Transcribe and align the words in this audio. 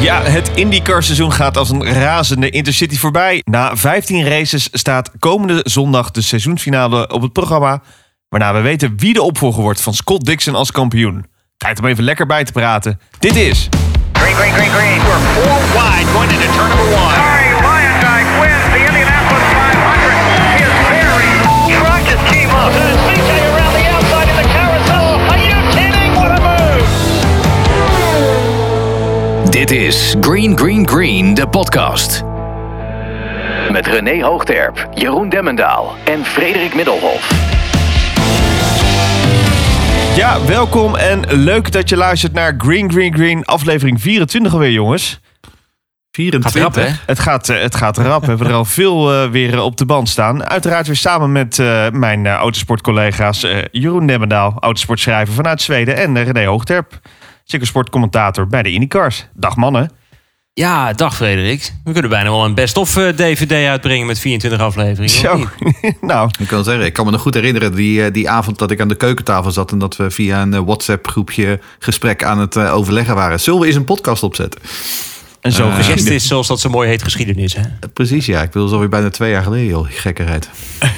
Ja, 0.00 0.22
het 0.22 0.50
IndyCar 0.54 1.02
seizoen 1.02 1.32
gaat 1.32 1.56
als 1.56 1.70
een 1.70 1.84
razende 1.84 2.50
Intercity 2.50 2.96
voorbij. 2.96 3.42
Na 3.44 3.76
15 3.76 4.24
races 4.24 4.68
staat 4.72 5.10
komende 5.18 5.60
zondag 5.64 6.10
de 6.10 6.22
seizoensfinale 6.22 7.08
op 7.08 7.22
het 7.22 7.32
programma. 7.32 7.82
Waarna 8.28 8.52
we 8.52 8.60
weten 8.60 8.94
wie 8.96 9.12
de 9.12 9.22
opvolger 9.22 9.62
wordt 9.62 9.80
van 9.80 9.94
Scott 9.94 10.24
Dixon 10.24 10.54
als 10.54 10.70
kampioen. 10.70 11.26
Tijd 11.56 11.78
om 11.78 11.84
even 11.86 12.04
lekker 12.04 12.26
bij 12.26 12.44
te 12.44 12.52
praten. 12.52 13.00
Dit 13.18 13.36
is... 13.36 13.68
Green, 14.12 14.34
green, 14.34 14.52
green, 14.52 14.70
green. 14.70 14.98
We're 14.98 15.18
four 15.34 15.60
wide 15.72 16.10
going 16.12 16.30
into 16.30 16.46
turn 16.56 16.68
number 16.68 16.86
one. 16.86 17.14
Sorry, 17.14 17.48
Lyondike 17.66 18.40
wins 18.40 18.64
the 18.72 18.78
Indianapolis 18.86 19.48
500. 19.52 20.58
His 20.62 20.72
very 20.88 21.30
truck 21.78 22.02
just 22.10 22.24
came 22.32 22.50
up. 22.50 23.07
Dit 29.50 29.70
is 29.70 30.14
Green 30.20 30.58
Green 30.58 30.88
Green, 30.88 31.34
de 31.34 31.48
podcast. 31.48 32.22
Met 33.70 33.86
René 33.86 34.22
Hoogterp, 34.22 34.88
Jeroen 34.94 35.28
Demmendaal 35.28 35.94
en 36.04 36.24
Frederik 36.24 36.74
Middelhof. 36.74 37.30
Ja, 40.16 40.44
welkom 40.46 40.96
en 40.96 41.20
leuk 41.28 41.72
dat 41.72 41.88
je 41.88 41.96
luistert 41.96 42.32
naar 42.32 42.54
Green 42.58 42.90
Green 42.92 43.14
Green, 43.14 43.44
aflevering 43.44 44.00
24 44.00 44.52
alweer, 44.52 44.70
jongens. 44.70 45.20
24. 46.10 47.02
Het 47.06 47.18
gaat, 47.18 47.48
eh, 47.48 47.60
het 47.60 47.74
gaat 47.74 47.96
rap. 47.96 48.20
We 48.20 48.28
hebben 48.28 48.46
er 48.46 48.52
al 48.52 48.64
veel 48.80 49.12
eh, 49.12 49.30
weer 49.30 49.60
op 49.60 49.76
de 49.76 49.86
band 49.86 50.08
staan. 50.08 50.48
Uiteraard 50.48 50.86
weer 50.86 50.96
samen 50.96 51.32
met 51.32 51.58
eh, 51.58 51.90
mijn 51.90 52.26
eh, 52.26 52.32
autosportcollega's 52.32 53.42
eh, 53.42 53.56
Jeroen 53.70 54.06
Demmendaal, 54.06 54.56
autosportschrijver 54.60 55.34
vanuit 55.34 55.62
Zweden, 55.62 55.96
en 55.96 56.16
eh, 56.16 56.24
René 56.24 56.46
Hoogterp, 56.46 57.00
sportcommentator 57.48 58.46
bij 58.46 58.62
de 58.62 58.70
IndyCars. 58.70 59.26
Dag 59.34 59.56
mannen. 59.56 59.90
Ja, 60.52 60.92
dag 60.92 61.16
Frederik. 61.16 61.72
We 61.84 61.92
kunnen 61.92 62.10
bijna 62.10 62.30
wel 62.30 62.44
een 62.44 62.54
best-of 62.54 62.96
eh, 62.96 63.08
DVD 63.08 63.52
uitbrengen 63.52 64.06
met 64.06 64.18
24 64.18 64.60
afleveringen. 64.60 65.10
Zo, 65.10 65.44
nou, 66.00 66.30
Ik 66.38 66.50
wil 66.50 66.64
zeggen, 66.64 66.84
ik 66.84 66.92
kan 66.92 67.04
me 67.04 67.10
nog 67.10 67.20
goed 67.20 67.34
herinneren 67.34 67.74
die, 67.74 68.04
eh, 68.04 68.12
die 68.12 68.30
avond 68.30 68.58
dat 68.58 68.70
ik 68.70 68.80
aan 68.80 68.88
de 68.88 68.94
keukentafel 68.94 69.50
zat 69.50 69.72
en 69.72 69.78
dat 69.78 69.96
we 69.96 70.10
via 70.10 70.42
een 70.42 70.54
eh, 70.54 70.60
WhatsApp-groepje 70.60 71.60
gesprek 71.78 72.24
aan 72.24 72.38
het 72.38 72.56
eh, 72.56 72.74
overleggen 72.74 73.14
waren. 73.14 73.40
Zullen 73.40 73.60
we 73.60 73.66
eens 73.66 73.76
een 73.76 73.84
podcast 73.84 74.22
opzetten? 74.22 74.60
En 75.40 75.52
zo 75.52 75.68
Eh, 75.68 75.76
gezegd. 75.76 76.06
Is 76.06 76.26
zoals 76.26 76.46
dat 76.46 76.60
zo 76.60 76.68
mooi 76.68 76.88
heet 76.88 77.02
geschiedenis. 77.02 77.54
Hè? 77.54 77.60
Eh, 77.60 77.68
Precies, 77.92 78.26
ja. 78.26 78.42
Ik 78.42 78.52
wil 78.52 78.68
zo 78.68 78.78
weer 78.78 78.88
bijna 78.88 79.10
twee 79.10 79.30
jaar 79.30 79.42
geleden, 79.42 79.66
joh. 79.66 79.86
Gekkerheid. 79.90 80.48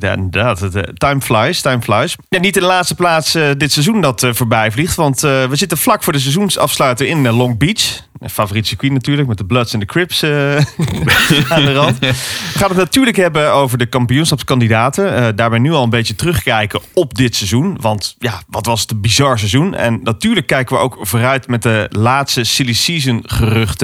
Ja, 0.00 0.12
inderdaad. 0.12 0.60
Het, 0.60 0.74
eh, 0.74 0.82
time 0.82 1.20
flies, 1.20 1.60
time 1.60 1.82
flies. 1.82 2.16
Ja, 2.28 2.38
niet 2.40 2.54
in 2.56 2.62
de 2.62 2.68
laatste 2.68 2.94
plaats 2.94 3.34
eh, 3.34 3.48
dit 3.56 3.72
seizoen 3.72 4.00
dat 4.00 4.22
eh, 4.22 4.30
voorbij 4.32 4.70
vliegt. 4.70 4.94
Want 4.96 5.24
eh, 5.24 5.44
we 5.44 5.56
zitten 5.56 5.78
vlak 5.78 6.02
voor 6.02 6.12
de 6.12 6.18
seizoensafsluiter 6.18 7.06
in 7.06 7.28
Long 7.30 7.58
Beach. 7.58 8.04
Mijn 8.18 8.30
favoriet 8.30 8.66
circuit 8.66 8.92
natuurlijk, 8.92 9.28
met 9.28 9.38
de 9.38 9.44
Bloods 9.44 9.72
en 9.72 9.78
de 9.80 9.86
Crips 9.86 10.22
eh, 10.22 10.56
aan 11.52 11.64
de 11.64 11.72
rand. 11.74 11.98
We 11.98 12.12
gaan 12.54 12.68
het 12.68 12.76
natuurlijk 12.78 13.16
hebben 13.16 13.52
over 13.52 13.78
de 13.78 13.86
kampioenschapskandidaten. 13.86 15.14
Eh, 15.16 15.26
daarbij 15.34 15.58
nu 15.58 15.72
al 15.72 15.82
een 15.82 15.90
beetje 15.90 16.14
terugkijken 16.14 16.80
op 16.94 17.14
dit 17.14 17.36
seizoen. 17.36 17.76
Want 17.80 18.16
ja, 18.18 18.42
wat 18.48 18.66
was 18.66 18.80
het 18.80 18.90
een 18.90 19.00
bizar 19.00 19.38
seizoen. 19.38 19.74
En 19.74 20.00
natuurlijk 20.02 20.46
kijken 20.46 20.76
we 20.76 20.82
ook 20.82 20.98
vooruit 21.00 21.48
met 21.48 21.62
de 21.62 21.86
laatste 21.90 22.44
silly 22.44 22.72
season 22.72 23.22
geruchten. 23.26 23.75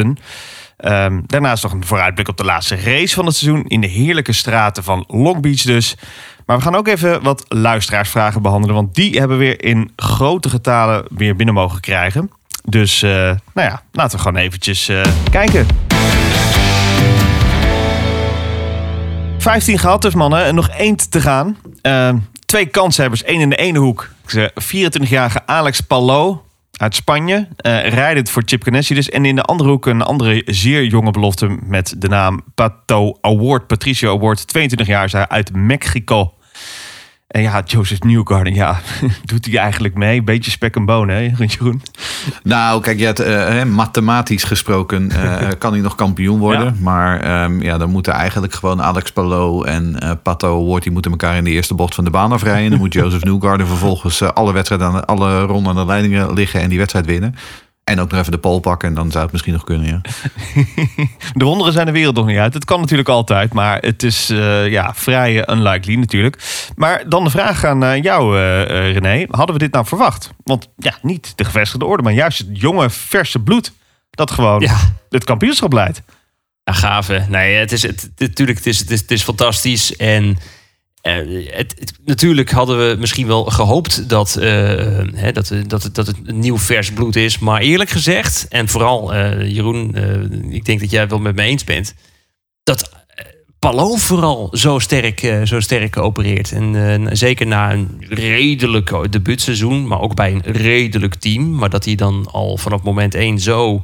Ehm, 0.76 1.20
daarnaast 1.26 1.62
nog 1.62 1.72
een 1.72 1.86
vooruitblik 1.86 2.28
op 2.28 2.36
de 2.36 2.44
laatste 2.44 2.76
race 2.76 3.14
van 3.14 3.26
het 3.26 3.36
seizoen. 3.36 3.64
In 3.66 3.80
de 3.80 3.86
heerlijke 3.86 4.32
straten 4.32 4.84
van 4.84 5.04
Long 5.08 5.40
Beach 5.40 5.62
dus. 5.62 5.96
Maar 6.46 6.56
we 6.56 6.62
gaan 6.62 6.74
ook 6.74 6.88
even 6.88 7.22
wat 7.22 7.44
luisteraarsvragen 7.48 8.42
behandelen. 8.42 8.74
Want 8.74 8.94
die 8.94 9.18
hebben 9.18 9.38
we 9.38 9.44
weer 9.44 9.64
in 9.64 9.92
grote 9.96 10.48
getalen 10.48 11.04
weer 11.08 11.36
binnen 11.36 11.54
mogen 11.54 11.80
krijgen. 11.80 12.30
Dus 12.64 13.02
eh, 13.02 13.10
nou 13.54 13.68
ja, 13.68 13.82
laten 13.92 14.16
we 14.16 14.22
gewoon 14.22 14.40
eventjes 14.40 14.88
eh, 14.88 15.02
kijken. 15.30 15.66
15 19.38 19.78
gehad 19.78 20.02
dus 20.02 20.14
mannen. 20.14 20.44
En 20.44 20.54
nog 20.54 20.68
één 20.68 20.96
te 20.96 21.20
gaan. 21.20 21.56
Ehm, 21.82 22.18
twee 22.46 22.66
kanshebbers. 22.66 23.22
één 23.22 23.40
in 23.40 23.50
de 23.50 23.56
ene 23.56 23.78
hoek. 23.78 24.10
24-jarige 24.54 25.46
Alex 25.46 25.80
Palou 25.80 26.36
uit 26.82 26.94
Spanje. 26.94 27.48
eh 27.56 27.88
rijdend 27.88 28.30
voor 28.30 28.42
Chip 28.46 28.62
Ganassi 28.62 28.94
dus. 28.94 29.10
En 29.10 29.24
in 29.24 29.36
de 29.36 29.42
andere 29.42 29.70
hoek 29.70 29.86
een 29.86 30.02
andere 30.02 30.42
zeer 30.44 30.84
jonge 30.84 31.10
belofte 31.10 31.58
met 31.62 31.94
de 31.98 32.08
naam 32.08 32.40
Pato 32.54 33.18
Award. 33.20 33.66
Patricio 33.66 34.16
Award. 34.16 34.46
22 34.46 34.86
jaar 34.86 35.04
is 35.04 35.12
hij 35.12 35.28
uit 35.28 35.54
Mexico. 35.54 36.34
En 37.32 37.42
ja, 37.42 37.62
Joseph 37.64 38.02
Newgarden, 38.02 38.54
ja, 38.54 38.80
doet 39.24 39.46
hij 39.46 39.56
eigenlijk 39.56 39.94
mee? 39.94 40.22
Beetje 40.22 40.50
spek 40.50 40.76
en 40.76 40.84
bonen, 40.84 41.16
hè, 41.16 41.44
Jeroen? 41.46 41.82
Nou, 42.42 42.80
kijk, 42.80 42.98
ja, 42.98 43.06
het, 43.06 43.20
eh, 43.20 43.64
mathematisch 43.64 44.44
gesproken 44.44 45.10
eh, 45.10 45.48
kan 45.58 45.72
hij 45.72 45.80
nog 45.80 45.94
kampioen 45.94 46.38
worden. 46.38 46.64
Ja. 46.64 46.74
Maar 46.80 47.20
ehm, 47.20 47.62
ja, 47.62 47.78
dan 47.78 47.90
moeten 47.90 48.12
eigenlijk 48.12 48.54
gewoon 48.54 48.82
Alex 48.82 49.12
Palou 49.12 49.66
en 49.66 50.00
eh, 50.00 50.10
Pato 50.22 50.62
Award... 50.62 50.82
die 50.82 50.92
moeten 50.92 51.10
elkaar 51.10 51.36
in 51.36 51.44
de 51.44 51.50
eerste 51.50 51.74
bocht 51.74 51.94
van 51.94 52.04
de 52.04 52.10
baan 52.10 52.32
afrijden. 52.32 52.70
Dan 52.70 52.78
moet 52.78 52.92
Joseph 53.02 53.24
Newgarden 53.24 53.66
vervolgens 53.66 54.22
alle 54.22 54.52
wedstrijden... 54.52 54.86
aan 54.86 55.04
alle 55.04 55.42
ronden 55.42 55.70
aan 55.70 55.78
de 55.78 55.86
leidingen 55.86 56.32
liggen 56.32 56.60
en 56.60 56.68
die 56.68 56.78
wedstrijd 56.78 57.06
winnen. 57.06 57.34
En 57.84 58.00
ook 58.00 58.10
nog 58.10 58.20
even 58.20 58.32
de 58.32 58.38
pole 58.38 58.60
pakken 58.60 58.88
en 58.88 58.94
dan 58.94 59.10
zou 59.10 59.22
het 59.22 59.32
misschien 59.32 59.52
nog 59.52 59.64
kunnen, 59.64 59.86
ja. 59.86 60.00
De 61.34 61.44
wonderen 61.44 61.72
zijn 61.72 61.86
de 61.86 61.92
wereld 61.92 62.14
nog 62.16 62.26
niet 62.26 62.38
uit. 62.38 62.54
Het 62.54 62.64
kan 62.64 62.80
natuurlijk 62.80 63.08
altijd, 63.08 63.52
maar 63.52 63.78
het 63.80 64.02
is 64.02 64.30
eh, 64.30 64.68
ja, 64.68 64.94
vrij 64.94 65.42
eh, 65.44 65.56
unlikely 65.56 65.94
natuurlijk. 65.94 66.38
Maar 66.76 67.08
dan 67.08 67.24
de 67.24 67.30
vraag 67.30 67.64
aan 67.64 67.84
eh, 67.84 68.02
jou, 68.02 68.38
René. 68.92 69.26
Hadden 69.30 69.54
we 69.54 69.60
dit 69.62 69.72
nou 69.72 69.86
verwacht? 69.86 70.30
Want 70.44 70.68
ja, 70.76 70.94
niet 71.02 71.32
de 71.36 71.44
gevestigde 71.44 71.84
orde, 71.84 72.02
maar 72.02 72.12
juist 72.12 72.38
het 72.38 72.60
jonge, 72.60 72.90
verse 72.90 73.38
bloed... 73.38 73.72
dat 74.10 74.30
gewoon 74.30 74.60
Ja. 74.60 74.76
het 75.08 75.24
kampioenschap 75.24 75.72
leidt. 75.72 76.02
Ja, 76.64 76.72
gaaf 76.72 77.06
hè? 77.06 77.18
Nee, 77.28 77.54
het 77.54 77.72
is, 77.72 77.82
het, 77.82 78.10
natuurlijk, 78.16 78.58
het 78.58 78.66
is, 78.66 78.78
het 78.78 78.90
is, 78.90 79.00
het 79.00 79.10
is 79.10 79.22
fantastisch. 79.22 79.96
En 79.96 80.38
natuurlijk 82.04 82.50
hadden 82.50 82.78
we 82.78 82.96
misschien 82.98 83.26
wel 83.26 83.44
gehoopt 83.44 84.08
dat, 84.08 84.36
eh, 84.36 84.48
hè, 85.14 85.32
dat, 85.32 85.52
dat, 85.66 85.88
dat 85.92 86.06
het 86.06 86.16
een 86.24 86.38
nieuw 86.38 86.58
vers 86.58 86.92
bloed 86.92 87.16
is. 87.16 87.38
Maar 87.38 87.60
eerlijk 87.60 87.90
gezegd, 87.90 88.46
en 88.48 88.68
vooral 88.68 89.14
eh, 89.14 89.50
Jeroen, 89.54 89.94
eh, 89.94 90.54
ik 90.54 90.64
denk 90.64 90.80
dat 90.80 90.90
jij 90.90 91.00
het 91.00 91.10
wel 91.10 91.18
met 91.18 91.34
me 91.34 91.42
eens 91.42 91.64
bent. 91.64 91.94
Dat 92.62 92.90
Palou 93.58 93.98
vooral 93.98 94.48
zo 94.52 94.78
sterk, 94.78 95.40
zo 95.44 95.60
sterk 95.60 95.96
opereert. 95.96 96.52
En 96.52 97.08
zeker 97.12 97.46
na 97.46 97.72
een 97.72 98.04
redelijk 98.08 99.12
debuutseizoen, 99.12 99.86
maar 99.86 100.00
ook 100.00 100.14
bij 100.14 100.32
een 100.32 100.52
redelijk 100.52 101.14
team. 101.14 101.54
Maar 101.54 101.70
dat 101.70 101.84
hij 101.84 101.94
dan 101.94 102.28
al 102.30 102.56
vanaf 102.56 102.82
moment 102.82 103.14
één 103.14 103.38
zo 103.38 103.80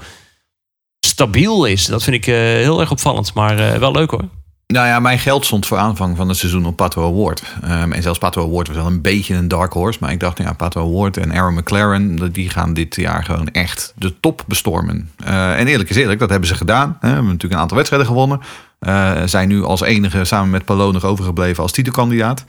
stabiel 1.01 1.65
is. 1.65 1.87
Dat 1.87 2.03
vind 2.03 2.17
ik 2.17 2.25
heel 2.25 2.81
erg 2.81 2.91
opvallend, 2.91 3.34
maar 3.34 3.81
wel 3.81 3.93
leuk 3.93 4.11
hoor. 4.11 4.28
Nou 4.73 4.87
ja, 4.87 5.01
mijn 5.01 5.19
geld 5.19 5.45
stond 5.45 5.67
voor 5.67 5.79
aanvang 5.79 6.17
van 6.17 6.29
het 6.29 6.37
seizoen 6.37 6.67
op 6.67 6.77
Pato 6.77 7.06
Award. 7.06 7.43
Ehm, 7.62 7.93
en 7.93 8.03
zelfs 8.03 8.19
Pato 8.19 8.45
Award 8.45 8.67
was 8.67 8.77
wel 8.77 8.87
een 8.87 9.01
beetje 9.01 9.34
een 9.34 9.49
dark 9.49 9.73
horse. 9.73 9.99
Maar 10.01 10.12
ik 10.12 10.21
dacht, 10.21 10.39
ja, 10.39 10.53
Pato 10.53 10.81
Award 10.81 11.17
en 11.17 11.33
Aaron 11.33 11.55
McLaren... 11.55 12.33
die 12.33 12.51
gaan 12.51 12.75
dit 12.75 12.97
jaar 12.97 13.25
gewoon 13.25 13.49
echt 13.49 13.93
de 13.97 14.21
top 14.21 14.45
bestormen. 14.47 15.11
Eh, 15.17 15.59
en 15.59 15.67
eerlijk 15.67 15.91
is 15.91 15.97
eerlijk, 15.97 16.21
dat 16.21 16.31
hebben 16.31 16.49
ze 16.49 16.55
gedaan. 16.55 16.97
We 17.01 17.07
hebben 17.07 17.25
natuurlijk 17.25 17.53
een 17.53 17.59
aantal 17.59 17.77
wedstrijden 17.77 18.09
gewonnen. 18.09 18.41
Eh, 18.78 19.23
zijn 19.25 19.49
nu 19.49 19.65
als 19.65 19.81
enige 19.81 20.25
samen 20.25 20.51
met 20.51 20.65
Palou 20.65 20.93
nog 20.93 21.05
overgebleven 21.05 21.62
als 21.62 21.73
titelkandidaat. 21.73 22.45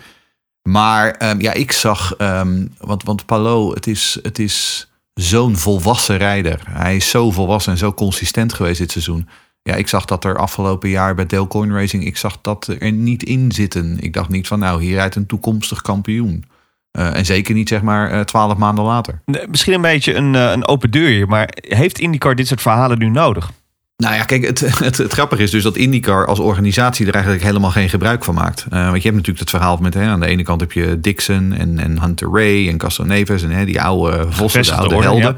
Maar 0.61 1.11
ehm, 1.11 1.41
ja, 1.41 1.53
ik 1.53 1.71
zag... 1.71 2.15
ehm, 2.15 2.65
want, 2.77 3.03
want 3.03 3.23
het 3.73 3.87
is, 3.87 4.19
het 4.21 4.39
is 4.39 4.87
zo'n 5.13 5.57
volwassen 5.57 6.17
rijder. 6.17 6.59
Hij 6.69 6.95
is 6.95 7.09
zo 7.09 7.31
volwassen 7.31 7.71
en 7.71 7.77
zo 7.77 7.93
consistent 7.93 8.53
geweest 8.53 8.79
dit 8.79 8.91
seizoen. 8.91 9.29
Ja, 9.69 9.75
ik 9.75 9.87
zag 9.87 10.05
dat 10.05 10.25
er 10.25 10.37
afgelopen 10.37 10.89
jaar 10.89 11.15
bij 11.15 11.25
Dale 11.25 11.47
Coin 11.47 11.73
Racing, 11.73 12.05
ik 12.05 12.17
zag 12.17 12.37
dat 12.41 12.75
er 12.79 12.91
niet 12.91 13.23
in 13.23 13.51
zitten. 13.51 13.97
Ik 13.99 14.13
dacht 14.13 14.29
niet 14.29 14.47
van, 14.47 14.59
nou, 14.59 14.81
hier 14.81 14.95
rijdt 14.95 15.15
een 15.15 15.25
toekomstig 15.25 15.81
kampioen. 15.81 16.45
Eh, 16.91 17.15
en 17.15 17.25
zeker 17.25 17.53
niet, 17.53 17.69
zeg 17.69 17.81
maar, 17.81 18.11
eh, 18.11 18.19
twaalf 18.19 18.57
maanden 18.57 18.85
later. 18.85 19.21
Misschien 19.49 19.73
een 19.73 19.81
beetje 19.81 20.15
een, 20.15 20.35
eh, 20.35 20.51
een 20.51 20.67
open 20.67 20.91
deur 20.91 21.07
hier, 21.07 21.27
maar 21.27 21.49
heeft 21.53 21.99
IndyCar 21.99 22.35
dit 22.35 22.47
soort 22.47 22.61
verhalen 22.61 22.97
nu 22.97 23.09
nodig? 23.09 23.51
Nou 23.97 24.15
ja, 24.15 24.23
kijk, 24.23 24.45
het, 24.45 24.59
het, 24.85 24.97
het 24.97 25.13
grappige 25.13 25.43
is 25.43 25.51
dus 25.51 25.63
dat 25.63 25.77
IndyCar 25.77 26.25
als 26.25 26.39
organisatie 26.39 27.07
er 27.07 27.13
eigenlijk 27.13 27.43
helemaal 27.43 27.71
geen 27.71 27.89
gebruik 27.89 28.23
van 28.23 28.35
maakt. 28.35 28.65
Want 28.69 28.95
je 28.95 29.09
hebt 29.09 29.15
natuurlijk 29.15 29.39
het 29.39 29.49
verhaal 29.49 29.77
met, 29.77 29.93
hè, 29.93 30.07
aan 30.07 30.19
de 30.19 30.25
ene 30.25 30.43
kant 30.43 30.61
heb 30.61 30.71
je 30.71 30.99
Dixon 30.99 31.53
en, 31.53 31.79
en 31.79 32.01
Hunter 32.01 32.29
Ray 32.31 32.67
en 32.67 32.77
Castro 32.77 33.05
Neves 33.05 33.43
en 33.43 33.51
hè, 33.51 33.65
die 33.65 33.81
oude 33.81 34.25
vossen, 34.29 34.63
de 34.63 34.73
oude 34.73 35.01
helden. 35.01 35.37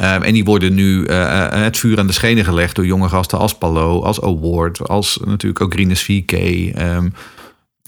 Um, 0.00 0.22
en 0.22 0.32
die 0.32 0.44
worden 0.44 0.74
nu 0.74 1.06
uh, 1.06 1.48
het 1.50 1.78
vuur 1.78 1.98
aan 1.98 2.06
de 2.06 2.12
schenen 2.12 2.44
gelegd 2.44 2.76
door 2.76 2.86
jonge 2.86 3.08
gasten 3.08 3.38
als 3.38 3.58
Palou, 3.58 4.04
als 4.04 4.22
Award, 4.22 4.88
als 4.88 5.20
natuurlijk 5.24 5.60
ook 5.60 5.72
Greenes 5.72 6.02
VK. 6.02 6.32
Um, 6.78 7.12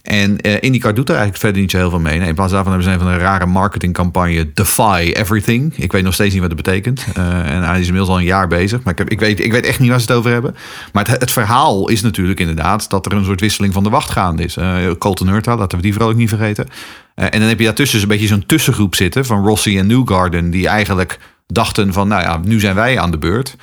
en 0.03 0.47
uh, 0.47 0.55
IndyCar 0.61 0.95
doet 0.95 1.09
er 1.09 1.15
eigenlijk 1.15 1.45
verder 1.45 1.61
niet 1.61 1.71
zo 1.71 1.77
heel 1.77 1.91
veel 1.91 2.01
mee. 2.01 2.19
Nee, 2.19 2.29
in 2.29 2.35
plaats 2.35 2.53
daarvan 2.53 2.73
hebben 2.73 2.91
ze 2.91 2.97
een 2.97 3.05
van 3.05 3.13
een 3.13 3.19
rare 3.19 3.47
marketingcampagne 3.47 4.53
Defy 4.53 5.13
Everything. 5.15 5.77
Ik 5.77 5.93
weet 5.93 6.03
nog 6.03 6.15
steeds 6.15 6.33
niet 6.33 6.43
wat 6.43 6.51
het 6.51 6.63
betekent. 6.63 7.05
En 7.15 7.63
hij 7.63 7.81
is 7.81 7.87
inmiddels 7.87 8.09
al 8.09 8.19
een 8.19 8.25
jaar 8.25 8.49
bezig. 8.49 8.83
Maar 8.83 9.01
ik, 9.01 9.11
ik, 9.11 9.21
weet, 9.21 9.41
ik 9.41 9.53
weet 9.53 9.67
echt 9.67 9.79
niet 9.79 9.91
waar 9.91 10.01
ze 10.01 10.07
het 10.07 10.17
over 10.17 10.31
hebben. 10.31 10.57
Maar 10.93 11.09
het, 11.09 11.21
het, 11.21 11.31
verhaal 11.31 11.89
is 11.89 12.03
natuurlijk 12.03 12.41
inderdaad 12.41 12.91
dat 12.91 13.07
er 13.07 13.13
een 13.13 13.25
soort 13.25 13.41
wisseling 13.41 13.73
van 13.73 13.83
de 13.83 13.91
wacht 13.91 14.11
gaande 14.11 14.43
is. 14.43 14.57
Uh, 14.57 14.77
Colton 14.99 15.29
Hurta, 15.29 15.57
laten 15.57 15.77
we 15.77 15.85
die 15.85 15.93
vooral 15.93 16.11
ook 16.11 16.17
niet 16.17 16.29
vergeten. 16.29 16.69
En 17.15 17.41
dan 17.41 17.49
heb 17.49 17.59
je 17.59 17.65
daartussen 17.65 18.03
een 18.03 18.09
beetje 18.09 18.27
zo'n 18.27 18.47
tussengroep 18.47 18.95
zitten 18.95 19.25
van 19.25 19.47
Rossi 19.47 19.79
en 19.79 19.87
Newgarden. 19.87 20.51
Die 20.51 20.69
eigenlijk 20.69 21.19
dachten 21.47 21.93
van, 21.93 22.09
nou 22.09 22.23
ja, 22.23 22.39
nu 22.43 22.61
zijn 22.61 22.75
wij 22.75 22.99
aan 22.99 23.11
de 23.11 23.19
beurt. 23.19 23.57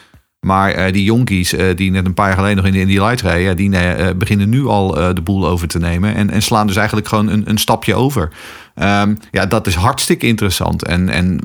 Maar 0.46 0.72
eh, 0.72 0.94
die 0.94 1.04
jonkies 1.04 1.54
eh, 1.54 1.76
die 1.76 1.92
net 1.92 2.06
een 2.06 2.14
paar 2.14 2.28
jaar 2.28 2.36
geleden 2.36 2.56
nog 2.56 2.66
in 2.66 2.80
Indy 2.80 3.00
Lights 3.00 3.22
reden... 3.22 3.42
ja, 3.42 3.54
die 3.54 3.78
eh, 3.78 4.16
beginnen 4.16 4.50
nu 4.50 4.66
al 4.66 5.14
de 5.14 5.22
boel 5.24 5.48
over 5.48 5.68
te 5.68 5.80
nemen. 5.80 6.16
En, 6.16 6.30
en 6.30 6.42
slaan 6.42 6.68
dus 6.68 6.76
eigenlijk 6.76 7.08
gewoon 7.08 7.28
een, 7.28 7.50
een 7.50 7.58
stapje 7.58 7.96
over. 7.96 8.30
Ehm, 8.76 9.16
ja, 9.32 9.46
dat 9.46 9.68
is 9.68 9.76
hartstikke 9.76 10.28
interessant. 10.28 10.86
En, 10.86 11.10
en 11.10 11.40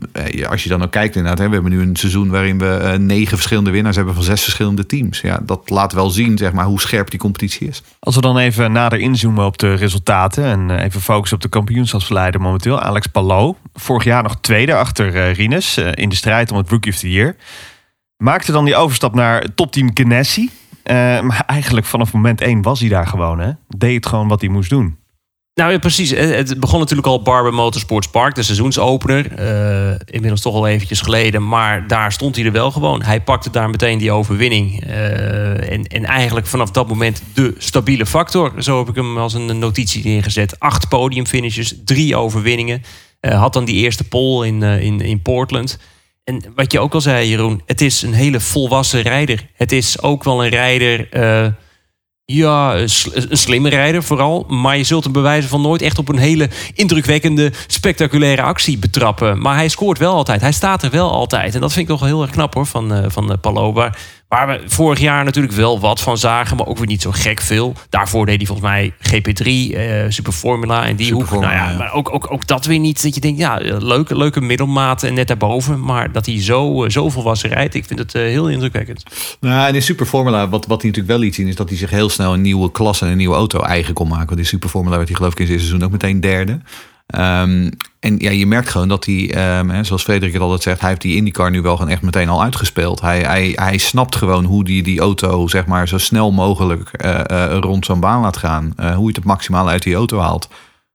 als 0.48 0.62
je 0.62 0.68
dan 0.68 0.82
ook 0.82 0.90
kijkt 0.90 1.16
inderdaad... 1.16 1.38
Hè, 1.38 1.48
we 1.48 1.54
hebben 1.54 1.72
nu 1.72 1.80
een 1.80 1.96
seizoen 1.96 2.30
waarin 2.30 2.58
we 2.58 2.96
negen 2.98 3.36
verschillende 3.36 3.70
winnaars 3.70 3.96
hebben... 3.96 4.14
van 4.14 4.22
zes 4.22 4.42
verschillende 4.42 4.86
teams. 4.86 5.20
Ja, 5.20 5.40
dat 5.42 5.70
laat 5.70 5.92
wel 5.92 6.10
zien 6.10 6.38
zeg 6.38 6.52
maar, 6.52 6.64
hoe 6.64 6.80
scherp 6.80 7.10
die 7.10 7.18
competitie 7.18 7.68
is. 7.68 7.82
Als 8.00 8.14
we 8.14 8.20
dan 8.20 8.38
even 8.38 8.72
nader 8.72 8.98
inzoomen 8.98 9.44
op 9.44 9.58
de 9.58 9.74
resultaten 9.74 10.44
en 10.44 10.70
even 10.78 11.00
focussen 11.00 11.36
op 11.36 11.42
de 11.42 11.48
kampioenschapsverleider 11.48 12.40
momenteel, 12.40 12.80
Alex 12.80 13.06
Palou. 13.06 13.54
Vorig 13.74 14.04
jaar 14.04 14.22
nog 14.22 14.36
tweede 14.40 14.74
achter 14.74 15.14
eh, 15.14 15.38
in 15.94 16.08
de 16.08 16.16
strijd 16.16 16.50
om 16.50 16.56
het 16.56 16.70
Rookie 16.70 16.92
of 16.92 16.98
the 16.98 17.10
Year. 17.10 17.36
Maakte 18.16 18.52
dan 18.52 18.64
die 18.64 18.76
overstap 18.76 19.14
naar 19.14 19.54
topteam 19.54 19.90
Ganassi. 19.94 20.50
Eh, 20.82 20.94
maar 21.20 21.42
eigenlijk 21.46 21.86
vanaf 21.86 22.12
moment 22.12 22.40
één 22.40 22.62
was 22.62 22.80
hij 22.80 22.88
daar 22.88 23.06
gewoon. 23.06 23.38
Hè? 23.38 23.50
Deed 23.68 24.06
gewoon 24.06 24.28
wat 24.28 24.40
hij 24.40 24.50
moest 24.50 24.70
doen. 24.70 24.98
Nou 25.54 25.72
ja, 25.72 25.78
precies. 25.78 26.10
Het 26.10 26.48
het 26.48 26.60
begon 26.60 26.78
natuurlijk 26.78 27.08
al 27.08 27.22
Barber 27.22 27.54
Motorsports 27.54 28.08
Park, 28.08 28.34
de 28.34 28.42
seizoensopener. 28.42 29.32
Eh, 29.32 29.94
inmiddels 30.04 30.40
toch 30.40 30.54
al 30.54 30.66
eventjes 30.66 31.00
geleden, 31.00 31.48
maar 31.48 31.86
daar 31.86 32.12
stond 32.12 32.36
hij 32.36 32.44
er 32.44 32.52
wel 32.52 32.70
gewoon. 32.70 33.02
Hij 33.02 33.20
pakte 33.20 33.50
daar 33.50 33.70
meteen 33.70 33.98
die 33.98 34.12
overwinning. 34.12 34.84
Eh, 34.84 35.72
en, 35.72 35.84
en 35.84 36.04
eigenlijk 36.04 36.46
vanaf 36.46 36.70
dat 36.70 36.88
moment 36.88 37.22
de 37.34 37.54
stabiele 37.58 38.06
factor. 38.06 38.52
Zo 38.58 38.78
heb 38.78 38.88
ik 38.88 38.94
hem 38.94 39.18
als 39.18 39.34
een 39.34 39.58
notitie 39.58 40.04
neergezet. 40.04 40.60
Acht 40.60 40.88
podiumfinishes, 40.88 41.74
drie 41.84 42.16
overwinningen. 42.16 42.82
Eh, 43.20 43.40
had 43.40 43.52
dan 43.52 43.64
die 43.64 43.76
eerste 43.76 44.04
pole 44.04 44.46
in, 44.46 44.62
eh, 44.62 44.80
in, 44.80 45.00
in 45.00 45.22
Portland. 45.22 45.78
En 46.26 46.42
wat 46.54 46.72
je 46.72 46.80
ook 46.80 46.94
al 46.94 47.00
zei, 47.00 47.28
Jeroen, 47.28 47.62
het 47.66 47.80
is 47.80 48.02
een 48.02 48.12
hele 48.12 48.40
volwassen 48.40 49.02
rijder. 49.02 49.46
Het 49.54 49.72
is 49.72 50.02
ook 50.02 50.24
wel 50.24 50.44
een 50.44 50.50
rijder... 50.50 51.08
eh, 51.12 51.46
ja, 52.24 52.76
een 52.76 52.88
sl- 52.88 53.10
een 53.14 53.36
slimme 53.36 53.68
rijder 53.68 54.02
vooral. 54.02 54.44
Maar 54.48 54.76
je 54.76 54.84
zult 54.84 55.04
hem 55.04 55.12
bewijzen 55.12 55.50
van 55.50 55.60
nooit 55.60 55.82
echt 55.82 55.98
op 55.98 56.08
een 56.08 56.18
hele 56.18 56.48
indrukwekkende, 56.74 57.52
spectaculaire 57.66 58.42
actie 58.42 58.78
betrappen. 58.78 59.38
Maar 59.40 59.54
hij 59.54 59.68
scoort 59.68 59.98
wel 59.98 60.14
altijd. 60.14 60.40
Hij 60.40 60.52
staat 60.52 60.82
er 60.82 60.90
wel 60.90 61.10
altijd. 61.10 61.54
En 61.54 61.60
dat 61.60 61.72
vind 61.72 61.84
ik 61.84 61.90
toch 61.90 62.00
wel 62.00 62.08
heel 62.08 62.22
erg 62.22 62.30
knap 62.30 62.54
hoor, 62.54 62.66
van, 62.66 62.92
eh 62.94 63.04
van 63.08 63.38
Palou. 63.40 63.90
Waar, 64.28 64.46
we 64.46 64.62
vorig 64.66 64.98
jaar 64.98 65.24
natuurlijk 65.24 65.54
wel 65.54 65.80
wat 65.80 66.00
van 66.00 66.18
zagen, 66.18 66.56
maar 66.56 66.66
ook 66.66 66.78
weer 66.78 66.86
niet 66.86 67.02
zo 67.02 67.10
gek 67.10 67.40
veel. 67.40 67.74
Daarvoor 67.88 68.26
deed 68.26 68.36
hij 68.36 68.46
volgens 68.46 68.68
mij 68.68 68.92
GP3, 68.92 69.74
eh 69.76 70.04
Super 70.08 70.32
Formula 70.32 70.86
en 70.86 70.96
die 70.96 71.12
hoek. 71.12 71.30
Nou 71.30 71.42
ja, 71.42 71.70
ja. 71.70 71.76
maar 71.76 71.92
ook, 71.92 72.14
ook, 72.14 72.32
ook 72.32 72.46
dat 72.46 72.64
weer 72.64 72.78
niet. 72.78 73.02
Dat 73.02 73.14
je 73.14 73.20
denkt, 73.20 73.38
ja, 73.38 73.56
leuke, 73.78 74.16
leuke 74.16 74.40
middelmaat 74.40 75.02
en 75.02 75.14
net 75.14 75.28
daarboven. 75.28 75.80
Maar 75.80 76.12
dat 76.12 76.26
hij 76.26 76.42
zo, 76.42 76.84
eh, 76.84 76.90
zo 76.90 77.08
volwassen 77.10 77.50
rijdt, 77.50 77.74
ik 77.74 77.84
vind 77.84 77.98
het 77.98 78.14
eh, 78.14 78.22
heel 78.22 78.48
indrukwekkend. 78.48 79.02
Nou, 79.40 79.68
en 79.68 79.74
in 79.74 79.82
Super 79.82 80.06
Formula, 80.06 80.48
wat, 80.48 80.66
wat 80.66 80.82
hij 80.82 80.90
natuurlijk 80.90 81.18
wel 81.18 81.18
liet 81.18 81.34
zien, 81.34 81.46
is 81.46 81.56
dat 81.56 81.68
hij 81.68 81.78
zich 81.78 81.90
heel 81.90 82.08
snel 82.08 82.34
een 82.34 82.42
nieuwe 82.42 82.70
klasse 82.70 83.04
en 83.04 83.10
een 83.10 83.16
nieuwe 83.16 83.36
auto 83.36 83.60
eigen 83.60 83.94
kon 83.94 84.08
maken. 84.08 84.26
Want 84.26 84.38
in 84.38 84.46
Super 84.46 84.68
Formula 84.68 84.96
werd 84.96 85.08
hij 85.08 85.16
geloof 85.16 85.32
ik 85.32 85.38
in 85.38 85.46
zijn 85.46 85.58
seizoen 85.58 85.84
ook 85.84 85.90
meteen 85.90 86.20
derde. 86.20 86.60
Ehm, 87.06 87.70
en 88.06 88.16
ja, 88.18 88.30
je 88.30 88.46
merkt 88.46 88.68
gewoon 88.68 88.88
dat 88.88 89.04
hij, 89.04 89.34
ehm, 89.34 89.68
hè, 89.68 89.84
zoals 89.84 90.02
Frederik 90.02 90.32
het 90.32 90.42
altijd 90.42 90.62
zegt, 90.62 90.80
hij 90.80 90.88
heeft 90.88 91.00
die 91.00 91.16
IndyCar 91.16 91.50
nu 91.50 91.62
wel 91.62 91.76
gewoon 91.76 91.90
echt 91.90 92.02
meteen 92.02 92.28
al 92.28 92.42
uitgespeeld. 92.42 93.00
Hij, 93.00 93.20
hij, 93.20 93.52
hij 93.54 93.78
snapt 93.78 94.16
gewoon 94.16 94.44
hoe 94.44 94.64
die, 94.64 94.82
die 94.82 95.00
auto 95.00 95.46
zeg 95.46 95.66
maar 95.66 95.88
zo 95.88 95.98
snel 95.98 96.32
mogelijk 96.32 96.90
eh, 96.92 97.30
eh, 97.30 97.58
rond 97.60 97.84
zo'n 97.84 98.00
baan 98.00 98.20
laat 98.20 98.36
gaan. 98.36 98.72
Eh, 98.76 98.94
hoe 98.94 99.08
je 99.08 99.14
het 99.14 99.24
maximaal 99.24 99.68
uit 99.68 99.82
die 99.82 99.94
auto 99.94 100.18
haalt. 100.18 100.48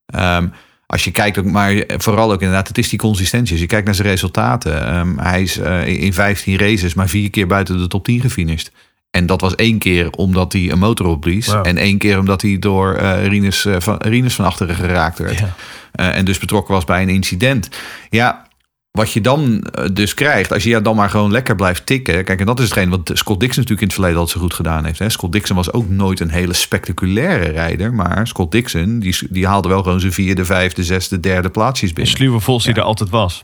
Ehm, 0.06 0.48
als 0.86 1.04
je 1.04 1.12
kijkt 1.12 1.44
maar 1.44 1.84
vooral 1.88 2.32
ook 2.32 2.42
inderdaad, 2.42 2.68
het 2.68 2.78
is 2.78 2.90
die 2.90 3.00
consistentie. 3.00 3.52
Als 3.52 3.62
je 3.62 3.68
kijkt 3.68 3.86
naar 3.86 3.96
zijn 3.96 4.08
resultaten. 4.08 4.88
ehm, 4.88 5.18
hij 5.18 5.42
is 5.42 5.58
in 5.86 6.14
15 6.14 6.58
races 6.58 6.94
maar 6.94 7.10
vier 7.10 7.30
keer 7.30 7.48
buiten 7.48 7.78
de 7.78 7.88
top 7.88 8.04
10 8.04 8.22
gefinished. 8.22 8.72
En 9.12 9.26
dat 9.26 9.42
was 9.42 9.56
één 9.56 9.78
keer 9.78 10.10
omdat 10.10 10.54
hij 10.54 10.72
een 10.72 10.80
motor 10.80 11.06
opblies. 11.06 11.48
Wow. 11.48 11.68
En 11.68 11.78
één 11.78 11.98
keer 11.98 12.20
omdat 12.20 12.42
hij 12.42 12.60
door 12.60 12.94
eh 12.94 13.28
Rinus, 13.28 13.66
eh, 13.66 13.76
van, 13.80 13.98
Rinus 13.98 14.36
van 14.36 14.46
achteren 14.46 14.76
geraakt 14.76 15.20
werd. 15.20 15.40
Ja. 15.40 15.56
Eh, 15.92 16.18
en 16.18 16.26
dus 16.26 16.40
betrokken 16.40 16.74
was 16.74 16.86
bij 16.86 17.02
een 17.02 17.10
incident. 17.10 17.70
Ja, 18.10 18.48
wat 18.92 19.12
je 19.12 19.22
dan 19.22 19.62
eh, 19.62 19.86
dus 19.94 20.14
krijgt, 20.14 20.54
als 20.54 20.64
je 20.64 20.82
dan 20.82 20.96
maar 20.96 21.10
gewoon 21.10 21.32
lekker 21.32 21.56
blijft 21.56 21.86
tikken. 21.86 22.24
Kijk, 22.24 22.40
en 22.40 22.46
dat 22.46 22.60
is 22.60 22.66
hetgeen 22.66 22.90
wat 22.90 23.12
Scott 23.14 23.40
Dixon 23.40 23.62
natuurlijk 23.62 23.82
in 23.82 23.88
het 23.88 23.94
verleden 23.94 24.18
altijd 24.20 24.38
zo 24.38 24.44
goed 24.44 24.54
gedaan 24.54 24.86
heeft. 24.86 25.00
Hè. 25.00 25.10
Scott 25.10 25.32
Dixon 25.32 25.56
was 25.56 25.74
ook 25.74 25.90
nooit 25.90 26.20
een 26.20 26.30
hele 26.30 26.54
spectaculaire 26.54 27.50
rijder. 27.50 27.94
Maar 27.94 28.28
Scott 28.28 28.52
Dixon, 28.52 29.00
die, 29.00 29.18
die 29.30 29.48
haalde 29.48 29.68
wel 29.68 29.84
gewoon 29.84 30.00
zijn 30.00 30.14
vierde, 30.14 30.46
vijfde, 30.46 30.84
zesde, 30.84 31.20
derde 31.20 31.50
plaatsjes 31.50 31.90
Een 31.90 31.96
binnen. 31.96 32.14
sluwe 32.14 32.40
vos 32.40 32.64
die 32.64 32.74
er 32.74 32.82
altijd 32.82 33.10
was. 33.10 33.44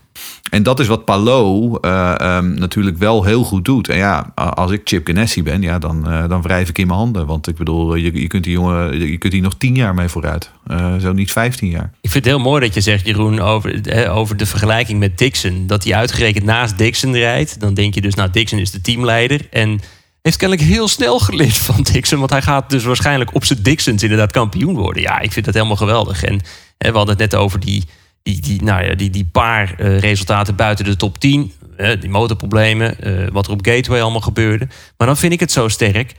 En 0.49 0.63
dat 0.63 0.79
is 0.79 0.87
wat 0.87 1.05
Palou 1.05 1.77
eh, 1.81 2.19
ehm, 2.19 2.53
natuurlijk 2.53 2.97
wel 2.97 3.23
heel 3.23 3.43
goed 3.43 3.65
doet. 3.65 3.89
En 3.89 3.97
ja, 3.97 4.31
als 4.35 4.71
ik 4.71 4.81
Chip 4.83 5.07
Ganassi 5.07 5.43
ben, 5.43 5.61
ja, 5.61 5.79
dan, 5.79 6.09
eh, 6.09 6.29
dan 6.29 6.41
wrijf 6.41 6.69
ik 6.69 6.77
in 6.77 6.87
mijn 6.87 6.99
handen. 6.99 7.25
Want 7.25 7.47
ik 7.47 7.55
bedoel, 7.55 7.95
je, 7.95 8.21
je 8.21 8.27
kunt 8.27 8.43
die 8.43 8.53
jongen, 8.53 9.09
je 9.09 9.17
kunt 9.17 9.33
hier 9.33 9.41
nog 9.41 9.55
tien 9.57 9.75
jaar 9.75 9.93
mee 9.93 10.07
vooruit. 10.07 10.51
Eh, 10.67 10.95
zo 10.97 11.13
niet 11.13 11.31
vijftien 11.31 11.69
jaar. 11.69 11.91
Ik 12.01 12.11
vind 12.11 12.25
het 12.25 12.33
heel 12.33 12.43
mooi 12.43 12.61
dat 12.61 12.73
je 12.73 12.81
zegt, 12.81 13.05
Jeroen, 13.05 13.39
over, 13.39 14.09
over 14.11 14.37
de 14.37 14.45
vergelijking 14.45 14.99
met 14.99 15.17
Dixon. 15.17 15.67
Dat 15.67 15.83
hij 15.83 15.95
uitgerekend 15.95 16.45
naast 16.45 16.77
Dixon 16.77 17.13
rijdt. 17.15 17.59
Dan 17.59 17.73
denk 17.73 17.93
je 17.93 18.01
dus, 18.01 18.13
nou, 18.13 18.29
Dixon 18.31 18.59
is 18.59 18.71
de 18.71 18.81
teamleider. 18.81 19.47
En 19.51 19.79
heeft 20.21 20.37
kennelijk 20.37 20.67
heel 20.67 20.87
snel 20.87 21.19
geleerd 21.19 21.57
van 21.57 21.83
Dixon. 21.83 22.19
Want 22.19 22.31
hij 22.31 22.41
gaat 22.41 22.69
dus 22.69 22.83
waarschijnlijk 22.83 23.35
op 23.35 23.45
zijn 23.45 23.61
Dixons 23.61 24.03
inderdaad 24.03 24.31
kampioen 24.31 24.75
worden. 24.75 25.01
Ja, 25.01 25.19
ik 25.19 25.31
vind 25.31 25.45
dat 25.45 25.53
helemaal 25.53 25.75
geweldig. 25.75 26.23
En 26.23 26.41
we 26.77 26.91
hadden 26.91 27.17
het 27.17 27.31
net 27.31 27.35
over 27.35 27.59
die, 27.59 27.83
die, 28.23 28.41
die, 28.41 28.63
nou 28.63 28.83
ja, 28.83 28.95
die, 28.95 29.09
die 29.09 29.29
paar 29.31 29.73
eh, 29.77 29.99
resultaten 29.99 30.55
buiten 30.55 30.85
de 30.85 30.95
top 30.95 31.17
10. 31.17 31.51
eh, 31.77 32.01
die 32.01 32.09
motorproblemen, 32.09 32.99
eh, 32.99 33.27
wat 33.31 33.45
er 33.45 33.51
op 33.51 33.65
Gateway 33.65 34.01
allemaal 34.01 34.21
gebeurde. 34.21 34.67
Maar 34.97 35.07
dan 35.07 35.17
vind 35.17 35.33
ik 35.33 35.39
het 35.39 35.51
zo 35.51 35.67
sterk. 35.67 36.13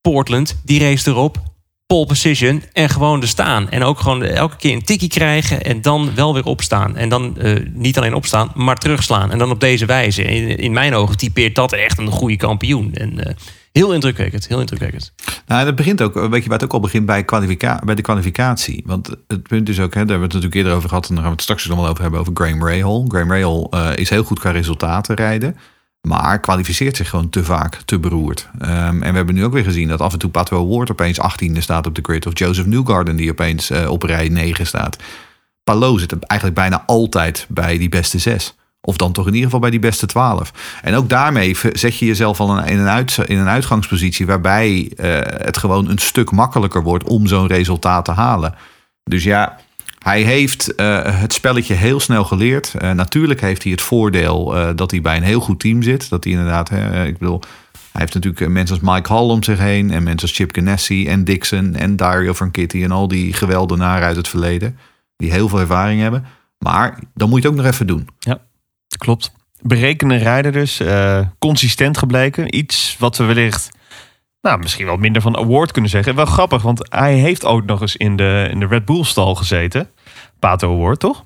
Portland, 0.00 0.60
die 0.64 0.80
race 0.80 1.10
erop. 1.10 1.51
Pole 1.92 2.06
position 2.06 2.62
en 2.72 2.88
gewoon 2.88 3.20
er 3.20 3.28
staan. 3.28 3.70
En 3.70 3.82
ook 3.82 4.00
gewoon 4.00 4.22
elke 4.22 4.56
keer 4.56 4.72
een 4.72 4.84
tikkie 4.84 5.08
krijgen 5.08 5.62
en 5.62 5.82
dan 5.82 6.14
wel 6.14 6.34
weer 6.34 6.44
opstaan. 6.44 6.96
En 6.96 7.08
dan 7.08 7.38
eh, 7.38 7.56
niet 7.72 7.96
alleen 7.98 8.14
opstaan, 8.14 8.50
maar 8.54 8.76
terugslaan. 8.76 9.30
En 9.30 9.38
dan 9.38 9.50
op 9.50 9.60
deze 9.60 9.86
wijze. 9.86 10.22
In, 10.22 10.56
in 10.56 10.72
mijn 10.72 10.94
ogen 10.94 11.16
typeert 11.16 11.54
dat 11.54 11.72
echt 11.72 11.98
een 11.98 12.10
goede 12.10 12.36
kampioen. 12.36 12.94
En 12.94 13.24
eh, 13.24 13.34
heel 13.72 13.92
indrukwekkend, 13.92 14.48
heel 14.48 14.60
indrukwekkend. 14.60 15.12
Nou, 15.46 15.64
dat 15.64 15.76
begint 15.76 16.02
ook, 16.02 16.14
weet 16.14 16.42
je 16.42 16.48
waar 16.48 16.58
het 16.58 16.64
ook 16.64 16.72
al 16.72 16.80
begint 16.80 17.06
bij, 17.06 17.24
bij 17.84 17.94
de 17.94 18.02
kwalificatie. 18.02 18.82
Want 18.86 19.08
het 19.28 19.42
punt 19.42 19.68
is 19.68 19.80
ook, 19.80 19.94
hè, 19.94 20.04
daar 20.04 20.08
hebben 20.08 20.16
we 20.16 20.22
het 20.22 20.32
natuurlijk 20.32 20.54
eerder 20.54 20.72
over 20.72 20.88
gehad, 20.88 21.08
en 21.08 21.14
daar 21.14 21.24
gaan 21.24 21.32
we 21.32 21.36
het 21.36 21.44
straks 21.44 21.66
nog 21.66 21.78
wel 21.78 21.88
over 21.88 22.02
hebben, 22.02 22.20
over 22.20 22.32
Graham 22.34 22.66
Rahal. 22.66 23.04
Graham 23.08 23.32
Rahal 23.32 23.68
eh, 23.70 23.90
is 23.94 24.10
heel 24.10 24.24
goed 24.24 24.38
qua 24.38 24.50
resultaten 24.50 25.14
rijden, 25.14 25.56
maar 26.08 26.40
kwalificeert 26.40 26.96
zich 26.96 27.08
gewoon 27.08 27.30
te 27.30 27.44
vaak, 27.44 27.74
te 27.84 27.98
beroerd. 27.98 28.48
Ehm, 28.58 29.02
en 29.02 29.10
we 29.10 29.16
hebben 29.16 29.34
nu 29.34 29.44
ook 29.44 29.52
weer 29.52 29.64
gezien 29.64 29.88
dat 29.88 30.00
af 30.00 30.12
en 30.12 30.18
toe 30.18 30.30
Pato 30.30 30.68
Ward 30.68 30.90
opeens 30.90 31.18
18e 31.20 31.60
staat 31.60 31.86
op 31.86 31.94
de 31.94 32.02
grid, 32.02 32.26
of 32.26 32.38
Joseph 32.38 32.66
Newgarden 32.66 33.16
die 33.16 33.30
opeens 33.30 33.70
eh, 33.70 33.90
op 33.90 34.02
rij 34.02 34.28
9 34.28 34.66
staat. 34.66 34.96
Palou 35.64 35.98
zit 35.98 36.18
eigenlijk 36.18 36.60
bijna 36.60 36.82
altijd 36.86 37.46
bij 37.48 37.78
die 37.78 37.88
beste 37.88 38.18
zes. 38.18 38.54
Of 38.80 38.96
dan 38.96 39.12
toch 39.12 39.26
in 39.26 39.32
ieder 39.32 39.44
geval 39.44 39.60
bij 39.60 39.70
die 39.70 39.78
beste 39.78 40.06
12. 40.06 40.52
En 40.82 40.94
ook 40.94 41.08
daarmee 41.08 41.56
zet 41.72 41.96
je 41.96 42.06
jezelf 42.06 42.40
al 42.40 42.64
in 42.64 42.78
een, 42.78 42.88
uit, 42.88 43.18
in 43.26 43.38
een 43.38 43.48
uitgangspositie 43.48 44.26
waarbij 44.26 44.92
eh, 44.96 45.44
het 45.44 45.56
gewoon 45.56 45.88
een 45.88 45.98
stuk 45.98 46.30
makkelijker 46.30 46.82
wordt 46.82 47.04
om 47.04 47.26
zo'n 47.26 47.46
resultaat 47.46 48.04
te 48.04 48.12
halen. 48.12 48.54
Dus 49.04 49.24
ja, 49.24 49.58
hij 50.02 50.22
heeft 50.22 50.74
eh, 50.74 51.20
het 51.20 51.32
spelletje 51.32 51.74
heel 51.74 52.00
snel 52.00 52.24
geleerd. 52.24 52.74
Eh, 52.74 52.90
natuurlijk 52.90 53.40
heeft 53.40 53.62
hij 53.62 53.72
het 53.72 53.80
voordeel 53.80 54.56
eh, 54.56 54.70
dat 54.76 54.90
hij 54.90 55.00
bij 55.00 55.16
een 55.16 55.22
heel 55.22 55.40
goed 55.40 55.60
team 55.60 55.82
zit. 55.82 56.08
Dat 56.08 56.24
hij 56.24 56.32
inderdaad, 56.32 56.68
hè, 56.68 57.06
ik 57.06 57.18
bedoel, 57.18 57.40
hij 57.72 58.00
heeft 58.00 58.14
natuurlijk 58.14 58.48
mensen 58.48 58.80
als 58.80 58.94
Mike 58.94 59.12
Hall 59.12 59.28
om 59.28 59.42
zich 59.42 59.58
heen. 59.58 59.90
En 59.90 60.02
mensen 60.02 60.28
als 60.28 60.36
Chip 60.36 60.54
Ganassi 60.54 61.08
en 61.08 61.24
Dixon 61.24 61.74
en 61.74 61.96
Dario 61.96 62.32
van 62.32 62.50
Kitty. 62.50 62.82
En 62.82 62.90
al 62.90 63.08
die 63.08 63.32
geweldenaren 63.32 64.06
uit 64.06 64.16
het 64.16 64.28
verleden. 64.28 64.78
Die 65.16 65.32
heel 65.32 65.48
veel 65.48 65.60
ervaring 65.60 66.00
hebben. 66.00 66.24
Maar 66.58 66.98
dan 67.14 67.28
moet 67.28 67.42
je 67.42 67.48
het 67.48 67.56
ook 67.56 67.62
nog 67.64 67.72
even 67.72 67.86
doen. 67.86 68.08
Klopt. 68.98 69.32
Berekende 69.60 70.16
rijder 70.16 70.52
dus. 70.52 70.80
consistent 71.38 71.98
gebleken. 71.98 72.56
Iets 72.56 72.96
wat 72.98 73.16
we 73.16 73.24
wellicht... 73.24 73.70
Nou, 74.42 74.58
misschien 74.58 74.86
wel 74.86 74.96
minder 74.96 75.22
van 75.22 75.36
award 75.36 75.72
kunnen 75.72 75.90
zeggen. 75.90 76.14
Wel 76.14 76.24
grappig, 76.24 76.62
want 76.62 76.86
hij 76.90 77.14
heeft 77.14 77.44
ook 77.44 77.64
nog 77.64 77.80
eens 77.80 77.96
in 77.96 78.16
de, 78.16 78.48
in 78.50 78.60
de 78.60 78.66
Red 78.66 78.84
Bull 78.84 79.04
stal 79.04 79.34
gezeten. 79.34 79.90
Pato 80.38 80.74
Award, 80.74 81.00
toch? 81.00 81.24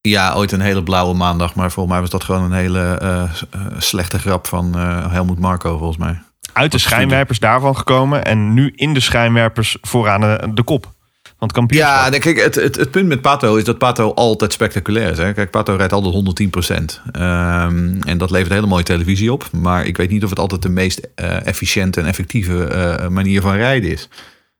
Ja, 0.00 0.34
ooit 0.34 0.52
een 0.52 0.60
hele 0.60 0.82
blauwe 0.82 1.14
maandag. 1.14 1.54
Maar 1.54 1.70
volgens 1.70 1.94
mij 1.94 2.00
was 2.00 2.10
dat 2.10 2.24
gewoon 2.24 2.42
een 2.42 2.52
hele 2.52 2.98
eh, 3.00 3.22
eh, 3.22 3.60
slechte 3.78 4.18
grap 4.18 4.46
van 4.46 4.78
eh 4.78 5.12
Helmoet 5.12 5.38
Marco, 5.38 5.76
volgens 5.76 5.98
mij. 5.98 6.22
Uit 6.52 6.72
de 6.72 6.78
schijnwerpers 6.78 7.38
daarvan 7.38 7.76
gekomen. 7.76 8.24
En 8.24 8.54
nu 8.54 8.72
in 8.74 8.94
de 8.94 9.00
schijnwerpers 9.00 9.76
vooraan 9.80 10.20
de, 10.20 10.50
de 10.54 10.62
kop. 10.62 10.92
Want. 11.40 11.74
Ja, 11.74 12.08
kijk, 12.08 12.42
het, 12.42 12.54
het, 12.54 12.76
het 12.76 12.90
punt 12.90 13.08
met 13.08 13.20
Pato 13.20 13.56
is 13.56 13.64
dat 13.64 13.78
Pato 13.78 14.14
altijd 14.14 14.52
spectaculair 14.52 15.10
is. 15.10 15.18
Hè? 15.18 15.32
Kijk, 15.32 15.50
Pato 15.50 15.74
rijdt 15.74 15.92
altijd 15.92 16.14
110% 16.14 17.00
Ehm, 17.12 18.00
en 18.00 18.18
dat 18.18 18.30
levert 18.30 18.52
hele 18.52 18.66
mooie 18.66 18.82
televisie 18.82 19.32
op. 19.32 19.48
Maar 19.52 19.86
ik 19.86 19.96
weet 19.96 20.10
niet 20.10 20.24
of 20.24 20.30
het 20.30 20.38
altijd 20.38 20.62
de 20.62 20.68
meest 20.68 21.08
eh, 21.14 21.46
efficiënte 21.46 22.00
en 22.00 22.06
effectieve 22.06 22.64
eh, 22.64 23.08
manier 23.08 23.40
van 23.40 23.54
rijden 23.54 23.90
is. 23.90 24.08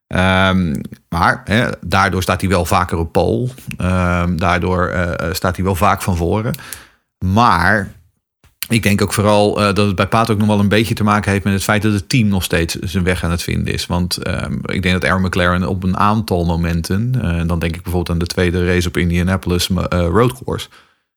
Ehm, 0.07 0.75
maar 1.09 1.41
hè, 1.45 1.69
daardoor 1.81 2.23
staat 2.23 2.41
hij 2.41 2.51
wel 2.51 2.65
vaker 2.65 2.99
op 2.99 3.13
pole. 3.13 3.49
Ehm, 3.77 4.37
daardoor 4.37 4.89
eh, 4.89 5.33
staat 5.33 5.57
hij 5.57 5.65
wel 5.65 5.75
vaak 5.75 6.03
van 6.03 6.17
voren. 6.17 6.55
Maar 7.25 7.93
ik 8.71 8.83
denk 8.83 9.03
ook 9.03 9.13
vooral 9.13 9.61
eh, 9.61 9.75
dat 9.75 9.87
het 9.87 9.97
bij 9.97 10.07
Paat 10.07 10.31
ook 10.31 10.39
nog 10.39 10.47
wel 10.47 10.59
een 10.59 10.69
beetje 10.69 10.95
te 10.95 11.05
maken 11.05 11.31
heeft 11.33 11.45
met 11.45 11.53
het 11.53 11.63
feit 11.63 11.83
dat 11.83 11.93
het 11.93 12.09
team 12.09 12.29
nog 12.29 12.43
steeds 12.43 12.75
zijn 12.75 13.05
weg 13.05 13.25
aan 13.25 13.31
het 13.31 13.43
vinden 13.43 13.73
is. 13.73 13.87
Want 13.87 14.17
ehm, 14.17 14.55
ik 14.63 14.83
denk 14.83 15.01
dat 15.01 15.05
Aaron 15.05 15.23
McLaren 15.23 15.69
op 15.69 15.83
een 15.83 15.97
aantal 15.97 16.45
momenten, 16.45 17.15
eh, 17.23 17.39
en 17.39 17.47
dan 17.47 17.59
denk 17.59 17.77
ik 17.77 17.83
bijvoorbeeld 17.83 18.11
aan 18.11 18.27
de 18.27 18.35
tweede 18.35 18.67
race 18.67 18.89
op 18.89 18.97
Indianapolis 18.97 19.69
uh, 19.69 19.79
Road 19.89 20.43
Course, 20.45 20.69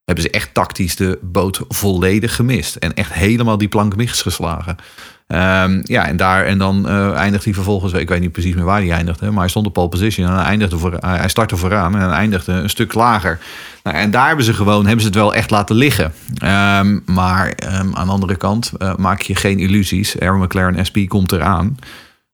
hebben 0.06 0.24
ze 0.24 0.30
echt 0.30 0.54
tactisch 0.54 0.96
de 0.96 1.20
boot 1.22 1.62
volledig 1.68 2.36
gemist. 2.36 2.76
En 2.76 2.94
echt 2.94 3.14
helemaal 3.14 3.58
die 3.58 3.68
plank 3.68 3.96
misgeslagen. 3.96 4.76
Ehm, 5.28 5.82
ja, 5.84 6.08
en, 6.08 6.18
daar, 6.18 6.46
en 6.46 6.58
dan 6.58 6.86
uh, 6.88 7.14
eindigt 7.14 7.44
hij 7.44 7.54
vervolgens, 7.54 7.94
ik 7.94 8.10
weet 8.10 8.20
niet 8.20 8.32
precies 8.32 8.56
meer 8.56 8.64
waar 8.64 8.82
hij 8.82 8.92
eindigde, 8.92 9.30
maar 9.30 9.40
hij 9.40 9.50
stond 9.50 9.66
op 9.66 9.74
pole 9.74 9.90
position 9.90 10.28
en 10.28 10.34
hij, 10.34 10.44
eindigde 10.44 10.78
voor, 10.78 10.98
hij 11.00 11.30
startte 11.30 11.58
vooraan 11.58 11.98
en 11.98 12.12
eindigde 12.12 12.52
een 12.52 12.70
stuk 12.70 12.94
lager. 12.94 13.40
Nou, 13.84 13.98
en 13.98 14.12
daar 14.12 14.28
hebben 14.28 14.46
ze 14.46 14.54
gewoon, 14.54 14.86
hebben 14.86 15.02
ze 15.02 15.08
het 15.08 15.16
wel 15.16 15.34
echt 15.34 15.52
laten 15.52 15.76
liggen. 15.76 16.14
Um, 16.44 17.04
maar 17.06 17.48
um, 17.48 17.96
aan 17.96 18.06
de 18.06 18.12
andere 18.12 18.36
kant 18.36 18.72
uh, 18.80 18.96
maak 18.96 19.22
je 19.22 19.36
geen 19.36 19.60
illusies. 19.60 20.20
Aaron 20.20 20.42
McLaren 20.42 20.86
SP 20.86 20.98
komt 21.08 21.32
eraan. 21.32 21.78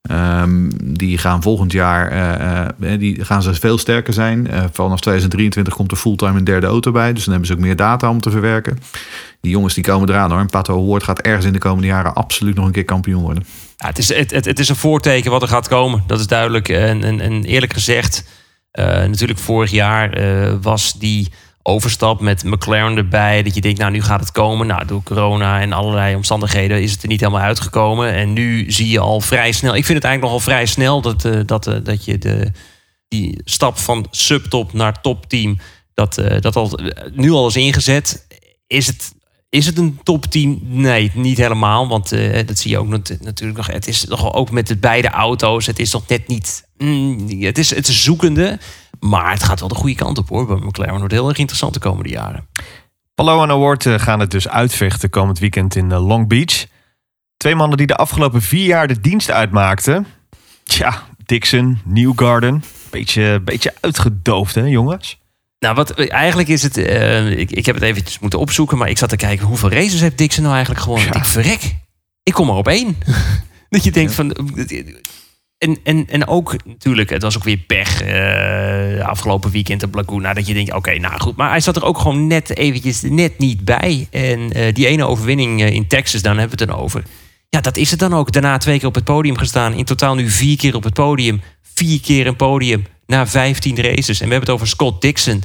Um, 0.01 0.71
die 0.97 1.17
gaan 1.17 1.41
volgend 1.41 1.71
jaar 1.71 2.13
uh, 2.13 2.89
uh, 2.91 2.99
die 2.99 3.25
gaan 3.25 3.41
ze 3.41 3.53
veel 3.53 3.77
sterker 3.77 4.13
zijn. 4.13 4.47
Uh, 4.47 4.63
vanaf 4.71 4.99
2023 4.99 5.73
komt 5.73 5.91
er 5.91 5.97
fulltime 5.97 6.37
een 6.37 6.43
derde 6.43 6.67
auto 6.67 6.91
bij. 6.91 7.13
Dus 7.13 7.23
dan 7.23 7.31
hebben 7.31 7.47
ze 7.47 7.55
ook 7.55 7.65
meer 7.65 7.75
data 7.75 8.09
om 8.09 8.21
te 8.21 8.31
verwerken. 8.31 8.79
Die 9.41 9.51
jongens 9.51 9.73
die 9.73 9.83
komen 9.83 10.09
eraan 10.09 10.31
hoor. 10.31 10.39
En 10.39 10.49
Pato 10.49 10.83
Award 10.83 11.03
gaat 11.03 11.19
ergens 11.19 11.45
in 11.45 11.53
de 11.53 11.59
komende 11.59 11.87
jaren 11.87 12.13
absoluut 12.13 12.55
nog 12.55 12.65
een 12.65 12.71
keer 12.71 12.85
kampioen 12.85 13.21
worden. 13.21 13.45
Ja, 13.75 13.87
het, 13.87 13.97
is, 13.97 14.13
het, 14.13 14.31
het, 14.31 14.45
het 14.45 14.59
is 14.59 14.69
een 14.69 14.75
voorteken 14.75 15.31
wat 15.31 15.41
er 15.41 15.47
gaat 15.47 15.67
komen. 15.67 16.03
Dat 16.07 16.19
is 16.19 16.27
duidelijk. 16.27 16.69
En, 16.69 17.03
en, 17.03 17.19
en 17.19 17.43
eerlijk 17.43 17.73
gezegd, 17.73 18.25
natuurlijk 19.07 19.39
vorig 19.39 19.71
jaar 19.71 20.11
was 20.61 20.93
die 20.93 21.31
overstap 21.69 22.21
met 22.21 22.43
McLaren 22.43 22.97
erbij. 22.97 23.43
Dat 23.43 23.55
je 23.55 23.61
denkt, 23.61 23.79
nou 23.79 23.91
nu 23.91 24.01
gaat 24.01 24.19
het 24.19 24.31
komen. 24.31 24.67
Nou, 24.67 24.85
door 24.85 25.03
corona 25.03 25.61
en 25.61 25.73
allerlei 25.73 26.15
omstandigheden 26.15 26.81
is 26.81 26.91
het 26.91 27.01
er 27.01 27.07
niet 27.07 27.19
helemaal 27.19 27.41
uitgekomen. 27.41 28.13
En 28.13 28.33
nu 28.33 28.71
zie 28.71 28.89
je 28.89 28.99
al 28.99 29.21
vrij 29.21 29.51
snel. 29.51 29.75
Ik 29.75 29.85
vind 29.85 29.97
het 29.97 30.07
eigenlijk 30.07 30.33
nogal 30.33 30.53
vrij 30.53 30.65
snel 30.65 31.01
dat, 31.01 31.25
uh, 31.25 31.39
dat, 31.45 31.67
uh, 31.67 31.75
dat 31.83 32.05
je 32.05 32.17
de, 32.17 32.51
die 33.07 33.41
stap 33.43 33.77
van 33.77 34.07
subtop 34.11 34.73
naar 34.73 35.01
topteam. 35.01 35.59
Dat, 35.93 36.17
uh, 36.17 36.39
dat 36.39 36.55
al, 36.55 36.79
nu 37.13 37.31
al 37.31 37.47
is 37.47 37.55
ingezet. 37.55 38.27
Is 38.67 38.87
het, 38.87 39.13
is 39.49 39.65
het 39.65 39.77
een 39.77 39.99
topteam? 40.03 40.59
Nee, 40.63 41.11
niet 41.13 41.37
helemaal. 41.37 41.87
Want 41.87 42.09
dat 42.45 42.59
zie 42.59 42.71
je 42.71 42.77
ook 42.77 42.87
natuurlijk 42.87 43.57
nog. 43.57 43.67
Het 43.67 43.87
is 43.87 44.05
nog 44.05 44.33
ook 44.33 44.51
met 44.51 44.67
de 44.67 44.77
beide 44.77 45.09
auto's. 45.09 45.65
Het 45.65 45.79
is 45.79 45.91
nog 45.91 46.07
net 46.07 46.27
niet. 46.27 46.67
Mm, 46.77 47.41
het, 47.41 47.57
is, 47.57 47.75
het 47.75 47.87
zoekende. 47.87 48.59
Maar 48.99 49.31
het 49.31 49.43
gaat 49.43 49.59
wel 49.59 49.69
de 49.69 49.75
goede 49.75 49.95
kant 49.95 50.17
op 50.17 50.29
hoor. 50.29 50.45
Bij 50.45 50.55
McLaren 50.55 50.97
wordt 50.97 51.13
heel 51.13 51.29
erg 51.29 51.37
interessant 51.37 51.73
de 51.73 51.79
komende 51.79 52.09
jaren. 52.09 52.47
Palou 53.15 53.43
en 53.43 53.49
Award 53.49 53.87
gaan 53.87 54.19
het 54.19 54.31
dus 54.31 54.47
uitvechten 54.47 55.09
komend 55.09 55.39
weekend 55.39 55.75
in 55.75 55.93
Long 55.93 56.27
Beach. 56.27 56.65
Twee 57.37 57.55
mannen 57.55 57.77
die 57.77 57.87
de 57.87 57.95
afgelopen 57.95 58.41
vier 58.41 58.65
jaar 58.65 58.87
de 58.87 58.99
dienst 58.99 59.31
uitmaakten. 59.31 60.07
Tja, 60.63 61.03
Dixon, 61.25 61.79
Newgarden. 61.83 62.63
Beetje, 62.89 63.41
beetje 63.43 63.73
uitgedoofd 63.79 64.55
hè 64.55 64.61
jongens? 64.61 65.19
Nou, 65.59 65.75
wat, 65.75 65.91
eigenlijk 65.91 66.49
is 66.49 66.63
het... 66.63 66.77
Uh, 66.77 67.39
ik, 67.39 67.51
ik 67.51 67.65
heb 67.65 67.75
het 67.75 67.83
eventjes 67.83 68.19
moeten 68.19 68.39
opzoeken. 68.39 68.77
Maar 68.77 68.89
ik 68.89 68.97
zat 68.97 69.09
te 69.09 69.15
kijken 69.15 69.45
hoeveel 69.45 69.71
races 69.71 69.99
heeft 69.99 70.17
Dixon 70.17 70.43
nou 70.43 70.55
eigenlijk 70.55 70.83
gewonnen. 70.83 71.07
Ja. 71.07 71.19
Ik 71.19 71.25
verrek. 71.25 71.75
Ik 72.23 72.33
kom 72.33 72.47
maar 72.47 72.55
op 72.55 72.67
één. 72.67 72.97
dat 73.69 73.83
je 73.83 73.91
denkt 73.91 74.13
van 74.13 74.35
en, 75.59 75.77
en, 75.83 76.07
en 76.09 76.27
ook 76.27 76.55
natuurlijk, 76.65 77.09
het 77.09 77.21
was 77.21 77.37
ook 77.37 77.43
weer 77.43 77.57
pech 77.57 78.03
uh, 78.03 79.07
afgelopen 79.07 79.51
weekend 79.51 79.83
op 79.83 79.95
Laguna. 79.95 80.33
Dat 80.33 80.47
je 80.47 80.53
denkt, 80.53 80.73
oké, 80.73 80.97
nou 80.97 81.19
goed. 81.19 81.35
Maar 81.35 81.49
hij 81.49 81.59
zat 81.59 81.75
er 81.75 81.85
ook 81.85 81.97
gewoon 81.97 82.27
net 82.27 82.57
eventjes 82.57 83.01
net 83.01 83.37
niet 83.37 83.65
bij. 83.65 84.07
En 84.11 84.57
uh, 84.57 84.73
die 84.73 84.87
ene 84.87 85.05
overwinning 85.05 85.61
uh, 85.61 85.69
in 85.69 85.87
Texas, 85.87 86.21
dan 86.21 86.37
hebben 86.37 86.57
we 86.57 86.63
het 86.63 86.71
dan 86.71 86.83
over. 86.83 87.03
Ja, 87.49 87.61
dat 87.61 87.77
is 87.77 87.91
het 87.91 87.99
dan 87.99 88.13
ook. 88.13 88.31
Daarna 88.31 88.57
twee 88.57 88.77
keer 88.77 88.87
op 88.87 88.95
het 88.95 89.03
podium 89.03 89.37
gestaan. 89.37 89.73
In 89.73 89.85
totaal 89.85 90.15
nu 90.15 90.29
vier 90.29 90.57
keer 90.57 90.75
op 90.75 90.83
het 90.83 90.93
podium. 90.93 91.41
Vier 91.73 92.01
keer 92.01 92.27
een 92.27 92.35
podium 92.35 92.85
na 93.05 93.27
15 93.27 93.81
races. 93.81 94.21
En 94.21 94.27
we 94.27 94.31
hebben 94.31 94.39
het 94.39 94.49
over 94.49 94.67
Scott 94.67 95.01
Dixon. 95.01 95.43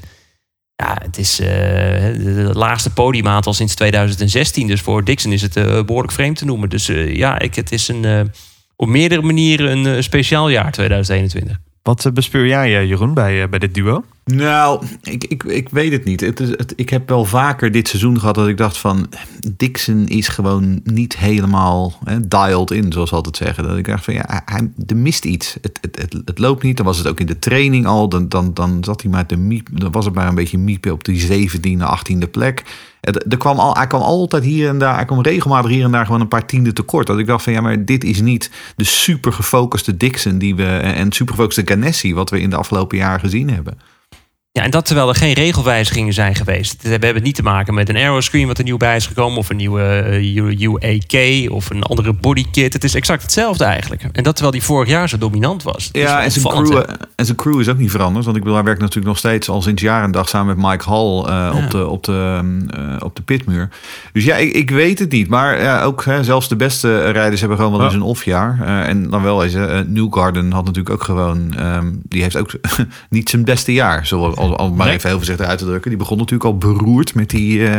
Ja, 0.76 0.99
het 1.02 1.18
is 1.18 1.37
de 1.37 2.50
laagste 2.52 2.92
podiumaantal 2.92 3.54
sinds 3.54 3.75
2016. 3.75 4.66
Dus 4.66 4.80
voor 4.80 5.04
Dixon 5.04 5.33
is 5.33 5.42
het 5.42 5.54
behoorlijk 5.87 6.12
vreemd 6.12 6.37
te 6.37 6.44
noemen. 6.44 6.68
Dus 6.68 6.87
ja, 7.06 7.38
ik, 7.38 7.54
het 7.54 7.73
is 7.73 7.88
een 7.88 8.30
op 8.76 8.88
meerdere 8.88 9.23
manieren 9.23 9.71
een 9.71 9.87
uh, 9.97 10.00
speciaal 10.00 10.49
jaar 10.49 10.73
2021. 10.73 11.59
Wat 11.83 12.04
uh, 12.04 12.12
bespeur 12.12 12.47
jij, 12.47 12.83
uh, 12.83 12.88
Jeroen, 12.88 13.14
bij, 13.14 13.49
bij 13.49 13.59
dit 13.59 13.75
duo? 13.75 14.04
Nou, 14.25 14.87
ik, 15.02 15.25
ik, 15.25 15.43
ik 15.43 15.69
weet 15.69 15.93
het 15.93 16.04
niet. 16.04 16.21
Het 16.21 16.40
is, 16.40 16.49
het, 16.49 16.73
ik 16.76 16.90
heb 16.90 17.09
wel 17.09 17.25
vaker 17.25 17.73
dit 17.73 17.88
seizoen 17.88 18.19
gehad 18.21 18.35
dat 18.35 18.49
ik 18.49 18.57
dacht 18.57 18.78
van... 18.78 19.09
Dixon 19.57 20.07
is 20.07 20.28
gewoon 20.28 20.81
niet 20.85 21.16
helemaal 21.16 21.99
hè, 22.04 22.28
dialed 22.28 22.71
in, 22.71 22.93
zoals 22.93 23.12
altijd 23.12 23.37
zeggen. 23.37 23.64
Dat 23.64 23.76
ik 23.76 23.87
dacht 23.87 24.04
van, 24.04 24.14
ja, 24.14 24.43
hij, 24.45 24.71
er 24.87 24.97
mist 24.97 25.25
iets. 25.25 25.57
Het, 25.61 25.78
het, 25.81 25.97
het, 26.00 26.23
het, 26.25 26.38
loopt 26.38 26.62
niet. 26.62 26.76
Dan 26.76 26.87
was 26.87 26.99
het 26.99 27.07
ook 27.07 27.21
in 27.21 27.26
de 27.26 27.38
training 27.38 27.87
al. 27.87 28.09
Dan, 28.09 28.28
dan, 28.28 28.54
dan 28.54 28.85
zat 28.85 29.02
hij 29.02 29.11
maar 29.11 29.26
te 29.26 29.37
miep. 29.37 29.69
Dan 29.73 29.93
was 29.93 30.04
het 30.04 30.14
maar 30.14 30.28
een 30.28 30.35
beetje 30.35 30.59
miepen 30.59 30.93
op 30.93 31.04
die 31.04 31.49
17e, 31.49 31.83
18e 31.83 32.31
plek. 32.31 32.62
Er 33.00 33.37
kwam 33.38 33.59
al, 33.59 33.75
hij 33.75 33.87
kwam 33.87 34.00
altijd 34.00 34.45
hier 34.45 34.69
en 34.69 34.78
daar, 34.78 34.95
hij 34.95 35.04
kwam 35.04 35.23
regelmatig 35.23 35.71
hier 35.71 35.85
en 35.85 35.93
daar 35.93 36.07
gewoon 36.07 36.21
een 36.21 36.28
paar 36.28 36.47
tienden 36.47 36.75
tekort. 36.75 37.07
Dat 37.07 37.19
ik 37.19 37.26
dacht 37.26 37.45
van 37.45 37.52
ja, 37.52 37.61
maar 37.61 37.85
dit 37.85 38.04
is 38.04 38.21
niet 38.21 38.50
de 38.76 38.85
super 38.85 39.33
gefocuste 39.33 39.97
Dixon 39.97 40.38
die 40.38 40.54
we 40.54 40.66
en 40.76 41.12
super 41.12 41.35
gefocuste 41.35 41.62
Ganassi 41.64 42.14
wat 42.14 42.31
we 42.31 42.40
in 42.40 42.50
de 42.50 42.57
afgelopen 42.57 42.99
jaren 42.99 43.21
gezien 43.21 43.50
hebben. 43.50 43.78
Ja, 44.56 44.62
en 44.62 44.70
dat 44.70 44.87
terwijl 44.87 45.08
er 45.08 45.14
geen 45.14 45.32
regelwijzigingen 45.32 46.12
zijn 46.12 46.34
geweest. 46.34 46.82
We 46.82 46.88
hebben 46.88 47.14
het 47.14 47.23
niet 47.23 47.34
te 47.34 47.42
maken 47.42 47.75
met 47.75 47.88
een 47.88 47.96
aeroscreen 47.96 48.46
wat 48.46 48.58
er 48.58 48.64
nieuw 48.64 48.76
bij 48.76 48.96
is 48.96 49.06
gekomen... 49.06 49.38
of 49.38 49.50
een 49.50 49.56
nieuwe 49.56 50.20
uh, 50.23 50.61
UAK 50.61 51.50
of 51.50 51.70
een 51.70 51.82
andere 51.82 52.12
bodykit. 52.12 52.73
Het 52.73 52.84
is 52.84 52.94
exact 52.94 53.23
hetzelfde 53.23 53.64
eigenlijk. 53.64 54.02
En 54.02 54.23
dat 54.23 54.34
terwijl 54.34 54.50
die 54.50 54.62
vorig 54.62 54.88
jaar 54.88 55.08
zo 55.08 55.18
dominant 55.18 55.62
was. 55.62 55.88
Ja, 55.92 56.23
en 56.23 56.32
zijn, 56.32 56.44
crew, 56.44 56.82
en 57.16 57.25
zijn 57.25 57.37
crew 57.37 57.61
is 57.61 57.68
ook 57.68 57.78
niet 57.78 57.90
veranderd. 57.90 58.25
Want 58.25 58.37
ik 58.37 58.42
bedoel, 58.42 58.56
hij 58.56 58.66
werkt 58.66 58.80
natuurlijk 58.80 59.06
nog 59.06 59.18
steeds 59.18 59.49
al 59.49 59.62
sinds 59.62 59.82
jaar 59.82 60.02
en 60.02 60.11
dag... 60.11 60.28
samen 60.28 60.56
met 60.56 60.70
Mike 60.70 60.88
Hall 60.88 61.18
uh, 61.18 61.26
ja. 61.26 61.64
op, 61.64 61.70
de, 61.70 61.87
op, 61.87 62.04
de, 62.04 62.40
uh, 62.78 62.96
op 62.99 63.16
de 63.16 63.23
pitmuur. 63.23 63.68
Dus 64.12 64.25
ja, 64.25 64.37
ik, 64.37 64.52
ik 64.52 64.70
weet 64.70 64.99
het 64.99 65.11
niet. 65.11 65.28
Maar 65.28 65.62
ja, 65.62 65.82
ook 65.82 66.04
hè, 66.04 66.25
zelfs 66.25 66.49
de 66.49 66.56
beste 66.56 67.11
rijders 67.11 67.40
hebben 67.40 67.58
gewoon 67.58 67.73
wel 67.73 67.84
eens 67.84 67.94
een 67.94 68.02
offjaar. 68.02 68.61
en 68.87 69.11
dan 69.11 69.23
wel 69.23 69.44
eens, 69.44 69.54
Newgarden 69.87 70.52
had 70.52 70.64
natuurlijk 70.64 70.94
ook 70.94 71.04
gewoon... 71.04 71.54
Um, 71.58 72.00
die 72.08 72.23
heeft 72.23 72.37
ook 72.37 72.50
niet 73.11 73.30
zijn 73.30 73.44
beste 73.44 73.73
jaar, 73.73 74.06
zoals 74.06 74.42
om, 74.53 74.77
maar 74.77 74.87
nee. 74.87 74.95
even 74.95 75.09
heel 75.09 75.17
voorzichtig 75.17 75.47
uit 75.47 75.59
te 75.59 75.65
drukken. 75.65 75.91
Die 75.91 75.99
begon 75.99 76.19
natuurlijk 76.19 76.45
al 76.45 76.59
beroerd 76.59 77.15
met 77.15 77.31
die 77.31 77.59
uh, 77.59 77.79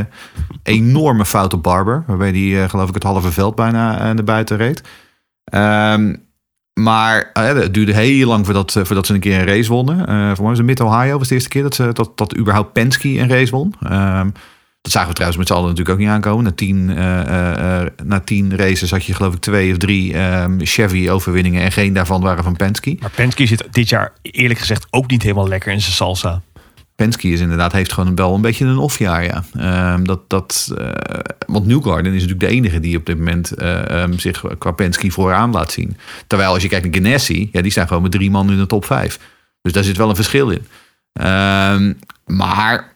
enorme 0.64 1.26
fout 1.26 1.54
op 1.54 1.64
Barber. 1.64 2.04
Waarbij 2.08 2.32
die, 2.32 2.56
uh, 2.56 2.70
geloof 2.70 2.88
ik, 2.88 2.94
het 2.94 3.04
halve 3.04 3.32
veld 3.32 3.56
bijna 3.56 3.94
uh, 3.94 4.04
naar 4.04 4.24
buiten 4.24 4.58
reed. 4.58 4.84
Um, 5.54 6.24
maar 6.74 7.30
het 7.34 7.74
duurde 7.74 7.94
heel 7.94 8.28
lang 8.28 8.46
voordat, 8.46 8.72
voordat 8.72 9.06
ze 9.06 9.14
een 9.14 9.20
keer 9.20 9.40
een 9.40 9.46
race 9.46 9.70
wonnen. 9.70 9.98
voor 10.06 10.16
mij 10.16 10.36
was 10.36 10.58
het 10.58 10.66
Mid-Ohio 10.66 11.18
was 11.18 11.28
de 11.28 11.34
eerste 11.34 11.50
keer 11.50 11.62
dat, 11.62 11.76
ze, 11.76 11.90
dat, 11.94 12.18
dat 12.18 12.38
überhaupt 12.38 12.74
Penske 12.74 13.20
een 13.20 13.30
race 13.30 13.52
won. 13.52 13.74
Um, 13.92 14.34
dat 14.82 14.94
zagen 14.94 15.10
we 15.10 15.14
trouwens 15.14 15.40
met 15.40 15.48
z'n 15.48 15.54
allen 15.54 15.70
natuurlijk 15.70 15.96
ook 15.96 16.02
niet 16.02 16.14
aankomen. 16.14 16.44
Na 16.44 16.52
tien, 16.52 16.86
na 18.04 18.20
tien 18.24 18.56
races 18.56 18.92
had 18.92 19.06
je 19.06 19.14
geloof 19.14 19.34
ik 19.34 19.40
twee 19.40 19.72
of 19.72 19.78
drie 19.78 20.18
um, 20.18 20.60
Chevy-overwinningen. 20.60 21.62
En 21.62 21.72
geen 21.72 21.94
daarvan 21.94 22.22
waren 22.22 22.44
van 22.44 22.56
Penske. 22.56 22.98
Maar 23.00 23.12
Penske 23.16 23.46
zit 23.46 23.68
dit 23.72 23.90
jaar 23.90 24.14
eerlijk 24.22 24.60
gezegd 24.60 24.88
ook 24.90 25.10
niet 25.10 25.22
helemaal 25.22 25.48
lekker 25.48 25.72
in 25.72 25.82
zijn 25.82 25.94
salsa. 25.94 26.42
Penske 26.96 27.28
is 27.28 27.40
inderdaad, 27.40 27.72
heeft 27.72 27.94
gewoon 27.94 28.16
wel 28.16 28.34
een 28.36 28.42
beetje 28.42 28.66
een 28.66 28.78
offjaar, 28.78 29.24
ja. 29.24 29.44
Um, 29.94 30.08
dat, 30.08 30.30
dat, 30.30 30.74
uh, 30.80 30.90
want 31.48 31.66
Newgarden 31.66 32.14
is 32.14 32.22
natuurlijk 32.22 32.50
de 32.50 32.56
enige 32.56 32.80
die 32.80 32.98
op 32.98 33.06
dit 33.06 33.18
moment 33.18 33.62
uh, 33.62 34.02
um, 34.02 34.20
zich 34.20 34.44
qua 34.58 34.72
Penske 34.72 35.12
vooraan 35.12 35.52
laat 35.52 35.72
zien. 35.72 35.98
Terwijl 36.28 36.54
als 36.54 36.62
je 36.62 36.70
kijkt 36.70 36.86
naar 36.86 37.04
Ganassi, 37.04 37.50
ja, 37.52 37.62
die 37.62 37.72
staan 37.72 37.88
gewoon 37.88 38.04
met 38.04 38.12
drie 38.12 38.32
man 38.32 38.52
in 38.52 38.58
de 38.58 38.66
top 38.66 38.86
vijf. 38.86 39.20
Dus 39.62 39.74
daar 39.74 39.84
zit 39.84 39.98
wel 39.98 40.10
een 40.10 40.16
verschil 40.16 40.50
in. 40.50 40.66
Um, 41.26 42.00
maar 42.26 42.94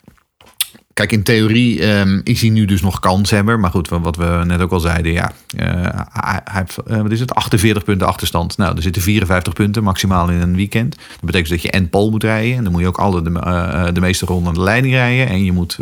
Kijk, 0.99 1.11
in 1.11 1.23
theorie 1.23 1.87
um, 1.87 2.21
is 2.23 2.41
hij 2.41 2.49
nu 2.49 2.65
dus 2.65 2.81
nog 2.81 2.99
kanshebber. 2.99 3.59
Maar 3.59 3.71
goed, 3.71 3.89
wat 3.89 4.15
we 4.15 4.41
net 4.45 4.61
ook 4.61 4.71
al 4.71 4.79
zeiden, 4.79 5.11
ja, 5.11 5.31
uh, 5.55 5.65
hij, 6.11 6.41
heeft, 6.43 6.77
uh, 6.87 7.01
wat 7.01 7.11
is 7.11 7.19
het, 7.19 7.35
48 7.35 7.83
punten 7.83 8.07
achterstand. 8.07 8.57
Nou, 8.57 8.75
er 8.75 8.81
zitten 8.81 9.01
54 9.01 9.53
punten 9.53 9.83
maximaal 9.83 10.29
in 10.29 10.41
een 10.41 10.55
weekend. 10.55 10.95
Dat 10.95 11.21
betekent 11.21 11.49
dat 11.49 11.61
je 11.61 11.71
en 11.71 11.89
pole 11.89 12.09
moet 12.09 12.23
rijden. 12.23 12.57
En 12.57 12.63
dan 12.63 12.71
moet 12.71 12.81
je 12.81 12.87
ook 12.87 12.97
alle 12.97 13.21
de, 13.21 13.29
uh, 13.29 13.87
de 13.93 13.99
meeste 13.99 14.25
ronden 14.25 14.47
aan 14.47 14.53
de 14.53 14.61
leiding 14.61 14.93
rijden. 14.93 15.27
En 15.27 15.43
je 15.43 15.51
moet 15.51 15.77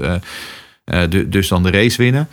dus 1.28 1.48
dan 1.48 1.64
de 1.64 1.72
race 1.72 1.98
winnen. 1.98 2.28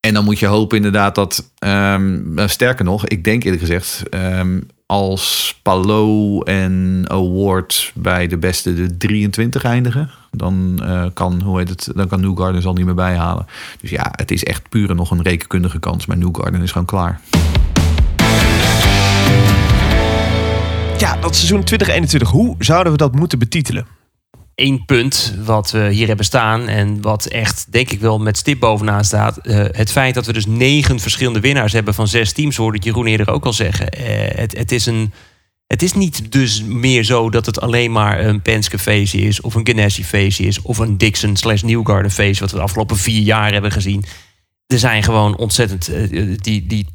En 0.00 0.14
dan 0.14 0.24
moet 0.24 0.38
je 0.38 0.46
hopen 0.46 0.76
inderdaad 0.76 1.14
dat, 1.14 1.50
um, 1.58 2.34
sterker 2.46 2.84
nog, 2.84 3.06
ik 3.06 3.24
denk 3.24 3.44
eerlijk 3.44 3.62
gezegd, 3.62 4.02
um, 4.10 4.66
als 4.86 5.58
Palo 5.62 6.40
en 6.40 7.04
Award 7.06 7.92
bij 7.94 8.26
de 8.26 8.36
beste 8.36 8.74
de 8.74 8.96
23 8.96 9.64
eindigen, 9.64 10.10
dan 10.30 10.80
uh, 10.82 11.04
kan, 11.12 11.42
hoe 11.42 11.58
heet 11.58 11.68
het, 11.68 11.88
dan 11.94 12.08
kan 12.08 12.20
Newgarden 12.20 12.62
zal 12.62 12.72
niet 12.72 12.84
meer 12.84 12.94
bijhalen. 12.94 13.46
Dus 13.80 13.90
ja, 13.90 14.12
het 14.16 14.30
is 14.30 14.44
echt 14.44 14.68
puur 14.68 14.94
nog 14.94 15.10
een 15.10 15.22
rekenkundige 15.22 15.78
kans, 15.78 16.06
maar 16.06 16.16
Newgarden 16.16 16.62
is 16.62 16.70
gewoon 16.70 16.86
klaar. 16.86 17.20
Ja, 20.98 21.16
dat 21.16 21.36
seizoen 21.36 21.64
2021, 21.64 22.30
hoe 22.30 22.54
zouden 22.58 22.92
we 22.92 22.98
dat 22.98 23.14
moeten 23.14 23.38
betitelen? 23.38 23.95
Één 24.56 24.84
punt 24.84 25.34
wat 25.44 25.70
we 25.70 25.88
hier 25.90 26.06
hebben 26.06 26.24
staan. 26.24 26.68
En 26.68 27.02
wat 27.02 27.26
echt, 27.26 27.72
denk 27.72 27.90
ik 27.90 28.00
wel, 28.00 28.18
met 28.18 28.36
stip 28.36 28.60
bovenaan 28.60 29.04
staat. 29.04 29.36
Eh, 29.36 29.64
het 29.70 29.90
feit 29.90 30.14
dat 30.14 30.26
we 30.26 30.32
dus 30.32 30.46
negen 30.46 31.00
verschillende 31.00 31.40
winnaars 31.40 31.72
hebben 31.72 31.94
van 31.94 32.08
zes 32.08 32.32
teams, 32.32 32.56
hoorde 32.56 32.78
Jeroen 32.78 33.06
eerder 33.06 33.30
ook 33.30 33.44
al 33.44 33.52
zeggen. 33.52 33.88
Eh, 33.88 34.38
het, 34.38 34.56
het 34.58 34.72
is 34.72 34.86
een. 34.86 35.12
Het 35.66 35.82
is 35.82 35.92
niet 35.92 36.32
dus 36.32 36.62
meer 36.62 37.04
zo 37.04 37.30
dat 37.30 37.46
het 37.46 37.60
alleen 37.60 37.92
maar 37.92 38.24
een 38.24 38.42
Penske 38.42 38.78
feestje 38.78 39.20
is... 39.20 39.40
of 39.40 39.54
een 39.54 39.66
Ganassi 39.66 40.04
feestje 40.04 40.44
is... 40.46 40.62
of 40.62 40.78
een 40.78 40.98
Dixon 40.98 41.36
slash 41.36 41.62
Newgarden 41.62 42.10
feestje... 42.10 42.40
wat 42.40 42.50
we 42.50 42.56
de 42.56 42.62
afgelopen 42.62 42.96
vier 42.96 43.22
jaar 43.22 43.52
hebben 43.52 43.72
gezien. 43.72 44.04
Er 44.66 44.78
zijn 44.78 45.02
gewoon 45.02 45.36
ontzettend... 45.36 45.88
eh, 45.88 46.36
die, 46.36 46.66
die, 46.66 46.86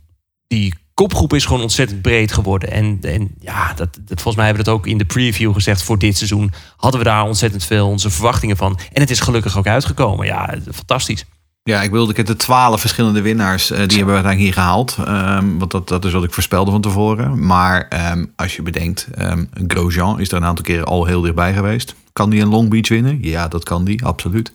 die 0.47 0.73
kopgroep 0.93 1.33
is 1.33 1.45
gewoon 1.45 1.61
ontzettend 1.61 2.01
breed 2.01 2.31
geworden. 2.33 2.71
En, 2.71 2.97
en 3.01 3.31
ja, 3.39 3.67
dat, 3.73 3.93
dat, 3.93 4.01
volgens 4.05 4.35
mij 4.35 4.45
hebben 4.45 4.63
we 4.65 4.69
dat 4.69 4.79
ook 4.79 4.87
in 4.87 4.97
de 4.97 5.05
preview 5.05 5.53
gezegd 5.53 5.83
voor 5.83 5.97
dit 5.97 6.17
seizoen. 6.17 6.51
Hadden 6.77 6.99
we 6.99 7.05
daar 7.05 7.23
ontzettend 7.23 7.63
veel 7.63 7.87
onze 7.87 8.09
verwachtingen 8.09 8.57
van. 8.57 8.79
En 8.93 9.01
het 9.01 9.09
is 9.09 9.19
gelukkig 9.19 9.57
ook 9.57 9.67
uitgekomen. 9.67 10.25
Ja, 10.25 10.55
fantastisch. 10.73 11.25
Ja, 11.63 11.81
ik 11.81 11.91
wilde 11.91 12.13
ik 12.13 12.25
de 12.25 12.35
twaalf 12.35 12.79
verschillende 12.79 13.21
winnaars. 13.21 13.71
eh, 13.71 13.77
die 13.77 13.97
hebben 13.97 14.15
we 14.15 14.21
uiteindelijk 14.23 14.39
hier 14.39 14.63
gehaald. 14.63 14.97
Ehm, 15.05 15.57
want 15.57 15.71
dat, 15.71 15.87
dat 15.87 16.05
is 16.05 16.13
wat 16.13 16.23
ik 16.23 16.33
voorspelde 16.33 16.71
van 16.71 16.81
tevoren. 16.81 17.45
Maar 17.45 17.87
ehm, 17.87 18.25
als 18.35 18.55
je 18.55 18.61
bedenkt, 18.61 19.07
ehm, 19.15 19.45
Grosjean 19.67 20.19
is 20.19 20.31
er 20.31 20.37
een 20.37 20.45
aantal 20.45 20.65
keren 20.65 20.85
al 20.85 21.05
heel 21.05 21.21
dichtbij 21.21 21.53
geweest. 21.53 21.95
Kan 22.13 22.29
die 22.29 22.41
een 22.41 22.47
Long 22.49 22.69
Beach 22.69 22.87
winnen? 22.87 23.17
Ja, 23.21 23.47
dat 23.47 23.63
kan 23.63 23.83
die, 23.83 24.05
absoluut. 24.05 24.51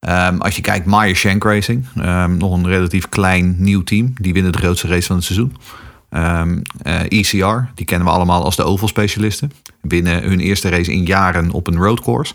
Ehm, 0.00 0.38
als 0.38 0.56
je 0.56 0.62
kijkt, 0.62 0.86
Meyer 0.86 1.16
Shank 1.16 1.44
Racing. 1.44 1.86
ehm, 1.96 2.36
nog 2.36 2.56
een 2.56 2.66
relatief 2.66 3.08
klein 3.08 3.54
nieuw 3.58 3.82
team. 3.82 4.12
Die 4.20 4.32
winnen 4.32 4.52
de 4.52 4.58
grootste 4.58 4.86
race 4.86 5.06
van 5.06 5.16
het 5.16 5.24
seizoen. 5.24 5.56
Ehm, 6.10 6.60
eh, 6.82 7.00
ECR, 7.08 7.70
die 7.74 7.86
kennen 7.86 8.06
we 8.06 8.12
allemaal 8.12 8.44
als 8.44 8.56
de 8.56 8.64
oval 8.64 8.88
specialisten. 8.88 9.52
Winnen 9.80 10.22
hun 10.22 10.40
eerste 10.40 10.68
race 10.68 10.92
in 10.92 11.04
jaren 11.04 11.50
op 11.50 11.66
een 11.66 11.76
roadcourse. 11.76 12.34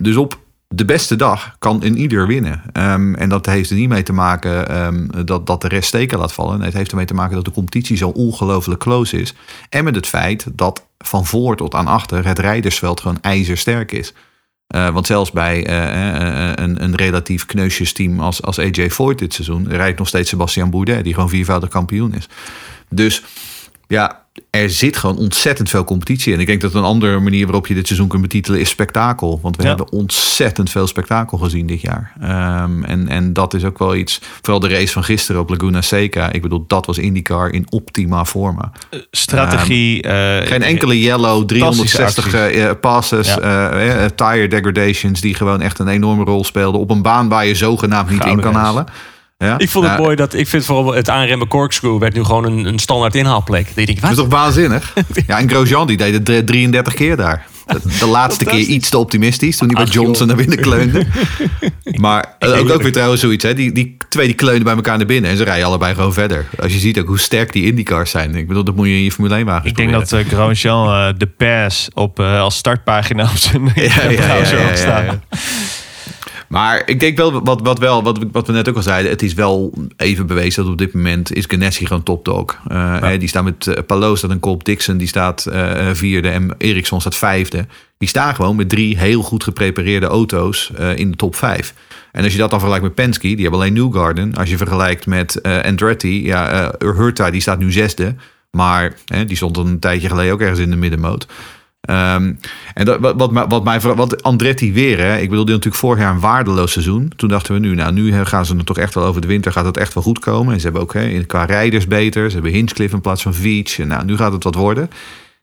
Dus 0.00 0.16
op 0.16 0.38
de 0.68 0.84
beste 0.84 1.16
dag 1.16 1.56
kan 1.58 1.82
een 1.82 1.96
ieder 1.96 2.26
winnen. 2.26 2.62
En 3.16 3.28
dat 3.28 3.46
heeft 3.46 3.70
er 3.70 3.76
niet 3.76 3.88
mee 3.88 4.02
te 4.02 4.12
maken 4.12 5.26
dat, 5.26 5.46
dat 5.46 5.60
de 5.60 5.68
rest 5.68 5.88
steken 5.88 6.18
laat 6.18 6.32
vallen. 6.32 6.56
Nee, 6.56 6.66
het 6.66 6.76
heeft 6.76 6.90
ermee 6.90 7.06
te 7.06 7.14
maken 7.14 7.34
dat 7.34 7.44
de 7.44 7.50
competitie 7.50 7.96
zo 7.96 8.08
ongelooflijk 8.08 8.80
close 8.80 9.20
is. 9.20 9.34
En 9.68 9.84
met 9.84 9.94
het 9.94 10.06
feit 10.06 10.46
dat 10.52 10.86
van 10.98 11.26
voor 11.26 11.56
tot 11.56 11.74
aan 11.74 11.86
achter 11.86 12.26
het 12.26 12.38
rijdersveld 12.38 13.00
gewoon 13.00 13.18
ijzersterk 13.20 13.92
is. 13.92 14.14
Eh, 14.70 14.88
want 14.88 15.06
zelfs 15.06 15.30
bij 15.30 15.66
eh, 15.66 16.48
eh, 16.48 16.52
een, 16.54 16.82
een 16.82 16.96
relatief 16.96 17.46
kneusjesteam 17.46 18.20
als, 18.20 18.42
als 18.42 18.58
AJ 18.58 18.90
Foyt 18.90 19.18
dit 19.18 19.34
seizoen... 19.34 19.68
rijdt 19.68 19.98
nog 19.98 20.08
steeds 20.08 20.28
Sebastian 20.28 20.70
Bourdais, 20.70 21.02
die 21.02 21.14
gewoon 21.14 21.28
viervoudig 21.28 21.68
kampioen 21.68 22.14
is. 22.14 22.28
Dus 22.88 23.22
ja, 23.90 24.18
er 24.50 24.70
zit 24.70 24.96
gewoon 24.96 25.16
ontzettend 25.16 25.68
veel 25.70 25.84
competitie. 25.84 26.34
En 26.34 26.40
ik 26.40 26.46
denk 26.46 26.60
dat 26.60 26.74
een 26.74 26.82
andere 26.82 27.18
manier 27.18 27.44
waarop 27.46 27.66
je 27.66 27.74
dit 27.74 27.86
seizoen 27.86 28.08
kunt 28.08 28.22
betitelen 28.22 28.60
is 28.60 28.68
spektakel. 28.68 29.38
Want 29.42 29.56
we 29.56 29.62
Ja. 29.62 29.68
hebben 29.68 29.92
ontzettend 29.92 30.70
veel 30.70 30.86
spektakel 30.86 31.38
gezien 31.38 31.66
dit 31.66 31.80
jaar. 31.80 32.12
Ehm, 32.20 32.84
en, 32.84 33.08
en 33.08 33.32
dat 33.32 33.54
is 33.54 33.64
ook 33.64 33.78
wel 33.78 33.94
iets. 33.96 34.20
Vooral 34.42 34.60
de 34.60 34.68
race 34.68 34.92
van 34.92 35.04
gisteren 35.04 35.40
op 35.40 35.48
Laguna 35.50 35.80
Seca. 35.80 36.32
Ik 36.32 36.42
bedoel, 36.42 36.64
dat 36.66 36.86
was 36.86 36.98
IndyCar 36.98 37.50
in 37.52 37.66
optima 37.70 38.24
forma. 38.24 38.72
Strategie. 39.10 40.02
eh, 40.02 40.46
Geen 40.46 40.62
enkele 40.62 41.00
yellow, 41.00 41.44
360 41.46 42.34
acties. 42.34 42.60
eh, 42.60 42.70
passes, 42.80 43.26
Ja. 43.34 43.38
eh, 43.70 44.04
eh, 44.04 44.10
tire 44.14 44.48
degradations... 44.48 45.20
die 45.20 45.34
gewoon 45.34 45.60
echt 45.60 45.78
een 45.78 45.88
enorme 45.88 46.24
rol 46.24 46.44
speelden... 46.44 46.80
op 46.80 46.90
een 46.90 47.02
baan 47.02 47.28
waar 47.28 47.46
je 47.46 47.54
zogenaamd 47.54 48.10
niet 48.10 48.24
in 48.24 48.40
kan 48.40 48.54
halen. 48.54 48.86
Ja? 49.44 49.58
Ik 49.58 49.70
vond 49.70 49.86
het 49.88 49.98
mooi 49.98 50.16
dat 50.16 50.34
ik 50.34 50.48
vind 50.48 50.64
vooral 50.64 50.94
het 50.94 51.08
aanremmen 51.08 51.48
corkscrew 51.48 51.98
werd 51.98 52.14
nu 52.14 52.24
gewoon 52.24 52.44
een, 52.44 52.64
een 52.64 52.78
standaard 52.78 53.14
inhaalplek. 53.14 53.64
Dat 53.66 53.74
je 53.74 53.86
denkt, 53.86 54.00
Dat 54.00 54.10
is 54.10 54.16
toch 54.16 54.28
waanzinnig? 54.28 54.92
Ja, 55.26 55.38
en 55.38 55.48
Grosjean 55.50 55.86
die 55.86 55.96
deed 55.96 56.12
het 56.12 56.24
drie- 56.24 56.44
33 56.44 56.94
keer 56.94 57.16
daar. 57.16 57.46
De, 57.98 58.06
laatste 58.06 58.44
keer 58.50 58.58
iets 58.58 58.88
te 58.90 58.98
optimistisch 58.98 59.56
toen 59.56 59.74
hij 59.74 59.84
bij 59.84 59.92
Johnson 59.92 60.26
joh. 60.26 60.36
naar 60.36 60.46
binnen 60.46 60.64
kleunde. 60.68 61.06
Maar 62.00 62.34
eh, 62.38 62.58
ook, 62.58 62.70
ook 62.70 62.82
weer 62.82 62.92
trouwens 62.92 63.20
zoiets. 63.20 63.44
Hè? 63.44 63.54
Die, 63.54 63.72
die 63.72 63.96
twee 64.08 64.26
die 64.26 64.34
kleunen 64.34 64.62
bij 64.64 64.74
elkaar 64.74 64.96
naar 64.96 65.06
binnen 65.06 65.30
en 65.30 65.36
ze 65.36 65.44
rijden 65.44 65.66
allebei 65.66 65.94
gewoon 65.94 66.12
verder. 66.12 66.46
Als 66.58 66.72
je 66.72 66.78
ziet 66.78 66.98
ook 66.98 67.06
hoe 67.06 67.18
sterk 67.18 67.52
die 67.52 67.64
IndyCars 67.66 68.10
zijn. 68.10 68.34
Ik 68.34 68.46
bedoel, 68.48 68.64
dat 68.64 68.76
moet 68.76 68.86
je 68.86 68.94
in 68.94 69.02
je 69.02 69.12
Formule 69.12 69.34
1 69.34 69.46
wagen 69.46 69.68
Ik 69.68 69.76
denk 69.76 69.92
dat 69.92 70.12
uh, 70.12 70.20
Grosjean 70.28 70.88
eh, 70.88 71.14
de 71.18 71.26
pass 71.26 71.88
op, 71.94 72.20
eh, 72.20 72.40
als 72.40 72.56
startpagina 72.56 73.22
op 73.22 73.36
zijn 73.36 73.62
Ja, 73.74 73.82
ja, 73.82 74.10
ja, 74.10 74.26
browser 74.26 74.58
ja, 74.58 74.64
had 74.64 74.78
ja, 74.78 74.84
staan. 74.84 75.22
Maar 76.50 76.82
ik 76.86 77.00
denk 77.00 77.16
wel, 77.16 77.42
wat, 77.42 77.60
wat, 77.62 77.78
wel 77.78 78.02
wat, 78.02 78.18
wat 78.32 78.46
we 78.46 78.52
net 78.52 78.68
ook 78.68 78.76
al 78.76 78.82
zeiden, 78.82 79.10
het 79.10 79.22
is 79.22 79.34
wel 79.34 79.74
even 79.96 80.26
bewezen 80.26 80.62
dat 80.62 80.72
op 80.72 80.78
dit 80.78 80.94
moment 80.94 81.34
is 81.34 81.44
Ganassi 81.48 81.86
gewoon 81.86 82.02
topdog. 82.02 82.58
Uh, 82.72 83.00
hè, 83.00 83.18
Die 83.18 83.28
staat 83.28 83.44
met 83.44 83.66
uh, 83.66 83.74
Palou 83.86 84.16
staat 84.16 84.30
een 84.30 84.40
kop, 84.40 84.64
Dixon 84.64 84.96
die 84.96 85.08
staat 85.08 85.46
uh, 85.48 85.88
vierde 85.92 86.28
en 86.28 86.54
Ericsson 86.58 87.00
staat 87.00 87.16
vijfde. 87.16 87.66
Die 87.98 88.08
staan 88.08 88.34
gewoon 88.34 88.56
met 88.56 88.68
drie 88.68 88.98
heel 88.98 89.22
goed 89.22 89.44
geprepareerde 89.44 90.06
auto's 90.06 90.70
uh, 90.80 90.96
in 90.96 91.10
de 91.10 91.16
top 91.16 91.34
vijf. 91.36 91.74
En 92.12 92.24
als 92.24 92.32
je 92.32 92.38
dat 92.38 92.50
dan 92.50 92.58
vergelijkt 92.58 92.86
met 92.86 93.04
Penske, 93.04 93.28
die 93.28 93.42
hebben 93.42 93.60
alleen 93.60 93.72
Newgarden. 93.72 94.34
Als 94.34 94.50
je 94.50 94.56
vergelijkt 94.56 95.06
met 95.06 95.42
Andretti, 95.42 96.24
ja, 96.24 96.74
Hurta 96.78 97.30
die 97.30 97.40
staat 97.40 97.58
nu 97.58 97.72
zesde. 97.72 98.14
Maar 98.50 98.94
hè, 99.04 99.24
die 99.24 99.36
stond 99.36 99.56
een 99.56 99.78
tijdje 99.78 100.08
geleden 100.08 100.32
ook 100.32 100.40
ergens 100.40 100.58
in 100.58 100.70
de 100.70 100.76
middenmoot. 100.76 101.26
Um, 101.90 102.38
en 102.74 103.00
wat, 103.00 103.14
wat, 103.16 103.30
wat, 103.48 103.64
mij, 103.64 103.80
wat 103.80 104.22
Andretti 104.22 104.72
weer, 104.72 104.98
hè, 104.98 105.16
ik 105.16 105.28
bedoel, 105.28 105.44
die 105.44 105.54
natuurlijk 105.54 105.82
vorig 105.82 105.98
jaar 105.98 106.12
een 106.12 106.20
waardeloos 106.20 106.72
seizoen. 106.72 107.12
Toen 107.16 107.28
dachten 107.28 107.54
we 107.54 107.60
nu, 107.60 107.74
nou, 107.74 107.92
nu 107.92 108.24
gaan 108.24 108.46
ze 108.46 108.56
er 108.56 108.64
toch 108.64 108.78
echt 108.78 108.94
wel 108.94 109.04
over 109.04 109.20
de 109.20 109.26
winter, 109.26 109.52
gaat 109.52 109.64
het 109.64 109.76
echt 109.76 109.94
wel 109.94 110.02
goed 110.02 110.18
komen. 110.18 110.52
En 110.52 110.58
ze 110.58 110.64
hebben 110.64 110.82
ook 110.82 110.92
hè, 110.92 111.24
qua 111.24 111.44
rijders 111.44 111.86
beter, 111.86 112.28
ze 112.28 112.34
hebben 112.34 112.52
Hinchcliffe 112.52 112.94
in 112.94 113.00
plaats 113.00 113.22
van 113.22 113.34
Veach. 113.34 113.78
Nou, 113.78 114.04
nu 114.04 114.16
gaat 114.16 114.32
het 114.32 114.44
wat 114.44 114.54
worden. 114.54 114.90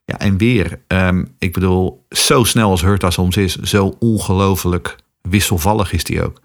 Ja, 0.05 0.19
en 0.19 0.37
weer, 0.37 0.79
um, 0.87 1.27
ik 1.39 1.53
bedoel, 1.53 2.05
zo 2.09 2.43
snel 2.43 2.69
als 2.69 2.81
Hurta 2.81 3.09
soms 3.09 3.37
is, 3.37 3.55
zo 3.55 3.95
ongelooflijk 3.99 4.95
wisselvallig 5.21 5.93
is 5.93 6.03
die 6.03 6.23
ook. 6.23 6.41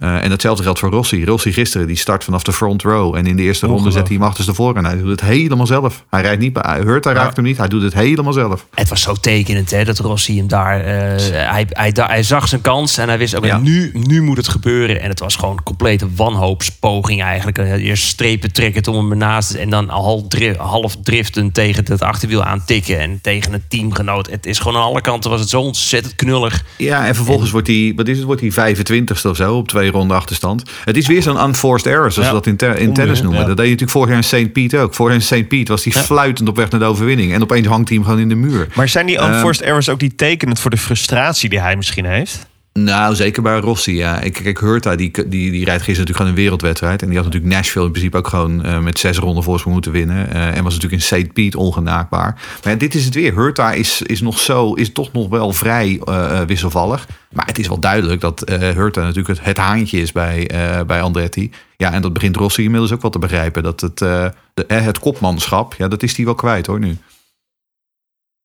Uh, 0.00 0.24
en 0.24 0.30
hetzelfde 0.30 0.62
geldt 0.62 0.78
voor 0.78 0.90
Rossi. 0.90 1.24
Rossi 1.24 1.52
gisteren, 1.52 1.86
die 1.86 1.96
start 1.96 2.24
vanaf 2.24 2.42
de 2.42 2.52
front 2.52 2.82
row. 2.82 3.16
En 3.16 3.26
in 3.26 3.36
de 3.36 3.42
eerste 3.42 3.66
ronde 3.66 3.90
zet 3.90 4.08
hij 4.08 4.16
hem 4.16 4.26
achterstevoren. 4.26 4.76
En 4.76 4.84
hij 4.84 4.96
doet 4.98 5.10
het 5.10 5.20
helemaal 5.20 5.66
zelf. 5.66 6.04
Hij 6.10 6.22
rijdt 6.22 6.40
niet 6.40 6.52
bij, 6.52 6.62
hij 6.66 6.82
hoort, 6.82 7.04
hij 7.04 7.14
ja. 7.14 7.20
raakt 7.20 7.36
hem 7.36 7.44
niet. 7.44 7.56
Hij 7.56 7.68
doet 7.68 7.82
het 7.82 7.94
helemaal 7.94 8.32
zelf. 8.32 8.66
Het 8.74 8.88
was 8.88 9.02
zo 9.02 9.14
tekenend 9.14 9.70
hè, 9.70 9.84
dat 9.84 9.98
Rossi 9.98 10.36
hem 10.36 10.48
daar... 10.48 10.78
Uh, 10.78 10.86
hij, 10.86 11.66
hij, 11.68 11.92
hij, 11.94 12.22
zag 12.22 12.48
zijn 12.48 12.60
kans 12.60 12.98
en 12.98 13.08
hij 13.08 13.18
wist 13.18 13.34
ook, 13.34 13.44
ja. 13.44 13.58
nu, 13.58 13.90
nu 13.92 14.22
moet 14.22 14.36
het 14.36 14.48
gebeuren. 14.48 15.00
En 15.00 15.08
het 15.08 15.20
was 15.20 15.36
gewoon 15.36 15.56
een 15.56 15.62
complete 15.62 16.06
wanhoopspoging 16.16 17.22
eigenlijk. 17.22 17.58
Eerst 17.58 18.04
strepen 18.04 18.52
trekken 18.52 18.92
om 18.92 18.98
hem 18.98 19.10
ernaast. 19.10 19.54
En 19.54 19.70
dan 19.70 19.88
half, 19.88 20.28
drif, 20.28 20.56
half 20.56 20.96
driften 21.02 21.52
tegen 21.52 21.84
het 21.84 22.02
achterwiel 22.02 22.44
aantikken. 22.44 22.98
En 22.98 23.18
tegen 23.22 23.52
het 23.52 23.70
teamgenoot. 23.70 24.30
Het 24.30 24.46
is 24.46 24.58
gewoon 24.58 24.76
aan 24.76 24.88
alle 24.88 25.00
kanten 25.00 25.30
was 25.30 25.40
het 25.40 25.48
zo 25.48 25.60
ontzettend 25.60 26.14
knullig. 26.14 26.64
Ja, 26.76 27.06
en 27.06 27.14
vervolgens 27.14 27.46
en, 27.46 27.52
wordt 27.52 27.68
hij, 27.68 27.92
wat 27.96 28.08
is 28.08 28.16
het, 28.16 28.26
wordt 28.26 28.40
hij 28.40 28.74
25ste 28.74 29.28
of 29.30 29.36
zo 29.36 29.56
op 29.56 29.68
twee 29.68 29.81
ronden 29.90 30.16
achterstand. 30.16 30.62
Het 30.84 30.96
is 30.96 31.06
weer 31.06 31.22
zo'n 31.22 31.44
unforced 31.44 31.86
error, 31.86 32.12
zoals 32.12 32.28
ja. 32.28 32.34
we 32.34 32.40
dat 32.40 32.76
in, 32.76 32.78
in 32.78 32.92
tennis 32.92 33.22
noemen. 33.22 33.40
Ja. 33.40 33.46
Dat 33.46 33.56
deed 33.56 33.66
je 33.66 33.72
natuurlijk 33.72 33.90
vorig 33.90 34.08
jaar 34.08 34.18
in 34.18 34.46
St. 34.46 34.52
Pete 34.52 34.78
ook. 34.78 34.94
Vorig 34.94 35.12
jaar 35.12 35.22
in 35.22 35.42
St. 35.42 35.48
Pete 35.48 35.72
was 35.72 35.84
hij 35.84 35.92
ja. 35.96 36.02
fluitend 36.02 36.48
op 36.48 36.56
weg 36.56 36.70
naar 36.70 36.80
de 36.80 36.86
overwinning. 36.86 37.32
En 37.32 37.42
opeens 37.42 37.66
hangt 37.66 37.88
hij 37.88 37.96
hem 37.96 38.06
gewoon 38.06 38.20
in 38.20 38.28
de 38.28 38.34
muur. 38.34 38.68
Maar 38.74 38.88
zijn 38.88 39.06
die 39.06 39.22
unforced 39.22 39.62
um, 39.62 39.68
errors 39.68 39.88
ook 39.88 40.00
niet 40.00 40.18
tekenend 40.18 40.60
voor 40.60 40.70
de 40.70 40.76
frustratie 40.76 41.48
die 41.48 41.60
hij 41.60 41.76
misschien 41.76 42.04
heeft? 42.04 42.50
Nou, 42.72 43.14
zeker 43.14 43.42
bij 43.42 43.58
Rossi, 43.58 43.94
ja. 43.94 44.20
Ik, 44.20 44.32
kijk, 44.32 44.60
Hurta, 44.60 44.96
die, 44.96 45.10
die, 45.10 45.50
die 45.50 45.64
rijdt 45.64 45.82
gisteren 45.82 45.88
natuurlijk 45.88 46.16
gewoon 46.16 46.30
een 46.30 46.34
wereldwedstrijd. 46.34 47.02
En 47.02 47.08
die 47.08 47.16
had 47.16 47.26
natuurlijk 47.26 47.52
Nashville 47.52 47.84
in 47.84 47.90
principe 47.90 48.16
ook 48.16 48.28
gewoon 48.28 48.66
uh, 48.66 48.78
met 48.78 48.98
zes 48.98 49.18
ronden 49.18 49.42
voorsprong 49.42 49.74
moeten 49.74 49.92
winnen. 49.92 50.28
Uh, 50.28 50.56
en 50.56 50.64
was 50.64 50.74
natuurlijk 50.74 51.02
in 51.02 51.24
St. 51.24 51.32
Pete 51.32 51.58
ongenaakbaar. 51.58 52.42
Maar 52.64 52.78
dit 52.78 52.94
is 52.94 53.04
het 53.04 53.14
weer. 53.14 53.34
Hurta 53.34 53.72
is, 53.72 54.02
is 54.02 54.20
nog 54.20 54.38
zo, 54.38 54.74
is 54.74 54.92
toch 54.92 55.12
nog 55.12 55.28
wel 55.28 55.52
vrij 55.52 56.00
uh, 56.08 56.40
wisselvallig. 56.40 57.06
Maar 57.32 57.46
het 57.46 57.58
is 57.58 57.68
wel 57.68 57.80
duidelijk 57.80 58.20
dat 58.20 58.42
Hurta 58.48 59.00
natuurlijk 59.00 59.28
het, 59.28 59.44
het 59.44 59.56
haantje 59.56 60.00
is 60.00 60.12
bij, 60.12 60.50
bij 60.86 61.02
Andretti. 61.02 61.50
Ja, 61.76 61.92
en 61.92 62.02
dat 62.02 62.12
begint 62.12 62.36
Rossi 62.36 62.62
inmiddels 62.62 62.92
ook 62.92 63.02
wel 63.02 63.10
te 63.10 63.18
begrijpen. 63.18 63.62
Dat 63.62 63.80
het, 63.80 63.98
de, 63.98 64.32
het 64.66 64.98
kopmanschap, 64.98 65.74
ja, 65.74 65.88
dat 65.88 66.02
is 66.02 66.16
hij 66.16 66.24
wel 66.24 66.34
kwijt 66.34 66.66
hoor 66.66 66.78
nu. 66.78 66.96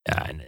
Ja, 0.01 0.27
en 0.27 0.46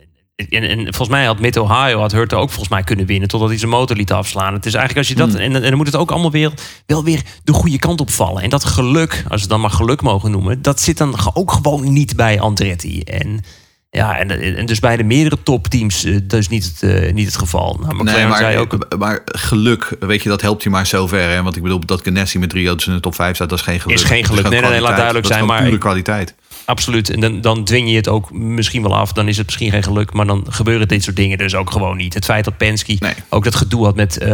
en, 0.49 0.63
en, 0.63 0.79
volgens 0.79 1.09
mij 1.09 1.25
had 1.25 1.39
Mid-Ohio, 1.39 1.99
had 1.99 2.11
Hurta 2.11 2.35
ook 2.35 2.49
volgens 2.49 2.69
mij 2.69 2.83
kunnen 2.83 3.05
winnen... 3.05 3.27
totdat 3.27 3.49
hij 3.49 3.57
zijn 3.57 3.71
motor 3.71 3.95
liet 3.95 4.11
afslaan. 4.11 4.53
Het 4.53 4.65
is 4.65 4.73
eigenlijk 4.73 5.07
als 5.07 5.17
je 5.17 5.23
dat... 5.23 5.29
Mm. 5.29 5.35
En, 5.35 5.55
en, 5.55 5.61
dan 5.61 5.77
moet 5.77 5.85
het 5.85 5.95
ook 5.95 6.11
allemaal 6.11 6.31
weer, 6.31 6.51
wel 6.85 7.03
weer 7.03 7.21
de 7.43 7.53
goede 7.53 7.79
kant 7.79 8.01
opvallen. 8.01 8.43
En 8.43 8.49
dat 8.49 8.63
geluk, 8.63 9.11
als 9.11 9.23
we 9.23 9.39
het 9.39 9.49
dan 9.49 9.61
maar 9.61 9.69
geluk 9.69 10.01
mogen 10.01 10.31
noemen... 10.31 10.61
dat 10.61 10.81
zit 10.81 10.97
dan 10.97 11.15
ook 11.33 11.51
gewoon 11.51 11.93
niet 11.93 12.15
bij 12.15 12.39
Andretti. 12.39 13.01
En 13.01 13.43
ja, 13.91 14.17
en, 14.17 14.57
en 14.57 14.65
dus 14.65 14.79
bij 14.79 14.97
de 14.97 15.03
meerdere 15.03 15.37
topteams 15.43 16.05
uh, 16.05 16.17
dus 16.23 16.47
niet 16.47 16.63
het, 16.63 16.81
uh, 16.81 17.13
niet 17.13 17.25
het 17.25 17.37
geval. 17.37 17.79
Nou, 17.81 18.03
nee, 18.03 18.27
maar, 18.27 18.37
zei 18.37 18.57
ook... 18.57 18.97
maar 18.97 19.21
geluk, 19.25 19.95
weet 19.99 20.23
je, 20.23 20.29
dat 20.29 20.41
helpt 20.41 20.63
je 20.63 20.69
maar 20.69 20.85
zover. 20.85 21.29
Hè? 21.29 21.43
Want 21.43 21.55
ik 21.55 21.63
bedoel, 21.63 21.85
dat 21.85 22.01
Ganassi 22.03 22.39
met 22.39 22.49
drie 22.49 22.67
auto's 22.67 22.87
in 22.87 22.93
de 22.93 22.99
top 22.99 23.15
5 23.15 23.35
staat, 23.35 23.49
dat 23.49 23.57
is 23.57 23.63
geen 23.63 23.79
geluk. 23.79 23.97
Is 23.97 24.03
geen 24.03 24.25
geluk, 24.25 24.49
nee, 24.49 24.61
nee, 24.61 24.69
nee, 24.69 24.81
laat 24.81 24.95
duidelijk 24.95 25.27
dat 25.27 25.33
zijn. 25.33 25.47
maar 25.47 25.63
pure 25.63 25.77
kwaliteit. 25.77 26.35
Absoluut. 26.69 27.09
En 27.09 27.19
dan, 27.19 27.41
dan 27.41 27.63
dwing 27.63 27.89
je 27.89 27.95
het 27.95 28.07
ook 28.07 28.31
misschien 28.31 28.81
wel 28.81 28.95
af. 28.95 29.13
Dan 29.13 29.27
is 29.27 29.37
het 29.37 29.45
misschien 29.45 29.71
geen 29.71 29.83
geluk. 29.83 30.13
Maar 30.13 30.25
dan 30.25 30.45
gebeuren 30.49 30.87
dit 30.87 31.03
soort 31.03 31.15
dingen 31.15 31.37
dus 31.37 31.55
ook 31.55 31.71
gewoon 31.71 31.97
niet. 31.97 32.13
Het 32.13 32.25
feit 32.25 32.45
dat 32.45 32.57
Penske 32.57 32.95
nee. 32.99 33.13
ook 33.29 33.43
dat 33.43 33.55
gedoe 33.55 33.85
had 33.85 33.95
met 33.95 34.21
uh, 34.21 34.27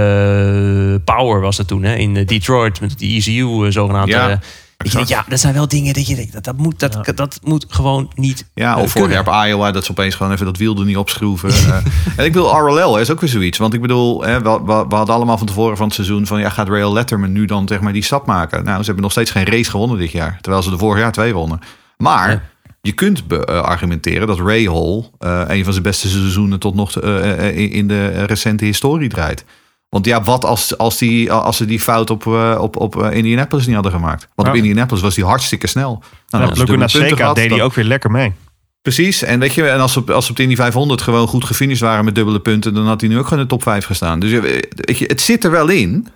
Power 1.04 1.41
was 1.41 1.56
dat 1.56 1.67
toen. 1.67 1.84
Hè, 1.84 1.95
in 1.95 2.13
Detroit. 2.26 2.82
Met 2.82 2.98
die 2.98 3.19
ECU 3.19 3.65
uh, 3.65 3.71
zogenaamd. 3.71 4.08
Ja. 4.08 4.39
Dat 4.78 4.91
je 4.91 4.93
denkt, 4.93 5.10
ja, 5.10 5.26
dat 5.28 5.39
zijn 5.39 5.54
wel 5.54 5.67
dingen 5.67 5.93
dat 5.93 6.08
je 6.08 6.15
denkt, 6.15 6.34
dat, 6.34 6.43
dat, 6.43 6.58
moet, 6.58 6.80
dat, 6.80 7.12
dat 7.15 7.39
moet 7.43 7.65
gewoon 7.69 8.12
niet 8.15 8.45
Ja, 8.54 8.76
eh, 8.76 8.82
of 8.82 8.91
vorig 8.91 9.12
jaar 9.12 9.24
kunnen. 9.24 9.41
op 9.41 9.48
Iowa, 9.48 9.71
dat 9.71 9.86
ze 9.86 9.91
opeens 9.91 10.15
gewoon 10.15 10.32
even 10.32 10.45
dat 10.45 10.58
wiel 10.58 10.80
er 10.80 10.86
niet 10.86 10.98
opschroeven. 10.98 11.50
Eh, 11.50 11.76
en 12.17 12.26
ik 12.26 12.32
bedoel, 12.32 12.58
RLL 12.58 13.00
is 13.00 13.12
ook 13.12 13.19
weer 13.19 13.30
zoiets. 13.30 13.58
Want 13.58 13.74
ik 13.74 13.82
bedoel, 13.82 14.21
hè, 14.21 14.41
we, 14.41 14.50
we, 14.50 14.86
we 14.89 14.95
hadden 14.95 15.15
allemaal 15.15 15.38
van 15.38 15.48
tevoren 15.48 15.78
van 15.78 15.86
het 15.86 15.95
seizoen 15.95 16.26
van... 16.26 16.39
ja, 16.39 16.50
gaat 16.50 16.67
Rail 16.67 16.93
Letterman 16.93 17.32
nu 17.32 17.45
dan 17.45 17.67
zeg 17.67 17.80
maar 17.80 17.93
die 17.93 18.04
stap 18.04 18.26
maken? 18.26 18.63
Nou, 18.63 18.80
ze 18.80 18.86
hebben 18.86 19.04
nog 19.04 19.12
steeds 19.12 19.32
geen 19.32 19.45
race 19.45 19.69
gewonnen 19.69 19.98
dit 19.98 20.12
jaar. 20.12 20.38
Terwijl 20.41 20.63
ze 20.63 20.69
de 20.69 20.78
vorig 20.78 21.00
jaar 21.00 21.12
twee 21.12 21.34
wonnen. 21.34 21.60
Maar 21.98 22.30
Ja. 22.30 22.42
je 22.82 22.92
kunt 22.92 23.24
eh, 23.28 23.40
argumenteren 23.46 24.28
dat 24.28 24.40
Ray 24.40 24.64
Hall... 24.66 25.10
eh, 25.20 25.42
een 25.48 25.64
van 25.64 25.74
zijn 25.74 25.84
beste 25.86 26.08
seizoenen 26.08 26.60
tot 26.60 26.76
nog 26.76 27.00
eh, 27.00 27.74
in- 27.74 27.88
de 27.88 28.24
recente 28.26 28.66
historie 28.66 29.10
draait. 29.10 29.46
Want 29.90 30.06
ja, 30.06 30.24
wat 30.24 30.46
als, 30.46 30.78
als, 30.78 30.98
die, 30.98 31.32
als 31.32 31.58
ze 31.58 31.66
die 31.66 31.80
fout 31.80 32.10
op, 32.10 32.26
op, 32.60 32.76
op 32.78 33.04
Indianapolis 33.04 33.66
niet 33.66 33.74
hadden 33.76 33.92
gemaakt? 33.92 34.28
Want 34.36 34.50
op. 34.50 34.56
Indianapolis 34.56 35.02
was 35.04 35.16
die 35.16 35.24
hartstikke 35.26 35.68
snel. 35.68 36.04
Nou, 36.30 36.44
Ja, 36.44 36.52
Laguna 36.56 36.88
Seca 36.88 37.16
gehad. 37.16 37.36
deed 37.36 37.50
hij 37.50 37.62
ook 37.64 37.74
weer 37.74 37.86
lekker 37.86 38.12
mee. 38.12 38.34
Precies. 38.82 39.24
En 39.24 39.40
weet 39.40 39.54
je, 39.54 39.68
en 39.70 39.80
als 39.80 39.94
ze, 39.94 40.00
op- 40.00 40.10
als 40.10 40.30
op 40.30 40.36
de 40.36 40.44
Indy 40.44 40.56
500 40.56 41.02
gewoon 41.02 41.28
goed 41.28 41.44
gefinished 41.46 41.82
waren 41.82 42.06
met 42.06 42.16
dubbele 42.16 42.40
punten, 42.40 42.74
dan 42.74 42.88
had 42.88 43.02
hij 43.02 43.10
nu 43.10 43.18
ook 43.18 43.24
gewoon 43.24 43.40
in 43.40 43.46
de 43.46 43.52
top 43.52 43.64
5 43.64 43.86
gestaan. 43.86 44.20
Dus 44.20 44.32
weet 44.32 44.98
je, 44.98 45.06
het 45.06 45.22
zit 45.22 45.44
er 45.44 45.52
wel 45.52 45.68
in. 45.70 46.08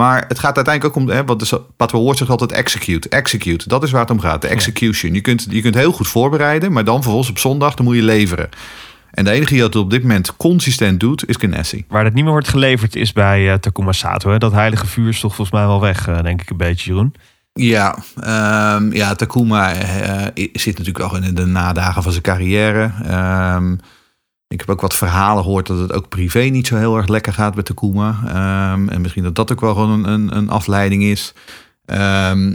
Maar 0.00 0.24
het 0.28 0.38
gaat 0.38 0.56
uiteindelijk 0.56 0.96
ook 0.96 1.02
om, 1.02 1.08
hè, 1.08 1.24
wat 1.76 1.90
de 1.90 1.98
Ward 1.98 2.18
zegt 2.18 2.30
altijd 2.30 2.52
execute. 2.52 3.08
Execute, 3.08 3.68
dat 3.68 3.82
is 3.82 3.90
waar 3.90 4.00
het 4.00 4.10
om 4.10 4.20
gaat. 4.20 4.42
De 4.42 4.48
execution. 4.48 5.14
Je, 5.14 5.20
kunt, 5.20 5.46
je 5.50 5.60
kunt 5.60 5.74
heel 5.74 5.92
goed 5.92 6.08
voorbereiden, 6.08 6.72
maar 6.72 6.84
dan 6.84 7.02
vervolgens 7.02 7.30
op 7.30 7.38
zondag, 7.38 7.74
dan 7.74 7.84
moet 7.84 7.96
je 7.96 8.02
leveren. 8.02 8.48
En 9.10 9.24
de 9.24 9.30
enige 9.30 9.52
die 9.52 9.60
dat 9.60 9.76
op 9.76 9.90
dit 9.90 10.02
moment 10.02 10.36
consistent 10.36 11.00
doet, 11.00 11.28
is 11.28 11.36
Ganassi. 11.36 11.84
Waar 11.88 12.04
het 12.04 12.14
niet 12.14 12.22
meer 12.22 12.32
wordt 12.32 12.48
geleverd 12.48 12.96
is 12.96 13.12
bij 13.12 13.52
eh, 13.52 13.58
Takuma 13.58 13.92
Sato. 13.92 14.30
Hè? 14.30 14.38
Dat 14.38 14.52
heilige 14.52 14.86
vuur 14.86 15.08
is 15.08 15.20
toch 15.20 15.34
volgens 15.34 15.56
mij 15.56 15.66
wel 15.66 15.80
weg, 15.80 16.08
eh, 16.08 16.22
denk 16.22 16.40
ik 16.40 16.50
een 16.50 16.56
beetje, 16.56 16.90
Jeroen. 16.90 17.14
Ja, 17.52 17.98
ehm, 18.20 18.92
ja 18.92 19.14
Takuma 19.14 19.74
eh, 19.74 20.46
zit 20.52 20.78
natuurlijk 20.78 21.04
al 21.04 21.16
in 21.16 21.34
de 21.34 21.46
nadagen 21.46 22.02
van 22.02 22.12
zijn 22.12 22.24
carrière. 22.24 22.92
Ehm, 23.04 23.76
ik 24.48 24.60
heb 24.60 24.70
ook 24.70 24.80
wat 24.80 24.96
verhalen 24.96 25.42
gehoord 25.42 25.66
dat 25.66 25.78
het 25.78 25.92
ook 25.92 26.08
privé 26.08 26.40
niet 26.40 26.66
zo 26.66 26.76
heel 26.76 26.96
erg 26.96 27.06
lekker 27.06 27.32
gaat 27.32 27.54
met 27.54 27.64
Takuma. 27.64 28.18
Ehm, 28.26 28.88
en 28.88 29.00
misschien 29.00 29.22
dat 29.22 29.34
dat 29.34 29.52
ook 29.52 29.60
wel 29.60 29.74
gewoon 29.74 29.90
een, 29.90 30.12
een, 30.12 30.36
een 30.36 30.48
afleiding 30.48 31.02
is. 31.02 31.34
Ehm, 31.84 32.54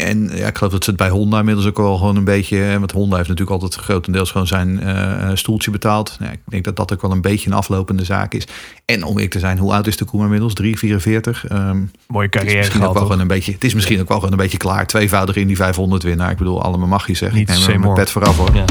en 0.00 0.30
ja, 0.34 0.46
ik 0.46 0.56
geloof 0.56 0.72
dat 0.72 0.84
ze 0.84 0.90
het 0.90 0.98
bij 0.98 1.08
Honda 1.08 1.38
inmiddels 1.38 1.66
ook 1.66 1.76
wel 1.76 1.96
gewoon 1.96 2.16
een 2.16 2.24
beetje... 2.24 2.78
Want 2.78 2.92
Honda 2.92 3.16
heeft 3.16 3.28
natuurlijk 3.28 3.62
altijd 3.62 3.84
grotendeels 3.84 4.30
gewoon 4.30 4.46
zijn 4.46 4.80
eh, 4.80 5.30
stoeltje 5.34 5.70
betaald. 5.70 6.16
Ja, 6.20 6.30
ik 6.30 6.40
denk 6.44 6.64
dat 6.64 6.76
dat 6.76 6.92
ook 6.92 7.02
wel 7.02 7.10
een 7.10 7.20
beetje 7.20 7.50
een 7.50 7.56
aflopende 7.56 8.04
zaak 8.04 8.34
is. 8.34 8.46
En 8.84 9.04
om 9.04 9.12
eerlijk 9.12 9.32
te 9.32 9.38
zijn, 9.38 9.58
hoe 9.58 9.72
oud 9.72 9.86
is 9.86 9.96
Takuma 9.96 10.24
inmiddels? 10.24 10.54
3, 10.54 10.78
44? 10.78 11.46
Ehm, 11.46 11.82
Mooie 12.06 12.26
het 12.26 12.34
is 12.34 12.40
carrière 12.40 12.58
misschien 12.58 12.84
ook 12.84 12.94
wel 12.94 13.02
gewoon 13.02 13.20
een 13.20 13.26
beetje. 13.26 13.52
Het 13.52 13.64
is 13.64 13.74
misschien 13.74 14.00
ook 14.00 14.08
wel 14.08 14.16
gewoon 14.16 14.32
een 14.32 14.38
beetje 14.38 14.58
klaar. 14.58 14.86
Tweevoudig 14.86 15.36
in 15.36 15.46
die 15.46 15.56
500 15.56 16.02
winnaar. 16.02 16.30
Ik 16.30 16.36
bedoel, 16.36 16.62
allemaal 16.62 16.88
mag 16.88 17.06
je 17.06 17.14
zeggen. 17.14 17.38
Niet 17.38 17.50
ik 17.50 17.58
neem 17.58 17.68
er 17.68 17.80
mijn 17.80 17.94
pet 17.94 18.10
vooraf 18.10 18.36
hoor. 18.36 18.54
Ja. 18.54 18.64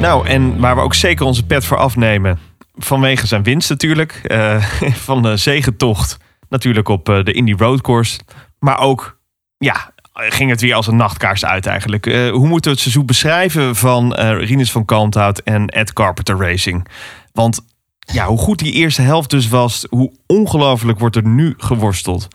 Nou, 0.00 0.26
en 0.26 0.58
waar 0.60 0.74
we 0.76 0.80
ook 0.82 0.94
zeker 0.94 1.24
onze 1.24 1.46
pet 1.46 1.64
voor 1.64 1.76
afnemen. 1.76 2.38
Vanwege 2.74 3.26
zijn 3.26 3.42
winst 3.42 3.68
natuurlijk. 3.70 4.12
eh, 4.22 4.62
van 5.08 5.22
de 5.22 5.36
zegentocht 5.36 6.16
natuurlijk 6.48 6.88
op 6.88 7.08
eh, 7.08 7.22
de 7.24 7.32
Indy 7.32 7.52
Road 7.58 7.80
Course. 7.80 8.20
Maar 8.58 8.78
ook, 8.78 9.18
ja, 9.58 9.92
ging 10.12 10.50
het 10.50 10.60
weer 10.60 10.74
als 10.74 10.86
een 10.86 10.96
nachtkaars 10.96 11.44
uit 11.44 11.66
eigenlijk. 11.66 12.06
Eh, 12.06 12.30
hoe 12.30 12.46
moeten 12.48 12.64
we 12.64 12.70
het 12.70 12.80
seizoen 12.80 13.06
beschrijven 13.06 13.76
van 13.76 14.14
Rinus 14.14 14.70
van 14.72 14.84
Kalmthout 14.84 15.38
en 15.38 15.66
Ed 15.68 15.92
Carpenter 15.92 16.36
Racing? 16.38 16.88
Want 17.32 17.60
ja, 17.98 18.26
hoe 18.26 18.38
goed 18.38 18.58
die 18.58 18.72
eerste 18.72 19.02
helft 19.02 19.30
dus 19.30 19.48
was, 19.48 19.86
hoe 19.90 20.12
ongelooflijk 20.26 20.98
wordt 20.98 21.16
er 21.16 21.26
nu 21.26 21.54
geworsteld. 21.56 22.28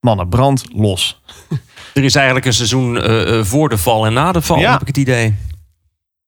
Mannen, 0.00 0.28
brand 0.28 0.64
los. 0.72 1.20
Er 1.94 2.04
is 2.04 2.14
eigenlijk 2.14 2.46
een 2.46 2.52
seizoen 2.52 2.94
voor 3.44 3.68
de 3.68 3.78
val 3.78 4.06
en 4.06 4.12
na 4.12 4.32
de 4.32 4.42
val, 4.42 4.58
Ja. 4.58 4.70
heb 4.72 4.80
ik 4.80 4.86
het 4.86 4.96
idee. 4.96 5.34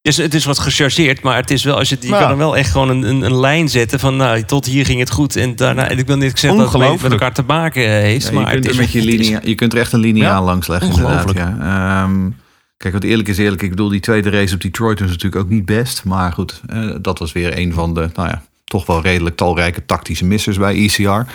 Dus 0.08 0.16
het 0.16 0.34
is 0.34 0.44
wat 0.44 0.58
gechargeerd, 0.58 1.22
maar 1.22 1.36
het 1.36 1.50
is 1.50 1.64
wel, 1.64 1.76
als 1.78 1.88
je, 1.88 1.96
je 2.00 2.08
Nou. 2.08 2.22
kan 2.22 2.30
er 2.30 2.36
wel 2.36 2.56
echt 2.56 2.70
gewoon 2.70 2.88
een, 2.88 3.02
een, 3.02 3.22
een 3.22 3.40
lijn 3.40 3.68
zetten 3.68 4.00
van 4.00 4.16
nou, 4.16 4.42
tot 4.42 4.66
hier 4.66 4.84
ging 4.84 4.98
het 5.00 5.10
goed. 5.10 5.36
En 5.36 5.56
daarna, 5.56 5.88
en 5.88 5.98
ik 5.98 6.06
wil 6.06 6.16
niet 6.16 6.38
zeggen 6.38 6.58
dat 6.60 6.72
het 6.72 7.02
met- 7.02 7.12
elkaar 7.12 7.32
te 7.34 7.42
maken 7.46 7.90
heeft. 7.90 8.26
Ja, 8.26 8.32
maar 8.32 8.44
je, 8.44 8.50
kunt 8.50 8.64
het 8.64 8.74
er 8.74 8.80
met 8.80 8.92
je, 8.92 9.02
linea, 9.04 9.40
je 9.44 9.54
kunt 9.54 9.72
er 9.72 9.78
echt 9.78 9.92
een 9.92 10.00
lineaal 10.00 10.40
Ja, 10.40 10.42
langs 10.42 10.66
leggen. 10.66 10.88
Ongelooflijk. 10.88 11.38
ja. 11.38 11.56
Ehm, 12.04 12.28
kijk, 12.76 12.94
wat 12.94 13.02
eerlijk 13.04 13.28
is 13.28 13.38
eerlijk. 13.38 13.62
Ik 13.62 13.70
bedoel, 13.70 13.88
die 13.88 14.00
tweede 14.00 14.30
race 14.30 14.54
op 14.54 14.60
Detroit 14.60 15.00
was 15.00 15.08
natuurlijk 15.08 15.42
ook 15.42 15.50
niet 15.50 15.64
best. 15.66 16.04
Maar 16.04 16.32
goed, 16.32 16.60
eh, 16.66 16.90
dat 17.00 17.18
was 17.18 17.32
weer 17.32 17.58
een 17.58 17.72
van 17.72 17.94
de, 17.94 18.10
nou 18.14 18.28
ja, 18.28 18.42
toch 18.64 18.86
wel 18.86 19.02
redelijk 19.02 19.36
talrijke 19.36 19.86
tactische 19.86 20.24
missers 20.24 20.56
bij 20.58 20.74
ECR. 20.74 21.30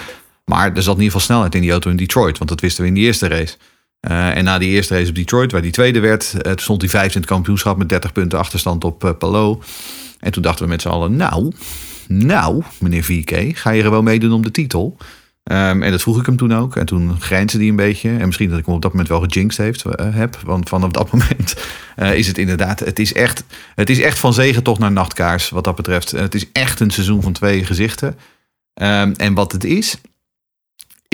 Maar 0.46 0.74
er 0.74 0.84
zat 0.84 0.96
in 0.96 1.02
ieder 1.02 1.04
geval 1.04 1.20
snelheid 1.20 1.56
in 1.56 1.62
die 1.62 1.72
auto 1.72 1.90
in 1.90 1.96
Detroit. 1.98 2.38
Want 2.38 2.50
dat 2.50 2.60
wisten 2.62 2.82
we 2.84 2.88
in 2.90 2.96
die 2.96 3.06
eerste 3.06 3.28
race. 3.28 3.56
Eh, 4.04 4.38
en 4.38 4.44
na 4.44 4.58
die 4.58 4.70
eerste 4.70 4.96
race 4.96 5.10
op 5.10 5.16
Detroit, 5.16 5.52
waar 5.52 5.62
die 5.62 5.72
tweede 5.72 6.00
werd, 6.00 6.36
toen 6.44 6.58
stond 6.58 6.82
hij 6.82 6.90
vijfde 6.90 7.14
in 7.14 7.22
het 7.22 7.30
kampioenschap 7.30 7.78
met 7.78 7.90
30 7.90 8.12
punten 8.12 8.40
achterstand 8.40 8.84
op 8.84 9.04
eh 9.04 9.12
Palou. 9.18 9.62
En 10.20 10.32
toen 10.32 10.44
dachten 10.44 10.66
we 10.66 10.72
met 10.72 10.82
z'n 10.82 10.88
allen, 10.88 11.16
nou, 11.16 11.52
nou, 12.08 12.64
meneer 12.80 13.04
VK, 13.04 13.58
ga 13.58 13.70
je 13.70 13.84
er 13.84 13.90
wel 13.90 14.04
meedoen 14.04 14.32
om 14.32 14.42
de 14.42 14.52
titel? 14.52 14.98
Ehm, 15.44 15.84
en 15.84 15.92
dat 15.92 16.02
vroeg 16.02 16.20
ik 16.20 16.26
hem 16.26 16.38
toen 16.38 16.54
ook. 16.54 16.76
En 16.76 16.86
toen 16.86 17.22
grijnsde 17.22 17.58
hij 17.58 17.68
een 17.68 17.76
beetje. 17.76 18.10
En 18.10 18.26
misschien 18.26 18.50
dat 18.50 18.60
ik 18.60 18.66
hem 18.66 18.76
op 18.76 18.82
dat 18.82 18.92
moment 18.92 19.10
wel 19.10 19.20
gejinxed 19.20 19.66
heeft, 19.66 19.84
heb. 20.02 20.40
Want 20.46 20.70
vanaf 20.70 20.92
dat 20.92 21.12
moment 21.14 21.56
is 22.14 22.28
het 22.28 22.38
inderdaad... 22.38 22.80
Het 22.80 23.00
is, 23.00 23.14
echt, 23.14 23.44
het 23.76 23.90
is 23.90 24.00
echt 24.00 24.20
van 24.20 24.34
zegentocht 24.34 24.80
naar 24.80 24.92
nachtkaars 24.92 25.50
wat 25.50 25.64
dat 25.64 25.76
betreft. 25.76 26.12
Het 26.12 26.36
is 26.36 26.52
echt 26.52 26.80
een 26.80 26.92
seizoen 26.92 27.22
van 27.22 27.34
twee 27.34 27.66
gezichten. 27.66 28.18
Ehm, 28.74 29.14
en 29.18 29.34
wat 29.34 29.52
het 29.52 29.64
is... 29.64 29.98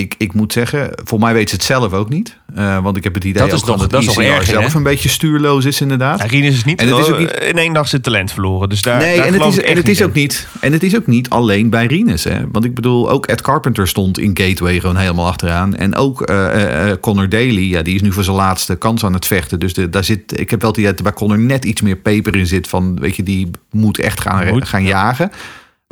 Ik, 0.00 0.14
ik 0.18 0.32
moet 0.32 0.52
zeggen, 0.52 0.90
voor 1.04 1.18
mij 1.18 1.32
weet 1.32 1.48
ze 1.48 1.54
het 1.54 1.64
zelf 1.64 1.92
ook 1.92 2.08
niet. 2.08 2.36
Eh, 2.54 2.82
want 2.82 2.96
ik 2.96 3.04
heb 3.04 3.14
het 3.14 3.24
idee 3.24 3.42
Dat 3.42 3.52
is 3.52 3.64
nog- 3.64 3.78
dat 3.78 3.90
dat 3.90 4.02
is 4.02 4.16
erger, 4.16 4.44
zelf 4.44 4.72
hè? 4.72 4.76
een 4.76 4.82
beetje 4.82 5.08
stuurloos 5.08 5.64
is 5.64 5.80
inderdaad. 5.80 6.18
Ja, 6.18 6.24
Rinus 6.26 6.54
is 6.54 6.64
niet, 6.64 6.80
En 6.80 6.88
het 6.88 6.98
is 6.98 7.12
ook 7.12 7.18
niet- 7.18 7.30
in 7.48 7.58
één 7.58 7.72
dag 7.72 7.88
zijn 7.88 8.02
talent 8.02 8.32
verloren. 8.32 8.68
Dus 8.68 8.82
daar, 8.82 8.98
nee, 9.00 9.16
daar 9.16 9.26
en 9.26 9.32
het 9.32 9.44
is, 9.44 9.60
en 9.62 9.76
het 9.76 9.88
is 9.88 10.02
ook 10.02 10.12
niet. 10.14 10.48
En 10.60 10.72
het 10.72 10.82
is 10.82 10.96
ook 10.96 11.06
niet 11.06 11.28
alleen 11.30 11.70
bij 11.70 11.86
Rinus. 11.86 12.24
Hè? 12.24 12.38
Want 12.52 12.64
ik 12.64 12.74
bedoel, 12.74 13.10
ook 13.10 13.26
Ed 13.26 13.40
Carpenter 13.40 13.88
stond 13.88 14.18
in 14.18 14.30
Gateway 14.34 14.80
gewoon 14.80 14.96
helemaal 14.96 15.26
achteraan. 15.26 15.76
En 15.76 15.94
ook 15.96 16.22
eh, 16.22 16.46
eh, 16.46 16.90
eh, 16.90 16.96
Connor 17.00 17.28
Daly, 17.28 17.70
ja, 17.70 17.82
die 17.82 17.94
is 17.94 18.02
nu 18.02 18.12
voor 18.12 18.24
zijn 18.24 18.36
laatste 18.36 18.76
kans 18.76 19.04
aan 19.04 19.12
het 19.14 19.26
vechten. 19.26 19.58
Dus 19.58 19.74
de, 19.74 19.88
daar 19.90 20.04
zit, 20.04 20.40
ik 20.40 20.50
heb 20.50 20.60
wel 20.60 20.70
het 20.70 20.78
idee 20.78 20.92
dat 20.92 21.02
bij 21.02 21.12
Connor 21.12 21.38
net 21.38 21.64
iets 21.64 21.80
meer 21.80 21.96
peper 21.96 22.36
in 22.36 22.46
zit. 22.46 22.68
Van, 22.68 22.98
weet 23.00 23.16
je, 23.16 23.22
die 23.22 23.50
moet 23.70 23.98
echt 23.98 24.20
gaan, 24.20 24.46
Moet, 24.48 24.68
gaan 24.68 24.84
jagen. 24.84 25.30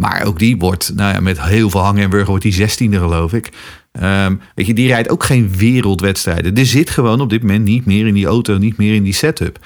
Maar 0.02 0.24
ook 0.26 0.38
die 0.38 0.56
wordt, 0.56 0.92
nou 0.94 1.14
ja, 1.14 1.20
met 1.20 1.42
heel 1.42 1.70
veel 1.70 1.80
hangen 1.80 2.02
en 2.02 2.10
burger 2.10 2.28
wordt 2.28 2.42
die 2.42 2.52
zestiende 2.52 2.98
geloof 2.98 3.32
ik. 3.32 3.48
Ehm, 3.92 4.36
weet 4.54 4.66
je, 4.66 4.74
die 4.74 4.86
rijdt 4.86 5.08
ook 5.10 5.24
geen 5.24 5.50
wereldwedstrijden. 5.56 6.54
Er 6.56 6.66
zit 6.66 6.90
gewoon 6.90 7.20
op 7.20 7.30
dit 7.30 7.40
moment 7.42 7.64
niet 7.64 7.84
meer 7.86 8.06
in 8.06 8.14
die 8.14 8.26
auto, 8.26 8.58
niet 8.58 8.76
meer 8.76 8.94
in 8.94 9.02
die 9.02 9.12
setup. 9.12 9.58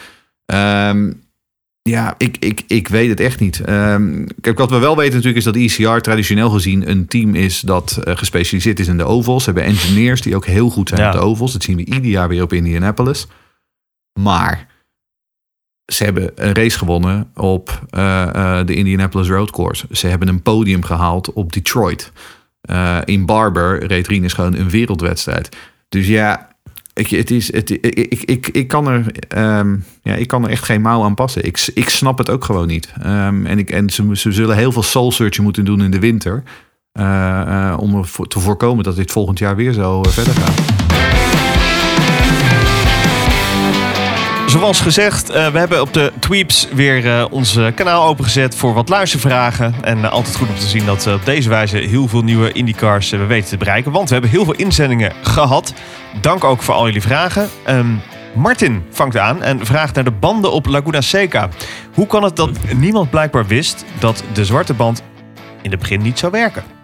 Ehm, 0.47 1.13
ja, 1.83 2.15
ik, 2.19 2.37
ik, 2.39 2.63
ik 2.67 2.89
weet 2.89 3.09
het 3.09 3.21
echt 3.21 3.41
niet. 3.41 3.61
Ehm, 3.61 4.25
kijk, 4.41 4.59
wat 4.59 4.71
we 4.71 4.79
wel 4.79 4.97
weten 4.97 5.13
natuurlijk 5.15 5.39
is 5.39 5.45
dat 5.45 5.57
ECR 5.57 6.01
traditioneel 6.01 6.51
gezien 6.51 6.91
een 6.91 7.07
team 7.07 7.35
is 7.35 7.61
dat 7.61 7.99
eh, 8.05 8.17
gespecialiseerd 8.17 8.81
is 8.81 8.89
in 8.89 8.97
de 8.97 9.05
ovals. 9.05 9.45
Ze 9.45 9.51
hebben 9.51 9.69
engineers 9.69 10.21
die 10.21 10.37
ook 10.37 10.47
heel 10.47 10.71
goed 10.71 10.89
zijn 10.89 11.01
Ja. 11.01 11.07
op 11.07 11.13
de 11.13 11.21
ovals. 11.21 11.53
Dat 11.53 11.63
zien 11.63 11.77
we 11.77 11.85
ieder 11.85 12.11
jaar 12.11 12.29
weer 12.29 12.43
op 12.43 12.53
Indianapolis. 12.53 13.27
Maar 14.21 14.67
ze 15.93 16.05
hebben 16.05 16.31
een 16.35 16.55
race 16.55 16.79
gewonnen 16.79 17.31
op 17.35 17.81
eh, 17.91 18.23
eh, 18.23 18.67
de 18.67 18.75
Indianapolis 18.75 19.29
Road 19.29 19.51
Course. 19.51 19.87
Ze 19.91 20.07
hebben 20.07 20.29
een 20.29 20.43
podium 20.43 20.85
gehaald 20.85 21.33
op 21.33 21.53
Detroit. 21.53 22.13
Eh, 22.61 22.99
in 23.05 23.27
Barber 23.27 23.87
reed 23.87 24.07
Rinus 24.07 24.33
gewoon 24.33 24.55
een 24.55 24.71
wereldwedstrijd. 24.71 25.57
Dus 25.89 26.07
ja, 26.07 26.49
ik, 26.95 27.09
het 27.09 27.31
is, 27.31 27.53
het, 27.53 27.71
ik, 27.71 28.23
ik, 28.25 28.49
ik, 28.49 28.69
kan 28.69 28.89
er, 28.89 29.07
ehm, 29.29 29.77
ja, 30.03 30.15
ik 30.15 30.29
kan 30.29 30.45
er 30.45 30.51
echt 30.51 30.65
geen 30.65 30.81
mouw 30.81 31.03
aan 31.03 31.15
passen. 31.15 31.45
Ik, 31.45 31.71
ik 31.75 31.89
snap 31.89 32.19
het 32.19 32.31
ook 32.31 32.45
gewoon 32.45 32.67
niet. 32.67 32.93
Ehm, 33.03 33.47
en 33.47 33.59
ik, 33.59 33.71
en 33.71 33.91
ze, 33.91 34.09
ze 34.13 34.33
zullen 34.33 34.57
heel 34.57 34.73
veel 34.73 34.83
soul 34.83 35.13
searching 35.13 35.45
moeten 35.45 35.65
doen 35.65 35.83
in 35.83 35.91
de 35.91 35.99
winter. 35.99 36.43
om 37.79 38.05
te 38.29 38.41
voorkomen 38.41 38.85
dat 38.85 38.97
dit 38.97 39.11
volgend 39.11 39.39
jaar 39.39 39.57
weer 39.57 39.73
zo 39.73 40.03
verder 40.03 40.35
gaat. 40.35 41.22
Zoals 44.53 44.81
gezegd, 44.81 45.31
eh, 45.31 45.49
we 45.49 45.59
hebben 45.59 45.81
op 45.81 45.93
de 45.93 46.13
Tweeps 46.19 46.69
weer 46.73 47.07
eh, 47.07 47.25
ons 47.31 47.57
eh, 47.57 47.67
kanaal 47.75 48.07
opengezet 48.07 48.57
voor 48.57 48.75
wat 48.75 48.89
luistervragen. 48.89 49.75
En 49.83 50.11
altijd 50.11 50.37
goed 50.37 50.49
om 50.49 50.55
te 50.55 50.67
zien 50.67 50.87
dat 50.87 51.07
op 51.07 51.25
deze 51.25 51.49
wijze 51.49 51.77
heel 51.77 52.09
veel 52.09 52.23
nieuwe 52.23 52.53
IndyCars 52.53 53.11
we 53.11 53.27
weten 53.27 53.49
te 53.49 53.57
bereiken. 53.57 53.93
Want 53.93 54.09
we 54.09 54.13
hebben 54.13 54.31
heel 54.31 54.45
veel 54.45 54.55
inzendingen 54.55 55.13
gehad. 55.23 55.75
Dank 56.21 56.45
ook 56.45 56.63
voor 56.63 56.75
al 56.75 56.87
jullie 56.87 57.03
vragen. 57.03 57.49
Ehm, 57.65 57.95
Martin 58.35 58.85
vangt 58.91 59.17
aan 59.17 59.43
en 59.43 59.67
vraagt 59.67 59.95
naar 59.95 60.05
de 60.05 60.11
banden 60.11 60.53
op 60.53 60.67
Laguna 60.67 61.01
Seca. 61.01 61.49
Hoe 61.95 62.07
kan 62.07 62.25
het 62.25 62.37
dat 62.37 62.51
niemand 62.77 63.11
blijkbaar 63.11 63.47
wist 63.47 63.85
dat 63.99 64.25
de 64.33 64.45
zwarte 64.45 64.75
band 64.75 65.03
in 65.63 65.71
het 65.71 65.81
begin 65.81 66.03
niet 66.03 66.19
zou 66.19 66.33
werken? 66.33 66.82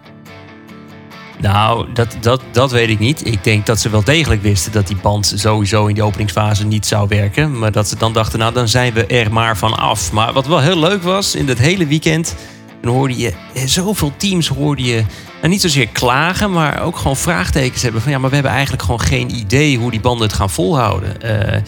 Nou, 1.41 1.93
dat, 1.93 2.17
dat, 2.21 2.41
dat 2.51 2.71
weet 2.71 2.89
ik 2.89 2.99
niet. 2.99 3.25
Ik 3.25 3.43
denk 3.43 3.65
dat 3.65 3.79
ze 3.79 3.89
wel 3.89 4.03
degelijk 4.03 4.41
wisten 4.41 4.71
dat 4.71 4.87
die 4.87 4.97
band 5.01 5.33
sowieso 5.35 5.87
in 5.87 5.93
die 5.93 6.03
openingsfase 6.03 6.65
niet 6.65 6.85
zou 6.85 7.07
werken. 7.07 7.59
Maar 7.59 7.71
dat 7.71 7.87
ze 7.87 7.95
dan 7.97 8.13
dachten, 8.13 8.39
nou 8.39 8.53
dan 8.53 8.67
zijn 8.67 8.93
we 8.93 9.05
er 9.05 9.33
maar 9.33 9.57
van 9.57 9.77
af. 9.77 10.11
Maar 10.11 10.33
wat 10.33 10.47
wel 10.47 10.59
heel 10.59 10.79
leuk 10.79 11.03
was, 11.03 11.35
in 11.35 11.45
dat 11.45 11.57
hele 11.57 11.87
weekend... 11.87 12.35
dan 12.81 12.93
hoorde 12.93 13.17
je 13.17 13.33
eh, 13.53 13.63
zoveel 13.65 14.11
teams 14.17 14.47
hoorde 14.47 14.83
je 14.83 15.03
en 15.41 15.49
niet 15.49 15.61
zozeer 15.61 15.87
klagen, 15.87 16.51
maar 16.51 16.81
ook 16.81 16.97
gewoon 16.97 17.17
vraagtekens 17.17 17.81
hebben. 17.81 18.01
Van 18.01 18.11
ja, 18.11 18.17
maar 18.17 18.29
we 18.29 18.35
hebben 18.35 18.53
eigenlijk 18.53 18.83
gewoon 18.83 19.01
geen 19.01 19.35
idee 19.35 19.77
hoe 19.77 19.91
die 19.91 19.99
banden 19.99 20.27
het 20.27 20.35
gaan 20.35 20.49
volhouden. 20.49 21.21
Eh, 21.21 21.61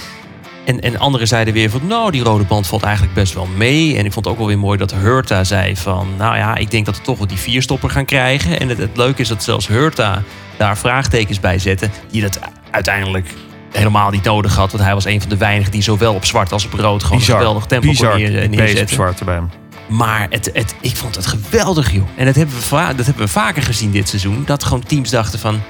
en, 0.65 0.79
en 0.79 0.99
anderen 0.99 1.27
zeiden 1.27 1.53
weer 1.53 1.69
van, 1.69 1.81
nou, 1.87 2.11
die 2.11 2.23
rode 2.23 2.43
band 2.43 2.67
valt 2.67 2.83
eigenlijk 2.83 3.13
best 3.13 3.33
wel 3.33 3.47
mee. 3.55 3.97
En 3.97 4.05
ik 4.05 4.11
vond 4.11 4.25
het 4.25 4.33
ook 4.33 4.39
wel 4.39 4.47
weer 4.47 4.59
mooi 4.59 4.77
dat 4.77 4.93
Hurta 4.93 5.43
zei 5.43 5.77
van, 5.77 6.07
nou 6.17 6.37
ja, 6.37 6.55
ik 6.55 6.71
denk 6.71 6.85
dat 6.85 6.97
we 6.97 7.03
toch 7.03 7.17
wel 7.17 7.27
die 7.27 7.37
vierstopper 7.37 7.89
gaan 7.89 8.05
krijgen. 8.05 8.59
En 8.59 8.69
het, 8.69 8.77
het 8.77 8.97
leuke 8.97 9.21
is 9.21 9.27
dat 9.27 9.43
zelfs 9.43 9.67
Hurta 9.67 10.23
daar 10.57 10.77
vraagtekens 10.77 11.39
bij 11.39 11.59
zette, 11.59 11.89
die 12.11 12.21
dat 12.21 12.39
uiteindelijk 12.71 13.33
helemaal 13.71 14.09
niet 14.09 14.23
nodig 14.23 14.55
had. 14.55 14.71
Want 14.71 14.83
hij 14.83 14.93
was 14.93 15.05
een 15.05 15.21
van 15.21 15.29
de 15.29 15.37
weinigen 15.37 15.71
die 15.71 15.81
zowel 15.81 16.13
op 16.13 16.25
zwart 16.25 16.51
als 16.51 16.65
op 16.65 16.73
rood 16.73 17.03
gewoon 17.03 17.19
een 17.19 17.25
geweldig 17.25 17.65
tempo 17.65 17.87
Bizar. 17.87 18.11
kon 18.11 18.19
neer, 18.19 18.49
neerzetten. 18.49 18.95
zwart 18.95 19.25
bij 19.25 19.35
hem. 19.35 19.49
Maar 19.89 20.27
het, 20.29 20.49
het, 20.53 20.75
ik 20.81 20.95
vond 20.95 21.15
het 21.15 21.25
geweldig, 21.25 21.91
joh. 21.91 22.07
En 22.15 22.25
dat 22.25 22.35
hebben, 22.35 22.55
we 22.55 22.93
dat 22.95 23.05
hebben 23.05 23.25
we 23.25 23.31
vaker 23.31 23.63
gezien 23.63 23.91
dit 23.91 24.09
seizoen. 24.09 24.43
Dat 24.45 24.63
gewoon 24.63 24.83
teams 24.83 25.09
dachten 25.09 25.39
van... 25.39 25.61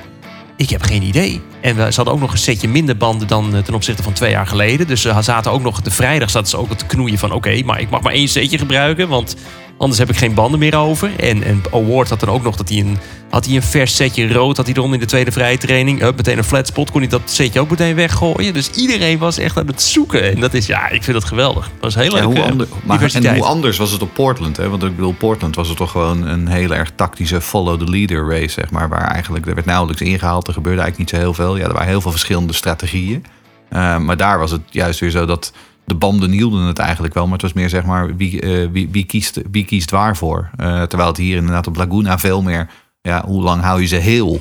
Ik 0.55 0.69
heb 0.69 0.81
geen 0.81 1.03
idee. 1.03 1.41
En 1.61 1.75
we, 1.75 1.81
ze 1.89 1.95
hadden 1.95 2.13
ook 2.13 2.19
nog 2.19 2.31
een 2.31 2.37
setje 2.37 2.67
minder 2.67 2.97
banden 2.97 3.27
dan 3.27 3.55
eh, 3.55 3.61
ten 3.61 3.73
opzichte 3.73 4.03
van 4.03 4.13
twee 4.13 4.31
jaar 4.31 4.47
geleden. 4.47 4.87
Dus 4.87 5.01
ze 5.01 5.13
zaten 5.21 5.51
ook 5.51 5.61
nog... 5.61 5.81
De 5.81 5.91
vrijdag 5.91 6.29
zaten 6.29 6.49
ze 6.49 6.57
ook 6.57 6.73
te 6.73 6.85
knoeien 6.85 7.17
van... 7.17 7.31
Oké, 7.31 7.61
maar 7.65 7.79
ik 7.81 7.89
mag 7.89 8.01
maar 8.01 8.13
één 8.13 8.27
setje 8.27 8.57
gebruiken. 8.57 9.07
Want 9.07 9.35
anders 9.77 9.99
heb 9.99 10.09
ik 10.09 10.17
geen 10.17 10.33
banden 10.33 10.59
meer 10.59 10.77
over. 10.77 11.11
En, 11.19 11.43
en 11.43 11.61
Award 11.73 12.09
had 12.09 12.19
dan 12.19 12.29
ook 12.29 12.43
nog 12.43 12.55
dat 12.55 12.69
hij 12.69 12.77
een... 12.79 12.97
Had 13.29 13.45
hij 13.45 13.55
een 13.55 13.63
vers 13.63 13.95
setje 13.95 14.33
rood, 14.33 14.57
had 14.57 14.65
hij 14.65 14.75
erom 14.75 14.93
in 14.93 14.99
de 14.99 15.05
tweede 15.05 15.31
vrije 15.31 15.57
training. 15.57 15.99
Hup, 15.99 16.15
meteen 16.15 16.37
een 16.37 16.43
flat 16.43 16.67
spot, 16.67 16.91
kon 16.91 17.01
hij 17.01 17.09
dat 17.09 17.21
setje 17.25 17.59
ook 17.59 17.69
meteen 17.69 17.95
weggooien. 17.95 18.53
Dus 18.53 18.69
iedereen 18.69 19.17
was 19.17 19.37
echt 19.37 19.57
aan 19.57 19.67
het 19.67 19.81
zoeken. 19.81 20.31
En 20.31 20.39
dat 20.39 20.53
is, 20.53 20.65
ja, 20.67 20.89
ik 20.89 21.03
vind 21.03 21.17
dat 21.19 21.27
geweldig. 21.27 21.63
Dat 21.63 21.93
was 21.93 21.95
heel 21.95 22.03
Ja, 22.03 22.13
leuk. 22.13 22.23
hoe 22.23 22.35
eh, 22.35 22.43
ander- 22.51 22.67
maar, 22.83 23.13
en 23.13 23.35
hoe 23.35 23.43
anders 23.45 23.77
was 23.77 23.91
het 23.91 24.01
op 24.01 24.13
Portland? 24.13 24.57
Hè? 24.57 24.69
Want 24.69 24.83
ik 24.83 24.95
bedoel, 24.95 25.13
Portland 25.13 25.55
was 25.55 25.67
het 25.67 25.77
toch 25.77 25.91
gewoon 25.91 26.27
een 26.27 26.47
heel 26.47 26.73
erg 26.73 26.91
tactische 26.95 27.41
follow 27.41 27.79
the 27.79 27.89
leader 27.89 28.29
race, 28.29 28.49
zeg 28.49 28.71
maar. 28.71 28.89
Waar 28.89 29.07
eigenlijk, 29.11 29.45
er 29.47 29.53
werd 29.53 29.65
nauwelijks 29.67 30.01
ingehaald. 30.01 30.47
Er 30.47 30.53
gebeurde 30.53 30.81
eigenlijk 30.81 31.11
niet 31.11 31.19
zo 31.21 31.25
heel 31.25 31.33
veel. 31.33 31.50
Ja, 31.57 31.67
er 31.67 31.73
waren 31.73 31.87
heel 31.87 32.01
veel 32.01 32.11
verschillende 32.11 32.53
strategieën. 32.53 33.25
Eh, 33.69 33.97
maar 33.97 34.17
daar 34.17 34.39
was 34.39 34.51
het 34.51 34.61
juist 34.69 34.99
weer 34.99 35.09
zo 35.09 35.25
dat 35.25 35.53
de 35.85 35.95
banden 35.95 36.31
hielden 36.31 36.61
het 36.61 36.79
eigenlijk 36.79 37.13
wel. 37.13 37.23
Maar 37.23 37.33
het 37.33 37.41
was 37.41 37.53
meer 37.53 37.69
zeg 37.69 37.85
maar, 37.85 38.15
wie, 38.15 38.41
eh, 38.41 38.67
wie, 38.71 38.89
wie, 38.91 39.05
kiest, 39.05 39.41
wie 39.51 39.65
kiest 39.65 39.91
waarvoor? 39.91 40.49
Eh, 40.57 40.81
terwijl 40.81 41.09
het 41.09 41.17
hier 41.17 41.37
inderdaad 41.37 41.67
op 41.67 41.75
Laguna 41.75 42.19
veel 42.19 42.41
meer, 42.41 42.69
ja, 43.01 43.25
hoe 43.25 43.41
lang 43.41 43.61
hou 43.61 43.81
je 43.81 43.87
ze 43.87 43.95
heel? 43.95 44.39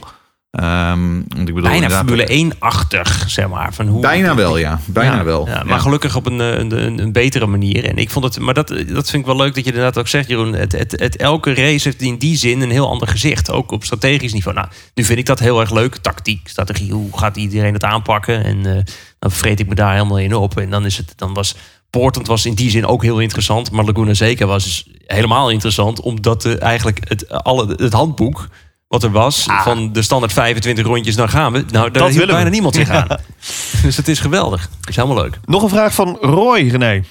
Ehm, 0.50 1.12
want 1.28 1.48
ik 1.48 1.54
bedoel, 1.54 1.70
Bijna 1.70 1.90
Formule 1.90 2.52
1-achtig, 2.54 3.24
zeg 3.30 3.48
maar. 3.48 3.74
Van 3.74 3.86
hoe, 3.86 4.00
Bijna 4.00 4.34
wel, 4.34 4.58
ja. 4.58 4.80
Bijna 4.86 5.16
Ja, 5.16 5.24
wel. 5.24 5.46
ja, 5.46 5.52
Ja. 5.52 5.62
maar 5.62 5.80
gelukkig 5.80 6.16
op 6.16 6.26
een, 6.26 6.40
eh, 6.40 6.58
een, 6.58 6.86
een, 6.86 6.98
een 6.98 7.12
betere 7.12 7.46
manier. 7.46 7.84
En 7.84 7.96
ik 7.96 8.10
vond 8.10 8.24
het, 8.24 8.38
maar 8.38 8.54
dat, 8.54 8.68
dat 8.68 9.10
vind 9.10 9.12
ik 9.12 9.26
wel 9.26 9.36
leuk 9.36 9.54
dat 9.54 9.64
je 9.64 9.70
inderdaad 9.70 9.98
ook 9.98 10.08
zegt, 10.08 10.28
Jeroen. 10.28 10.52
Het, 10.52 10.72
het, 10.72 10.92
het, 11.00 11.16
elke 11.16 11.54
race 11.54 11.88
heeft 11.88 12.02
in 12.02 12.18
die 12.18 12.36
zin 12.36 12.60
een 12.60 12.70
heel 12.70 12.88
ander 12.88 13.08
gezicht. 13.08 13.50
Ook 13.50 13.70
op 13.70 13.84
strategisch 13.84 14.32
niveau. 14.32 14.56
Nou, 14.56 14.68
nu 14.94 15.04
vind 15.04 15.18
ik 15.18 15.26
dat 15.26 15.38
heel 15.38 15.60
erg 15.60 15.70
leuk. 15.70 15.96
Tactiek, 15.96 16.48
strategie, 16.48 16.92
hoe 16.92 17.18
gaat 17.18 17.36
iedereen 17.36 17.72
het 17.72 17.84
aanpakken? 17.84 18.44
En 18.44 18.66
eh, 18.76 18.82
dan 19.18 19.30
vreet 19.30 19.60
ik 19.60 19.68
me 19.68 19.74
daar 19.74 19.92
helemaal 19.92 20.18
in 20.18 20.34
op. 20.34 20.58
En 20.58 20.70
dan, 20.70 20.84
is 20.84 20.96
het, 20.96 21.12
dan 21.16 21.34
was 21.34 21.54
Portland 21.90 22.26
was 22.28 22.46
in 22.46 22.54
die 22.54 22.70
zin 22.70 22.86
ook 22.86 23.02
heel 23.02 23.18
interessant. 23.18 23.70
Maar 23.70 23.84
Laguna 23.84 24.14
Seca 24.14 24.46
was 24.46 24.64
dus 24.64 24.86
helemaal 25.06 25.50
interessant. 25.50 26.00
Omdat 26.00 26.44
eh, 26.44 26.62
eigenlijk 26.62 27.00
het, 27.08 27.28
alle, 27.28 27.74
het 27.76 27.92
handboek 27.92 28.48
wat 28.90 29.02
er 29.02 29.10
was 29.10 29.46
van 29.48 29.92
de 29.92 30.02
standaard 30.02 30.32
25 30.32 30.84
rondjes, 30.86 31.14
dan 31.16 31.28
gaan 31.28 31.52
we. 31.52 31.64
Nou, 31.70 31.90
daar 31.90 32.12
we. 32.12 32.26
bijna 32.26 32.50
niemand 32.50 32.74
zich 32.74 32.88
aan. 32.88 33.06
Dus 33.82 33.96
het 33.96 34.08
is 34.08 34.18
geweldig. 34.20 34.68
Het 34.80 34.88
is 34.88 34.96
helemaal 34.96 35.22
leuk. 35.22 35.38
Nog 35.44 35.62
een 35.62 35.68
vraag 35.68 35.94
van 35.94 36.18
Roy, 36.20 36.68
René. 36.68 37.02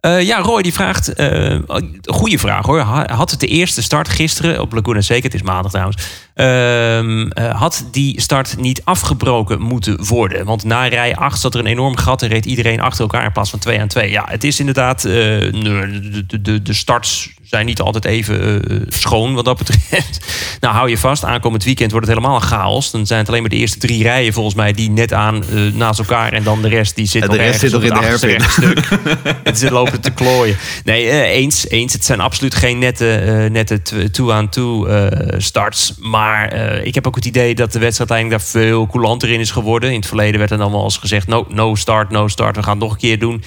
Eh, 0.00 0.22
ja, 0.22 0.38
Roy 0.38 0.62
die 0.62 0.72
vraagt, 0.72 1.08
eh 1.14 1.58
goede 2.02 2.38
vraag 2.38 2.66
hoor. 2.66 2.80
Ha- 2.80 3.14
Had 3.14 3.30
het 3.30 3.40
de 3.40 3.46
eerste 3.46 3.82
start 3.82 4.08
gisteren 4.08 4.60
op 4.60 4.72
Laguna 4.72 5.00
Seca, 5.00 5.22
het 5.22 5.34
is 5.34 5.42
maandag 5.42 5.70
trouwens, 5.70 5.96
had 7.52 7.84
die 7.90 8.20
start 8.20 8.56
niet 8.58 8.80
afgebroken 8.84 9.60
moeten 9.60 10.04
worden? 10.06 10.44
Want 10.44 10.64
na 10.64 10.86
rij 10.86 11.16
8 11.16 11.40
zat 11.40 11.54
er 11.54 11.60
een 11.60 11.66
enorm 11.66 11.96
gat 11.96 12.22
en 12.22 12.28
reed 12.28 12.46
iedereen 12.46 12.80
achter 12.80 13.00
elkaar 13.00 13.24
in 13.24 13.32
plaats 13.32 13.50
van 13.50 13.58
2 13.58 13.80
aan 13.80 13.88
2. 13.88 14.10
Ja, 14.10 14.24
het 14.28 14.44
is 14.44 14.58
inderdaad, 14.58 15.04
eh, 15.04 15.12
de, 15.12 16.40
de, 16.42 16.62
de, 16.62 16.72
starts 16.72 17.30
zijn 17.42 17.66
niet 17.66 17.80
altijd 17.80 18.04
even 18.04 18.64
eh, 18.70 18.76
schoon 18.88 19.34
wat 19.34 19.44
dat 19.44 19.58
betreft. 19.58 20.26
nou, 20.60 20.74
hou 20.74 20.90
je 20.90 20.98
vast, 20.98 21.24
aankomend 21.24 21.64
weekend 21.64 21.90
wordt 21.90 22.06
het 22.06 22.16
helemaal 22.16 22.40
een 22.40 22.46
chaos. 22.46 22.90
Dan 22.90 23.06
zijn 23.06 23.18
het 23.18 23.28
alleen 23.28 23.40
maar 23.40 23.50
de 23.50 23.56
eerste 23.56 23.78
drie 23.78 24.02
rijen 24.02 24.32
volgens 24.32 24.54
mij 24.54 24.72
die 24.72 24.90
net 24.90 25.12
aan 25.12 25.44
eh, 25.44 25.74
naast 25.74 25.98
elkaar 25.98 26.32
en 26.32 26.42
dan 26.42 26.62
de 26.62 26.68
rest 26.68 26.96
die 26.96 27.06
zit 27.06 27.26
nog 27.26 27.36
de 27.36 27.42
rest 27.42 27.60
zit 27.60 27.72
nog 27.72 27.82
in 27.82 27.88
de 27.88 27.94
achterste 27.94 28.26
rechtstuk. 28.36 28.78
Het 29.42 29.58
zit 29.58 29.70
lopen 29.70 30.00
te 30.00 30.10
klooien. 30.10 30.56
Nee, 30.84 31.08
eh, 31.08 31.20
eens, 31.20 31.68
eens. 31.68 31.92
Het 31.92 32.04
zijn 32.04 32.20
absoluut 32.20 32.54
geen 32.54 32.78
nette, 32.78 33.14
eh, 33.14 33.50
nette 33.50 33.82
tw- 33.82 34.06
two-aan-two 34.10 34.86
eh, 34.86 35.34
starts. 35.38 35.94
Maar 35.98 36.21
eh, 36.30 36.86
ik 36.86 36.94
heb 36.94 37.06
ook 37.06 37.14
het 37.14 37.24
idee 37.24 37.54
dat 37.54 37.72
de 37.72 37.78
wedstrijd 37.78 38.10
uiteindelijk 38.10 38.52
daar 38.52 38.62
veel 38.62 38.86
coulanter 38.86 39.30
in 39.30 39.40
is 39.40 39.50
geworden. 39.50 39.90
In 39.90 39.96
het 39.96 40.06
verleden 40.06 40.38
werd 40.38 40.50
er 40.50 40.58
dan 40.58 40.72
wel 40.72 40.84
eens 40.84 40.96
gezegd... 40.96 41.26
No, 41.26 41.46
no 41.48 41.74
start, 41.74 42.10
no 42.10 42.28
start, 42.28 42.56
we 42.56 42.62
gaan 42.62 42.72
het 42.72 42.82
nog 42.82 42.92
een 42.92 42.98
keer 42.98 43.18
doen. 43.18 43.42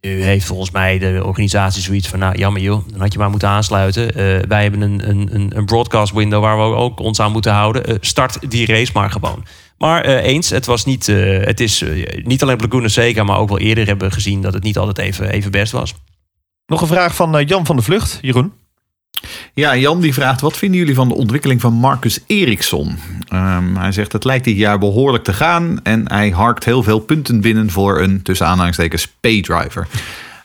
Nu 0.00 0.22
heeft 0.22 0.46
volgens 0.46 0.70
mij 0.70 0.98
de 0.98 1.22
organisatie 1.24 1.82
zoiets 1.82 2.08
van... 2.08 2.18
nou, 2.18 2.38
jammer 2.38 2.62
joh, 2.62 2.88
dan 2.90 3.00
had 3.00 3.12
je 3.12 3.18
maar 3.18 3.30
moeten 3.30 3.48
aansluiten. 3.48 4.14
Eh, 4.14 4.48
wij 4.48 4.62
hebben 4.62 4.80
een, 4.80 5.10
een, 5.10 5.56
een, 5.56 5.64
broadcast 5.64 6.12
window 6.12 6.42
waar 6.42 6.56
we 6.56 6.76
ook 6.76 7.00
ons 7.00 7.20
aan 7.20 7.32
moeten 7.32 7.52
houden. 7.52 7.84
Eh, 7.84 7.94
start 8.00 8.50
die 8.50 8.66
race 8.66 8.90
maar 8.94 9.10
gewoon. 9.10 9.44
Maar 9.78 10.04
eens, 10.04 10.50
het 10.50 10.66
was 10.66 10.84
niet... 10.84 11.06
het 11.06 11.60
is 11.60 11.84
niet 12.22 12.42
alleen 12.42 12.62
op 12.62 12.72
Laguna 12.72 13.24
maar 13.24 13.38
ook 13.38 13.48
wel 13.48 13.58
eerder 13.58 13.86
hebben 13.86 14.08
we 14.08 14.14
gezien... 14.14 14.42
dat 14.42 14.54
het 14.54 14.62
niet 14.62 14.78
altijd 14.78 14.98
even, 14.98 15.30
even 15.30 15.50
best 15.50 15.72
was. 15.72 15.94
Nog 16.66 16.80
een 16.80 16.86
vraag 16.86 17.14
van 17.14 17.44
Jan 17.44 17.66
van 17.66 17.76
de 17.76 17.82
Vlucht, 17.82 18.18
Jeroen. 18.20 18.52
Ja, 19.54 19.76
Jan 19.76 20.00
die 20.00 20.14
vraagt: 20.14 20.40
wat 20.40 20.56
vinden 20.56 20.78
jullie 20.78 20.94
van 20.94 21.08
de 21.08 21.14
ontwikkeling 21.14 21.60
van 21.60 21.72
Marcus 21.72 22.20
Eriksson? 22.26 22.98
Ehm, 23.28 23.74
hij 23.74 23.92
zegt: 23.92 24.12
het 24.12 24.24
lijkt 24.24 24.44
dit 24.44 24.56
jaar 24.56 24.78
behoorlijk 24.78 25.24
te 25.24 25.32
gaan 25.32 25.80
en 25.82 26.12
hij 26.12 26.30
harkt 26.30 26.64
heel 26.64 26.82
veel 26.82 26.98
punten 26.98 27.40
binnen 27.40 27.70
voor 27.70 28.00
een 28.00 28.22
tussen 28.22 28.46
aanhalingstekens 28.46 29.08
paydriver. 29.20 29.88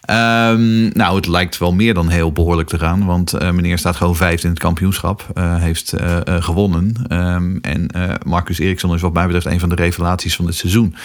Ehm, 0.01 0.87
nou, 0.87 1.15
het 1.15 1.27
lijkt 1.27 1.57
wel 1.57 1.73
meer 1.73 1.93
dan 1.93 2.09
heel 2.09 2.31
behoorlijk 2.31 2.67
te 2.67 2.79
gaan, 2.79 3.05
want 3.05 3.33
eh, 3.33 3.51
meneer 3.51 3.77
staat 3.77 3.95
gewoon 3.95 4.15
vijfde 4.15 4.43
in 4.43 4.53
het 4.53 4.61
kampioenschap, 4.61 5.25
eh, 5.33 5.55
heeft 5.55 5.93
eh, 5.93 6.19
gewonnen. 6.25 6.95
Ehm, 7.07 7.57
en 7.61 7.89
Marcus 8.25 8.59
Eriksson 8.59 8.93
is 8.93 9.01
wat 9.01 9.13
mij 9.13 9.25
betreft 9.25 9.45
een 9.45 9.59
van 9.59 9.69
de 9.69 9.75
revelaties 9.75 10.35
van 10.35 10.45
dit 10.45 10.55
seizoen. 10.55 10.95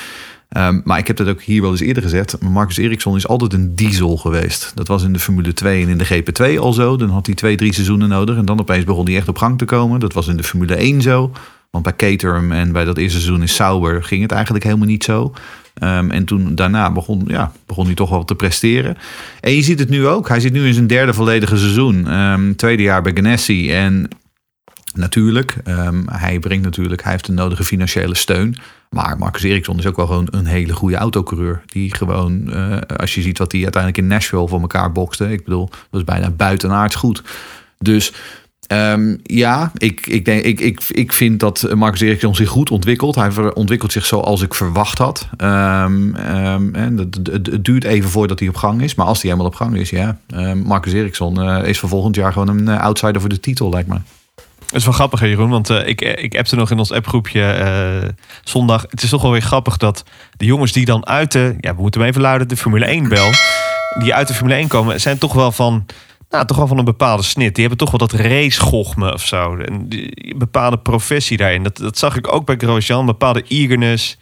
Ehm, 0.49 0.81
maar 0.85 0.99
ik 0.99 1.07
heb 1.07 1.17
dat 1.17 1.29
ook 1.29 1.43
hier 1.43 1.63
wel 1.63 1.71
eens 1.71 1.81
eerder 1.81 2.03
gezegd. 2.03 2.41
Marcus 2.41 2.77
Eriksson 2.77 3.17
is 3.17 3.29
altijd 3.29 3.53
een 3.53 3.75
diesel 3.75 4.17
geweest. 4.17 4.73
Dat 4.75 4.89
was 4.89 5.03
in 5.03 5.13
de 5.13 5.19
Formule 5.19 5.53
2 5.53 5.83
en 5.83 5.89
in 5.89 5.99
de 5.99 6.07
GP2 6.07 6.59
al 6.59 6.73
zo. 6.73 6.97
Dan 6.97 7.11
had 7.11 7.27
hij 7.27 7.35
twee, 7.35 7.57
drie 7.57 7.73
seizoenen 7.73 8.09
nodig. 8.09 8.37
En 8.37 8.45
dan 8.45 8.61
opeens 8.61 8.85
begon 8.85 9.07
hij 9.07 9.17
echt 9.17 9.29
op 9.29 9.39
gang 9.39 9.59
te 9.59 9.65
komen. 9.65 10.01
Dat 10.01 10.13
was 10.13 10.27
in 10.29 10.37
de 10.37 10.43
Formule 10.43 10.75
1 10.75 11.03
zo. 11.03 11.33
Want 11.71 11.85
bij 11.85 11.97
Caterham 11.97 12.53
en 12.53 12.73
bij 12.73 12.85
dat 12.85 12.99
eerste 12.99 13.19
seizoen 13.21 13.41
in 13.41 13.49
Sauber 13.49 14.05
ging 14.05 14.23
het 14.23 14.33
eigenlijk 14.33 14.65
helemaal 14.65 14.87
niet 14.87 15.05
zo. 15.05 15.33
Ehm, 15.75 16.11
en 16.11 16.25
toen 16.25 16.55
daarna 16.55 16.93
begon, 16.93 17.25
ja, 17.27 17.53
begon 17.67 17.87
hij 17.87 17.95
toch 17.95 18.11
wel 18.11 18.25
te 18.25 18.35
presteren. 18.35 18.97
En 19.41 19.53
je 19.53 19.63
ziet 19.63 19.79
het 19.79 19.89
nu 19.89 20.07
ook. 20.07 20.29
Hij 20.29 20.41
zit 20.41 20.53
nu 20.53 20.67
in 20.67 20.75
zijn 20.75 20.87
derde 20.87 21.15
volledige 21.15 21.57
seizoen. 21.57 22.09
Ehm, 22.09 22.55
tweede 22.55 22.83
jaar 22.83 23.03
bij 23.03 23.13
Ganassi. 23.15 23.73
En 23.73 24.09
natuurlijk, 24.97 25.57
ehm, 25.65 26.03
hij 26.07 26.39
brengt 26.39 26.65
natuurlijk, 26.65 27.03
hij 27.03 27.13
heeft 27.13 27.27
de 27.27 27.33
nodige 27.33 27.65
financiële 27.65 28.15
steun. 28.15 28.57
Maar 28.91 29.19
Marcus 29.19 29.43
Eriksson 29.43 29.79
is 29.79 29.87
ook 29.87 29.97
wel 29.97 30.07
gewoon 30.07 30.29
een 30.31 30.47
hele 30.47 30.73
goede 30.73 30.97
autocoureur. 30.97 31.63
Die 31.67 31.95
gewoon, 31.95 32.53
eh, 32.53 32.77
als 32.97 33.15
je 33.15 33.23
ziet 33.23 33.39
wat 33.39 33.53
hij 33.53 33.63
uiteindelijk 33.63 34.03
in 34.03 34.09
Nashville 34.09 34.49
voor 34.49 34.61
elkaar 34.61 34.93
bokste. 34.93 35.33
Ik 35.33 35.45
bedoel, 35.45 35.69
dat 35.91 36.01
is 36.01 36.05
bijna 36.05 36.31
buitenaards 36.31 36.95
goed. 36.95 37.23
Dus 37.79 38.13
ehm, 38.67 39.17
ja, 39.23 39.71
ik, 39.75 40.07
ik, 40.07 40.25
denk, 40.25 40.45
ik, 40.45 40.61
ik, 40.61 40.83
ik 40.89 41.13
vind 41.13 41.41
dat 41.41 41.75
Marcus 41.75 42.01
Eriksson 42.01 42.35
zich 42.35 42.49
goed 42.49 42.71
ontwikkelt. 42.71 43.15
Hij 43.15 43.55
ontwikkelt 43.55 43.93
zich 43.93 44.07
zoals 44.07 44.43
ik 44.43 44.55
verwacht 44.55 44.99
had. 44.99 45.29
Ehm, 45.37 46.15
en 46.75 46.99
het, 46.99 47.65
duurt 47.65 47.85
even 47.85 48.11
voordat 48.11 48.39
hij 48.39 48.49
op 48.49 48.57
gang 48.57 48.83
is. 48.83 48.95
Maar 48.95 49.07
als 49.07 49.23
hij 49.23 49.31
helemaal 49.31 49.53
op 49.53 49.59
gang 49.59 49.77
is, 49.77 49.91
ja. 49.91 50.19
Marcus 50.65 50.93
Eriksson 50.93 51.41
eh, 51.41 51.69
is 51.69 51.79
voor 51.79 51.89
volgend 51.89 52.17
jaar 52.17 52.33
gewoon 52.33 52.49
een 52.49 52.69
eh, 52.69 52.81
outsider 52.81 53.21
voor 53.21 53.31
de 53.31 53.41
titel, 53.41 53.71
lijkt 53.71 53.89
me. 53.89 53.99
Dat 54.67 54.75
is 54.81 54.85
wel 54.85 54.95
grappig, 54.95 55.21
hè, 55.21 55.27
Jeroen. 55.27 55.51
Want 55.51 55.71
eh, 55.71 55.89
ik, 55.89 56.01
ik 56.01 56.37
appte 56.37 56.57
nog 56.57 56.71
in 56.71 56.79
ons 56.79 56.93
appgroepje 56.93 57.43
eh, 57.43 58.09
zondag. 58.45 58.87
Het 58.91 59.03
is 59.03 59.11
toch 59.11 59.23
wel 59.23 59.31
weer 59.31 59.43
grappig 59.43 59.77
dat 59.77 60.05
de 60.37 60.45
jongens 60.45 60.73
die 60.73 60.85
dan 60.85 61.07
uit 61.07 61.33
de... 61.33 61.57
Ja, 61.61 61.75
we 61.75 61.81
moeten 61.81 62.01
hem 62.01 62.11
even 62.11 62.23
luiden, 62.23 62.49
de 62.49 62.57
Formule 62.57 62.85
1 62.85 63.09
bel. 63.09 63.31
Die 63.99 64.15
uit 64.15 64.29
de 64.29 64.35
Formule 64.35 64.57
1 64.57 64.69
komen, 64.69 65.01
zijn 65.01 65.19
toch 65.19 65.33
wel 65.33 65.53
van... 65.53 65.87
Nou, 66.31 66.47
toch 66.47 66.57
wel 66.57 66.67
van 66.67 66.79
een 66.79 66.85
bepaalde 66.85 67.23
snit. 67.23 67.55
Die 67.55 67.67
hebben 67.67 67.87
toch 67.87 67.99
wel 67.99 68.09
dat 68.09 68.21
racegochme 68.21 69.13
of 69.13 69.27
zo. 69.27 69.57
Een 69.59 69.89
bepaalde 70.37 70.79
professie 70.79 71.37
daarin. 71.37 71.63
Dat, 71.63 71.77
dat 71.77 71.99
zag 71.99 72.17
ik 72.17 72.33
ook 72.33 72.47
bij 72.47 72.57
Grosjean. 72.57 73.01
Een 73.01 73.07
bepaalde 73.07 73.45
eagerness. 73.49 74.19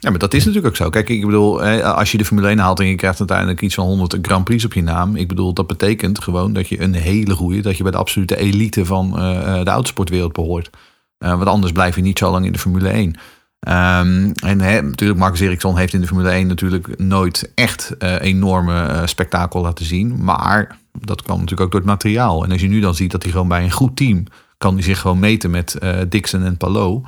Ja, 0.00 0.10
maar 0.10 0.18
dat 0.18 0.34
is 0.34 0.44
natuurlijk 0.44 0.66
ook 0.66 0.76
zo. 0.76 0.90
Kijk, 0.90 1.08
ik 1.08 1.24
bedoel, 1.24 1.62
als 1.82 2.12
je 2.12 2.18
de 2.18 2.24
Formule 2.24 2.48
1 2.48 2.58
haalt 2.58 2.80
en 2.80 2.86
je 2.86 2.94
krijgt 2.94 3.18
uiteindelijk 3.18 3.60
iets 3.60 3.74
van 3.74 3.86
100 3.86 4.18
Grand 4.22 4.44
Prix 4.44 4.64
op 4.64 4.72
je 4.72 4.82
naam. 4.82 5.16
Ik 5.16 5.28
bedoel, 5.28 5.52
dat 5.52 5.66
betekent 5.66 6.22
gewoon 6.22 6.52
dat 6.52 6.68
je 6.68 6.80
een 6.80 6.94
hele 6.94 7.34
goede, 7.34 7.60
dat 7.60 7.76
je 7.76 7.82
bij 7.82 7.92
de 7.92 7.98
absolute 7.98 8.36
elite 8.36 8.84
van 8.84 9.18
eh, 9.18 9.58
eh, 9.58 9.64
de 9.64 9.70
autosportwereld 9.70 10.32
behoort. 10.32 10.70
Eh, 11.18 11.30
want 11.30 11.46
anders 11.46 11.72
blijf 11.72 11.96
je 11.96 12.02
niet 12.02 12.18
zo 12.18 12.30
lang 12.30 12.46
in 12.46 12.52
de 12.52 12.58
Formule 12.58 12.88
1. 12.88 13.16
Ehm, 13.60 14.30
en 14.44 14.56
natuurlijk, 14.56 15.18
Marcus 15.18 15.40
Ericsson 15.40 15.76
heeft 15.76 15.92
in 15.92 16.00
de 16.00 16.06
Formule 16.06 16.30
1 16.30 16.46
natuurlijk 16.46 16.98
nooit 16.98 17.52
echt 17.54 17.94
enorme 18.20 19.02
spektakel 19.04 19.60
laten 19.60 19.84
zien. 19.84 20.24
Maar 20.24 20.76
Dat 21.00 21.22
kan 21.22 21.34
natuurlijk 21.34 21.62
ook 21.62 21.70
door 21.70 21.80
het 21.80 21.90
materiaal. 21.90 22.44
En 22.44 22.52
als 22.52 22.60
je 22.60 22.68
nu 22.68 22.80
dan 22.80 22.94
ziet 22.94 23.10
dat 23.10 23.22
hij 23.22 23.32
gewoon 23.32 23.48
bij 23.48 23.62
een 23.62 23.70
goed 23.70 23.96
team 23.96 24.24
kan 24.58 24.74
hij 24.74 24.82
zich 24.82 24.98
gewoon 24.98 25.18
meten 25.18 25.50
met 25.50 25.78
Dixon 26.08 26.42
en 26.42 26.56
Palou. 26.56 27.02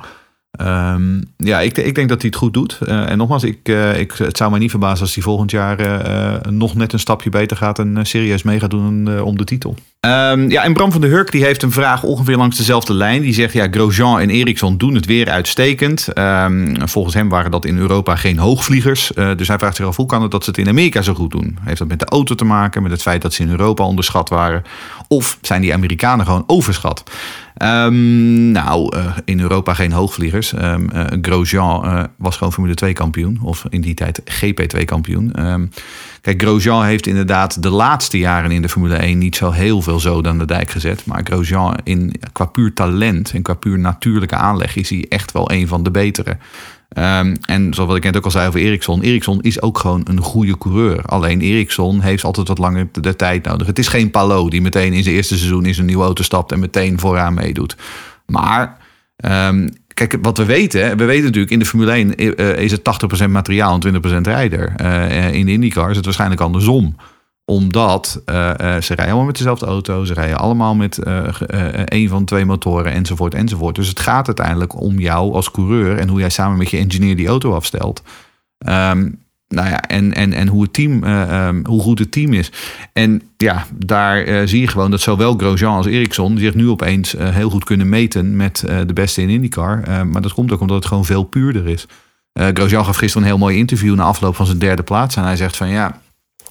Ehm, 0.51 1.21
ja, 1.37 1.59
ik, 1.59 1.77
ik 1.77 1.95
denk 1.95 2.09
dat 2.09 2.21
hij 2.21 2.29
het 2.29 2.39
goed 2.39 2.53
doet. 2.53 2.77
Eh, 2.81 3.09
en 3.09 3.17
nogmaals, 3.17 3.43
ik, 3.43 3.69
eh, 3.69 3.99
ik, 3.99 4.11
het 4.11 4.37
zou 4.37 4.49
mij 4.51 4.59
niet 4.59 4.69
verbazen 4.69 5.01
als 5.01 5.13
hij 5.13 5.23
volgend 5.23 5.51
jaar 5.51 5.79
eh, 5.79 6.51
nog 6.51 6.75
net 6.75 6.93
een 6.93 6.99
stapje 6.99 7.29
beter 7.29 7.57
gaat 7.57 7.79
en 7.79 8.05
serieus 8.05 8.43
mee 8.43 8.59
gaat 8.59 8.69
doen 8.69 9.21
om 9.21 9.37
de 9.37 9.43
titel. 9.43 9.75
Ehm, 10.01 10.49
ja, 10.49 10.63
en 10.63 10.73
Bram 10.73 10.91
van 10.91 11.01
der 11.01 11.09
Hurk 11.09 11.31
die 11.31 11.43
heeft 11.43 11.63
een 11.63 11.71
vraag 11.71 12.03
ongeveer 12.03 12.37
langs 12.37 12.57
dezelfde 12.57 12.93
lijn. 12.93 13.21
Die 13.21 13.33
zegt, 13.33 13.53
ja, 13.53 13.67
Grosjean 13.71 14.19
en 14.19 14.29
Eriksson 14.29 14.77
doen 14.77 14.95
het 14.95 15.05
weer 15.05 15.29
uitstekend. 15.29 16.07
Ehm, 16.07 16.87
volgens 16.87 17.15
hem 17.15 17.29
waren 17.29 17.51
dat 17.51 17.65
in 17.65 17.77
Europa 17.77 18.15
geen 18.15 18.37
hoogvliegers. 18.37 19.13
Eh, 19.13 19.29
dus 19.35 19.47
hij 19.47 19.57
vraagt 19.57 19.75
zich 19.75 19.85
af, 19.85 19.95
hoe 19.95 20.05
kan 20.05 20.21
het 20.21 20.31
dat 20.31 20.43
ze 20.43 20.49
het 20.49 20.59
in 20.59 20.67
Amerika 20.67 21.01
zo 21.01 21.13
goed 21.13 21.31
doen? 21.31 21.57
Heeft 21.61 21.77
dat 21.77 21.87
met 21.87 21.99
de 21.99 22.05
auto 22.05 22.35
te 22.35 22.45
maken, 22.45 22.83
met 22.83 22.91
het 22.91 23.01
feit 23.01 23.21
dat 23.21 23.33
ze 23.33 23.43
in 23.43 23.49
Europa 23.49 23.83
onderschat 23.83 24.29
waren? 24.29 24.63
Of 25.07 25.37
zijn 25.41 25.61
die 25.61 25.73
Amerikanen 25.73 26.25
gewoon 26.25 26.43
overschat? 26.47 27.03
Ehm, 27.57 28.51
nou, 28.51 28.95
eh, 28.95 29.05
in 29.25 29.39
Europa 29.39 29.73
geen 29.73 29.91
hoogvliegers. 29.91 30.53
Eh, 30.53 30.75
Grosjean 31.21 32.09
was 32.17 32.37
gewoon 32.37 32.53
Formule 32.53 32.75
2 32.75 32.93
kampioen. 32.93 33.39
Of 33.41 33.65
in 33.69 33.81
die 33.81 33.93
tijd 33.93 34.21
GP2 34.25 34.85
kampioen. 34.85 35.33
Ehm, 35.33 35.65
kijk, 36.21 36.41
Grosjean 36.41 36.85
heeft 36.85 37.07
inderdaad 37.07 37.63
de 37.63 37.69
laatste 37.69 38.17
jaren 38.17 38.51
in 38.51 38.61
de 38.61 38.69
Formule 38.69 38.95
1 38.95 39.17
niet 39.17 39.35
zo 39.35 39.51
heel 39.51 39.81
veel 39.81 39.99
zoden 39.99 40.31
aan 40.31 40.37
de 40.37 40.45
dijk 40.45 40.69
gezet. 40.69 41.05
Maar 41.05 41.21
Grosjean 41.23 41.77
in, 41.83 42.13
qua 42.31 42.45
puur 42.45 42.73
talent 42.73 43.31
en 43.33 43.41
qua 43.41 43.53
puur 43.53 43.79
natuurlijke 43.79 44.35
aanleg 44.35 44.75
is 44.75 44.89
hij 44.89 45.05
echt 45.09 45.31
wel 45.31 45.51
een 45.51 45.67
van 45.67 45.83
de 45.83 45.91
betere. 45.91 46.37
Ehm, 46.89 47.35
en 47.45 47.73
zoals 47.73 47.95
ik 47.95 48.03
net 48.03 48.17
ook 48.17 48.25
al 48.25 48.31
zei 48.31 48.47
over 48.47 48.59
Ericsson. 48.59 49.01
Ericsson 49.01 49.41
is 49.41 49.61
ook 49.61 49.77
gewoon 49.77 50.01
een 50.03 50.21
goede 50.21 50.57
coureur. 50.57 51.01
Alleen 51.05 51.41
Ericsson 51.41 52.01
heeft 52.01 52.23
altijd 52.23 52.47
wat 52.47 52.57
langer 52.57 52.87
de, 52.91 53.01
de 53.01 53.15
tijd 53.15 53.45
nodig. 53.45 53.67
Het 53.67 53.79
is 53.79 53.87
geen 53.87 54.11
Palo 54.11 54.49
die 54.49 54.61
meteen 54.61 54.93
in 54.93 55.03
zijn 55.03 55.15
eerste 55.15 55.37
seizoen 55.37 55.65
in 55.65 55.73
zijn 55.73 55.85
nieuwe 55.85 56.03
auto 56.03 56.23
stapt 56.23 56.51
en 56.51 56.59
meteen 56.59 56.99
vooraan 56.99 57.33
meedoet. 57.33 57.75
Maar 58.25 58.77
ehm, 59.15 59.67
kijk, 60.07 60.23
wat 60.23 60.37
we 60.37 60.45
weten, 60.45 60.97
we 60.97 61.05
weten 61.05 61.23
natuurlijk 61.23 61.51
in 61.51 61.59
de 61.59 61.65
Formule 61.65 61.91
1 61.91 62.15
eh, 62.15 62.57
is 62.57 62.71
het 62.71 62.81
80% 63.25 63.29
materiaal 63.29 63.79
en 63.79 64.01
20% 64.17 64.21
rijder. 64.21 64.73
Eh, 64.75 65.33
in 65.33 65.45
de 65.45 65.51
IndyCar 65.51 65.89
is 65.89 65.95
het 65.95 66.05
waarschijnlijk 66.05 66.41
andersom 66.41 66.95
omdat 67.51 68.21
eh, 68.25 68.49
eh, 68.49 68.57
ze 68.57 68.87
rijden 68.87 69.05
allemaal 69.05 69.25
met 69.25 69.37
dezelfde 69.37 69.65
auto. 69.65 70.03
Ze 70.03 70.13
rijden 70.13 70.37
allemaal 70.37 70.75
met 70.75 70.97
eh, 70.97 71.27
eh, 71.27 71.65
één 71.85 72.09
van 72.09 72.25
twee 72.25 72.45
motoren 72.45 72.91
enzovoort 72.91 73.33
enzovoort. 73.33 73.75
Dus 73.75 73.87
het 73.87 73.99
gaat 73.99 74.27
uiteindelijk 74.27 74.81
om 74.81 74.99
jou 74.99 75.33
als 75.33 75.51
coureur 75.51 75.97
en 75.97 76.07
hoe 76.07 76.19
jij 76.19 76.29
samen 76.29 76.57
met 76.57 76.69
je 76.69 76.77
engineer 76.77 77.15
die 77.15 77.27
auto 77.27 77.53
afstelt. 77.53 78.03
Ehm, 78.57 79.09
nou 79.51 79.69
ja, 79.69 79.81
en, 79.81 80.13
en, 80.13 80.33
en 80.33 80.47
hoe, 80.47 80.61
het 80.61 80.73
team, 80.73 81.03
eh, 81.03 81.21
ehm, 81.21 81.65
hoe 81.65 81.81
goed 81.81 81.99
het 81.99 82.11
team 82.11 82.33
is. 82.33 82.51
En 82.93 83.21
ja, 83.37 83.65
daar 83.75 84.23
eh, 84.23 84.47
zie 84.47 84.61
je 84.61 84.67
gewoon 84.67 84.91
dat 84.91 85.01
zowel 85.01 85.35
Grosjean 85.37 85.75
als 85.75 85.85
Ericsson 85.85 86.37
zich 86.37 86.53
nu 86.53 86.69
opeens 86.69 87.15
eh, 87.15 87.29
heel 87.29 87.49
goed 87.49 87.63
kunnen 87.63 87.89
meten 87.89 88.35
met 88.35 88.63
de 88.85 88.93
beste 88.93 89.21
in 89.21 89.29
IndyCar. 89.29 90.07
Maar 90.07 90.21
dat 90.21 90.33
komt 90.33 90.51
ook 90.51 90.61
omdat 90.61 90.77
het 90.77 90.85
gewoon 90.85 91.05
veel 91.05 91.23
puurder 91.23 91.67
is. 91.67 91.85
Grosjean 92.33 92.85
gaf 92.85 92.95
gisteren 92.95 93.23
een 93.23 93.33
heel 93.33 93.43
mooi 93.43 93.57
interview 93.57 93.95
na 93.95 94.03
afloop 94.03 94.35
van 94.35 94.45
zijn 94.45 94.57
derde 94.57 94.83
plaats. 94.83 95.15
En 95.15 95.23
hij 95.23 95.35
zegt 95.35 95.57
van 95.57 95.69
ja, 95.69 96.01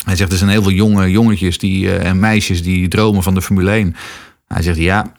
hij 0.04 0.16
zegt, 0.16 0.32
er 0.32 0.38
zijn 0.38 0.50
heel 0.50 0.62
veel 0.62 0.72
jonge 0.72 1.10
jongetjes 1.10 1.58
die, 1.58 1.92
en 1.92 2.18
meisjes 2.18 2.62
die 2.62 2.88
dromen 2.88 3.22
van 3.22 3.34
de 3.34 3.42
Formule 3.42 3.70
1. 3.70 3.96
Hij 4.46 4.62
zegt, 4.62 4.78
ja, 4.78 5.12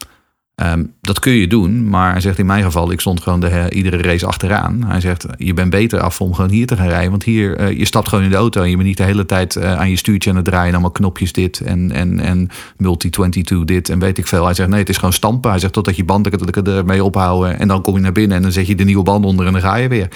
ehm, 0.61 0.83
dat 1.01 1.19
kun 1.19 1.31
je 1.31 1.47
doen. 1.47 1.89
Maar 1.89 2.11
hij 2.11 2.21
zegt, 2.21 2.39
in 2.39 2.45
mijn 2.45 2.63
geval, 2.63 2.91
ik 2.91 2.99
stond 2.99 3.21
gewoon 3.21 3.39
de, 3.39 3.69
iedere 3.69 3.97
race 3.97 4.25
achteraan. 4.25 4.83
Hij 4.85 4.99
zegt, 4.99 5.25
je 5.37 5.53
bent 5.53 5.69
beter 5.69 5.99
af 5.99 6.21
om 6.21 6.33
gewoon 6.33 6.49
hier 6.49 6.67
te 6.67 6.75
gaan 6.75 6.87
rijden. 6.87 7.09
Want 7.09 7.23
hier, 7.23 7.55
eh, 7.55 7.77
je 7.77 7.85
stapt 7.85 8.07
gewoon 8.07 8.23
in 8.23 8.29
de 8.29 8.35
auto 8.35 8.61
en 8.61 8.69
je 8.69 8.75
bent 8.75 8.87
niet 8.87 8.97
de 8.97 9.03
hele 9.03 9.25
tijd 9.25 9.55
eh, 9.55 9.79
aan 9.79 9.89
je 9.89 9.95
stuurtje 9.95 10.29
aan 10.29 10.35
het 10.35 10.45
draaien. 10.45 10.71
Allemaal 10.71 10.91
knopjes 10.91 11.33
dit 11.33 11.59
en, 11.59 11.91
en, 11.91 12.19
en 12.19 12.49
multi-22 12.77 13.65
dit 13.65 13.89
en 13.89 13.99
weet 13.99 14.17
ik 14.17 14.27
veel. 14.27 14.45
Hij 14.45 14.53
zegt, 14.53 14.69
nee, 14.69 14.79
het 14.79 14.89
is 14.89 14.97
gewoon 14.97 15.13
stampen. 15.13 15.49
Hij 15.49 15.59
zegt, 15.59 15.73
totdat 15.73 15.95
je 15.95 16.03
banden 16.03 16.65
ermee 16.65 17.03
ophouden. 17.03 17.59
En 17.59 17.67
dan 17.67 17.81
kom 17.81 17.95
je 17.95 18.01
naar 18.01 18.11
binnen 18.11 18.37
en 18.37 18.43
dan 18.43 18.51
zet 18.51 18.67
je 18.67 18.75
de 18.75 18.83
nieuwe 18.83 19.03
band 19.03 19.25
onder 19.25 19.45
en 19.45 19.51
dan 19.51 19.61
ga 19.61 19.75
je 19.75 19.87
weer. 19.87 20.07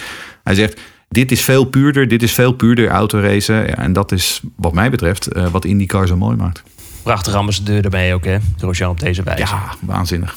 Hij 0.44 0.56
zegt, 0.56 0.82
dit 1.10 1.32
is 1.32 1.44
veel 1.44 1.66
puurder, 1.66 2.08
dit 2.08 2.24
is 2.24 2.32
veel 2.32 2.54
puurder 2.54 2.88
autoracen. 2.88 3.78
En 3.78 3.94
dat 3.94 4.12
is 4.12 4.42
wat 4.56 4.74
mij 4.74 4.90
betreft 4.90 5.28
eh, 5.28 5.48
wat 5.48 5.66
IndyCar 5.66 6.08
zo 6.08 6.18
mooi 6.18 6.36
maakt. 6.36 6.64
Prachtige 7.06 7.38
ambassadeur 7.38 7.84
erbij 7.84 8.14
ook, 8.14 8.26
hè? 8.26 8.38
Grosjean 8.58 8.90
op 8.90 9.00
deze 9.00 9.24
wijze. 9.24 9.42
Ja, 9.42 9.76
waanzinnig. 9.80 10.36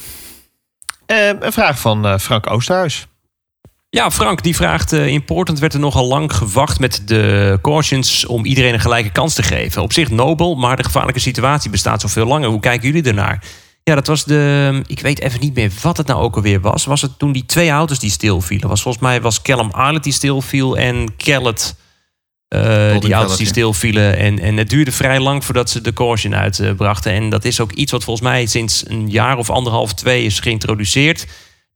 Eh, 1.05 1.27
een 1.39 1.51
vraag 1.51 1.79
van 1.79 2.05
eh, 2.05 2.17
Frank 2.17 2.49
Oosterhuis. 2.49 3.07
Ja, 3.89 4.11
Frank 4.11 4.43
die 4.43 4.55
vraagt... 4.55 4.93
eh, 4.93 5.07
in 5.07 5.25
Portland 5.25 5.59
werd 5.59 5.73
er 5.73 5.79
nogal 5.79 6.07
lang 6.07 6.33
gewacht 6.33 6.79
met 6.79 7.01
de 7.05 7.59
cautions... 7.61 8.25
om 8.25 8.45
iedereen 8.45 8.73
een 8.73 8.79
gelijke 8.79 9.11
kans 9.11 9.33
te 9.33 9.43
geven. 9.43 9.81
Op 9.81 9.93
zich 9.93 10.09
nobel, 10.09 10.55
maar 10.55 10.75
de 10.75 10.83
gevaarlijke 10.83 11.19
situatie 11.19 11.69
bestaat 11.69 12.01
zoveel 12.01 12.25
langer. 12.25 12.49
Hoe 12.49 12.59
kijken 12.59 12.87
jullie 12.87 13.07
ernaar? 13.07 13.43
Ja, 13.83 13.95
dat 13.95 14.07
was 14.07 14.23
de... 14.23 14.81
Ik 14.87 14.99
weet 14.99 15.19
even 15.21 15.39
niet 15.39 15.55
meer 15.55 15.71
wat 15.81 15.97
het 15.97 16.07
nou 16.07 16.21
ook 16.21 16.35
alweer 16.35 16.61
was. 16.61 16.85
Was 16.85 17.01
het 17.01 17.19
toen 17.19 17.31
die 17.31 17.45
twee 17.45 17.69
auto's 17.69 17.99
die 17.99 18.11
stilvielen? 18.11 18.69
Was 18.69 18.81
volgens 18.81 19.03
mij 19.03 19.21
was 19.21 19.41
Callum 19.41 19.71
Arlett 19.71 20.03
die 20.03 20.13
stilviel 20.13 20.77
en 20.77 21.15
Kellet... 21.17 21.75
eh, 22.49 22.99
die 22.99 23.13
auto's 23.13 23.37
die 23.37 23.47
stilvielen. 23.47 24.17
En, 24.17 24.39
en 24.39 24.57
het 24.57 24.69
duurde 24.69 24.91
vrij 24.91 25.19
lang 25.19 25.45
voordat 25.45 25.69
ze 25.69 25.81
de 25.81 25.93
caution 25.93 26.35
uitbrachten. 26.35 27.11
En 27.11 27.29
dat 27.29 27.45
is 27.45 27.59
ook 27.59 27.71
iets 27.71 27.91
wat 27.91 28.03
volgens 28.03 28.27
mij 28.27 28.45
sinds 28.45 28.83
een 28.87 29.09
jaar 29.09 29.37
of 29.37 29.49
anderhalf, 29.49 29.93
twee 29.93 30.23
is 30.23 30.39
geïntroduceerd 30.39 31.27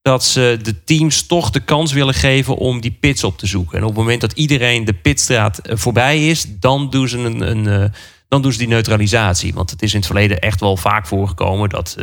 dat 0.02 0.24
ze 0.24 0.60
de 0.62 0.84
teams 0.84 1.26
toch 1.26 1.50
de 1.50 1.60
kans 1.60 1.92
willen 1.92 2.14
geven 2.14 2.56
om 2.56 2.82
die 2.82 2.98
pits 3.00 3.24
op 3.24 3.38
te 3.38 3.46
zoeken. 3.46 3.78
En 3.78 3.84
op 3.84 3.90
het 3.90 3.98
moment 3.98 4.22
dat 4.22 4.32
iedereen 4.32 4.86
de 4.86 4.94
pitstraat 4.94 5.58
eh, 5.58 5.78
voorbij 5.78 6.28
is, 6.28 6.46
dan 6.60 6.90
doen 6.90 7.08
ze, 7.08 7.18
een, 7.18 7.50
een, 7.50 7.68
eh, 7.68 7.90
dan 8.28 8.42
doen 8.42 8.52
ze 8.52 8.58
die 8.58 8.68
neutralisatie. 8.68 9.54
Want 9.54 9.70
het 9.70 9.82
is 9.82 9.92
in 9.92 9.98
het 9.98 10.06
verleden 10.06 10.40
echt 10.40 10.60
wel 10.60 10.78
vaak 10.78 11.08
voorgekomen 11.08 11.70
dat, 11.70 11.98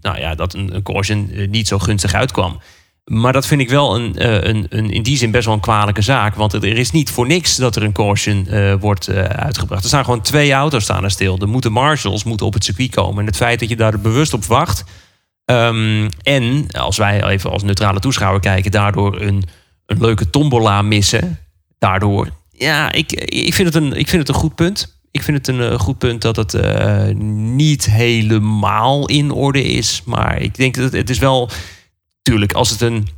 nou 0.00 0.18
ja, 0.18 0.34
dat 0.34 0.54
een, 0.54 0.74
een 0.74 0.82
caution 0.82 1.30
niet 1.50 1.68
zo 1.68 1.78
gunstig 1.78 2.14
uitkwam. 2.14 2.60
Maar 3.04 3.32
dat 3.32 3.46
vind 3.46 3.60
ik 3.60 3.68
wel 3.68 3.96
een, 3.96 4.16
eh, 4.16 4.42
een, 4.42 4.66
een, 4.68 4.90
in 4.90 5.02
die 5.02 5.16
zin 5.16 5.30
best 5.30 5.44
wel 5.44 5.54
een 5.54 5.60
kwalijke 5.60 6.02
zaak. 6.02 6.34
Want 6.34 6.52
er 6.52 6.64
is 6.64 6.90
niet 6.90 7.10
voor 7.10 7.26
niks 7.26 7.56
dat 7.56 7.76
er 7.76 7.82
een 7.82 7.92
caution 7.92 8.46
eh, 8.46 8.74
wordt 8.80 9.08
eh, 9.08 9.24
uitgebracht. 9.24 9.82
Er 9.82 9.88
staan 9.88 10.04
gewoon 10.04 10.20
twee 10.20 10.52
auto's 10.52 10.82
staan 10.82 11.10
stil. 11.10 11.38
Er 11.38 11.48
moeten 11.48 11.72
marshals 11.72 12.24
moeten 12.24 12.46
op 12.46 12.54
het 12.54 12.64
circuit 12.64 12.90
komen. 12.90 13.20
En 13.20 13.26
het 13.26 13.36
feit 13.36 13.60
dat 13.60 13.68
je 13.68 13.76
daar 13.76 14.00
bewust 14.00 14.32
op 14.32 14.44
wacht... 14.44 14.84
Ehm, 15.44 16.08
en 16.22 16.66
als 16.70 16.96
wij 16.96 17.24
even 17.24 17.50
als 17.50 17.62
neutrale 17.62 18.00
toeschouwer 18.00 18.40
kijken, 18.40 18.70
daardoor 18.70 19.20
een, 19.20 19.44
een 19.86 20.00
leuke 20.00 20.30
tombola 20.30 20.82
missen. 20.82 21.38
Daardoor, 21.78 22.28
ja, 22.50 22.92
ik, 22.92 23.12
ik, 23.12 23.54
vind 23.54 23.74
het 23.74 23.82
een, 23.82 23.92
ik 23.92 24.08
vind 24.08 24.26
het 24.26 24.28
een 24.28 24.42
goed 24.42 24.54
punt. 24.54 25.00
Ik 25.10 25.22
vind 25.22 25.46
het 25.46 25.56
een 25.56 25.78
goed 25.78 25.98
punt 25.98 26.22
dat 26.22 26.36
het 26.36 26.54
niet 27.18 27.84
helemaal 27.84 29.08
in 29.08 29.30
orde 29.30 29.62
is. 29.62 30.02
Maar 30.04 30.40
ik 30.40 30.56
denk 30.56 30.74
dat 30.74 30.84
het, 30.84 30.92
het 30.92 31.10
is 31.10 31.18
wel. 31.18 31.50
Tuurlijk, 32.30 32.52
als 32.52 32.70
het 32.70 32.80
een 32.80 33.08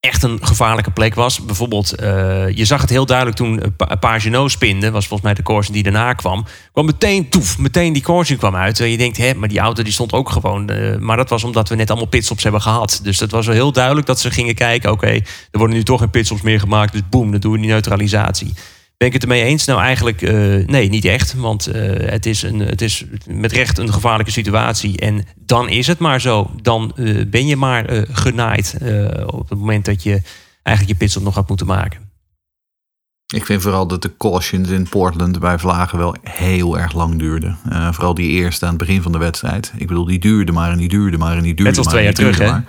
echt 0.00 0.22
een 0.22 0.38
gevaarlijke 0.46 0.90
plek 0.90 1.14
was. 1.14 1.44
Bijvoorbeeld, 1.44 1.92
eh, 1.94 2.48
je 2.48 2.64
zag 2.64 2.80
het 2.80 2.90
heel 2.90 3.06
duidelijk 3.06 3.36
toen 3.36 3.60
eh, 3.60 3.68
Pa- 3.76 3.94
Pagino 3.94 4.48
spinde. 4.48 4.90
Was 4.90 5.06
volgens 5.06 5.22
mij 5.28 5.34
de 5.34 5.42
caution 5.42 5.74
die 5.74 5.82
daarna 5.82 6.12
kwam. 6.12 6.44
Kwam 6.72 6.86
meteen 6.86 7.28
toef, 7.28 7.58
meteen 7.58 7.92
die 7.92 8.02
caution 8.02 8.38
kwam 8.38 8.56
uit. 8.56 8.74
Terwijl 8.74 8.92
je 8.96 9.02
denkt, 9.02 9.16
hè, 9.16 9.34
maar 9.34 9.48
die 9.48 9.58
auto 9.58 9.82
die 9.82 9.92
stond 9.92 10.12
ook 10.12 10.30
gewoon. 10.30 10.68
eh, 10.68 10.96
maar 10.98 11.16
dat 11.16 11.28
was 11.30 11.44
omdat 11.44 11.68
we 11.68 11.74
net 11.74 11.90
allemaal 11.90 12.08
pitstops 12.08 12.42
hebben 12.42 12.60
gehad. 12.62 13.00
Dus 13.02 13.18
dat 13.18 13.30
was 13.30 13.46
wel 13.46 13.54
heel 13.54 13.72
duidelijk 13.72 14.06
dat 14.06 14.20
ze 14.20 14.30
gingen 14.30 14.54
kijken. 14.54 14.90
Oké, 14.90 15.06
er 15.10 15.22
worden 15.58 15.76
nu 15.76 15.82
toch 15.82 16.00
geen 16.00 16.10
pitstops 16.10 16.42
meer 16.42 16.60
gemaakt. 16.60 16.92
Dus 16.92 17.02
boem, 17.10 17.30
dan 17.30 17.40
doen 17.40 17.52
we 17.52 17.58
die 17.58 17.68
neutralisatie. 17.68 18.54
Ben 19.02 19.10
ik 19.10 19.20
het 19.20 19.30
ermee 19.30 19.42
eens? 19.42 19.64
Nou, 19.64 19.80
eigenlijk 19.80 20.22
eh, 20.22 20.34
nee, 20.66 20.88
niet 20.88 21.04
echt. 21.04 21.34
Want 21.34 21.66
eh, 21.66 22.10
het, 22.10 22.26
is 22.26 22.42
een, 22.42 22.58
het 22.58 22.80
is 22.80 23.04
met 23.26 23.52
recht 23.52 23.78
een 23.78 23.92
gevaarlijke 23.92 24.32
situatie. 24.32 24.98
En 24.98 25.24
dan 25.36 25.68
is 25.68 25.86
het 25.86 25.98
maar 25.98 26.20
zo. 26.20 26.50
Dan 26.62 26.92
eh, 26.96 27.26
ben 27.26 27.46
je 27.46 27.56
maar 27.56 28.04
genaaid 28.12 28.76
op 29.26 29.48
het 29.48 29.58
moment 29.58 29.84
dat 29.84 30.02
je 30.02 30.20
eigenlijk 30.62 30.98
je 30.98 31.04
pitstop 31.04 31.22
nog 31.22 31.34
had 31.34 31.48
moeten 31.48 31.66
maken. 31.66 32.01
Ik 33.32 33.46
vind 33.46 33.62
vooral 33.62 33.86
dat 33.86 34.02
de 34.02 34.16
cautions 34.18 34.68
in 34.68 34.88
Portland 34.88 35.38
bij 35.38 35.58
Vlagen 35.58 35.98
wel 35.98 36.14
heel 36.22 36.78
erg 36.78 36.92
lang 36.92 37.18
duurden. 37.18 37.58
Eh, 37.70 37.92
vooral 37.92 38.14
die 38.14 38.30
eerste 38.30 38.64
aan 38.64 38.70
het 38.70 38.80
begin 38.80 39.02
van 39.02 39.12
de 39.12 39.18
wedstrijd. 39.18 39.72
Ik 39.76 39.86
bedoel, 39.86 40.04
die 40.04 40.18
duurde 40.18 40.52
maar 40.52 40.70
en 40.70 40.76
die 40.78 40.88
duurde 40.88 41.18
maar 41.18 41.36
en 41.36 41.42
die 41.42 41.54
duurde 41.54 41.62
Net 41.70 41.76
als 41.78 41.86
maar. 41.86 41.94
twee 41.94 42.04
jaar 42.04 42.14
terug, 42.14 42.38
maar. 42.38 42.64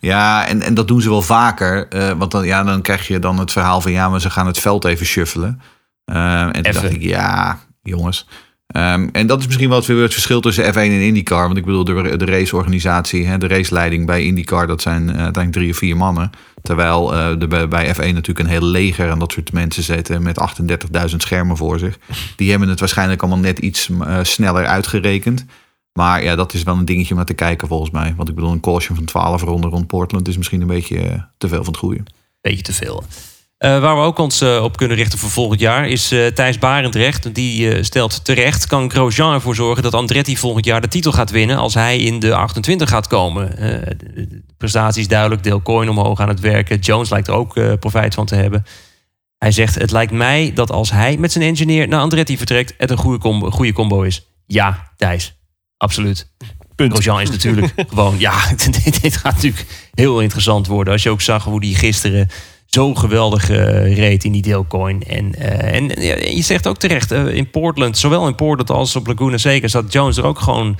Ja, 0.00 0.46
en, 0.46 0.62
en 0.62 0.74
dat 0.74 0.88
doen 0.88 1.00
ze 1.00 1.08
wel 1.08 1.22
vaker. 1.22 1.88
eh, 1.88 2.10
want 2.10 2.30
dan, 2.30 2.44
ja, 2.46 2.62
dan 2.62 2.82
krijg 2.82 3.06
je 3.08 3.18
dan 3.18 3.38
het 3.38 3.52
verhaal 3.52 3.80
van 3.80 3.92
ja, 3.92 4.08
maar 4.08 4.20
ze 4.20 4.30
gaan 4.30 4.46
het 4.46 4.58
veld 4.58 4.84
even 4.84 5.06
shuffelen. 5.06 5.60
Eh, 6.04 6.42
en 6.42 6.52
toen 6.52 6.62
dacht 6.72 6.90
ik, 6.90 7.02
ja, 7.02 7.58
jongens. 7.82 8.28
Ehm, 8.72 9.08
en 9.12 9.26
dat 9.26 9.38
is 9.40 9.46
misschien 9.46 9.68
wel 9.68 9.76
het, 9.78 10.12
verschil 10.12 10.40
tussen 10.40 10.64
F1 10.72 10.76
en 10.76 10.90
IndyCar. 11.02 11.46
Want 11.46 11.56
ik 11.56 11.64
bedoel, 11.64 11.84
de, 11.84 12.16
de 12.16 12.24
raceorganisatie, 12.24 13.26
hè, 13.26 13.38
de 13.38 13.46
raceleiding 13.46 14.06
bij 14.06 14.24
IndyCar, 14.24 14.66
dat 14.66 14.82
zijn 14.82 15.02
eh, 15.02 15.06
uiteindelijk 15.06 15.52
drie 15.52 15.70
of 15.70 15.76
vier 15.76 15.96
mannen. 15.96 16.30
Terwijl 16.62 17.14
eh, 17.14 17.38
de, 17.38 17.46
bij- 17.46 17.68
bij 17.68 17.94
F1 17.94 17.98
natuurlijk 17.98 18.38
een 18.38 18.46
heel 18.46 18.64
leger 18.64 19.10
aan 19.10 19.18
dat 19.18 19.32
soort 19.32 19.52
mensen 19.52 19.82
zitten 19.82 20.22
met 20.22 20.40
38.000 21.10 21.16
schermen 21.16 21.56
voor 21.56 21.78
zich. 21.78 21.98
Die 22.36 22.50
hebben 22.50 22.68
het 22.68 22.80
waarschijnlijk 22.80 23.20
allemaal 23.22 23.40
net 23.40 23.58
iets 23.58 23.88
eh, 24.00 24.18
sneller 24.22 24.66
uitgerekend. 24.66 25.44
Maar 25.92 26.22
ja, 26.24 26.36
dat 26.36 26.54
is 26.54 26.62
wel 26.62 26.76
een 26.76 26.84
dingetje 26.84 27.10
om 27.10 27.16
naar 27.16 27.26
te 27.26 27.34
kijken 27.34 27.68
volgens 27.68 27.90
mij. 27.90 28.14
Want 28.16 28.28
ik 28.28 28.34
bedoel, 28.34 28.52
een 28.52 28.60
caution 28.60 28.96
van 28.96 29.04
12 29.04 29.42
ronden 29.42 29.70
rond 29.70 29.86
Portland 29.86 30.28
is 30.28 30.36
misschien 30.36 30.60
een 30.60 30.66
beetje 30.66 31.28
te 31.38 31.48
veel 31.48 31.64
van 31.64 31.72
het 31.72 31.76
goede. 31.76 32.02
Beetje 32.40 32.62
te 32.62 32.72
veel. 32.72 33.04
Eh, 33.62 33.80
waar 33.80 33.96
we 33.96 34.02
ook 34.02 34.18
ons 34.18 34.40
eh, 34.40 34.62
op 34.62 34.76
kunnen 34.76 34.96
richten 34.96 35.18
voor 35.18 35.30
volgend 35.30 35.60
jaar 35.60 35.88
is 35.88 36.12
eh, 36.12 36.26
Thijs 36.26 36.58
Barendrecht. 36.58 37.34
Die 37.34 37.82
stelt 37.84 38.24
terecht, 38.24 38.66
kan 38.66 38.90
Grosjean 38.90 39.34
ervoor 39.34 39.54
zorgen 39.54 39.82
dat 39.82 39.94
Andretti 39.94 40.36
volgend 40.36 40.64
jaar 40.64 40.80
de 40.80 40.88
titel 40.88 41.12
gaat 41.12 41.30
winnen 41.30 41.56
als 41.56 41.74
hij 41.74 41.98
in 41.98 42.18
de 42.18 42.34
28 42.34 42.88
gaat 42.88 43.06
komen. 43.06 43.56
De, 43.56 43.96
de 44.14 44.42
prestatie 44.56 45.00
is 45.00 45.08
duidelijk, 45.08 45.44
Dale 45.44 45.62
Coyne 45.62 45.90
omhoog 45.90 46.20
aan 46.20 46.28
het 46.28 46.40
werken. 46.40 46.78
Jones 46.78 47.10
lijkt 47.10 47.28
er 47.28 47.34
ook 47.34 47.78
profijt 47.78 48.14
van 48.14 48.26
te 48.26 48.34
hebben. 48.34 48.64
Hij 49.38 49.52
zegt, 49.52 49.74
het 49.74 49.90
lijkt 49.90 50.12
mij 50.12 50.52
dat 50.54 50.70
als 50.70 50.90
hij 50.90 51.16
met 51.16 51.32
zijn 51.32 51.44
engineer 51.44 51.88
naar 51.88 52.00
Andretti 52.00 52.36
vertrekt... 52.36 52.74
het 52.78 52.90
een 52.90 52.96
goede 52.96 53.18
combo, 53.18 53.50
goede 53.50 53.72
combo 53.72 54.02
is. 54.02 54.26
Ja, 54.46 54.92
Thijs. 54.96 55.36
Absoluut. 55.76 56.30
Punt. 56.74 56.92
Grosjean 56.92 57.20
is 57.20 57.30
natuurlijk 57.30 57.72
gewoon... 57.88 58.18
Ja, 58.18 58.48
dit, 58.64 59.02
dit 59.02 59.16
gaat 59.16 59.34
natuurlijk 59.34 59.66
heel 59.94 60.20
interessant 60.20 60.66
worden. 60.66 60.92
Als 60.92 61.02
je 61.02 61.10
ook 61.10 61.20
zag 61.20 61.44
hoe 61.44 61.60
die 61.60 61.74
gisteren 61.74 62.28
zo 62.74 62.94
geweldig 62.94 63.50
eh, 63.50 63.96
reed 63.96 64.24
in 64.24 64.32
die 64.32 64.42
deelcoin. 64.42 65.02
En, 65.02 65.34
eh, 65.34 65.74
en 65.74 65.84
je 66.36 66.42
zegt 66.42 66.66
ook 66.66 66.78
terecht, 66.78 67.10
eh, 67.10 67.26
in 67.26 67.50
Portland, 67.50 67.98
zowel 67.98 68.26
in 68.26 68.34
Portland 68.34 68.70
als 68.70 68.96
op 68.96 69.06
Laguna 69.06 69.38
Seca... 69.38 69.68
staat 69.68 69.92
Jones 69.92 70.16
er 70.16 70.24
ook 70.24 70.38
gewoon 70.38 70.78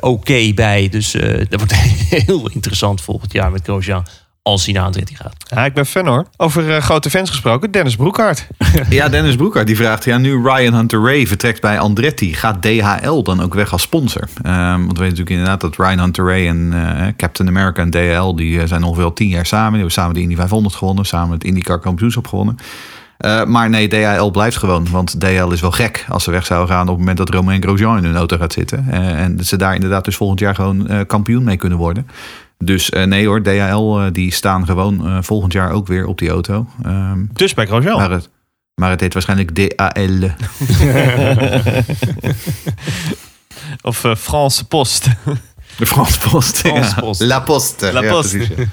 oké 0.00 0.52
bij. 0.54 0.88
Dus 0.88 1.12
dat 1.48 1.60
wordt 1.60 1.74
heel 2.26 2.50
interessant 2.50 3.00
volgend 3.00 3.32
jaar 3.32 3.50
met 3.50 3.62
Grosjean... 3.64 4.06
als 4.44 4.64
hij 4.64 4.74
naar 4.74 4.84
Andretti 4.84 5.16
gaat. 5.16 5.34
Ja, 5.38 5.64
ik 5.64 5.74
ben 5.74 5.86
fan 5.86 6.06
hoor. 6.06 6.26
Over 6.36 6.74
eh, 6.74 6.82
grote 6.82 7.10
fans 7.10 7.30
gesproken, 7.30 7.70
Dennis 7.70 7.96
Broekhart. 7.96 8.46
Ja, 8.88 9.08
Dennis 9.08 9.36
Broekhart 9.36 9.66
die 9.66 9.76
vraagt, 9.76 10.04
ja, 10.04 10.18
nu 10.18 10.42
Ryan 10.42 10.74
Hunter 10.74 11.02
Ray 11.02 11.26
vertrekt 11.26 11.60
bij 11.60 11.78
Andretti, 11.78 12.34
gaat 12.34 12.62
DHL 12.62 13.22
dan 13.22 13.42
ook 13.42 13.54
weg 13.54 13.72
als 13.72 13.82
sponsor? 13.82 14.28
Ehm, 14.42 14.56
want 14.56 14.80
we 14.80 14.86
weten 14.86 15.02
natuurlijk 15.02 15.30
inderdaad 15.30 15.60
dat 15.60 15.76
Ryan 15.76 15.98
Hunter 15.98 16.24
Ray 16.24 16.48
en 16.48 16.72
eh, 16.72 17.06
Captain 17.16 17.48
America 17.48 17.82
en 17.82 17.90
DHL, 17.90 18.34
die 18.34 18.60
eh, 18.60 18.66
zijn 18.66 18.82
ongeveer 18.82 19.04
al 19.04 19.12
tien 19.12 19.28
jaar 19.28 19.46
samen. 19.46 19.70
Die 19.70 19.78
hebben 19.78 19.94
samen 19.94 20.14
de 20.14 20.20
Indy 20.20 20.36
500 20.36 20.74
gewonnen, 20.74 21.04
samen 21.04 21.32
het 21.32 21.44
IndyCar 21.44 21.78
kampioenschap 21.78 22.26
gewonnen. 22.26 22.58
Eh, 23.16 23.44
maar 23.44 23.70
nee, 23.70 23.88
DHL 23.88 24.30
blijft 24.30 24.56
gewoon. 24.56 24.86
Want 24.90 25.20
DHL 25.20 25.50
is 25.50 25.60
wel 25.60 25.70
gek 25.70 26.04
als 26.08 26.24
ze 26.24 26.30
weg 26.30 26.46
zouden 26.46 26.74
gaan 26.74 26.82
op 26.82 26.88
het 26.88 26.98
moment 26.98 27.16
dat 27.16 27.30
Romain 27.30 27.62
Grosjean 27.62 27.96
in 27.96 28.04
hun 28.04 28.16
auto 28.16 28.36
gaat 28.36 28.52
zitten. 28.52 28.86
Eh, 28.90 29.22
en 29.22 29.44
ze 29.44 29.56
daar 29.56 29.74
inderdaad 29.74 30.04
dus 30.04 30.16
volgend 30.16 30.40
jaar 30.40 30.54
gewoon 30.54 30.88
eh, 30.88 31.00
kampioen 31.06 31.44
mee 31.44 31.56
kunnen 31.56 31.78
worden. 31.78 32.06
Dus 32.64 32.90
eh, 32.90 33.04
nee 33.04 33.26
hoor, 33.26 33.42
DHL 33.42 33.98
eh, 33.98 34.06
die 34.12 34.32
staan 34.32 34.66
gewoon 34.66 35.06
eh, 35.06 35.18
volgend 35.20 35.52
jaar 35.52 35.70
ook 35.70 35.86
weer 35.86 36.06
op 36.06 36.18
die 36.18 36.30
auto. 36.30 36.66
Ehm, 36.82 37.24
Dus 37.32 37.54
bij 37.54 37.66
Grosjean. 37.66 37.96
maar, 37.98 38.10
het, 38.10 38.28
maar 38.74 38.90
het 38.90 39.00
heet 39.00 39.12
waarschijnlijk 39.12 39.54
DAL. 39.56 40.30
Of 43.82 44.04
eh, 44.04 44.14
France 44.16 44.64
Post. 44.64 45.08
De 45.76 45.86
Frans 45.86 46.18
Post. 46.18 46.56
Frans 46.58 46.88
ja. 46.94 47.00
Post. 47.00 47.20
La 47.20 47.40
Poste. 47.40 47.92
La 47.92 48.02
Poste. 48.02 48.38
ja. 48.38 48.64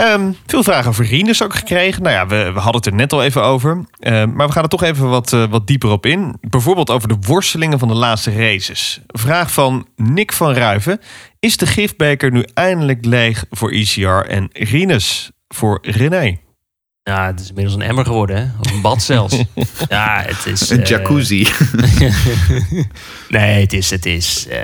Ehm, 0.00 0.32
veel 0.46 0.62
vragen 0.62 0.88
over 0.88 1.04
Rinus 1.04 1.42
ook 1.42 1.54
gekregen. 1.54 2.02
Nou 2.02 2.14
ja, 2.14 2.26
we, 2.26 2.52
we 2.52 2.58
hadden 2.60 2.74
het 2.74 2.86
er 2.86 2.94
net 2.94 3.12
al 3.12 3.22
even 3.22 3.42
over. 3.42 3.84
Ehm, 3.98 4.32
maar 4.32 4.46
we 4.46 4.52
gaan 4.52 4.62
er 4.62 4.68
toch 4.68 4.82
even 4.82 5.08
wat, 5.08 5.32
eh, 5.32 5.44
wat 5.50 5.66
dieper 5.66 5.90
op 5.90 6.06
in. 6.06 6.36
Bijvoorbeeld 6.40 6.90
over 6.90 7.08
de 7.08 7.16
worstelingen 7.20 7.78
van 7.78 7.88
de 7.88 7.94
laatste 7.94 8.32
races. 8.32 9.00
Vraag 9.06 9.52
van 9.52 9.86
Nick 9.96 10.32
van 10.32 10.52
Ruiven. 10.52 11.00
Is 11.38 11.56
de 11.56 11.66
gifbeker 11.66 12.30
nu 12.30 12.44
eindelijk 12.54 13.04
leeg 13.04 13.44
voor 13.50 13.70
ECR 13.70 14.28
en 14.28 14.48
Rinus 14.52 15.30
voor 15.48 15.78
René? 15.82 16.38
Ja, 17.02 17.26
het 17.26 17.40
is 17.40 17.48
inmiddels 17.48 17.76
een 17.76 17.82
emmer 17.82 18.04
geworden, 18.04 18.36
hè? 18.36 18.46
Of 18.60 18.72
een 18.72 18.80
bad 18.80 19.02
zelfs. 19.02 19.36
ja, 19.88 20.22
het 20.26 20.46
is... 20.46 20.70
Een 20.70 20.80
eh, 20.80 20.86
jacuzzi. 20.86 21.48
Nee, 23.28 23.60
het 23.60 23.72
is... 23.72 23.90
Het 23.90 24.06
is 24.06 24.46
eh, 24.48 24.58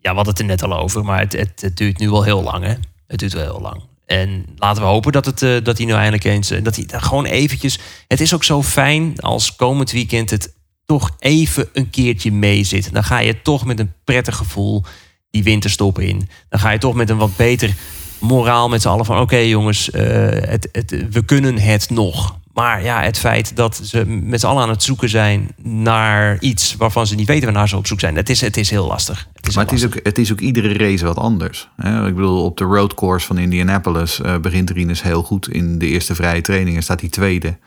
ja, 0.00 0.10
we 0.10 0.16
hadden 0.16 0.28
het 0.28 0.38
er 0.38 0.44
net 0.44 0.62
al 0.62 0.78
over, 0.78 1.04
maar 1.04 1.18
het, 1.18 1.32
het, 1.32 1.60
het 1.60 1.76
duurt 1.76 1.98
nu 1.98 2.10
wel 2.10 2.22
heel 2.22 2.42
lang, 2.42 2.64
hè? 2.64 2.74
Het 3.06 3.18
duurt 3.18 3.32
wel 3.32 3.42
heel 3.42 3.60
lang. 3.60 3.82
En 4.06 4.44
laten 4.56 4.82
we 4.82 4.88
hopen 4.88 5.12
dat, 5.12 5.26
het, 5.26 5.42
eh, 5.42 5.56
dat 5.62 5.76
hij 5.76 5.86
nu 5.86 5.92
eindelijk 5.92 6.24
eens... 6.24 6.50
eh, 6.50 6.64
dat 6.64 6.76
hij 6.76 6.84
gewoon 6.88 7.24
eventjes... 7.24 7.78
Het 8.08 8.20
is 8.20 8.34
ook 8.34 8.44
zo 8.44 8.62
fijn 8.62 9.20
als 9.20 9.56
komend 9.56 9.90
weekend 9.90 10.30
het 10.30 10.54
toch 10.84 11.10
even 11.18 11.68
een 11.72 11.90
keertje 11.90 12.32
mee 12.32 12.64
zit. 12.64 12.92
Dan 12.92 13.04
ga 13.04 13.18
je 13.18 13.42
toch 13.42 13.64
met 13.64 13.78
een 13.78 13.92
prettig 14.04 14.36
gevoel 14.36 14.84
die 15.30 15.42
winterstop 15.42 15.98
in. 15.98 16.28
Dan 16.48 16.60
ga 16.60 16.70
je 16.70 16.78
toch 16.78 16.94
met 16.94 17.10
een 17.10 17.16
wat 17.16 17.36
beter 17.36 17.74
moraal 18.18 18.68
met 18.68 18.82
z'n 18.82 18.88
allen 18.88 19.04
van... 19.04 19.20
oké 19.20 19.36
jongens, 19.36 19.90
eh, 19.90 20.02
het, 20.30 20.68
we 21.10 21.24
kunnen 21.24 21.58
het 21.58 21.90
nog. 21.90 22.38
Maar 22.56 22.82
ja, 22.82 23.02
het 23.02 23.18
feit 23.18 23.56
dat 23.56 23.80
ze 23.82 24.06
met 24.06 24.40
z'n 24.40 24.46
allen 24.46 24.62
aan 24.62 24.68
het 24.68 24.82
zoeken 24.82 25.08
zijn... 25.08 25.48
naar 25.62 26.36
iets 26.40 26.76
waarvan 26.76 27.06
ze 27.06 27.14
niet 27.14 27.26
weten 27.26 27.44
waarnaar 27.44 27.68
ze 27.68 27.76
op 27.76 27.86
zoek 27.86 28.00
zijn... 28.00 28.16
het 28.16 28.28
is, 28.28 28.40
het 28.40 28.56
is 28.56 28.70
heel 28.70 28.86
lastig. 28.86 29.28
Het 29.32 29.46
is 29.46 29.54
Maar 29.54 29.64
het 29.64 29.74
is, 29.74 29.84
ook, 29.84 29.94
het 30.02 30.18
is 30.18 30.32
ook 30.32 30.40
iedere 30.40 30.72
race 30.72 31.04
wat 31.04 31.16
anders. 31.16 31.68
Hè? 31.76 32.06
Ik 32.06 32.14
bedoel, 32.14 32.44
op 32.44 32.56
de 32.56 32.64
roadcourse 32.64 33.26
van 33.26 33.38
Indianapolis 33.38 34.20
eh, 34.20 34.38
begint 34.38 34.70
Rinus 34.70 35.02
heel 35.02 35.22
goed. 35.22 35.48
In 35.48 35.78
de 35.78 35.86
eerste 35.86 36.14
vrije 36.14 36.40
trainingen 36.40 36.82
staat 36.82 37.00
hij 37.00 37.08
tweede. 37.08 37.58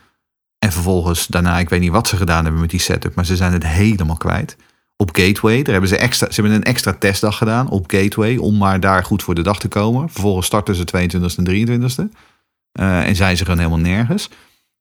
En 0.60 0.72
vervolgens 0.72 1.28
daarna, 1.28 1.60
ik 1.60 1.70
weet 1.70 1.80
niet 1.80 1.92
wat 1.92 2.08
ze 2.08 2.18
gedaan 2.18 2.44
hebben 2.44 2.62
met 2.62 2.70
die 2.70 2.80
setup, 2.80 3.16
maar 3.16 3.26
ze 3.26 3.36
zijn 3.36 3.54
het 3.54 3.68
helemaal 3.68 4.18
kwijt. 4.18 4.58
Op 4.96 5.16
Gateway, 5.16 5.62
daar 5.64 5.72
hebben 5.72 5.90
ze, 5.90 5.98
extra, 5.98 6.32
ze 6.32 6.42
hebben 6.42 6.60
een 6.60 6.64
extra 6.64 6.94
testdag 6.94 7.38
gedaan 7.38 7.70
op 7.70 7.92
Gateway 7.92 8.38
om 8.38 8.58
maar 8.58 8.80
daar 8.80 9.04
goed 9.04 9.24
voor 9.24 9.36
de 9.36 9.42
dag 9.42 9.60
te 9.60 9.68
komen. 9.68 10.10
Vervolgens 10.10 10.46
starten 10.46 10.76
ze 10.76 10.84
22e 10.84 11.36
en 11.38 11.46
23e. 11.46 12.16
Eh, 12.72 13.08
en 13.08 13.16
zijn 13.16 13.38
ze 13.38 13.44
gewoon 13.44 13.60
helemaal 13.60 13.80
nergens. 13.80 14.30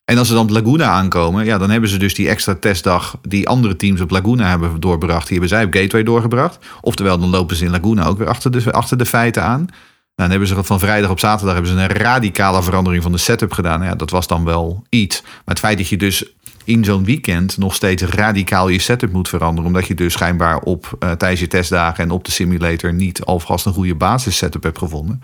En 0.09 0.19
als 0.19 0.29
ze 0.29 0.35
dan 0.35 0.43
op 0.43 0.51
Laguna 0.51 0.87
aankomen, 0.91 1.45
ja, 1.45 1.59
dan 1.59 1.71
hebben 1.71 1.91
ze 1.91 1.99
dus 1.99 2.15
die 2.15 2.29
extra 2.29 2.55
testdag 2.55 3.19
die 3.23 3.49
andere 3.49 3.77
teams 3.77 4.01
op 4.01 4.11
Laguna 4.11 4.49
hebben 4.49 4.81
doorgebracht. 4.81 5.29
Die 5.29 5.39
hebben 5.39 5.49
zij 5.49 5.65
op 5.65 5.75
Gateway 5.75 6.03
doorgebracht. 6.03 6.59
Oftewel, 6.81 7.19
dan 7.19 7.29
lopen 7.29 7.57
ze 7.57 7.65
in 7.65 7.71
Laguna 7.71 8.07
ook 8.07 8.19
weer 8.19 8.29
achter 8.29 8.51
de, 8.51 8.73
achter 8.73 8.99
de 8.99 9.07
feiten 9.07 9.43
aan. 9.43 9.61
Nou, 9.61 9.71
dan 10.15 10.31
hebben 10.31 10.49
ze 10.49 10.65
van 10.65 10.79
vrijdag 10.79 11.11
op 11.11 11.19
zaterdag 11.19 11.55
hebben 11.55 11.73
ze 11.73 11.79
een 11.79 11.89
radicale 11.89 12.63
verandering 12.63 13.03
van 13.03 13.13
de 13.13 13.19
setup 13.19 13.53
gedaan. 13.53 13.83
Ja, 13.83 13.95
dat 13.95 14.11
was 14.11 14.27
dan 14.27 14.45
wel 14.45 14.85
iets. 14.89 15.23
Maar 15.23 15.43
het 15.45 15.59
feit 15.59 15.79
dat 15.79 15.89
je 15.89 15.97
dus 15.97 16.33
in 16.65 16.85
zo'n 16.85 17.05
weekend 17.05 17.59
nog 17.59 17.75
steeds 17.75 18.03
radicaal 18.03 18.69
je 18.69 18.79
setup 18.79 19.13
moet 19.13 19.29
veranderen. 19.29 19.67
Omdat 19.67 19.87
je 19.87 19.95
dus 19.95 20.13
schijnbaar 20.13 20.59
op 20.59 20.97
eh, 20.99 21.11
tijdens 21.11 21.41
je 21.41 21.47
testdagen 21.47 22.05
en 22.05 22.11
op 22.11 22.25
de 22.25 22.31
simulator 22.31 22.93
niet 22.93 23.25
alvast 23.25 23.67
een 23.67 23.73
goede 23.73 23.95
basis 23.95 24.37
setup 24.37 24.63
hebt 24.63 24.79
gevonden. 24.79 25.23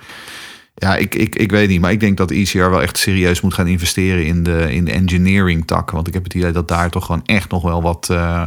Ja, 0.74 0.96
ik, 0.96 1.14
ik, 1.14 1.36
ik 1.36 1.50
weet 1.50 1.68
niet. 1.68 1.80
Maar 1.80 1.92
ik 1.92 2.00
denk 2.00 2.16
dat 2.16 2.30
ECR 2.30 2.58
wel 2.58 2.82
echt 2.82 2.98
serieus 2.98 3.40
moet 3.40 3.54
gaan 3.54 3.66
investeren 3.66 4.26
in 4.26 4.42
de, 4.42 4.74
in 4.74 4.84
de 4.84 4.92
engineering 4.92 5.66
tak. 5.66 5.90
Want 5.90 6.06
ik 6.06 6.14
heb 6.14 6.24
het 6.24 6.34
idee 6.34 6.52
dat 6.52 6.68
daar 6.68 6.90
toch 6.90 7.04
gewoon 7.04 7.24
echt 7.24 7.50
nog 7.50 7.62
wel 7.62 7.82
wat, 7.82 8.08
eh, 8.10 8.46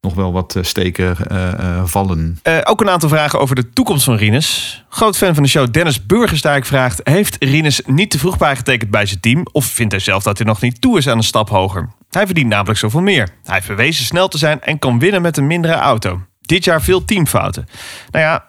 nog 0.00 0.14
wel 0.14 0.32
wat 0.32 0.56
eh, 0.56 0.62
steken 0.62 1.16
eh, 1.28 1.84
vallen. 1.84 2.38
Ook 2.64 2.80
een 2.80 2.90
aantal 2.90 3.08
vragen 3.08 3.40
over 3.40 3.54
de 3.54 3.70
toekomst 3.70 4.04
van 4.04 4.16
Rinus. 4.16 4.84
Groot 4.88 5.16
fan 5.16 5.34
van 5.34 5.42
de 5.42 5.48
show 5.48 5.72
Dennis 5.72 6.06
Burgersdijk 6.06 6.64
vraagt... 6.66 7.00
heeft 7.02 7.36
Rinus 7.38 7.80
niet 7.86 8.10
te 8.10 8.18
vroeg 8.18 8.38
bijgetekend 8.38 8.90
bij 8.90 9.06
zijn 9.06 9.20
team... 9.20 9.46
of 9.52 9.64
vindt 9.64 9.92
hij 9.92 10.00
zelf 10.00 10.22
dat 10.22 10.38
hij 10.38 10.46
nog 10.46 10.60
niet 10.60 10.80
toe 10.80 10.98
is 10.98 11.08
aan 11.08 11.16
een 11.16 11.22
stap 11.22 11.48
hoger? 11.48 11.88
Hij 12.10 12.26
verdient 12.26 12.48
namelijk 12.48 12.78
zoveel 12.78 13.00
meer. 13.00 13.28
Hij 13.44 13.54
heeft 13.54 13.68
bewezen 13.68 14.04
snel 14.04 14.28
te 14.28 14.38
zijn 14.38 14.60
en 14.60 14.78
kan 14.78 14.98
winnen 14.98 15.22
met 15.22 15.36
een 15.36 15.46
mindere 15.46 15.74
auto. 15.74 16.20
Dit 16.40 16.64
jaar 16.64 16.82
veel 16.82 17.04
teamfouten. 17.04 17.68
Nou 18.10 18.24
ja, 18.24 18.44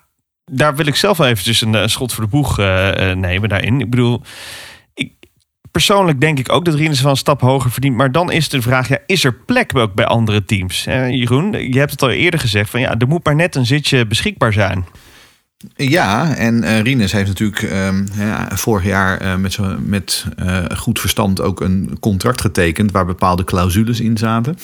daar 0.52 0.76
wil 0.76 0.86
ik 0.88 0.96
zelf 0.96 1.20
eventjes 1.20 1.62
een, 1.62 1.74
een 1.74 1.90
schot 1.90 2.14
voor 2.14 2.24
de 2.24 2.30
boeg 2.30 2.60
eh, 2.60 3.12
eh, 3.12 3.18
nemen 3.18 3.50
daarin. 3.50 3.80
Ik 3.80 3.90
bedoel... 3.90 4.22
Ik, 4.94 5.12
persoonlijk 5.72 6.22
denk 6.22 6.40
ik 6.40 6.52
ook 6.52 6.66
dat 6.66 6.74
Rinus 6.74 7.02
wel 7.02 7.12
een 7.12 7.18
stap 7.18 7.42
hoger 7.42 7.72
verdient. 7.72 7.96
Maar 7.96 8.12
dan 8.12 8.32
is 8.32 8.50
de 8.50 8.62
vraag, 8.62 8.88
ja, 8.88 8.98
is 9.06 9.24
er 9.24 9.34
plek 9.34 9.78
ook 9.78 9.94
bij 9.94 10.06
andere 10.06 10.46
teams? 10.46 10.86
Eh, 10.86 11.10
Jeroen, 11.10 11.72
je 11.72 11.80
hebt 11.80 11.92
het 11.92 12.02
al 12.02 12.10
eerder 12.10 12.40
gezegd. 12.40 12.70
Van, 12.70 12.80
ja, 12.80 12.96
er 12.98 13.08
moet 13.08 13.24
maar 13.24 13.36
net 13.36 13.56
een 13.56 13.66
zitje 13.66 14.08
beschikbaar 14.08 14.54
zijn. 14.54 14.86
Ja, 15.76 16.36
en 16.36 16.64
eh 16.64 16.82
Rinus 16.82 17.12
heeft 17.12 17.28
natuurlijk 17.28 17.62
ehm, 17.62 18.06
vorig 18.56 18.86
jaar 18.86 19.18
eh, 19.18 19.36
met, 19.36 19.58
met 19.80 20.26
eh, 20.36 20.66
goed 20.76 21.00
verstand 21.00 21.42
ook 21.42 21.62
een 21.62 21.98
contract 22.00 22.42
getekend 22.42 22.92
waar 22.92 23.06
bepaalde 23.06 23.44
clausules 23.44 24.00
in 24.00 24.18
zaten. 24.18 24.58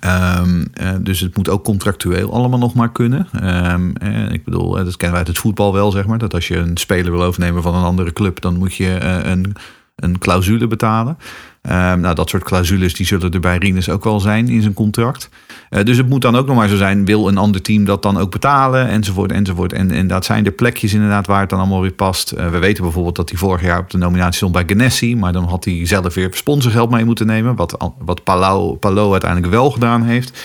Ehm, 0.00 0.64
eh, 0.72 0.90
dus 1.00 1.20
het 1.20 1.36
moet 1.36 1.48
ook 1.48 1.64
contractueel 1.64 2.32
allemaal 2.32 2.58
nog 2.58 2.74
maar 2.74 2.92
kunnen. 2.92 3.28
Ehm, 3.32 3.90
eh, 3.90 4.32
ik 4.32 4.44
bedoel, 4.44 4.78
eh, 4.78 4.84
dat 4.84 4.96
kennen 4.96 5.10
wij 5.10 5.18
uit 5.18 5.26
het 5.26 5.38
voetbal 5.38 5.72
wel, 5.72 5.90
zeg 5.90 6.06
maar. 6.06 6.18
Dat 6.18 6.34
als 6.34 6.48
je 6.48 6.56
een 6.56 6.76
speler 6.76 7.10
wil 7.10 7.22
overnemen 7.22 7.62
van 7.62 7.74
een 7.74 7.84
andere 7.84 8.12
club, 8.12 8.40
dan 8.40 8.56
moet 8.56 8.74
je 8.74 9.00
een, 9.24 9.54
een 9.96 10.18
clausule 10.18 10.66
betalen. 10.66 11.18
Ehm, 11.66 12.00
nou, 12.00 12.14
dat 12.14 12.28
soort 12.28 12.44
clausules 12.44 12.94
die 12.94 13.06
zullen 13.06 13.30
er 13.30 13.40
bij 13.40 13.56
Rinus 13.56 13.88
ook 13.88 14.04
wel 14.04 14.20
zijn 14.20 14.48
in 14.48 14.62
zijn 14.62 14.74
contract. 14.74 15.28
Eh, 15.70 15.84
dus 15.84 15.96
het 15.96 16.08
moet 16.08 16.22
dan 16.22 16.36
ook 16.36 16.46
nog 16.46 16.56
maar 16.56 16.68
zo 16.68 16.76
zijn, 16.76 17.04
wil 17.04 17.28
een 17.28 17.38
ander 17.38 17.62
team 17.62 17.84
dat 17.84 18.02
dan 18.02 18.18
ook 18.18 18.30
betalen, 18.30 18.88
enzovoort, 18.88 19.32
enzovoort. 19.32 19.72
En, 19.72 19.90
en 19.90 20.06
dat 20.06 20.24
zijn 20.24 20.44
de 20.44 20.50
plekjes 20.50 20.94
inderdaad 20.94 21.26
waar 21.26 21.40
het 21.40 21.50
dan 21.50 21.58
allemaal 21.58 21.80
weer 21.80 21.92
past. 21.92 22.30
Eh, 22.30 22.48
we 22.48 22.58
weten 22.58 22.82
bijvoorbeeld 22.82 23.16
dat 23.16 23.28
hij 23.28 23.38
vorig 23.38 23.62
jaar 23.62 23.78
op 23.78 23.90
de 23.90 23.98
nominatie 23.98 24.36
stond 24.36 24.52
bij 24.52 24.64
Ganassi, 24.66 25.16
maar 25.16 25.32
dan 25.32 25.44
had 25.44 25.64
hij 25.64 25.86
zelf 25.86 26.14
weer 26.14 26.28
sponsorgeld 26.32 26.90
mee 26.90 27.04
moeten 27.04 27.26
nemen, 27.26 27.56
wat, 27.56 27.92
wat 27.98 28.24
Palau, 28.24 28.76
Palau 28.76 29.10
uiteindelijk 29.12 29.52
wel 29.52 29.70
gedaan 29.70 30.02
heeft. 30.02 30.38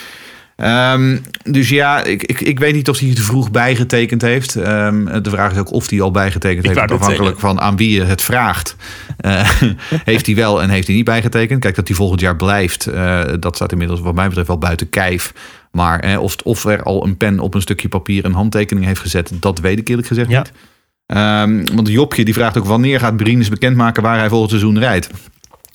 Ehm, 0.62 1.18
dus 1.43 1.70
ja, 1.70 2.03
ik, 2.03 2.24
ik, 2.24 2.41
ik 2.41 2.59
weet 2.59 2.74
niet 2.74 2.89
of 2.89 2.99
hij 2.99 3.14
te 3.14 3.22
vroeg 3.22 3.51
bijgetekend 3.51 4.22
heeft. 4.22 4.55
Ehm, 4.55 5.22
de 5.22 5.30
vraag 5.30 5.51
is 5.51 5.57
ook 5.57 5.72
of 5.72 5.89
hij 5.89 6.01
al 6.01 6.12
bijgetekend 6.12 6.66
heeft. 6.66 6.91
Afhankelijk 6.91 7.39
van 7.39 7.62
aan 7.62 7.78
wie 7.78 7.91
je 7.91 8.03
het 8.03 8.22
vraagt. 8.22 8.76
Eh, 9.18 9.49
heeft 10.03 10.26
hij 10.26 10.36
wel 10.36 10.62
en 10.62 10.70
heeft 10.70 10.88
hij 10.88 10.95
niet 10.95 11.05
bijgetekend. 11.05 11.59
Kijk, 11.59 11.76
dat 11.76 11.88
hij 11.88 11.97
volgend 11.97 12.20
jaar 12.20 12.36
blijft, 12.36 12.86
eh, 12.86 13.22
dat 13.39 13.55
staat 13.55 13.72
inmiddels 13.72 13.99
wat 13.99 14.16
mij 14.16 14.28
betreft 14.28 14.47
wel 14.47 14.57
buiten 14.57 14.89
kijf. 14.89 15.34
Maar 15.72 15.99
eh, 15.99 16.22
of, 16.22 16.36
of 16.43 16.66
er 16.66 16.84
al 16.84 17.05
een 17.05 17.18
pen 17.18 17.39
op 17.39 17.53
een 17.53 17.62
stukje 17.62 17.88
papier 17.88 18.26
een 18.26 18.34
handtekening 18.34 18.86
heeft 18.86 19.01
gezet, 19.01 19.32
dat 19.39 19.59
weet 19.59 19.80
ik 19.80 19.88
eerlijk 19.88 20.07
gezegd 20.07 20.30
Ja. 20.30 20.38
niet. 20.38 20.51
Ehm, 21.05 21.76
want 21.76 21.88
Jopje 21.88 22.26
die 22.26 22.34
vraagt 22.34 22.57
ook 22.57 22.66
wanneer 22.66 22.99
gaat 22.99 23.18
Brines 23.18 23.49
bekendmaken 23.49 24.03
waar 24.03 24.18
hij 24.18 24.30
volgend 24.30 24.49
seizoen 24.49 24.80
rijdt. 24.80 25.09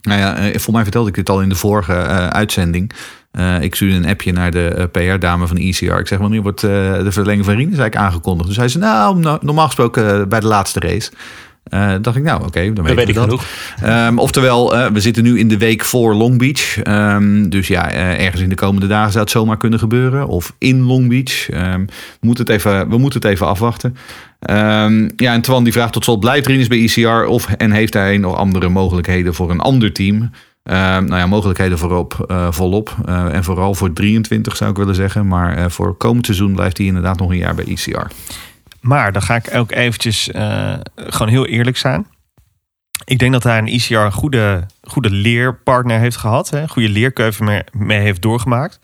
Nou 0.02 0.20
ja, 0.20 0.58
voor 0.58 0.72
mij 0.72 0.82
vertelde 0.82 1.08
ik 1.08 1.14
dit 1.14 1.28
al 1.28 1.42
in 1.42 1.48
de 1.48 1.54
vorige 1.54 1.92
eh, 1.92 2.26
uitzending. 2.26 2.92
Eh, 3.36 3.60
ik 3.60 3.74
stuurde 3.74 3.96
een 3.96 4.06
appje 4.06 4.32
naar 4.32 4.50
de 4.50 4.68
eh, 4.68 4.84
PR-dame 5.14 5.46
van 5.46 5.56
ECR. 5.56 5.84
Ik 5.98 6.06
zeg, 6.06 6.18
wanneer 6.18 6.42
wordt 6.42 6.62
eh, 6.62 6.70
de 7.02 7.12
verlenging 7.12 7.44
van 7.44 7.54
eigenlijk 7.56 7.96
aangekondigd? 7.96 8.48
Dus 8.48 8.56
hij 8.56 8.68
zei, 8.68 8.84
nou, 8.84 9.18
no- 9.18 9.38
normaal 9.40 9.66
gesproken 9.66 10.28
bij 10.28 10.40
de 10.40 10.46
laatste 10.46 10.80
race. 10.80 11.10
Dacht 12.00 12.16
ik, 12.16 12.22
nou 12.22 12.44
oké, 12.44 12.64
dan 12.64 12.74
Dat 12.74 12.84
weten 12.84 12.96
weet 12.96 13.04
we 13.04 13.10
ik 13.10 13.14
dat. 13.14 13.24
genoeg. 13.24 13.44
Ehm, 13.82 14.18
oftewel, 14.18 14.90
we 14.92 15.00
zitten 15.00 15.22
nu 15.22 15.38
in 15.38 15.48
de 15.48 15.58
week 15.58 15.84
voor 15.84 16.14
Long 16.14 16.38
Beach. 16.38 16.82
Ehm, 16.82 17.48
dus 17.48 17.68
ja, 17.68 17.92
ergens 17.92 18.42
in 18.42 18.48
de 18.48 18.54
komende 18.54 18.86
dagen 18.86 19.10
zou 19.12 19.24
het 19.24 19.32
zomaar 19.32 19.56
kunnen 19.56 19.78
gebeuren. 19.78 20.26
Of 20.26 20.54
in 20.58 20.82
Long 20.82 21.08
Beach. 21.08 21.50
Ehm, 21.50 21.80
we, 22.20 22.26
moeten 22.26 22.44
het 22.44 22.54
even, 22.54 22.88
we 22.88 22.98
moeten 22.98 23.20
het 23.20 23.30
even 23.30 23.46
afwachten. 23.46 23.96
Ja, 25.16 25.32
en 25.32 25.40
Twan 25.40 25.64
die 25.64 25.72
vraagt 25.72 25.92
tot 25.92 26.04
slot, 26.04 26.20
blijft 26.20 26.46
Rinus 26.46 26.68
bij 26.68 26.78
ECR? 26.82 27.26
Of, 27.28 27.48
en 27.48 27.70
heeft 27.70 27.94
hij 27.94 28.18
nog 28.18 28.36
andere 28.36 28.68
mogelijkheden 28.68 29.34
voor 29.34 29.50
een 29.50 29.60
ander 29.60 29.92
team? 29.92 30.30
Ehm, 30.66 31.04
nou 31.04 31.16
ja, 31.16 31.26
mogelijkheden 31.26 31.78
voorop, 31.78 32.24
eh, 32.28 32.52
volop. 32.52 32.96
Eh, 33.04 33.34
en 33.34 33.44
vooral 33.44 33.74
voor 33.74 33.92
23 33.92 34.56
zou 34.56 34.70
ik 34.70 34.76
willen 34.76 34.94
zeggen. 34.94 35.28
Maar 35.28 35.56
eh, 35.56 35.68
voor 35.68 35.96
komend 35.96 36.24
seizoen 36.24 36.54
blijft 36.54 36.78
hij 36.78 36.86
inderdaad 36.86 37.18
nog 37.18 37.30
een 37.30 37.36
jaar 37.36 37.54
bij 37.54 37.64
E 37.64 37.70
ECR. 37.70 38.06
Maar 38.80 39.12
dan 39.12 39.22
ga 39.22 39.34
ik 39.34 39.54
ook 39.54 39.72
eventjes 39.72 40.30
gewoon 40.96 41.28
heel 41.28 41.46
eerlijk 41.46 41.76
zijn. 41.76 42.06
Ik 43.04 43.18
denk 43.18 43.32
dat 43.32 43.42
hij 43.42 43.58
een 43.58 43.74
ICR 43.74 43.94
een 43.94 44.12
goede, 44.12 44.66
goede 44.82 45.10
leerpartner 45.10 45.98
heeft 45.98 46.16
gehad. 46.16 46.52
Een 46.52 46.68
goede 46.68 46.88
leerkeuze 46.88 47.44
mee, 47.44 47.62
mee 47.72 48.00
heeft 48.00 48.22
doorgemaakt. 48.22 48.80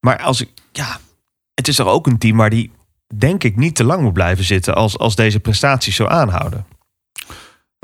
Maar 0.00 0.22
als 0.22 0.40
ik, 0.40 0.48
ja, 0.72 0.98
het 1.54 1.68
is 1.68 1.76
toch 1.76 1.88
ook 1.88 2.06
een 2.06 2.18
team 2.18 2.36
waar 2.36 2.50
die 2.50 2.72
denk 3.14 3.44
ik 3.44 3.56
niet 3.56 3.76
te 3.76 3.84
lang 3.84 4.02
moet 4.02 4.12
blijven 4.12 4.44
zitten 4.44 4.74
als, 4.74 4.98
als 4.98 5.14
deze 5.14 5.40
prestaties 5.40 5.96
zo 5.96 6.06
aanhouden. 6.06 6.66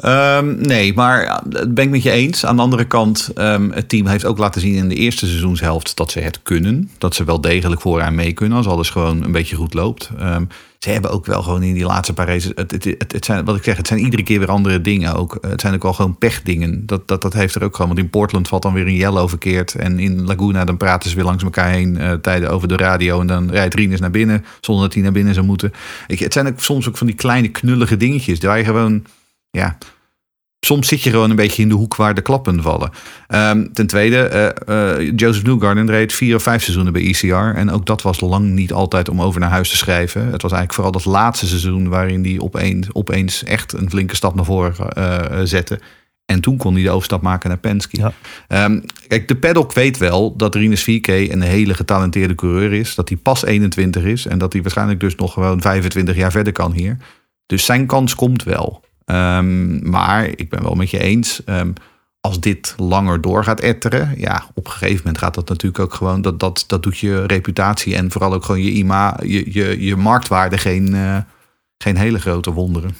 Ehm, 0.00 0.60
nee, 0.60 0.94
maar 0.94 1.42
dat 1.46 1.74
ben 1.74 1.84
ik 1.84 1.90
met 1.90 2.02
je 2.02 2.10
eens. 2.10 2.46
Aan 2.46 2.56
de 2.56 2.62
andere 2.62 2.84
kant, 2.84 3.30
ehm, 3.34 3.70
het 3.70 3.88
team 3.88 4.06
heeft 4.06 4.24
ook 4.24 4.38
laten 4.38 4.60
zien 4.60 4.74
in 4.74 4.88
de 4.88 4.94
eerste 4.94 5.26
seizoenshelft 5.26 5.96
dat 5.96 6.10
ze 6.10 6.20
het 6.20 6.42
kunnen. 6.42 6.90
Dat 6.98 7.14
ze 7.14 7.24
wel 7.24 7.40
degelijk 7.40 7.80
vooraan 7.80 8.14
mee 8.14 8.32
kunnen 8.32 8.56
als 8.56 8.66
alles 8.66 8.90
gewoon 8.90 9.24
een 9.24 9.32
beetje 9.32 9.56
goed 9.56 9.74
loopt. 9.74 10.10
Ehm, 10.18 10.44
ze 10.78 10.90
hebben 10.90 11.10
ook 11.10 11.26
wel 11.26 11.42
gewoon 11.42 11.62
in 11.62 11.74
die 11.74 11.84
laatste 11.84 12.12
paar 12.12 12.26
races. 12.26 12.52
Het, 12.54 12.70
het, 12.70 13.12
het, 13.12 13.24
zijn, 13.24 13.44
wat 13.44 13.56
ik 13.56 13.64
zeg, 13.64 13.76
het 13.76 13.86
zijn 13.86 14.00
iedere 14.00 14.22
keer 14.22 14.38
weer 14.38 14.48
andere 14.48 14.80
dingen 14.80 15.14
ook. 15.14 15.38
Het 15.40 15.60
zijn 15.60 15.74
ook 15.74 15.82
wel 15.82 15.92
gewoon 15.92 16.18
pechdingen. 16.18 16.86
Dat, 16.86 17.08
dat, 17.08 17.22
dat 17.22 17.32
heeft 17.32 17.54
er 17.54 17.64
ook 17.64 17.74
gewoon. 17.74 17.88
Want 17.88 18.00
in 18.00 18.10
Portland 18.10 18.48
valt 18.48 18.62
dan 18.62 18.72
weer 18.72 18.86
een 18.86 18.94
yellow 18.94 19.28
verkeerd. 19.28 19.74
En 19.74 19.98
in 19.98 20.24
Laguna 20.24 20.64
dan 20.64 20.76
praten 20.76 21.10
ze 21.10 21.16
weer 21.16 21.24
langs 21.24 21.42
elkaar 21.42 21.70
heen 21.70 21.96
eh, 21.96 22.12
tijden 22.12 22.50
over 22.50 22.68
de 22.68 22.76
radio. 22.76 23.20
En 23.20 23.26
dan 23.26 23.50
rijdt 23.50 23.74
Rinus 23.74 24.00
naar 24.00 24.10
binnen 24.10 24.44
zonder 24.60 24.84
dat 24.84 24.94
hij 24.94 25.02
naar 25.02 25.12
binnen 25.12 25.34
zou 25.34 25.46
moeten. 25.46 25.72
Ik, 26.06 26.18
het 26.18 26.32
zijn 26.32 26.46
ook 26.46 26.60
soms 26.60 26.88
ook 26.88 26.96
van 26.96 27.06
die 27.06 27.16
kleine 27.16 27.48
knullige 27.48 27.96
dingetjes. 27.96 28.38
Waar 28.38 28.58
je 28.58 28.64
gewoon, 28.64 29.04
ja, 29.50 29.78
soms 30.60 30.88
zit 30.88 31.02
je 31.02 31.10
gewoon 31.10 31.30
een 31.30 31.36
beetje 31.36 31.62
in 31.62 31.68
de 31.68 31.74
hoek 31.74 31.96
waar 31.96 32.14
de 32.14 32.22
klappen 32.22 32.62
vallen. 32.62 32.90
Ehm, 33.26 33.66
ten 33.72 33.86
tweede, 33.86 34.16
eh, 34.16 34.96
eh, 34.96 35.12
Joseph 35.16 35.44
Newgarden 35.44 35.86
reed 35.86 36.12
vier 36.12 36.36
of 36.36 36.42
vijf 36.42 36.62
seizoenen 36.62 36.92
bij 36.92 37.02
ECR. 37.02 37.56
En 37.58 37.70
ook 37.70 37.86
dat 37.86 38.02
was 38.02 38.20
lang 38.20 38.50
niet 38.50 38.72
altijd 38.72 39.08
om 39.08 39.22
over 39.22 39.40
naar 39.40 39.50
huis 39.50 39.70
te 39.70 39.76
schrijven. 39.76 40.20
Het 40.20 40.42
was 40.42 40.52
eigenlijk 40.52 40.72
vooral 40.72 40.92
dat 40.92 41.04
laatste 41.04 41.46
seizoen 41.46 41.88
waarin 41.88 42.24
hij 42.24 42.40
opeens, 42.40 42.88
opeens 42.92 43.44
echt 43.44 43.72
een 43.72 43.90
flinke 43.90 44.16
stap 44.16 44.34
naar 44.34 44.44
voren 44.44 44.88
eh, 44.92 45.40
zette. 45.44 45.80
En 46.24 46.40
toen 46.40 46.56
kon 46.56 46.74
hij 46.74 46.82
de 46.82 46.90
overstap 46.90 47.22
maken 47.22 47.48
naar 47.48 47.58
Penske. 47.58 47.96
Ja. 47.96 48.12
Ehm, 48.48 48.80
kijk, 49.08 49.28
de 49.28 49.36
paddock 49.36 49.72
weet 49.72 49.98
wel 49.98 50.36
dat 50.36 50.54
Rinus 50.54 50.82
VK 50.82 51.06
een 51.06 51.42
hele 51.42 51.74
getalenteerde 51.74 52.34
coureur 52.34 52.72
is. 52.72 52.94
Dat 52.94 53.08
hij 53.08 53.18
pas 53.18 53.44
21 53.44 54.02
is. 54.02 54.26
En 54.26 54.38
dat 54.38 54.52
hij 54.52 54.62
waarschijnlijk 54.62 55.00
dus 55.00 55.14
nog 55.14 55.32
gewoon 55.32 55.60
25 55.60 56.16
jaar 56.16 56.30
verder 56.30 56.52
kan 56.52 56.72
hier. 56.72 56.96
Dus 57.46 57.64
zijn 57.64 57.86
kans 57.86 58.14
komt 58.14 58.42
wel. 58.42 58.82
Ehm, 59.04 59.90
maar 59.90 60.24
ik 60.24 60.48
ben 60.48 60.62
wel 60.62 60.74
met 60.74 60.90
je 60.90 60.98
eens. 60.98 61.44
ehm, 61.44 61.72
als 62.20 62.40
dit 62.40 62.74
langer 62.76 63.20
door 63.20 63.44
gaat 63.44 63.60
etteren. 63.60 64.14
Ja, 64.16 64.44
op 64.54 64.66
een 64.66 64.72
gegeven 64.72 64.96
moment 64.96 65.18
gaat 65.18 65.34
dat 65.34 65.48
natuurlijk 65.48 65.82
ook 65.82 65.94
gewoon. 65.94 66.22
Dat, 66.22 66.40
dat, 66.40 66.64
dat 66.66 66.82
doet 66.82 66.98
je 66.98 67.26
reputatie 67.26 67.96
en 67.96 68.10
vooral 68.10 68.32
ook 68.32 68.44
gewoon 68.44 68.62
je 68.62 68.70
ima, 68.70 69.16
je, 69.22 69.52
je, 69.52 69.84
je 69.84 69.96
marktwaarde 69.96 70.58
geen, 70.58 70.94
eh, 70.94 71.16
geen 71.78 71.96
hele 71.96 72.18
grote 72.18 72.52
wonderen. 72.52 72.96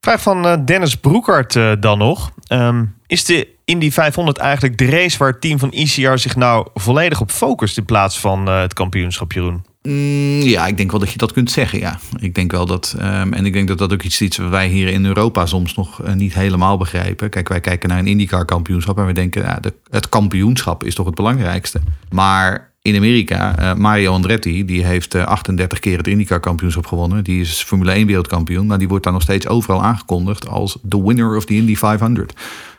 Vraag 0.00 0.22
van 0.22 0.46
eh, 0.46 0.56
Dennis 0.64 0.96
Broekhart 0.96 1.56
eh, 1.56 1.72
dan 1.80 1.98
nog. 1.98 2.32
Ehm, 2.46 2.84
is 3.06 3.24
de 3.24 3.48
Indy 3.64 3.90
500 3.90 4.38
eigenlijk 4.38 4.78
de 4.78 4.90
race 4.90 5.18
waar 5.18 5.30
het 5.30 5.40
team 5.40 5.58
van 5.58 5.72
ICR 5.72 6.16
zich 6.16 6.36
nou 6.36 6.66
volledig 6.74 7.20
op 7.20 7.30
focust 7.30 7.78
in 7.78 7.84
plaats 7.84 8.20
van 8.20 8.46
het 8.46 8.72
kampioenschap, 8.72 9.32
Jeroen? 9.32 9.64
Mm, 9.82 10.40
ja, 10.40 10.66
ik 10.66 10.76
denk 10.76 10.90
wel 10.90 11.00
dat 11.00 11.10
je 11.10 11.18
dat 11.18 11.32
kunt 11.32 11.50
zeggen, 11.50 11.78
ja. 11.78 11.98
Ik 12.20 12.34
denk 12.34 12.52
wel 12.52 12.66
dat, 12.66 12.94
ehm, 12.98 13.32
en 13.32 13.46
ik 13.46 13.52
denk 13.52 13.68
dat 13.68 13.78
dat 13.78 13.92
ook 13.92 14.02
iets 14.02 14.20
is 14.20 14.36
wat 14.36 14.50
wij 14.50 14.68
hier 14.68 14.88
in 14.88 15.06
Europa 15.06 15.46
soms 15.46 15.74
nog 15.74 16.02
eh, 16.02 16.14
niet 16.14 16.34
helemaal 16.34 16.76
begrijpen. 16.76 17.30
Kijk, 17.30 17.48
wij 17.48 17.60
kijken 17.60 17.88
naar 17.88 17.98
een 17.98 18.06
IndyCar 18.06 18.44
kampioenschap 18.44 18.98
en 18.98 19.06
we 19.06 19.12
denken, 19.12 19.42
ja, 19.42 19.58
de, 19.60 19.74
het 19.90 20.08
kampioenschap 20.08 20.84
is 20.84 20.94
toch 20.94 21.06
het 21.06 21.14
belangrijkste. 21.14 21.80
Maar 22.10 22.72
in 22.82 22.96
Amerika, 22.96 23.58
eh, 23.58 23.74
Mario 23.74 24.12
Andretti, 24.12 24.64
die 24.64 24.84
heeft 24.84 25.14
eh, 25.14 25.24
38 25.24 25.78
keer 25.78 25.96
het 25.96 26.06
IndyCar 26.06 26.40
kampioenschap 26.40 26.86
gewonnen. 26.86 27.24
Die 27.24 27.40
is 27.40 27.62
Formule 27.62 27.92
1 27.92 28.06
wereldkampioen, 28.06 28.66
maar 28.66 28.78
die 28.78 28.88
wordt 28.88 29.04
daar 29.04 29.12
nog 29.12 29.22
steeds 29.22 29.48
overal 29.48 29.82
aangekondigd 29.82 30.48
als 30.48 30.78
the 30.88 31.02
winner 31.02 31.36
of 31.36 31.44
the 31.44 31.54
Indy 31.54 31.76
500. 31.76 32.32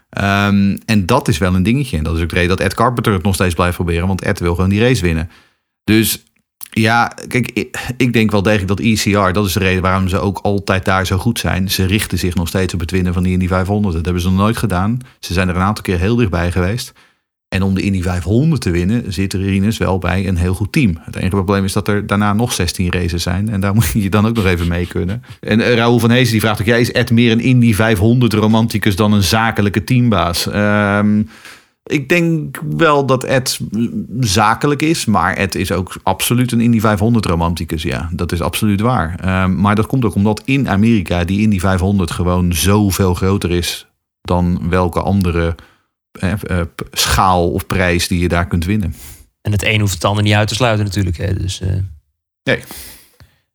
Ehm, 0.09 0.77
en 0.85 1.05
dat 1.05 1.27
is 1.27 1.37
wel 1.37 1.55
een 1.55 1.63
dingetje. 1.63 1.97
En 1.97 2.03
dat 2.03 2.15
is 2.15 2.21
ook 2.21 2.29
de 2.29 2.35
reden 2.35 2.57
dat 2.57 2.65
Ed 2.65 2.73
Carpenter 2.73 3.13
het 3.13 3.23
nog 3.23 3.33
steeds 3.33 3.53
blijft 3.53 3.75
proberen, 3.75 4.07
want 4.07 4.21
Ed 4.21 4.39
wil 4.39 4.55
gewoon 4.55 4.69
die 4.69 4.81
race 4.81 5.01
winnen. 5.01 5.29
Dus 5.83 6.23
ja, 6.73 7.11
kijk, 7.27 7.69
ik, 7.97 8.13
denk 8.13 8.31
wel 8.31 8.41
degelijk 8.41 8.67
dat 8.67 8.79
ECR, 8.79 9.31
dat 9.31 9.45
is 9.45 9.53
de 9.53 9.59
reden 9.59 9.81
waarom 9.81 10.07
ze 10.07 10.19
ook 10.19 10.39
altijd 10.41 10.85
daar 10.85 11.05
zo 11.05 11.17
goed 11.17 11.39
zijn. 11.39 11.69
Ze 11.71 11.85
richten 11.85 12.19
zich 12.19 12.35
nog 12.35 12.47
steeds 12.47 12.73
op 12.73 12.79
het 12.79 12.91
winnen 12.91 13.13
van 13.13 13.23
die 13.23 13.31
Indy 13.31 13.47
500. 13.47 13.95
Dat 13.95 14.05
hebben 14.05 14.21
ze 14.21 14.29
nog 14.29 14.37
nooit 14.37 14.57
gedaan. 14.57 14.99
Ze 15.19 15.33
zijn 15.33 15.49
er 15.49 15.55
een 15.55 15.61
aantal 15.61 15.83
keer 15.83 15.99
heel 15.99 16.15
dichtbij 16.15 16.51
geweest. 16.51 16.93
En 17.53 17.61
om 17.61 17.73
de 17.73 17.81
Indy 17.81 18.01
500 18.01 18.61
te 18.61 18.71
winnen 18.71 19.13
zit 19.13 19.33
Rinus 19.33 19.77
wel 19.77 19.97
bij 19.97 20.27
een 20.27 20.37
heel 20.37 20.53
goed 20.53 20.71
team. 20.71 20.97
Het 21.01 21.15
enige 21.15 21.35
probleem 21.35 21.63
is 21.63 21.73
dat 21.73 21.87
er 21.87 22.07
daarna 22.07 22.33
nog 22.33 22.53
16 22.53 22.91
races 22.91 23.23
zijn. 23.23 23.49
En 23.49 23.59
daar 23.59 23.73
moet 23.75 23.91
je 23.93 24.09
dan 24.09 24.27
ook 24.27 24.35
nog 24.35 24.45
even 24.45 24.67
mee 24.67 24.87
kunnen. 24.87 25.23
En 25.39 25.59
uh, 25.59 25.73
Raoul 25.73 25.99
van 25.99 26.11
Heesen 26.11 26.31
die 26.31 26.41
vraagt 26.41 26.59
ook... 26.59 26.65
Ja, 26.65 26.75
is 26.75 26.91
Ed 26.91 27.11
meer 27.11 27.31
een 27.31 27.39
Indy 27.39 27.73
500 27.73 28.33
romanticus 28.33 28.95
dan 28.95 29.13
een 29.13 29.23
zakelijke 29.23 29.83
teambaas? 29.83 30.47
Ehm 30.47 31.21
ik 31.83 32.09
denk 32.09 32.61
wel 32.69 33.05
dat 33.05 33.23
Ed 33.23 33.59
zakelijk 34.19 34.81
is, 34.81 35.05
maar 35.05 35.35
Ed 35.35 35.55
is 35.55 35.71
ook 35.71 35.95
absoluut 36.03 36.51
een 36.51 36.61
Indy 36.61 36.79
500 36.79 37.25
romanticus. 37.25 37.83
Ja, 37.83 38.09
dat 38.11 38.31
is 38.31 38.41
absoluut 38.41 38.81
waar. 38.81 39.43
Um, 39.43 39.61
maar 39.61 39.75
dat 39.75 39.87
komt 39.87 40.05
ook 40.05 40.15
omdat 40.15 40.41
in 40.45 40.69
Amerika 40.69 41.23
die 41.23 41.41
Indy 41.41 41.59
500 41.59 42.11
gewoon 42.11 42.53
zoveel 42.53 43.13
groter 43.13 43.51
is 43.51 43.87
dan 44.21 44.69
welke 44.69 45.01
andere 45.01 45.55
eh, 46.11 46.31
eh, 46.43 46.65
schaal 46.91 47.51
of 47.51 47.67
prijs 47.67 48.07
die 48.07 48.19
je 48.19 48.27
daar 48.27 48.47
kunt 48.47 48.65
winnen. 48.65 48.95
En 49.41 49.51
het 49.51 49.63
een 49.63 49.79
hoeft 49.79 49.93
het 49.93 50.05
ander 50.05 50.23
niet 50.23 50.33
uit 50.33 50.47
te 50.47 50.55
sluiten 50.55 50.85
natuurlijk. 50.85 51.17
Hè. 51.17 51.33
Dus, 51.33 51.61
uh... 51.61 51.69
Nee. 52.43 52.63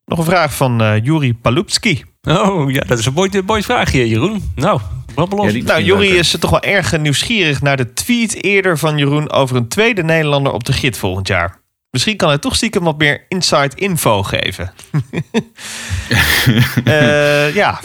Nog 0.09 0.17
een 0.17 0.25
vraag 0.25 0.53
van 0.53 0.81
uh, 0.81 1.03
Juri 1.03 1.35
Palupski. 1.35 2.03
Oh 2.21 2.71
ja, 2.71 2.81
dat 2.87 2.99
is 2.99 3.05
een 3.05 3.13
mooi, 3.13 3.41
mooi 3.45 3.63
vraagje, 3.63 4.07
Jeroen. 4.07 4.51
Nou, 4.55 4.79
ja, 5.15 5.51
die, 5.51 5.63
nou, 5.63 5.83
Juri 5.83 6.17
is 6.17 6.35
toch 6.39 6.49
wel 6.49 6.61
erg 6.61 6.97
nieuwsgierig 6.97 7.61
naar 7.61 7.77
de 7.77 7.93
tweet 7.93 8.43
eerder 8.43 8.77
van 8.77 8.97
Jeroen 8.97 9.31
over 9.31 9.55
een 9.55 9.67
tweede 9.67 10.03
Nederlander 10.03 10.51
op 10.51 10.63
de 10.63 10.73
grid 10.73 10.97
volgend 10.97 11.27
jaar. 11.27 11.61
Misschien 11.89 12.17
kan 12.17 12.29
hij 12.29 12.37
toch 12.37 12.55
stiekem 12.55 12.83
wat 12.83 12.97
meer 12.97 13.25
inside 13.27 13.75
info 13.75 14.23
geven. 14.23 14.71
uh, 16.85 17.53
ja, 17.61 17.79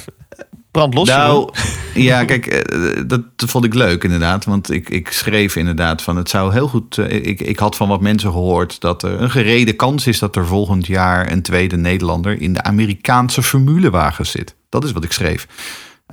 brand 0.75 0.95
los. 0.95 1.09
Nou, 1.09 1.51
ja, 1.95 2.25
kijk, 2.25 2.65
dat 3.07 3.23
vond 3.37 3.65
ik 3.65 3.75
leuk 3.75 4.05
inderdaad. 4.05 4.45
Want 4.45 4.71
ik, 4.71 4.89
ik 4.89 5.09
schreef 5.09 5.57
inderdaad 5.57 6.03
van 6.03 6.17
het 6.17 6.29
zou 6.29 6.53
heel 6.53 6.69
goed. 6.69 6.99
Ik, 6.99 7.41
ik 7.41 7.59
had 7.59 7.77
van 7.77 7.89
wat 7.89 8.01
mensen 8.01 8.31
gehoord 8.31 8.81
dat 8.81 9.03
er 9.03 9.21
een 9.21 9.31
gerede 9.31 9.73
kans 9.73 10.07
is 10.07 10.19
dat 10.19 10.37
er 10.37 10.47
volgend 10.47 10.87
jaar 10.87 11.33
een 11.33 11.43
tweede 11.43 11.77
Nederlander 11.77 12.41
in 12.41 12.53
de 12.53 12.63
Amerikaanse 12.63 13.43
formulewagen 13.43 14.27
zit. 14.27 14.55
Dat 14.69 14.85
is 14.85 14.93
wat 14.93 15.05
ik 15.05 15.13
schreef. 15.13 15.47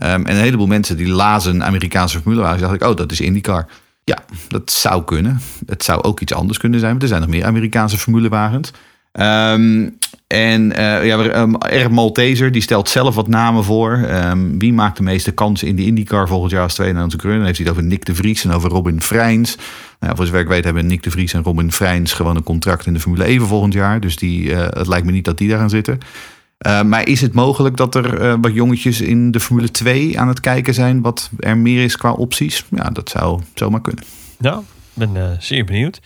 Um, 0.01 0.07
en 0.07 0.35
een 0.35 0.41
heleboel 0.41 0.67
mensen 0.67 0.97
die 0.97 1.07
lazen 1.07 1.63
Amerikaanse 1.63 2.19
formulewagens, 2.19 2.61
dacht 2.61 2.73
ik, 2.73 2.83
oh, 2.83 2.95
dat 2.95 3.11
is 3.11 3.21
IndyCar. 3.21 3.67
Ja, 4.03 4.17
dat 4.47 4.71
zou 4.71 5.03
kunnen. 5.03 5.41
Het 5.65 5.83
zou 5.83 6.01
ook 6.01 6.19
iets 6.19 6.33
anders 6.33 6.57
kunnen 6.57 6.79
zijn, 6.79 6.93
maar 6.93 7.01
er 7.01 7.07
zijn 7.07 7.21
nog 7.21 7.29
meer 7.29 7.45
Amerikaanse 7.45 7.97
formulewagens. 7.97 8.71
Um, 9.11 9.97
en 10.27 10.61
uh, 10.61 11.05
ja, 11.05 11.41
um, 11.41 11.55
R. 11.55 11.91
Malteser, 11.91 12.51
die 12.51 12.61
stelt 12.61 12.89
zelf 12.89 13.15
wat 13.15 13.27
namen 13.27 13.63
voor. 13.63 13.91
Um, 13.91 14.59
wie 14.59 14.73
maakt 14.73 14.97
de 14.97 15.03
meeste 15.03 15.31
kansen 15.31 15.67
in 15.67 15.75
die 15.75 15.85
IndyCar 15.85 16.27
volgend 16.27 16.51
jaar 16.51 16.63
als 16.63 16.73
tweede 16.73 16.93
Nederlandse 16.93 17.17
coureur? 17.17 17.39
Dan 17.39 17.47
heeft 17.47 17.59
hij 17.59 17.67
het 17.67 17.77
over 17.77 17.89
Nick 17.89 18.05
de 18.05 18.15
Vries 18.15 18.43
en 18.43 18.51
over 18.51 18.69
Robin 18.69 19.01
Freins. 19.01 19.57
Nou, 19.99 20.15
voor 20.15 20.25
zover 20.25 20.41
ik 20.41 20.47
weet 20.47 20.63
hebben 20.63 20.85
Nick 20.85 21.03
de 21.03 21.11
Vries 21.11 21.33
en 21.33 21.43
Robin 21.43 21.71
Freins 21.71 22.13
gewoon 22.13 22.35
een 22.35 22.43
contract 22.43 22.85
in 22.85 22.93
de 22.93 22.99
Formule 22.99 23.23
1 23.23 23.41
volgend 23.41 23.73
jaar. 23.73 23.99
Dus 23.99 24.15
die, 24.15 24.43
uh, 24.43 24.59
het 24.59 24.87
lijkt 24.87 25.05
me 25.05 25.11
niet 25.11 25.25
dat 25.25 25.37
die 25.37 25.49
daar 25.49 25.59
gaan 25.59 25.69
zitten. 25.69 25.97
Maar 26.85 27.07
is 27.07 27.21
het 27.21 27.33
mogelijk 27.33 27.77
dat 27.77 27.95
er 27.95 28.21
uh, 28.21 28.33
wat 28.41 28.53
jongetjes 28.53 29.01
in 29.01 29.31
de 29.31 29.39
Formule 29.39 29.71
2 29.71 30.19
aan 30.19 30.27
het 30.27 30.39
kijken 30.39 30.73
zijn 30.73 31.01
wat 31.01 31.29
er 31.39 31.57
meer 31.57 31.83
is 31.83 31.97
qua 31.97 32.11
opties? 32.11 32.65
Ja, 32.69 32.89
dat 32.89 33.09
zou 33.09 33.41
zomaar 33.53 33.81
kunnen. 33.81 34.03
Ja, 34.39 34.57
ik 34.93 35.11
ben 35.13 35.37
zeer 35.39 35.65
benieuwd. 35.65 36.01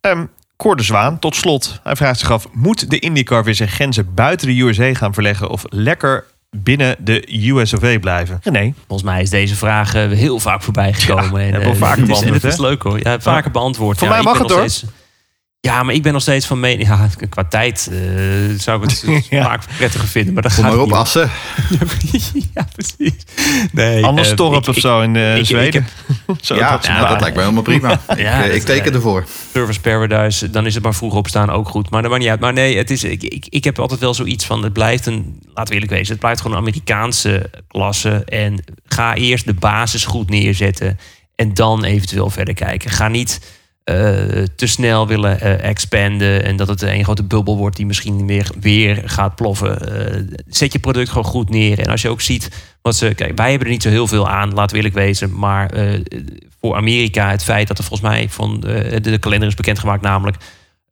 Um, 0.00 0.28
Cor 0.64 0.76
de 0.76 0.82
Zwaan, 0.82 1.18
tot 1.18 1.36
slot. 1.36 1.80
Hij 1.82 1.96
vraagt 1.96 2.18
zich 2.18 2.30
af, 2.30 2.48
moet 2.52 2.90
de 2.90 2.98
IndyCar 2.98 3.44
weer 3.44 3.54
zijn 3.54 3.68
grenzen 3.68 4.14
buiten 4.14 4.46
de 4.46 4.60
USA 4.60 4.94
gaan 4.94 5.14
verleggen 5.14 5.50
of 5.50 5.64
lekker 5.68 6.24
binnen 6.50 6.96
de 6.98 7.48
US 7.48 7.72
of 7.74 7.82
A 7.82 7.98
blijven? 7.98 8.40
Nee. 8.42 8.74
Volgens 8.86 9.08
mij 9.10 9.22
is 9.22 9.30
deze 9.30 9.54
vraag 9.54 9.94
eh, 9.94 10.10
heel 10.10 10.40
vaak 10.40 10.62
voorbij 10.62 10.92
gekomen. 10.92 11.40
Ja, 11.40 11.46
en, 11.46 11.52
hebben 11.52 11.68
we 11.68 11.74
eh, 11.74 11.80
vaker 11.80 12.00
het 12.02 12.10
is, 12.10 12.20
en 12.20 12.32
het 12.32 12.44
is 12.44 12.58
leuk 12.58 12.82
hoor. 12.82 12.98
Ja, 13.02 13.20
vaker 13.20 13.50
beantwoord. 13.50 13.98
Voor 13.98 14.08
ja, 14.08 14.14
mij 14.14 14.22
mag 14.22 14.38
het, 14.38 14.50
hoor. 14.50 14.68
steeds- 14.70 14.84
ja, 15.64 15.82
maar 15.82 15.94
ik 15.94 16.02
ben 16.02 16.12
nog 16.12 16.22
steeds 16.22 16.46
van 16.46 16.60
mening. 16.60 16.88
Ja, 16.88 17.08
qua 17.28 17.44
tijd 17.44 17.88
eh, 17.92 17.98
zou 18.58 18.82
ik 18.84 18.90
het 18.90 19.26
Ja. 19.30 19.42
vaak 19.44 19.62
prettiger 19.76 20.08
vinden. 20.08 20.34
Maar 20.34 20.42
dat 20.42 20.54
Kom 20.54 20.64
gaat 20.64 20.72
maar 20.72 20.82
op, 20.82 20.88
niet. 20.88 20.96
Assen. 20.96 21.30
ja, 22.54 22.66
precies. 22.74 23.12
Nee, 23.72 24.04
Anders 24.04 24.30
eh, 24.30 24.36
Torp 24.36 24.68
of 24.68 24.76
zo 24.76 25.00
in 25.00 25.16
eh, 25.16 25.32
ik- 25.34 25.38
ik 25.40 25.46
Zweden. 25.46 25.86
Zo, 26.40 26.54
Ja, 26.54 26.70
dat 26.70 26.88
nou, 26.88 27.08
dat 27.08 27.20
lijkt 27.20 27.36
me 27.36 27.42
helemaal 27.42 27.62
prima. 27.62 28.00
Ja, 28.16 28.42
ik, 28.44 28.62
teken 28.62 28.94
ervoor. 28.94 29.26
Service 29.52 29.80
Paradise, 29.80 30.50
dan 30.50 30.66
is 30.66 30.74
het 30.74 30.82
maar 30.82 30.94
vroeg 30.94 31.14
opstaan 31.14 31.50
ook 31.50 31.68
goed. 31.68 31.90
Maar 31.90 32.02
dat 32.02 32.10
maakt 32.10 32.22
niet 32.22 32.30
uit. 32.32 32.40
Maar 32.40 32.52
nee, 32.52 32.76
het 32.76 32.90
is, 32.90 33.04
ik, 33.04 33.22
ik, 33.22 33.46
ik 33.48 33.64
heb 33.64 33.78
altijd 33.78 34.00
wel 34.00 34.14
zoiets 34.14 34.44
van... 34.46 34.62
het 34.62 34.72
blijft 34.72 35.06
een, 35.06 35.38
laten 35.46 35.64
we 35.68 35.72
eerlijk 35.74 35.92
wezen... 35.92 36.10
het 36.12 36.20
blijft 36.20 36.40
gewoon 36.40 36.56
een 36.56 36.62
Amerikaanse 36.62 37.50
klasse. 37.68 38.22
En 38.24 38.64
ga 38.86 39.14
eerst 39.14 39.44
de 39.46 39.54
basis 39.54 40.04
goed 40.04 40.30
neerzetten... 40.30 40.98
en 41.36 41.54
dan 41.54 41.84
eventueel 41.84 42.30
verder 42.30 42.54
kijken. 42.54 42.90
Ga 42.90 43.08
niet 43.08 43.40
te 44.54 44.66
snel 44.66 45.06
willen 45.06 45.40
eh, 45.40 45.68
expanden... 45.68 46.44
en 46.44 46.56
dat 46.56 46.68
het 46.68 46.82
een 46.82 47.04
grote 47.04 47.22
bubbel 47.22 47.56
wordt... 47.56 47.76
die 47.76 47.86
misschien 47.86 48.26
weer, 48.26 48.50
weer 48.60 49.02
gaat 49.04 49.34
ploffen. 49.34 49.80
Eh, 49.80 50.36
zet 50.48 50.72
je 50.72 50.78
product 50.78 51.08
gewoon 51.08 51.24
goed 51.24 51.50
neer. 51.50 51.78
En 51.78 51.90
als 51.90 52.02
je 52.02 52.08
ook 52.08 52.20
ziet... 52.20 52.48
wat 52.82 52.96
ze, 52.96 53.14
kijk, 53.14 53.36
wij 53.36 53.48
hebben 53.48 53.66
er 53.66 53.72
niet 53.72 53.82
zo 53.82 53.88
heel 53.88 54.06
veel 54.06 54.28
aan, 54.28 54.54
we 54.54 54.76
eerlijk 54.76 54.94
wezen. 54.94 55.38
Maar 55.38 55.70
eh, 55.70 56.00
voor 56.60 56.76
Amerika 56.76 57.30
het 57.30 57.44
feit 57.44 57.68
dat 57.68 57.78
er 57.78 57.84
volgens 57.84 58.08
mij... 58.10 58.28
van 58.28 58.62
eh, 58.62 59.02
de 59.02 59.18
kalender 59.18 59.48
is 59.48 59.54
bekendgemaakt 59.54 60.02
namelijk... 60.02 60.36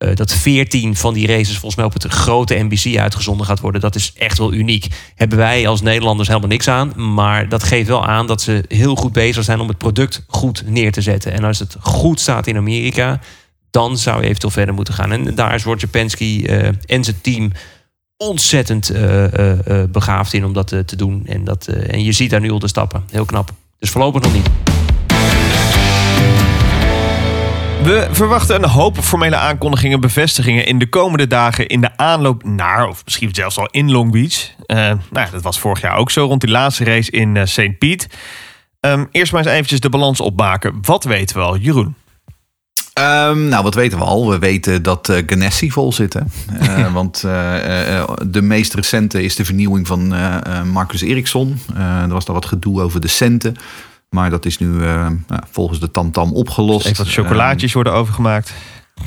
eh, 0.03 0.15
dat 0.15 0.33
14 0.33 0.95
van 0.95 1.13
die 1.13 1.27
races 1.27 1.57
volgens 1.57 1.75
mij 1.75 1.85
op 1.85 1.93
het 1.93 2.07
grote 2.07 2.55
NBC 2.55 2.97
uitgezonden 2.97 3.45
gaat 3.45 3.59
worden. 3.59 3.81
Dat 3.81 3.95
is 3.95 4.13
echt 4.17 4.37
wel 4.37 4.53
uniek. 4.53 4.87
Hebben 5.15 5.37
wij 5.37 5.67
als 5.67 5.81
Nederlanders 5.81 6.27
helemaal 6.27 6.49
niks 6.49 6.67
aan. 6.67 7.13
Maar 7.13 7.49
dat 7.49 7.63
geeft 7.63 7.87
wel 7.87 8.05
aan 8.05 8.27
dat 8.27 8.41
ze 8.41 8.63
heel 8.67 8.95
goed 8.95 9.11
bezig 9.11 9.43
zijn 9.43 9.59
om 9.59 9.67
het 9.67 9.77
product 9.77 10.23
goed 10.27 10.63
neer 10.65 10.91
te 10.91 11.01
zetten. 11.01 11.33
En 11.33 11.43
als 11.43 11.59
het 11.59 11.75
goed 11.79 12.19
staat 12.19 12.47
in 12.47 12.57
Amerika, 12.57 13.19
dan 13.71 13.97
zou 13.97 14.21
je 14.21 14.27
eventueel 14.27 14.53
verder 14.53 14.73
moeten 14.73 14.93
gaan. 14.93 15.11
En 15.11 15.35
daar 15.35 15.55
is 15.55 15.63
Roger 15.63 15.87
Penske 15.87 16.47
eh, 16.47 16.67
en 16.85 17.03
zijn 17.03 17.21
team 17.21 17.51
ontzettend 18.17 18.89
eh, 18.89 19.23
begaafd 19.89 20.33
in 20.33 20.45
om 20.45 20.53
dat 20.53 20.67
te 20.67 20.95
doen. 20.95 21.23
En, 21.25 21.43
dat, 21.43 21.67
en 21.67 22.03
je 22.03 22.11
ziet 22.11 22.29
daar 22.29 22.41
nu 22.41 22.51
al 22.51 22.59
de 22.59 22.67
stappen. 22.67 23.03
Heel 23.11 23.25
knap. 23.25 23.51
Dus 23.79 23.89
voorlopig 23.89 24.21
nog 24.21 24.33
niet. 24.33 24.72
We 27.81 28.07
verwachten 28.11 28.63
een 28.63 28.69
hoop 28.69 28.97
formele 28.97 29.35
aankondigingen 29.35 29.95
en 29.95 30.01
bevestigingen 30.01 30.65
in 30.65 30.79
de 30.79 30.89
komende 30.89 31.27
dagen 31.27 31.67
in 31.67 31.81
de 31.81 31.97
aanloop 31.97 32.43
naar, 32.43 32.87
of 32.87 33.01
misschien 33.05 33.29
zelfs 33.35 33.57
al 33.57 33.67
in 33.71 33.91
Long 33.91 34.11
Beach. 34.11 34.49
Eh, 34.65 34.77
nou, 34.77 34.99
ja, 35.13 35.27
dat 35.31 35.41
was 35.41 35.59
vorig 35.59 35.81
jaar 35.81 35.97
ook 35.97 36.11
zo 36.11 36.25
rond 36.25 36.41
die 36.41 36.49
laatste 36.49 36.83
race 36.83 37.11
in 37.11 37.37
eh, 37.37 37.45
St. 37.45 37.77
Pete. 37.79 38.07
Ehm, 38.79 39.05
eerst 39.11 39.31
maar 39.31 39.41
eens 39.41 39.51
eventjes 39.51 39.79
de 39.79 39.89
balans 39.89 40.19
opmaken. 40.19 40.77
Wat 40.81 41.03
weten 41.03 41.35
we 41.35 41.41
al, 41.41 41.57
Jeroen? 41.57 41.95
Ehm, 42.93 43.47
nou, 43.47 43.63
wat 43.63 43.75
weten 43.75 43.97
we 43.97 44.03
al? 44.03 44.29
We 44.29 44.39
weten 44.39 44.83
dat 44.83 45.09
eh 45.09 45.23
Ganassi 45.25 45.71
vol 45.71 45.93
zit. 45.93 46.13
hè. 46.13 46.21
Eh, 46.59 46.93
Want 46.93 47.21
de 48.25 48.41
meest 48.41 48.73
recente 48.73 49.23
is 49.23 49.35
de 49.35 49.45
vernieuwing 49.45 49.87
van 49.87 50.07
Marcus 50.71 51.01
Eriksson. 51.01 51.59
Er 51.75 52.07
was 52.07 52.25
daar 52.25 52.35
wat 52.35 52.45
gedoe 52.45 52.81
over 52.81 53.01
de 53.01 53.07
centen. 53.07 53.55
Maar 54.13 54.29
dat 54.29 54.45
is 54.45 54.57
nu 54.57 54.83
eh, 54.83 55.07
nou, 55.27 55.41
volgens 55.51 55.79
de 55.79 55.91
tamtam 55.91 56.33
opgelost. 56.33 56.85
Even 56.85 57.03
wat 57.03 57.13
chocolaatjes 57.13 57.73
worden 57.73 57.93
overgemaakt. 57.93 58.53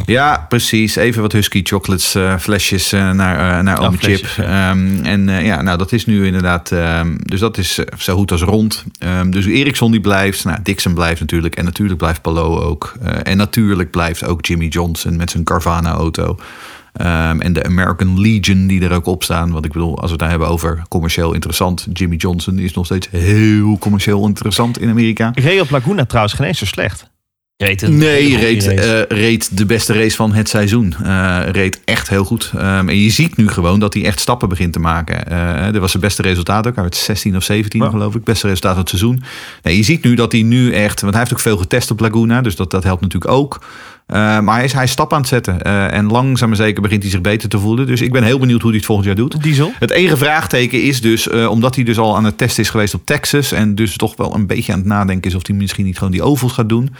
Ja, 0.07 0.47
precies. 0.49 0.97
Even 0.97 1.23
wat 1.23 1.33
Husky 1.33 1.61
Chocolates 1.63 2.15
eh, 2.15 2.37
flesjes 2.39 2.93
eh, 2.93 3.11
naar, 3.11 3.59
eh 3.59 3.63
naar 3.65 3.81
Oh, 3.81 3.93
flesjes, 3.93 4.33
Chip. 4.33 4.45
Ehm, 4.45 5.05
en 5.05 5.29
ja, 5.29 5.63
nou 5.63 5.79
dat 5.79 5.93
is 5.93 6.07
nu 6.07 6.27
inderdaad... 6.27 6.73
ehm, 6.73 7.17
dus 7.19 7.41
dat 7.41 7.59
is 7.59 7.79
zo 7.99 8.17
goed 8.17 8.33
als 8.33 8.43
rond. 8.43 8.85
Ehm, 8.99 9.31
dus 9.31 9.47
Ericsson 9.47 9.91
die 9.91 10.01
blijft. 10.01 10.45
Nou, 10.45 10.59
Dixon 10.63 10.95
blijft 10.95 11.21
natuurlijk. 11.21 11.57
En 11.57 11.65
natuurlijk 11.65 11.99
blijft 11.99 12.23
Palou 12.23 12.61
ook. 12.61 12.95
En 13.23 13.37
natuurlijk 13.37 13.91
blijft 13.91 14.25
ook 14.25 14.47
Jimmy 14.47 14.67
Johnson 14.67 15.17
met 15.17 15.31
zijn 15.31 15.45
Carvana-auto. 15.45 16.39
Ehm, 16.97 17.41
en 17.41 17.53
de 17.53 17.65
American 17.65 18.21
Legion 18.21 18.67
die 18.67 18.85
er 18.85 18.93
ook 18.93 19.07
op 19.07 19.23
staan. 19.23 19.51
Want 19.53 19.65
ik 19.65 19.73
bedoel, 19.73 19.97
als 19.97 20.05
we 20.05 20.11
het 20.11 20.19
daar 20.19 20.31
hebben 20.31 20.49
over 20.49 20.83
commercieel 20.89 21.33
interessant. 21.33 21.87
Jimmy 21.93 22.17
Johnson 22.17 22.59
is 22.59 22.75
nog 22.75 22.85
steeds 22.85 23.11
heel 23.11 23.79
commercieel 23.79 24.27
interessant 24.27 24.79
in 24.81 24.89
Amerika. 24.89 25.31
Real 25.35 25.63
op 25.63 25.71
Laguna 25.71 26.05
trouwens 26.05 26.35
geen 26.35 26.47
eens 26.47 26.59
zo 26.59 26.65
slecht. 26.65 27.15
Reed 27.57 27.89
Nee, 27.89 28.37
reed, 28.39 28.65
race. 28.65 29.05
eh, 29.07 29.19
reed 29.19 29.57
de 29.57 29.67
beste 29.67 29.93
race 29.93 30.17
van 30.17 30.33
het 30.35 30.49
seizoen. 30.49 30.95
Eh, 31.05 31.41
reed 31.53 31.81
echt 31.85 32.09
heel 32.09 32.25
goed. 32.25 32.53
Ehm, 32.57 32.89
en 32.89 32.99
je 33.03 33.11
ziet 33.11 33.37
nu 33.37 33.49
gewoon 33.49 33.81
dat 33.81 33.95
hij 33.95 34.05
echt 34.05 34.21
stappen 34.21 34.49
begint 34.49 34.73
te 34.73 34.79
maken. 34.79 35.27
Eh 35.31 35.65
dat 35.73 35.81
was 35.81 35.91
zijn 35.91 36.03
beste 36.03 36.23
resultaat 36.23 36.67
ook. 36.67 36.75
Hij 36.75 36.83
werd 36.83 36.97
16 36.97 37.37
of 37.37 37.43
17 37.45 37.83
Ja. 37.83 37.91
geloof 37.91 38.15
ik. 38.15 38.25
Beste 38.25 38.47
resultaat 38.47 38.71
van 38.73 38.81
het 38.81 38.89
seizoen. 38.89 39.23
Nee, 39.63 39.77
je 39.77 39.83
ziet 39.83 40.05
nu 40.05 40.15
dat 40.15 40.33
hij 40.33 40.43
nu 40.43 40.73
echt... 40.73 41.01
Want 41.01 41.13
hij 41.13 41.23
heeft 41.23 41.35
ook 41.35 41.43
veel 41.43 41.57
getest 41.57 41.91
op 41.91 42.01
Laguna. 42.01 42.41
Dus 42.41 42.57
dat, 42.57 42.71
dat 42.71 42.85
helpt 42.85 43.01
natuurlijk 43.03 43.33
ook. 43.33 43.65
Maar 44.07 44.55
hij 44.55 44.65
is, 44.65 44.73
hij 44.73 44.85
is 44.85 44.91
stap 44.91 45.13
aan 45.13 45.19
het 45.21 45.29
zetten. 45.29 45.63
En 45.93 46.07
langzaam 46.07 46.49
maar 46.49 46.57
zeker 46.57 46.83
begint 46.83 47.03
hij 47.03 47.11
zich 47.11 47.21
beter 47.21 47.49
te 47.49 47.59
voelen. 47.59 47.87
Dus 47.87 48.01
ik 48.01 48.13
ben 48.13 48.23
heel 48.23 48.39
benieuwd 48.39 48.61
hoe 48.61 48.69
hij 48.71 48.79
het 48.79 48.87
volgend 48.87 49.07
jaar 49.07 49.17
doet. 49.17 49.43
Diesel? 49.43 49.73
Het 49.79 49.91
enige 49.91 50.17
vraagteken 50.17 50.83
is 50.83 51.01
dus, 51.01 51.29
omdat 51.31 51.75
hij 51.75 51.85
dus 51.85 51.99
al 51.99 52.17
aan 52.17 52.25
het 52.25 52.39
testen 52.39 52.63
is 52.63 52.71
geweest 52.71 52.95
op 52.95 53.07
Texas. 53.07 53.53
En 53.53 53.75
dus 53.75 53.97
toch 53.97 54.17
wel 54.17 54.35
een 54.35 54.47
beetje 54.47 54.73
aan 54.73 54.79
het 54.79 54.89
nadenken 54.89 55.31
is 55.31 55.37
of 55.37 55.47
hij 55.47 55.57
misschien 55.57 55.85
niet 55.85 55.99
gewoon 55.99 56.13
die 56.13 56.23
ovals 56.23 56.53
gaat 56.53 56.69
doen. 56.69 56.95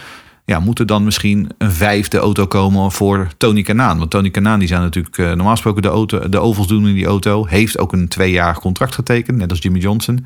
Ja, 0.49 0.59
moet 0.59 0.79
er 0.79 0.85
dan 0.85 1.03
misschien 1.03 1.49
een 1.57 1.71
vijfde 1.71 2.17
auto 2.17 2.45
komen 2.45 2.91
voor 2.91 3.27
Tony 3.37 3.61
Kanaan? 3.61 3.97
Want 3.97 4.09
Tony 4.11 4.29
Kanaan 4.29 4.59
die 4.59 4.67
zou 4.67 4.81
natuurlijk 4.81 5.17
eh, 5.17 5.25
normaal 5.27 5.51
gesproken 5.51 5.81
de, 5.81 5.87
auto, 5.87 6.29
de 6.29 6.39
ovals 6.39 6.67
doen 6.67 6.87
in 6.87 6.93
die 6.93 7.05
auto. 7.05 7.45
Heeft 7.45 7.77
ook 7.77 7.93
een 7.93 8.07
tweejarig 8.07 8.59
contract 8.59 8.95
getekend, 8.95 9.37
net 9.37 9.49
als 9.49 9.59
Jimmy 9.61 9.79
Johnson. 9.79 10.25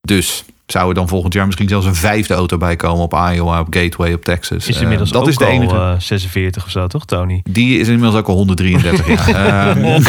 Dus 0.00 0.44
zou 0.66 0.88
er 0.88 0.94
dan 0.94 1.08
volgend 1.08 1.32
jaar 1.32 1.46
misschien 1.46 1.68
zelfs 1.68 1.86
een 1.86 1.94
vijfde 1.94 2.34
auto 2.34 2.56
bij 2.56 2.76
komen 2.76 3.02
op 3.04 3.12
Iowa, 3.32 3.60
op 3.60 3.66
Gateway, 3.70 4.12
op 4.12 4.24
Texas. 4.24 4.68
Is 4.68 4.76
Eh, 4.76 4.82
inmiddels 4.82 5.10
dat 5.10 5.22
ook 5.22 5.28
is 5.28 5.36
de 5.36 5.44
al, 5.44 5.50
enige. 5.50 5.74
eh, 5.76 5.94
46 5.98 6.64
of 6.64 6.70
zo, 6.70 6.86
toch, 6.86 7.04
Tony? 7.04 7.40
Die 7.50 7.78
is 7.78 7.88
inmiddels 7.88 8.14
ook 8.14 8.28
al 8.28 8.34
133 8.36 9.06
jaar. 9.08 9.28
Ehm, 9.76 9.84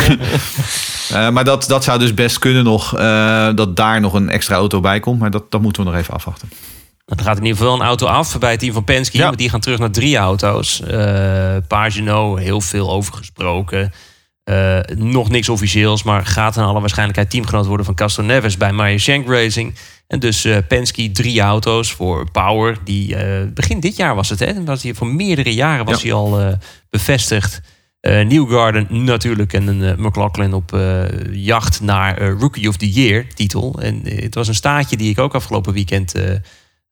eh, 1.13 1.29
maar 1.29 1.43
dat, 1.43 1.65
dat 1.67 1.83
zou 1.83 1.99
dus 1.99 2.13
best 2.13 2.39
kunnen 2.39 2.63
nog, 2.63 2.97
eh, 2.97 3.49
dat 3.55 3.75
daar 3.75 4.01
nog 4.01 4.13
een 4.13 4.29
extra 4.29 4.55
auto 4.55 4.79
bij 4.79 4.99
komt. 4.99 5.19
Maar 5.19 5.31
dat, 5.31 5.51
dat 5.51 5.61
moeten 5.61 5.83
we 5.83 5.89
nog 5.89 5.99
even 5.99 6.13
afwachten. 6.13 6.49
Er 7.15 7.23
gaat 7.23 7.37
in 7.37 7.43
ieder 7.43 7.57
geval 7.57 7.73
een 7.73 7.81
auto 7.85 8.05
af 8.05 8.39
bij 8.39 8.51
het 8.51 8.59
team 8.59 8.73
van 8.73 8.83
Penske. 8.83 9.17
Ja. 9.17 9.31
Die 9.31 9.49
gaan 9.49 9.59
terug 9.59 9.79
naar 9.79 9.91
drie 9.91 10.17
auto's. 10.17 10.81
Eh 10.81 11.55
Pagino, 11.67 12.35
heel 12.35 12.61
veel 12.61 12.91
over 12.91 13.13
gesproken. 13.13 13.91
Eh, 14.43 14.79
nog 14.95 15.29
niks 15.29 15.49
officieels, 15.49 16.03
maar 16.03 16.25
gaat 16.25 16.55
in 16.57 16.63
alle 16.63 16.79
waarschijnlijkheid 16.79 17.29
teamgenoot 17.29 17.65
worden 17.65 17.85
van 17.85 17.95
Castro 17.95 18.23
Neves 18.23 18.57
bij 18.57 18.73
Meyer 18.73 18.99
Shank 18.99 19.27
Racing. 19.27 19.75
En 20.07 20.19
dus 20.19 20.45
eh 20.45 20.57
Penske 20.67 21.11
drie 21.11 21.41
auto's 21.41 21.91
voor 21.91 22.31
Power. 22.31 22.77
Die 22.83 23.15
begin 23.53 23.79
dit 23.79 23.95
jaar 23.95 24.15
was 24.15 24.29
het, 24.29 24.39
hè? 24.39 24.63
Was 24.63 24.83
hij 24.83 24.93
voor 24.93 25.07
meerdere 25.07 25.53
jaren 25.53 25.85
was 25.85 26.01
Ja. 26.01 26.07
hij 26.07 26.13
al 26.13 26.57
bevestigd. 26.89 27.61
Newgarden 28.01 28.87
natuurlijk 28.89 29.53
en 29.53 29.67
een 29.67 30.01
McLaughlin 30.01 30.53
op 30.53 30.77
jacht 31.31 31.81
naar 31.81 32.21
Rookie 32.29 32.67
of 32.67 32.77
the 32.77 32.91
Year 32.91 33.25
titel. 33.33 33.79
En 33.81 34.01
het 34.03 34.35
was 34.35 34.47
een 34.47 34.55
staatje 34.55 34.97
die 34.97 35.09
ik 35.09 35.19
ook 35.19 35.35
afgelopen 35.35 35.73
weekend 35.73 36.13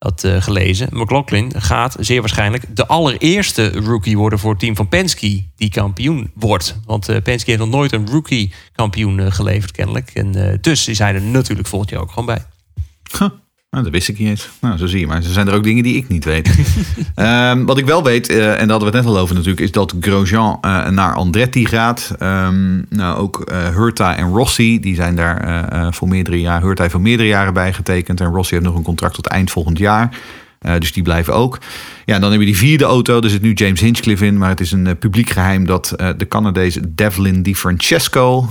eh, 0.06 0.42
gelezen. 0.42 0.88
McLaughlin 0.92 1.52
gaat 1.58 1.96
zeer 2.00 2.20
waarschijnlijk 2.20 2.76
de 2.76 2.88
allereerste 2.88 3.72
rookie 3.72 4.18
worden 4.18 4.40
voor 4.40 4.50
het 4.52 4.60
team 4.60 4.76
van 4.76 4.88
Penske 4.88 5.44
die 5.56 5.70
kampioen 5.70 6.32
wordt. 6.34 6.80
Want 6.86 7.10
eh, 7.10 7.22
Penske 7.22 7.50
heeft 7.50 7.62
nog 7.62 7.72
nooit 7.72 7.92
een 7.92 8.08
rookie 8.08 8.54
kampioen 8.76 9.20
eh, 9.20 9.32
geleverd 9.32 9.72
kennelijk. 9.72 10.10
En 10.14 10.58
dus 10.62 10.88
is 10.88 11.00
hij 11.00 11.14
er 11.14 11.22
natuurlijk 11.22 11.68
volgend 11.68 11.92
jaar 11.92 12.02
ook 12.02 12.12
gewoon 12.12 12.26
bij. 12.26 12.46
Nou, 13.76 13.88
dat 13.88 13.96
wist 13.96 14.10
ik 14.10 14.20
niet 14.20 14.28
eens. 14.28 14.50
Nou, 14.62 14.78
zo 14.78 14.86
zie 14.86 15.00
je 15.00 15.08
maar. 15.08 15.18
Er 15.18 15.24
zijn 15.24 15.48
er 15.48 15.54
ook 15.54 15.64
dingen 15.64 15.84
die 15.84 15.96
ik 15.96 16.08
niet 16.08 16.26
weet. 16.26 16.50
Ehm, 17.16 17.66
wat 17.66 17.78
ik 17.78 17.86
wel 17.86 18.04
weet, 18.04 18.30
eh, 18.30 18.38
en 18.38 18.44
daar 18.44 18.58
hadden 18.58 18.80
we 18.80 18.86
het 18.86 18.94
net 18.94 19.06
al 19.06 19.18
over 19.18 19.36
natuurlijk, 19.36 19.62
is 19.62 19.72
dat 19.72 19.96
Grosjean 20.00 20.58
eh, 20.62 20.90
naar 20.90 21.14
Andretti 21.14 21.66
gaat. 21.66 22.16
Ehm, 22.20 22.82
nou, 22.90 23.18
ook 23.18 23.42
eh 23.42 23.68
Hurta 23.76 24.16
en 24.16 24.30
Rossi, 24.30 24.80
die 24.80 24.96
zijn 24.96 25.16
daar 25.16 25.94
voor 25.94 26.08
meerdere 26.08 26.40
jaren. 26.40 26.64
Hurta 26.64 26.82
heeft 26.82 26.94
voor 26.94 27.04
meerdere 27.04 27.30
jaren 27.30 27.54
bijgetekend. 27.54 28.22
En 28.22 28.32
Rossi 28.32 28.54
heeft 28.54 28.68
nog 28.68 28.76
een 28.76 28.84
contract 28.84 29.14
tot 29.14 29.28
eind 29.28 29.52
volgend 29.52 29.78
jaar. 29.78 30.10
Eh, 30.66 30.74
dus 30.80 30.94
die 30.94 31.04
blijven 31.04 31.34
ook. 31.34 31.58
Ja, 32.06 32.20
dan 32.20 32.32
heb 32.32 32.40
je 32.40 32.46
die 32.46 32.58
vierde 32.58 32.84
auto. 32.84 33.22
Er 33.22 33.30
zit 33.30 33.42
nu 33.42 33.54
James 33.54 33.80
Hinchcliffe 33.80 34.26
in. 34.26 34.38
Maar 34.38 34.50
het 34.50 34.60
is 34.60 34.72
een 34.72 34.88
eh, 34.88 34.94
publiek 35.00 35.30
geheim 35.30 35.66
dat 35.66 35.92
eh, 35.92 36.10
de 36.18 36.28
Canadees 36.28 36.78
Devlin 36.88 37.44
Di 37.44 37.56
Francesco 37.56 38.50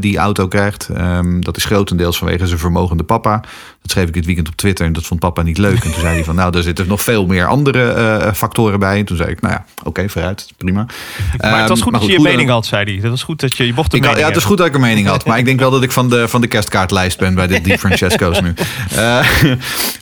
die 0.00 0.18
auto 0.18 0.48
krijgt. 0.48 0.88
Ehm, 0.94 1.40
dat 1.40 1.56
is 1.56 1.64
grotendeels 1.64 2.18
vanwege 2.18 2.46
zijn 2.46 2.58
vermogende 2.58 3.02
papa. 3.02 3.40
Dat 3.82 3.90
schreef 3.90 4.06
ik 4.06 4.12
dit 4.14 4.26
weekend 4.26 4.48
op 4.48 4.56
Twitter 4.56 4.86
en 4.86 4.92
dat 4.92 5.06
vond 5.06 5.20
papa 5.20 5.42
niet 5.42 5.58
leuk. 5.58 5.84
En 5.84 5.92
toen 5.92 6.00
zei 6.00 6.14
hij 6.14 6.24
van, 6.24 6.34
nou, 6.40 6.50
daar 6.52 6.62
zitten 6.62 6.86
nog 6.88 7.02
veel 7.02 7.26
meer 7.26 7.46
andere 7.46 8.30
factoren 8.34 8.78
bij. 8.78 8.98
En 8.98 9.04
toen 9.04 9.16
zei 9.16 9.30
ik, 9.30 9.40
nou 9.40 9.54
ja, 9.54 9.64
oké, 9.84 10.08
vooruit, 10.08 10.48
prima. 10.56 10.86
Maar 11.40 11.60
het 11.60 11.68
was 11.68 11.78
Ehm, 11.78 11.88
goed 11.88 11.92
dat 11.92 12.06
je 12.06 12.12
je 12.12 12.20
mening 12.20 12.48
had, 12.48 12.66
zei 12.66 12.84
hij. 12.84 12.94
Het 12.94 13.10
was 13.10 13.22
goed 13.22 13.40
dat 13.40 13.56
je 13.56 13.66
je 13.66 13.72
mocht 13.74 13.94
Ik 13.94 14.04
had, 14.04 14.18
ja, 14.18 14.26
het 14.26 14.36
is 14.36 14.44
goed 14.44 14.58
dat 14.58 14.66
ik 14.66 14.74
een 14.74 14.80
mening 14.80 15.06
had. 15.06 15.26
Maar 15.26 15.38
ik 15.38 15.44
denk 15.44 15.60
wel 15.60 15.70
dat 15.70 15.82
ik 15.82 15.92
van 15.92 16.08
de, 16.08 16.28
van 16.28 16.40
de 16.40 16.46
kerstkaartlijst 16.46 17.18
ben 17.18 17.34
bij 17.34 17.46
de 17.46 17.60
Di 17.64 17.78
Francesco's 17.78 18.40
nu. 18.40 18.54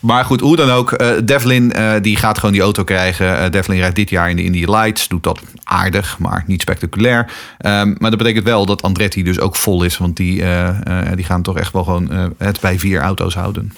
Maar 0.01 0.25
goed, 0.25 0.41
hoe 0.41 0.57
dan 0.57 0.71
ook. 0.71 0.93
eh, 0.93 1.09
Devlin 1.41 1.73
eh, 1.73 1.95
die 2.03 2.17
gaat 2.17 2.39
gewoon 2.39 2.53
die 2.53 2.63
auto 2.63 2.85
krijgen. 2.85 3.39
Eh, 3.39 3.51
Devlin 3.51 3.79
rijdt 3.79 3.97
dit 3.97 4.11
jaar 4.11 4.31
in 4.31 4.37
de 4.37 4.45
Indy 4.45 4.65
Lights. 4.65 5.09
Doet 5.09 5.23
dat 5.23 5.41
aardig, 5.65 6.19
maar 6.19 6.45
niet 6.47 6.61
spectaculair. 6.61 7.33
Ehm, 7.59 7.95
maar 7.99 8.11
dat 8.11 8.19
betekent 8.19 8.45
wel 8.45 8.67
dat 8.67 8.83
Andretti 8.83 9.23
dus 9.23 9.41
ook 9.41 9.57
vol 9.57 9.83
is. 9.83 9.99
Want 9.99 10.17
die, 10.17 10.43
eh, 10.43 11.13
die 11.15 11.25
gaan 11.25 11.43
toch 11.43 11.59
echt 11.59 11.73
wel 11.73 11.85
gewoon 11.85 12.35
het 12.39 12.61
bij 12.61 12.79
vier 12.79 13.01
auto's 13.01 13.35
houden. 13.35 13.73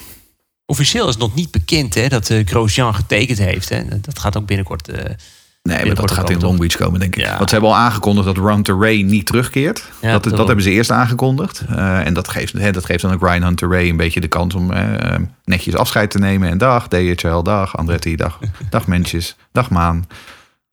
Officieel 0.65 1.07
is 1.07 1.17
nog 1.17 1.35
niet 1.35 1.51
bekend 1.51 1.93
hè, 1.93 2.07
dat 2.07 2.29
uh, 2.29 2.45
Grosjean 2.45 2.95
getekend 2.95 3.37
heeft. 3.37 3.69
Hè. 3.69 3.99
Dat 4.01 4.19
gaat 4.19 4.37
ook 4.37 4.45
binnenkort. 4.45 4.89
Eh, 5.63 5.75
Nee, 5.75 5.85
maar 5.85 5.95
dat 5.95 6.11
gaat 6.11 6.29
in? 6.29 6.39
Long 6.39 6.59
Beach 6.59 6.75
komen, 6.75 6.99
denk 6.99 7.15
ik. 7.15 7.23
Ja. 7.23 7.37
Want 7.37 7.49
ze 7.49 7.55
hebben 7.55 7.73
al 7.73 7.77
aangekondigd 7.77 8.25
dat 8.25 8.37
Ron 8.37 8.65
Ray 8.81 9.01
niet 9.01 9.25
terugkeert. 9.25 9.89
Ja, 10.01 10.11
dat, 10.11 10.23
dat 10.23 10.47
hebben 10.47 10.63
ze 10.63 10.71
eerst 10.71 10.91
aangekondigd. 10.91 11.63
Eh, 11.69 12.05
en 12.05 12.13
dat 12.13 12.27
geeft, 12.27 12.53
hè, 12.53 12.71
dat 12.71 12.85
geeft 12.85 13.01
dan 13.01 13.13
ook 13.13 13.21
Ryan 13.21 13.43
Hunter 13.43 13.69
Ray 13.69 13.89
een 13.89 13.97
beetje 13.97 14.19
de 14.19 14.27
kans 14.27 14.55
om 14.55 14.71
eh, 14.71 15.15
netjes 15.45 15.75
afscheid 15.75 16.11
te 16.11 16.19
nemen. 16.19 16.49
En 16.49 16.57
dag, 16.57 16.87
DHL, 16.87 17.41
dag, 17.41 17.77
Andretti, 17.77 18.15
dag, 18.15 18.39
dag 18.69 18.87
mensjes, 18.87 19.35
dag 19.51 19.69
maan, 19.69 20.07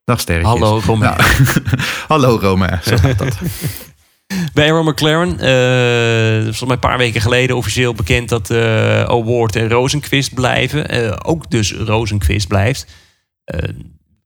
dag 0.05 0.21
sterretjes. 0.21 0.59
Hallo, 0.61 0.81
Romain. 0.85 1.15
Ja. 1.17 1.25
Hallo 2.09 2.39
Rome, 2.41 2.79
zo 2.83 2.97
gaat 2.97 3.19
dat. 3.19 3.39
Bij 4.55 4.71
Aaron 4.71 4.85
McLaren, 4.85 5.39
eh 5.39 6.43
volgens 6.43 6.61
mij 6.61 6.71
een 6.71 6.79
paar 6.79 6.99
weken 6.99 7.21
geleden 7.21 7.57
officieel 7.57 7.95
bekend 7.95 8.29
dat 8.29 8.51
eh 8.51 9.03
Award 9.03 9.57
en 9.57 9.69
Rosenquist 9.69 10.35
blijven. 10.35 10.89
Eh, 10.89 11.17
ook 11.23 11.51
dus 11.51 11.75
Rosenquist 11.75 12.49
blijft. 12.49 12.87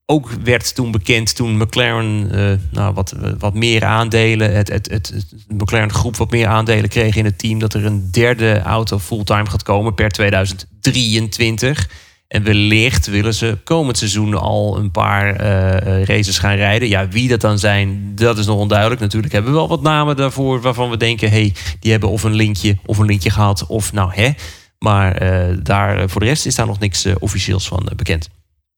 Ook 0.07 0.29
werd 0.43 0.75
toen 0.75 0.91
bekend 0.91 1.35
toen 1.35 1.57
McLaren 1.57 2.31
eh, 2.31 2.57
nou, 2.71 2.93
wat, 2.93 3.15
wat 3.39 3.53
meer 3.53 3.85
aandelen, 3.85 4.55
het, 4.55 4.69
het, 4.69 4.89
het, 4.89 5.13
McLaren 5.47 5.93
groep 5.93 6.17
wat 6.17 6.31
meer 6.31 6.47
aandelen 6.47 6.89
kreeg 6.89 7.15
in 7.15 7.25
het 7.25 7.37
team, 7.37 7.59
dat 7.59 7.73
er 7.73 7.85
een 7.85 8.11
derde 8.11 8.59
auto 8.59 8.99
fulltime 8.99 9.49
gaat 9.49 9.63
komen 9.63 9.93
per 9.93 10.09
2023. 10.09 11.89
En 12.27 12.43
wellicht 12.43 13.07
willen 13.07 13.33
ze 13.33 13.57
komend 13.63 13.97
seizoen 13.97 14.33
al 14.33 14.77
een 14.77 14.91
paar 14.91 15.35
eh, 15.35 15.77
eh, 15.77 16.03
races 16.03 16.37
gaan 16.37 16.55
rijden. 16.55 16.87
Ja, 16.87 17.07
wie 17.07 17.27
dat 17.27 17.41
dan 17.41 17.59
zijn, 17.59 18.11
dat 18.15 18.37
is 18.37 18.45
nog 18.45 18.57
onduidelijk. 18.57 19.01
Natuurlijk 19.01 19.33
hebben 19.33 19.51
we 19.51 19.57
wel 19.57 19.67
wat 19.67 19.81
namen 19.81 20.15
daarvoor 20.15 20.61
waarvan 20.61 20.89
we 20.89 20.97
denken... 20.97 21.29
hey, 21.29 21.53
die 21.79 21.91
hebben 21.91 22.09
of 22.09 22.23
een 22.23 22.35
linkje 22.35 22.77
of 22.85 22.97
een 22.97 23.05
linkje 23.05 23.29
gehad 23.29 23.65
of 23.65 23.93
nou 23.93 24.13
hè. 24.13 24.31
Maar 24.79 25.19
daar, 25.63 26.09
voor 26.09 26.21
de 26.21 26.27
rest 26.27 26.45
is 26.45 26.55
daar 26.55 26.67
nog 26.67 26.79
niks 26.79 27.05
officieels 27.19 27.67
van 27.67 27.89
bekend. 27.95 28.29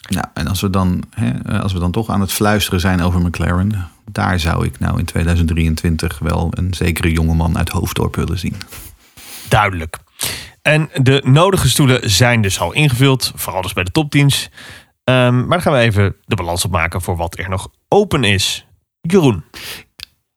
Nou, 0.09 0.25
en 0.33 0.47
als 0.47 0.61
we, 0.61 0.69
dan, 0.69 1.03
hè, 1.09 1.29
eh, 1.29 1.61
als 1.61 1.73
we 1.73 1.79
dan 1.79 1.91
toch 1.91 2.09
aan 2.09 2.21
het 2.21 2.31
fluisteren 2.31 2.79
zijn 2.79 3.01
over 3.01 3.21
McLaren... 3.21 3.87
daar 4.11 4.39
zou 4.39 4.65
ik 4.65 4.79
nou 4.79 4.99
in 4.99 5.05
2023 5.05 6.19
wel 6.19 6.47
een 6.51 6.73
zekere 6.73 7.11
jongeman 7.11 7.57
uit 7.57 7.69
Hoofddorp 7.69 8.15
willen 8.15 8.39
zien. 8.39 8.55
Duidelijk. 9.49 9.97
En 10.61 10.89
de 10.93 11.21
nodige 11.25 11.69
stoelen 11.69 12.09
zijn 12.09 12.41
dus 12.41 12.59
al 12.59 12.73
ingevuld. 12.73 13.31
Vooral 13.35 13.61
dus 13.61 13.73
bij 13.73 13.83
de 13.83 13.91
topteams. 13.91 14.49
Ehm, 15.03 15.35
maar 15.35 15.49
dan 15.49 15.61
gaan 15.61 15.73
we 15.73 15.79
even 15.79 16.15
de 16.25 16.35
balans 16.35 16.65
opmaken 16.65 17.01
voor 17.01 17.15
wat 17.15 17.37
er 17.37 17.49
nog 17.49 17.69
open 17.87 18.23
is. 18.23 18.65
Jeroen. 19.01 19.43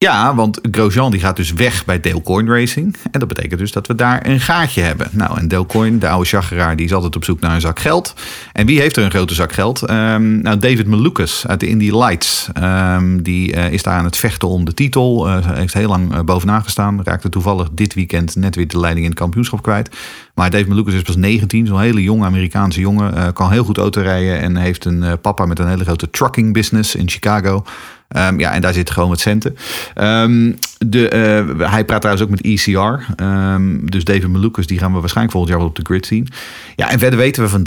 Ja, 0.05 0.35
want 0.35 0.59
Grosjean 0.71 1.11
die 1.11 1.21
gaat 1.21 1.37
dus 1.37 1.53
weg 1.53 1.85
bij 1.85 2.01
Dale 2.01 2.23
Coyne 2.23 2.55
Racing. 2.55 2.97
En 3.11 3.21
dat 3.21 3.29
betekent 3.29 3.61
dus 3.61 3.73
dat 3.73 3.87
we 3.87 3.95
daar 3.95 4.27
een 4.27 4.41
gaatje 4.41 4.81
hebben. 4.81 5.09
Nou, 5.13 5.39
en 5.39 5.49
Dale 5.49 5.67
Coyne, 5.67 5.99
de 5.99 6.09
oude 6.09 6.29
chageraar, 6.29 6.77
die 6.77 6.87
is 6.87 6.93
altijd 6.93 7.17
op 7.17 7.25
zoek 7.25 7.41
naar 7.41 7.55
een 7.55 7.61
zak 7.61 7.79
geld. 7.79 8.15
En 8.53 8.67
wie 8.67 8.81
heeft 8.81 8.97
er 8.97 9.05
een 9.05 9.11
grote 9.11 9.35
zak 9.35 9.53
geld? 9.53 9.83
Ehm, 9.83 10.41
nou, 10.41 10.59
David 10.59 10.87
Malukas 10.87 11.47
uit 11.47 11.61
de 11.61 11.67
Indy 11.67 11.91
Lights. 11.91 12.49
Ehm, 12.53 13.23
die 13.23 13.53
eh, 13.53 13.73
is 13.73 13.83
daar 13.83 13.95
aan 13.95 14.05
het 14.05 14.17
vechten 14.17 14.49
om 14.49 14.65
de 14.65 14.75
titel. 14.75 15.29
Eh, 15.29 15.47
heeft 15.47 15.75
heel 15.75 15.89
lang 15.89 16.15
eh, 16.15 16.21
bovenaan 16.21 16.63
gestaan. 16.63 17.01
Raakte 17.05 17.29
toevallig 17.29 17.69
dit 17.73 17.95
weekend 17.95 18.37
net 18.37 18.57
weer 18.57 18.69
de 18.69 18.81
leiding 18.81 19.05
in 19.05 19.11
het 19.11 19.21
kampioenschap 19.21 19.63
kwijt. 19.63 19.97
Maar 20.35 20.51
David 20.51 20.69
Malukas 20.69 20.95
is 20.95 21.03
pas 21.03 21.17
19, 21.17 21.67
zo'n 21.67 21.81
hele 21.81 22.03
jonge 22.03 22.27
Amerikaanse 22.27 22.81
jongen. 22.81 23.33
kan 23.33 23.51
heel 23.51 23.65
goed 23.65 23.79
autorijden 23.79 24.41
en 24.41 24.57
heeft 24.57 24.85
een 24.85 25.21
papa 25.21 25.47
met 25.47 25.59
een 25.59 25.69
hele 25.69 25.85
grote 25.85 26.11
trucking 26.11 26.53
business 26.53 26.95
in 26.95 27.09
Chicago. 27.09 27.65
Ehm, 28.11 28.39
ja, 28.39 28.53
en 28.53 28.61
daar 28.61 28.73
zit 28.73 28.91
gewoon 28.91 29.09
wat 29.09 29.21
centen. 29.21 29.57
Ehm, 29.95 30.53
de, 30.87 31.09
eh, 31.09 31.71
hij 31.71 31.85
praat 31.85 32.01
trouwens 32.01 32.23
ook 32.27 32.31
met 32.31 32.45
ECR. 32.45 33.15
Ehm, 33.17 33.87
dus 33.87 34.05
David 34.05 34.29
Malukas, 34.29 34.67
die 34.67 34.79
gaan 34.79 34.93
we 34.93 35.01
waarschijnlijk 35.01 35.37
volgend 35.37 35.53
jaar 35.53 35.63
wel 35.63 35.71
op 35.71 35.77
de 35.77 35.85
grid 35.85 36.07
zien. 36.07 36.29
Ja, 36.77 36.91
en 36.91 36.99
verder 36.99 37.19
weten 37.19 37.43
we 37.43 37.49
van 37.49 37.63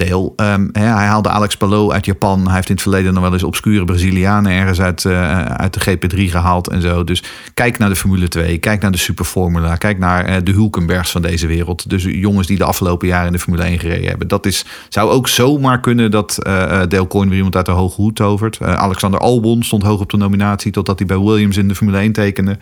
hè, 0.71 0.81
hij 0.81 1.05
haalde 1.05 1.29
Alex 1.29 1.57
Palou 1.57 1.93
uit 1.93 2.05
Japan. 2.05 2.45
Hij 2.45 2.55
heeft 2.55 2.67
in 2.67 2.73
het 2.73 2.83
verleden 2.83 3.13
nog 3.13 3.23
wel 3.23 3.33
eens 3.33 3.43
obscure 3.43 3.85
Brazilianen 3.85 4.51
ergens 4.51 4.81
uit, 4.81 5.05
eh, 5.05 5.45
uit 5.45 5.73
de 5.73 5.79
GP3 5.79 6.29
gehaald 6.29 6.67
en 6.67 6.81
zo. 6.81 7.03
Dus 7.03 7.23
kijk 7.53 7.77
naar 7.77 7.89
de 7.89 7.95
Formule 7.95 8.27
2. 8.27 8.57
Kijk 8.57 8.81
naar 8.81 8.91
de 8.91 8.97
Superformula. 8.97 9.75
Kijk 9.75 9.97
naar 9.97 10.25
eh, 10.25 10.35
de 10.43 10.51
Hulkenbergs 10.51 11.11
van 11.11 11.21
deze 11.21 11.47
wereld. 11.47 11.89
Dus 11.89 12.03
jongens 12.03 12.47
die 12.47 12.57
de 12.57 12.63
afgelopen 12.63 13.07
jaren 13.07 13.27
in 13.27 13.33
de 13.33 13.39
Formule 13.39 13.63
1 13.63 13.79
gereden 13.79 14.07
hebben. 14.07 14.27
Dat 14.27 14.45
is, 14.45 14.65
zou 14.89 15.09
ook 15.09 15.27
zomaar 15.27 15.79
kunnen 15.79 16.11
dat 16.11 16.37
Dale 16.43 17.07
Coyne 17.07 17.27
weer 17.27 17.37
iemand 17.37 17.55
uit 17.55 17.65
de 17.65 17.71
hoge 17.71 18.01
hoed 18.01 18.15
tovert. 18.15 18.61
Alexander 18.61 19.19
Albon 19.19 19.63
stond 19.63 19.83
hoog 19.83 19.99
op 19.99 20.09
de 20.09 20.17
nominatie 20.33 20.71
totdat 20.71 20.97
hij 20.97 21.07
bij 21.07 21.19
Williams 21.19 21.57
in 21.57 21.67
de 21.67 21.75
Formule 21.75 21.97
1 21.97 22.11
tekende. 22.11 22.57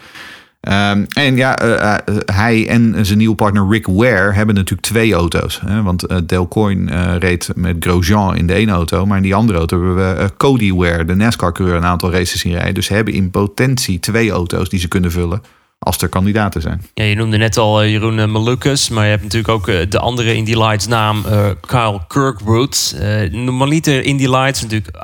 Ehm, 0.61 1.05
en 1.09 1.35
ja, 1.35 1.57
eh, 1.57 1.93
eh, 1.93 2.17
hij 2.25 2.67
en 2.67 3.05
zijn 3.05 3.17
nieuwe 3.17 3.35
partner 3.35 3.69
Rick 3.69 3.87
Ware 3.87 4.31
hebben 4.31 4.55
natuurlijk 4.55 4.87
twee 4.87 5.13
auto's. 5.13 5.61
Hè? 5.65 5.81
Want 5.81 6.05
Coyne 6.49 6.91
eh, 6.91 7.15
reed 7.17 7.49
met 7.55 7.75
Grosjean 7.79 8.35
in 8.35 8.47
de 8.47 8.53
ene 8.53 8.71
auto. 8.71 9.05
Maar 9.05 9.17
in 9.17 9.23
die 9.23 9.35
andere 9.35 9.57
auto 9.57 9.77
hebben 9.77 10.17
we 10.17 10.31
Cody 10.37 10.73
Ware, 10.73 11.05
de 11.05 11.15
NASCAR-coureur, 11.15 11.75
een 11.75 11.85
aantal 11.85 12.11
races 12.11 12.39
zien 12.39 12.53
rijden. 12.53 12.73
Dus 12.73 12.87
hebben 12.87 13.13
in 13.13 13.31
potentie 13.31 13.99
twee 13.99 14.31
auto's 14.31 14.69
die 14.69 14.79
ze 14.79 14.87
kunnen 14.87 15.11
vullen 15.11 15.41
als 15.79 15.97
er 15.97 16.09
kandidaten 16.09 16.61
zijn. 16.61 16.85
Ja, 16.93 17.03
je 17.03 17.15
noemde 17.15 17.37
net 17.37 17.57
al 17.57 17.85
Jeroen 17.85 18.17
uh, 18.17 18.25
Malukas, 18.25 18.89
maar 18.89 19.03
je 19.03 19.09
hebt 19.09 19.23
natuurlijk 19.23 19.53
ook 19.53 19.91
de 19.91 19.99
andere 19.99 20.33
Indy 20.33 20.55
Lights 20.55 20.87
naam, 20.87 21.25
eh, 21.25 21.49
Kyle 21.65 21.99
Kirkwood. 22.07 22.95
Uh, 23.01 23.31
normaliter 23.31 24.03
Indy 24.03 24.27
Lights 24.27 24.61
natuurlijk 24.61 24.95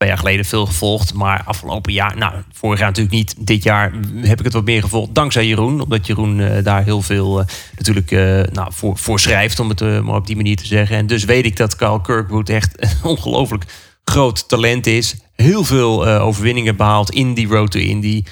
twee 0.00 0.12
jaar 0.12 0.22
geleden 0.22 0.44
veel 0.44 0.66
gevolgd, 0.66 1.14
maar 1.14 1.42
afgelopen 1.44 1.92
jaar, 1.92 2.16
nou 2.16 2.32
vorig 2.52 2.78
jaar 2.78 2.88
natuurlijk 2.88 3.14
niet, 3.14 3.34
dit 3.38 3.62
jaar 3.62 3.92
heb 4.14 4.38
ik 4.38 4.44
het 4.44 4.52
wat 4.52 4.64
meer 4.64 4.82
gevolgd 4.82 5.14
dankzij 5.14 5.46
Jeroen, 5.46 5.80
omdat 5.80 6.06
Jeroen 6.06 6.38
uh, 6.38 6.64
daar 6.64 6.84
heel 6.84 7.02
veel 7.02 7.40
uh, 7.40 7.46
natuurlijk 7.76 8.10
uh, 8.10 8.42
nou, 8.52 8.72
voor, 8.94 9.20
schrijft, 9.20 9.60
om 9.60 9.68
het 9.68 9.80
maar 9.80 10.14
op 10.14 10.26
die 10.26 10.36
manier 10.36 10.56
te 10.56 10.66
zeggen. 10.66 10.96
En 10.96 11.06
dus 11.06 11.24
weet 11.24 11.44
ik 11.44 11.56
dat 11.56 11.76
Kyle 11.76 12.00
Kirkwood 12.00 12.48
echt 12.48 12.82
een 12.82 13.10
ongelooflijk 13.10 13.64
groot 14.04 14.48
talent 14.48 14.86
is, 14.86 15.16
heel 15.34 15.64
veel 15.64 16.06
overwinningen 16.06 16.76
behaald 16.76 17.10
in 17.10 17.34
die 17.34 17.48
Road 17.48 17.70
to 17.70 17.78
Indy 17.78 18.22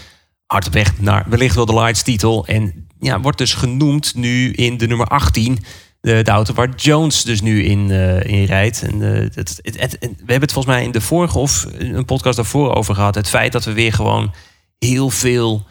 hard 0.47 0.71
weg 0.71 1.01
naar 1.01 1.25
wellicht 1.29 1.55
wel 1.55 1.67
de 1.67 1.75
Lights 1.75 2.03
titel. 2.03 2.47
En 2.47 2.87
ja, 3.01 3.21
wordt 3.21 3.39
dus 3.39 3.55
genoemd 3.55 4.15
nu 4.15 4.53
in 4.53 4.77
de 4.77 4.87
nummer 4.87 5.07
18. 5.07 5.59
De, 6.01 6.25
auto 6.25 6.55
waar 6.55 6.75
Jones 6.75 7.23
dus 7.23 7.41
nu 7.41 7.65
in, 7.65 7.89
uh, 7.91 8.23
in 8.25 8.45
rijdt. 8.45 8.83
En, 8.83 9.01
uh, 9.01 9.27
het, 9.35 9.61
we 9.63 10.07
hebben 10.09 10.41
het 10.41 10.53
volgens 10.53 10.75
mij 10.75 10.85
in 10.85 10.91
de 10.91 11.01
vorige 11.01 11.39
of 11.39 11.67
een 11.79 12.05
podcast 12.05 12.37
daarvoor 12.37 12.75
over 12.75 12.95
gehad. 12.95 13.15
Het 13.15 13.29
feit 13.29 13.53
dat 13.53 13.65
we 13.65 13.73
weer 13.73 13.93
gewoon 13.93 14.35
heel 14.79 15.11
veel 15.11 15.67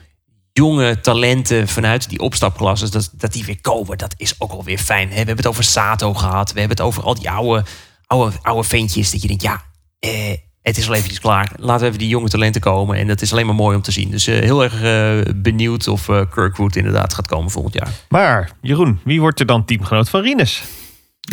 jonge 0.54 1.00
talenten 1.00 1.68
vanuit 1.68 2.10
die 2.10 2.20
opstapklasses, 2.20 2.92
dat, 2.92 3.12
dat 3.14 3.34
die 3.34 3.46
weer 3.46 3.62
komen, 3.62 3.98
dat 3.98 4.14
is 4.18 4.36
ook 4.38 4.52
alweer 4.52 4.78
fijn. 4.78 5.10
We 5.10 5.16
hebben 5.16 5.36
het 5.36 5.48
over 5.48 5.64
Sato 5.64 6.14
gehad. 6.14 6.52
We 6.52 6.60
hebben 6.60 6.78
het 6.78 6.86
over 6.86 7.04
al 7.04 7.16
die 7.16 7.30
oude, 7.30 7.66
oude, 8.06 8.38
oude 8.42 8.68
ventjes. 8.68 9.12
Dat 9.12 9.22
je 9.22 9.28
denkt, 9.28 9.44
ja, 9.44 9.64
eh, 10.00 10.38
het 10.68 10.78
is 10.78 10.88
al 10.88 10.94
eventjes 10.94 11.20
klaar. 11.20 11.52
Laten 11.60 11.82
we 11.82 11.86
even 11.86 12.00
die 12.00 12.08
jonge 12.08 12.30
talenten 12.30 12.62
komen. 12.62 12.98
En 12.98 13.08
dat 13.08 13.22
is 13.22 13.32
alleen 13.32 13.46
maar 13.46 13.56
mooi 13.56 13.76
om 13.76 13.82
te 13.82 13.92
zien. 13.92 14.12
Dus 14.12 14.28
uh, 14.28 14.40
heel 14.40 14.64
erg 14.64 14.84
uh, 14.84 15.34
benieuwd 15.36 15.88
of 15.88 16.08
uh, 16.08 16.22
Kirkwood 16.30 16.76
inderdaad 16.76 17.14
gaat 17.14 17.28
komen 17.28 17.52
volgend 17.52 17.74
jaar. 17.74 17.92
Maar 18.10 18.52
Jeroen, 18.62 19.00
wie 19.04 19.20
wordt 19.20 19.40
er 19.40 19.46
dan 19.46 19.66
teamgenoot 19.66 20.10
van 20.10 20.22
Rinus? 20.22 20.64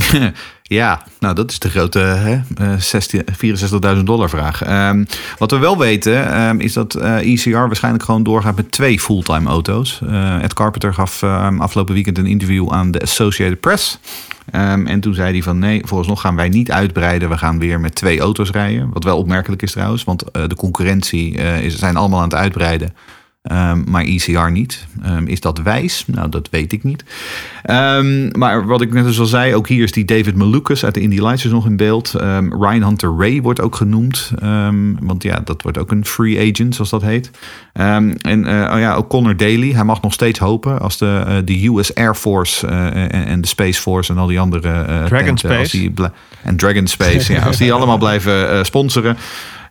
ja, 0.63 1.03
nou 1.21 1.35
dat 1.35 1.51
is 1.51 1.59
de 1.59 1.71
grote 1.71 2.41
uh, 2.61 3.97
64.000 3.97 4.03
dollar 4.03 4.29
vraag. 4.29 4.89
Um, 4.91 5.07
wat 5.39 5.51
we 5.51 5.59
wel 5.59 5.79
weten 5.79 6.43
um, 6.43 6.61
is 6.61 6.73
dat 6.73 6.97
uh, 6.97 7.33
ECR 7.33 7.57
waarschijnlijk 7.57 8.05
gewoon 8.05 8.23
doorgaat 8.23 8.57
met 8.57 8.71
twee 8.71 9.01
fulltime 9.01 9.49
auto's. 9.49 10.01
Uh, 10.05 10.43
Ed 10.43 10.55
Carpenter 10.55 10.95
gaf 10.95 11.23
um, 11.23 11.61
afgelopen 11.61 11.95
weekend 11.95 12.19
een 12.19 12.27
interview 12.27 12.73
aan 12.73 12.91
de 12.91 13.01
Associated 13.01 13.61
Press. 13.61 13.99
En 14.51 15.01
toen 15.01 15.15
zei 15.15 15.33
hij 15.33 15.43
van 15.43 15.59
nee, 15.59 15.83
vooralsnog 15.85 16.21
gaan 16.21 16.37
wij 16.37 16.49
niet 16.49 16.71
uitbreiden. 16.71 17.29
We 17.29 17.39
gaan 17.39 17.59
weer 17.59 17.81
met 17.81 17.95
twee 17.95 18.21
auto's 18.21 18.51
rijden. 18.51 18.91
Wat 18.93 19.05
wel 19.05 19.19
opmerkelijk 19.19 19.63
is 19.63 19.73
trouwens, 19.73 20.05
want 20.05 20.25
de 20.33 20.55
concurrentie 20.57 21.33
is, 21.35 21.79
zijn 21.79 21.97
allemaal 21.97 22.19
aan 22.19 22.29
het 22.29 22.35
uitbreiden. 22.35 22.95
Ehm, 23.45 23.83
maar 23.87 24.05
ECR 24.05 24.51
niet. 24.51 24.87
Ehm, 25.03 25.27
is 25.27 25.41
dat 25.41 25.59
wijs? 25.59 26.05
Nou, 26.07 26.29
dat 26.29 26.49
weet 26.51 26.73
ik 26.73 26.83
niet. 26.83 27.05
Ehm, 27.63 28.39
maar 28.39 28.67
wat 28.67 28.81
ik 28.81 28.93
net 28.93 29.05
dus 29.05 29.21
al 29.21 29.27
zei, 29.27 29.55
ook 29.55 29.69
hier 29.69 29.83
is 29.83 29.93
die 29.93 30.05
David 30.05 30.37
Malukas 30.37 30.85
uit 30.85 30.95
de 30.95 31.01
Indy 31.01 31.21
Lights 31.21 31.45
is 31.45 31.51
nog 31.51 31.67
in 31.67 31.77
beeld. 31.77 32.13
Ryan 32.51 32.83
Hunter 32.83 33.15
Ray 33.19 33.43
wordt 33.43 33.61
ook 33.61 33.77
genoemd. 33.77 34.33
Want 35.01 35.23
ja, 35.23 35.41
dat 35.45 35.63
wordt 35.63 35.79
ook 35.79 35.91
een 35.91 36.07
free 36.07 36.51
agent, 36.51 36.75
zoals 36.75 36.91
dat 36.91 37.03
heet. 37.03 37.31
En 37.73 38.45
eh, 38.47 38.75
oh 38.75 38.79
ja, 38.79 38.95
ook 38.95 39.09
Connor 39.09 39.37
Daly. 39.37 39.73
Hij 39.73 39.85
mag 39.85 40.03
nog 40.03 40.13
steeds 40.13 40.39
hopen 40.39 40.81
als 40.81 40.99
de, 40.99 41.23
eh, 41.27 41.37
de 41.45 41.67
US 41.67 41.95
Air 41.95 42.15
Force 42.15 42.67
eh, 42.67 42.87
en, 42.87 43.11
en 43.11 43.41
de 43.41 43.49
Space 43.49 43.81
Force 43.81 44.13
en 44.13 44.19
al 44.19 44.27
die 44.27 44.41
andere 44.41 44.85
Dragon 45.09 45.09
tenten, 45.09 45.39
Space. 45.39 45.79
die 45.79 45.93
en 46.43 46.57
Dragon 46.57 46.87
Space, 46.87 47.33
ja, 47.33 47.43
als 47.43 47.57
die 47.57 47.73
allemaal 47.75 47.99
blijven 47.99 48.67
sponsoren. 48.67 49.17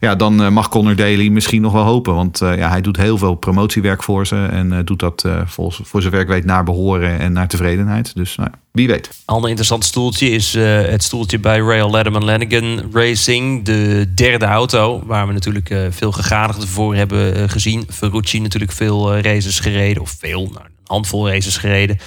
Ja, 0.04 0.16
dan 0.16 0.44
eh, 0.44 0.50
mag 0.50 0.70
Connor 0.70 0.96
Daly 0.96 1.28
misschien 1.28 1.62
nog 1.62 1.72
wel 1.72 1.84
hopen. 1.84 2.16
Want 2.16 2.42
eh, 2.42 2.58
ja, 2.58 2.70
hij 2.70 2.82
doet 2.82 2.98
heel 2.98 3.18
veel 3.18 3.36
promotiewerk 3.36 4.04
voor 4.04 4.28
ze. 4.28 4.48
En 4.52 4.74
eh, 4.74 4.80
doet 4.84 5.00
dat 5.00 5.26
volgens, 5.46 5.90
voor 5.90 6.02
zover 6.02 6.20
ik 6.20 6.28
weet 6.28 6.46
naar 6.46 6.64
behoren 6.64 7.20
en 7.20 7.34
naar 7.34 7.48
tevredenheid. 7.48 8.16
Dus 8.16 8.36
nou, 8.36 8.50
wie 8.72 8.88
weet. 8.88 9.10
Ander 9.26 9.50
interessant 9.50 9.86
stoeltje 9.86 10.30
is 10.30 10.54
het 10.54 11.04
stoeltje 11.04 11.40
bij 11.40 11.60
Rail 11.60 11.92
Letterman 11.92 12.24
Lanigan 12.24 12.82
Racing. 12.94 13.66
De 13.66 14.12
derde 14.16 14.46
auto, 14.46 15.04
waar 15.06 15.28
we 15.28 15.34
natuurlijk 15.34 15.76
veel 15.90 16.12
gegadigden 16.12 16.68
voor 16.68 16.96
hebben 16.96 17.50
gezien. 17.50 17.86
Ferrucci 17.90 18.40
natuurlijk 18.40 18.72
veel 18.72 19.18
races 19.18 19.60
gereden. 19.60 20.02
Of 20.02 20.16
veel, 20.20 20.42
nou, 20.54 20.66
een 20.66 20.72
handvol 20.84 21.30
races 21.30 21.58
gereden. 21.58 21.98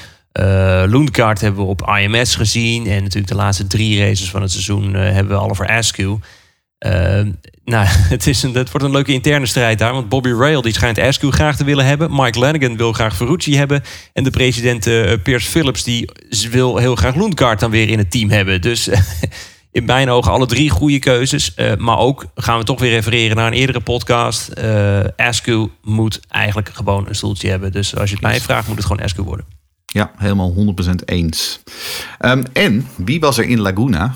Lundgaard 0.91 1.41
hebben 1.41 1.65
we 1.65 1.71
op 1.71 1.97
IMS 2.01 2.35
gezien. 2.35 2.87
En 2.87 3.03
natuurlijk 3.03 3.29
de 3.29 3.35
laatste 3.35 3.67
drie 3.67 4.01
races 4.01 4.31
van 4.31 4.43
het 4.43 4.51
seizoen 4.51 4.95
hebben 4.95 5.37
we 5.37 5.43
Oliver 5.43 5.69
Askew. 5.69 6.17
Eh, 6.79 7.21
nou, 7.65 7.87
het, 8.15 8.27
is 8.27 8.43
een, 8.43 8.55
het 8.55 8.71
wordt 8.71 8.87
een 8.87 8.93
leuke 8.93 9.13
interne 9.13 9.47
strijd 9.47 9.79
daar. 9.79 9.93
Want 9.93 10.09
Bobby 10.09 10.31
Rail 10.31 10.63
die 10.63 10.73
schijnt 10.73 10.99
Askew 10.99 11.33
graag 11.33 11.57
te 11.57 11.65
willen 11.65 11.85
hebben. 11.85 12.09
Mike 12.13 12.39
Lanigan 12.39 12.77
wil 12.77 12.93
graag 12.93 13.17
Ferrucci 13.17 13.57
hebben. 13.57 13.83
En 14.13 14.25
de 14.25 14.31
president 14.31 14.87
eh 14.87 15.13
Pierce 15.23 15.49
Phillips 15.49 15.83
die 15.83 16.11
wil 16.51 16.77
heel 16.77 16.97
graag 16.97 17.15
Lundgaard 17.15 17.61
dan 17.61 17.71
weer 17.71 17.89
in 17.89 17.99
het 17.99 18.11
team 18.11 18.31
hebben. 18.31 18.61
Dus 18.61 18.89
in 19.73 19.85
mijn 19.85 20.11
ogen 20.11 20.33
alle 20.33 20.47
drie 20.47 20.71
goede 20.71 20.99
keuzes. 20.99 21.55
Eh, 21.55 21.77
maar 21.77 21.99
ook 21.99 22.27
gaan 22.35 22.59
we 22.59 22.65
toch 22.65 22.81
weer 22.81 22.91
refereren 22.91 23.37
naar 23.37 23.47
een 23.47 23.59
eerdere 23.59 23.81
podcast. 23.81 24.49
Eh 24.49 25.05
Askew 25.17 25.67
moet 25.83 26.21
eigenlijk 26.29 26.71
gewoon 26.73 27.09
een 27.09 27.15
stoeltje 27.15 27.49
hebben. 27.49 27.73
Dus 27.73 27.97
als 27.97 28.09
je 28.09 28.15
het 28.15 28.25
mij 28.25 28.41
vraagt 28.41 28.69
moet 28.69 28.77
het 28.77 28.87
gewoon 28.87 29.03
Askew 29.03 29.25
worden. 29.25 29.47
Ja, 29.87 30.11
helemaal 30.17 30.53
100% 30.53 31.05
eens. 31.05 31.61
Ehm, 32.19 32.45
en 32.53 32.89
wie 32.97 33.21
was 33.21 33.39
er 33.39 33.45
in 33.45 33.61
Laguna? 33.61 34.15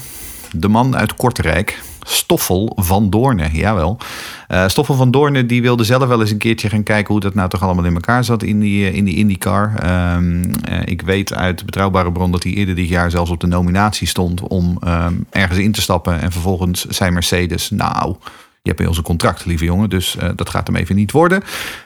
De 0.53 0.69
man 0.69 0.97
uit 0.97 1.15
Kortrijk, 1.15 1.79
Stoffel 2.03 2.73
van 2.77 3.11
Doorne. 3.11 3.49
Jawel. 3.53 3.99
Eh 4.47 4.69
Stoffel 4.69 4.95
van 4.95 5.11
Doorne 5.11 5.47
die 5.47 5.63
wilde 5.63 5.85
zelf 5.85 6.09
wel 6.09 6.21
eens 6.21 6.31
een 6.31 6.39
keertje 6.39 6.69
gaan 6.69 6.83
kijken 6.83 7.13
hoe 7.13 7.23
dat 7.23 7.35
nou 7.35 7.49
toch 7.49 7.63
allemaal 7.63 7.85
in 7.85 7.95
elkaar 7.95 8.25
zat 8.25 8.43
in 8.43 8.61
die, 8.61 8.87
eh, 8.87 8.95
in 8.95 9.05
die 9.05 9.17
IndyCar. 9.17 9.75
Ehm, 9.77 10.43
eh, 10.65 10.79
ik 10.85 11.03
weet 11.03 11.35
uit 11.35 11.65
betrouwbare 11.65 12.13
bron 12.13 12.33
dat 12.33 12.43
hij 12.43 12.53
eerder 12.53 12.75
dit 12.75 12.89
jaar 12.89 13.11
zelfs 13.11 13.31
op 13.31 13.41
de 13.41 13.47
nominatie 13.47 14.07
stond 14.07 14.41
om 14.41 14.77
ehm, 14.81 15.15
ergens 15.31 15.59
in 15.59 15.73
te 15.73 15.81
stappen. 15.81 16.21
En 16.21 16.33
vervolgens 16.33 16.85
zei 16.85 17.11
Mercedes, 17.11 17.71
nou, 17.71 18.17
je 18.63 18.69
hebt 18.69 18.79
bij 18.79 18.87
ons 18.87 18.97
een 18.97 19.03
contract, 19.03 19.45
lieve 19.45 19.65
jongen, 19.65 19.91
dus 19.91 20.17
dat 20.37 20.49
gaat 20.49 20.67
hem 20.67 20.77
even 20.77 20.97
niet 20.97 21.13
worden. 21.13 21.43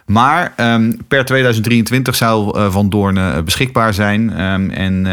Maar 0.07 0.53
ehm, 0.57 0.93
per 1.09 1.25
2023 1.25 2.15
zou 2.15 2.71
Van 2.71 2.89
Doorne 2.89 3.43
beschikbaar 3.43 3.95
zijn. 3.95 4.31
En 4.71 5.07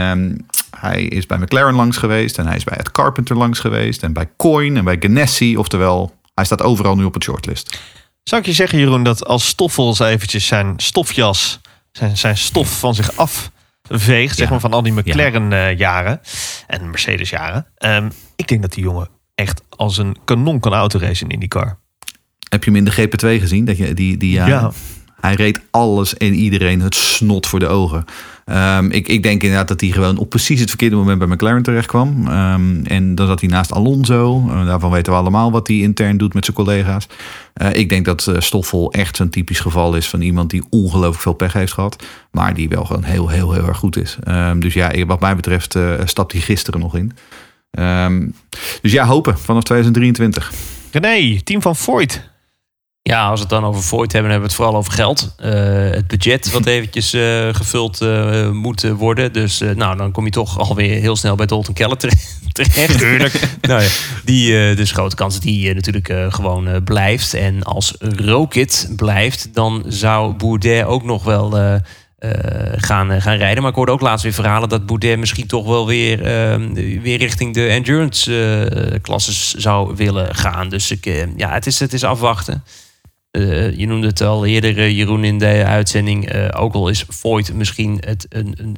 hij 0.79 1.03
is 1.03 1.25
bij 1.25 1.37
McLaren 1.37 1.73
langs 1.75 1.97
geweest 1.97 2.37
en 2.37 2.47
hij 2.47 2.55
is 2.55 2.63
bij 2.63 2.77
Ed 2.77 2.91
Carpenter 2.91 3.35
langs 3.37 3.59
geweest 3.59 4.03
en 4.03 4.13
bij 4.13 4.29
Coin 4.37 4.77
en 4.77 4.83
bij 4.83 4.97
Ganassi. 4.99 5.57
Oftewel, 5.57 6.15
hij 6.33 6.45
staat 6.45 6.61
overal 6.61 6.95
nu 6.95 7.03
op 7.03 7.13
het 7.13 7.23
shortlist. 7.23 7.79
Zou 8.23 8.41
ik 8.41 8.47
je 8.47 8.53
zeggen, 8.53 8.79
Jeroen, 8.79 9.03
dat 9.03 9.25
als 9.25 9.47
Stoffel 9.47 9.87
eens 9.87 9.99
eventjes 9.99 10.45
zijn 10.47 10.73
stofjas, 10.77 11.59
zijn, 11.91 12.17
zijn 12.17 12.37
stof 12.37 12.79
van 12.79 12.95
zich 12.95 13.15
afveegt, 13.17 14.35
zeg 14.35 14.45
Ja. 14.45 14.51
maar 14.51 14.59
van 14.59 14.73
al 14.73 14.81
die 14.83 14.93
McLaren-jaren 14.93 16.21
en 16.67 16.89
Mercedes-jaren. 16.89 17.67
ehm, 17.77 18.09
ik 18.35 18.47
denk 18.47 18.61
dat 18.61 18.73
die 18.73 18.83
jongen 18.83 19.09
echt 19.35 19.61
als 19.69 19.97
een 19.97 20.17
kanon 20.25 20.59
kan 20.59 20.73
autoracen 20.73 21.27
in 21.27 21.33
IndyCar. 21.33 21.79
Heb 22.49 22.63
je 22.63 22.71
hem 22.71 22.79
in 22.79 22.85
de 22.85 22.91
GP2 22.91 23.39
gezien? 23.41 23.65
Dat 23.65 23.77
je, 23.77 23.93
die, 23.93 24.17
die, 24.17 24.31
Ja. 24.31 24.71
Hij 25.21 25.33
reed 25.33 25.61
alles 25.71 26.17
en 26.17 26.33
iedereen 26.33 26.81
het 26.81 26.95
snot 26.95 27.47
voor 27.47 27.59
de 27.59 27.67
ogen. 27.67 28.05
Ehm, 28.45 28.89
ik, 28.89 29.07
ik 29.07 29.23
denk 29.23 29.41
inderdaad 29.41 29.67
dat 29.67 29.81
hij 29.81 29.89
gewoon 29.89 30.17
op 30.17 30.29
precies 30.29 30.59
het 30.59 30.69
verkeerde 30.69 30.95
moment 30.95 31.19
bij 31.19 31.27
McLaren 31.27 31.63
terecht 31.63 31.87
kwam. 31.87 32.27
Ehm, 32.27 32.83
en 32.83 33.15
dan 33.15 33.27
zat 33.27 33.39
hij 33.39 33.49
naast 33.49 33.73
Alonso. 33.73 34.47
Eh, 34.49 34.65
daarvan 34.65 34.91
weten 34.91 35.13
we 35.13 35.19
allemaal 35.19 35.51
wat 35.51 35.67
hij 35.67 35.77
intern 35.77 36.17
doet 36.17 36.33
met 36.33 36.45
zijn 36.45 36.57
collega's. 36.57 37.07
Eh, 37.53 37.73
ik 37.73 37.89
denk 37.89 38.05
dat 38.05 38.27
eh, 38.27 38.39
Stoffel 38.39 38.91
echt 38.91 39.15
zo'n 39.15 39.29
typisch 39.29 39.59
geval 39.59 39.95
is 39.95 40.09
van 40.09 40.21
iemand 40.21 40.49
die 40.49 40.63
ongelooflijk 40.69 41.21
veel 41.21 41.33
pech 41.33 41.53
heeft 41.53 41.73
gehad. 41.73 42.03
Maar 42.31 42.53
die 42.53 42.69
wel 42.69 42.85
gewoon 42.85 43.03
heel, 43.03 43.29
heel, 43.29 43.51
heel 43.51 43.67
erg 43.67 43.77
goed 43.77 43.97
is. 43.97 44.17
Ehm, 44.23 44.59
dus 44.59 44.73
ja, 44.73 45.05
wat 45.05 45.19
mij 45.19 45.35
betreft 45.35 45.77
stapt 46.05 46.31
hij 46.31 46.41
gisteren 46.41 46.79
nog 46.79 46.95
in. 46.95 47.11
Dus 48.81 48.91
ja, 48.91 49.05
hopen 49.05 49.39
vanaf 49.39 49.63
2023. 49.63 50.51
René, 50.91 51.41
team 51.43 51.61
van 51.61 51.75
Voigt. 51.75 52.30
Ja, 53.11 53.27
als 53.27 53.39
we 53.39 53.39
het 53.39 53.49
dan 53.49 53.65
over 53.65 53.83
Voigt 53.83 54.11
hebben, 54.11 54.31
hebben 54.31 54.49
we 54.49 54.55
het 54.55 54.63
vooral 54.63 54.79
over 54.79 54.93
geld. 54.93 55.33
Eh, 55.37 55.51
het 55.91 56.07
budget 56.07 56.51
wat 56.51 56.65
eventjes 56.75 57.13
eh, 57.13 57.47
gevuld 57.51 58.01
eh, 58.01 58.49
moet 58.49 58.81
worden. 58.89 59.33
Dus 59.33 59.61
nou, 59.75 59.97
dan 59.97 60.11
kom 60.11 60.25
je 60.25 60.31
toch 60.31 60.59
alweer 60.59 60.99
heel 60.99 61.15
snel 61.15 61.35
bij 61.35 61.45
Dalton 61.45 61.73
Keller 61.73 61.97
tere- 61.97 62.15
terecht. 62.51 62.97
Tuurlijk. 62.97 63.33
nou 63.61 63.81
ja, 63.81 63.89
die, 64.25 64.75
dus 64.75 64.91
grote 64.91 65.15
kans 65.15 65.33
dat 65.33 65.43
die 65.43 65.73
natuurlijk 65.73 66.13
gewoon 66.29 66.83
blijft. 66.83 67.33
En 67.33 67.63
als 67.63 67.95
Rocket 67.99 68.89
blijft, 68.95 69.53
dan 69.53 69.83
zou 69.87 70.33
Bourdet 70.33 70.85
ook 70.85 71.03
nog 71.03 71.23
wel 71.23 71.79
gaan, 72.75 73.21
gaan 73.21 73.37
rijden. 73.37 73.61
Maar 73.61 73.71
ik 73.71 73.77
hoorde 73.77 73.91
ook 73.91 74.01
laatst 74.01 74.23
weer 74.23 74.33
verhalen 74.33 74.69
dat 74.69 74.85
Boudet 74.85 75.19
misschien 75.19 75.47
toch 75.47 75.65
wel 75.65 75.87
weer, 75.87 76.23
eh, 76.23 76.55
weer 77.01 77.17
richting 77.17 77.53
de 77.53 77.67
endurance-klasses 77.67 79.53
zou 79.53 79.95
willen 79.95 80.35
gaan. 80.35 80.69
Dus 80.69 80.91
ik, 80.91 81.25
ja, 81.35 81.51
het 81.51 81.65
is, 81.65 81.79
het 81.79 81.93
is 81.93 82.03
afwachten. 82.03 82.63
Eh, 83.31 83.77
je 83.77 83.87
noemde 83.87 84.07
het 84.07 84.21
al 84.21 84.45
eerder, 84.45 84.77
eh, 84.77 84.97
Jeroen, 84.97 85.23
in 85.23 85.37
de 85.37 85.65
uitzending. 85.65 86.29
Eh, 86.29 86.61
ook 86.61 86.73
al 86.73 86.89
is 86.89 87.05
Voigt 87.07 87.53
misschien 87.53 87.97
het, 88.05 88.25
een, 88.29 88.53
een, 88.57 88.77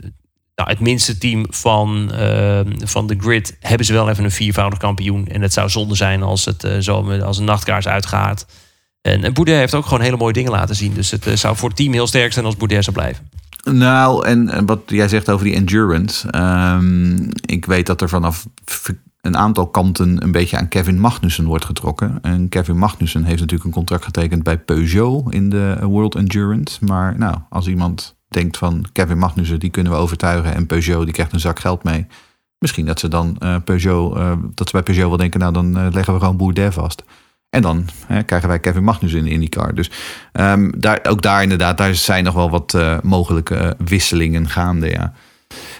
nou, 0.55 0.69
het 0.69 0.79
minste 0.79 1.17
team 1.17 1.45
van, 1.49 2.11
eh, 2.11 2.59
van 2.77 3.07
de 3.07 3.15
grid... 3.19 3.57
hebben 3.59 3.85
ze 3.85 3.93
wel 3.93 4.09
even 4.09 4.23
een 4.23 4.31
viervoudig 4.31 4.79
kampioen. 4.79 5.27
En 5.27 5.41
het 5.41 5.53
zou 5.53 5.69
zonde 5.69 5.95
zijn 5.95 6.23
als 6.23 6.45
het 6.45 6.67
zo 6.79 7.19
als 7.21 7.37
een 7.37 7.45
nachtkaars 7.45 7.87
uitgaat. 7.87 8.45
En, 9.01 9.23
en 9.23 9.47
heeft 9.47 9.73
ook 9.73 9.85
gewoon 9.85 10.01
hele 10.01 10.17
mooie 10.17 10.33
dingen 10.33 10.51
laten 10.51 10.75
zien. 10.75 10.93
Dus 10.93 11.11
het 11.11 11.27
zou 11.33 11.55
voor 11.55 11.69
het 11.69 11.77
team 11.77 11.93
heel 11.93 12.07
sterk 12.07 12.33
zijn 12.33 12.45
als 12.45 12.57
Boudet 12.57 12.83
zou 12.83 12.95
blijven. 12.95 13.29
Nou, 13.63 14.25
en 14.25 14.65
wat 14.65 14.81
jij 14.85 15.07
zegt 15.07 15.29
over 15.29 15.45
die 15.45 15.55
endurance. 15.55 16.29
ehm, 16.29 17.29
ik 17.45 17.65
weet 17.65 17.85
dat 17.85 18.01
er 18.01 18.09
vanaf 18.09 18.45
een 19.23 19.37
aantal 19.37 19.67
kanten 19.67 20.23
een 20.23 20.31
beetje 20.31 20.57
aan 20.57 20.67
Kevin 20.67 20.99
Magnussen 20.99 21.45
wordt 21.45 21.65
getrokken. 21.65 22.19
En 22.21 22.49
Kevin 22.49 22.77
Magnussen 22.77 23.23
heeft 23.23 23.39
natuurlijk 23.39 23.63
een 23.63 23.75
contract 23.75 24.03
getekend 24.03 24.43
bij 24.43 24.57
Peugeot 24.57 25.33
in 25.33 25.49
de 25.49 25.77
World 25.81 26.15
Endurance. 26.15 26.85
Maar 26.85 27.17
nou, 27.17 27.37
als 27.49 27.67
iemand 27.67 28.15
denkt 28.27 28.57
van 28.57 28.85
Kevin 28.91 29.17
Magnussen, 29.17 29.59
die 29.59 29.69
kunnen 29.69 29.91
we 29.91 29.97
overtuigen. 29.97 30.55
En 30.55 30.65
Peugeot, 30.65 31.03
die 31.03 31.13
krijgt 31.13 31.33
een 31.33 31.39
zak 31.39 31.59
geld 31.59 31.83
mee. 31.83 32.07
Misschien 32.57 32.85
dat 32.85 32.99
ze 32.99 33.07
dan 33.07 33.35
eh, 33.39 33.55
Peugeot, 33.63 34.15
eh, 34.15 34.33
dat 34.53 34.67
ze 34.67 34.73
bij 34.73 34.83
Peugeot 34.83 35.07
wel 35.07 35.17
denken, 35.17 35.39
nou 35.39 35.53
dan 35.53 35.77
eh, 35.77 35.87
leggen 35.91 36.13
we 36.13 36.19
gewoon 36.19 36.37
Bourdet 36.37 36.73
vast. 36.73 37.03
En 37.49 37.61
dan 37.61 37.87
hè, 38.07 38.23
krijgen 38.23 38.49
wij 38.49 38.59
Kevin 38.59 38.83
Magnussen 38.83 39.19
in 39.19 39.25
de 39.25 39.31
IndyCar. 39.31 39.75
Dus 39.75 39.91
ehm, 40.31 40.71
daar, 40.77 40.99
ook 41.03 41.21
daar 41.21 41.43
inderdaad, 41.43 41.77
daar 41.77 41.95
zijn 41.95 42.23
nog 42.23 42.33
wel 42.33 42.49
wat 42.49 42.77
mogelijke 43.03 43.75
wisselingen 43.85 44.49
gaande, 44.49 44.89
ja. 44.89 45.13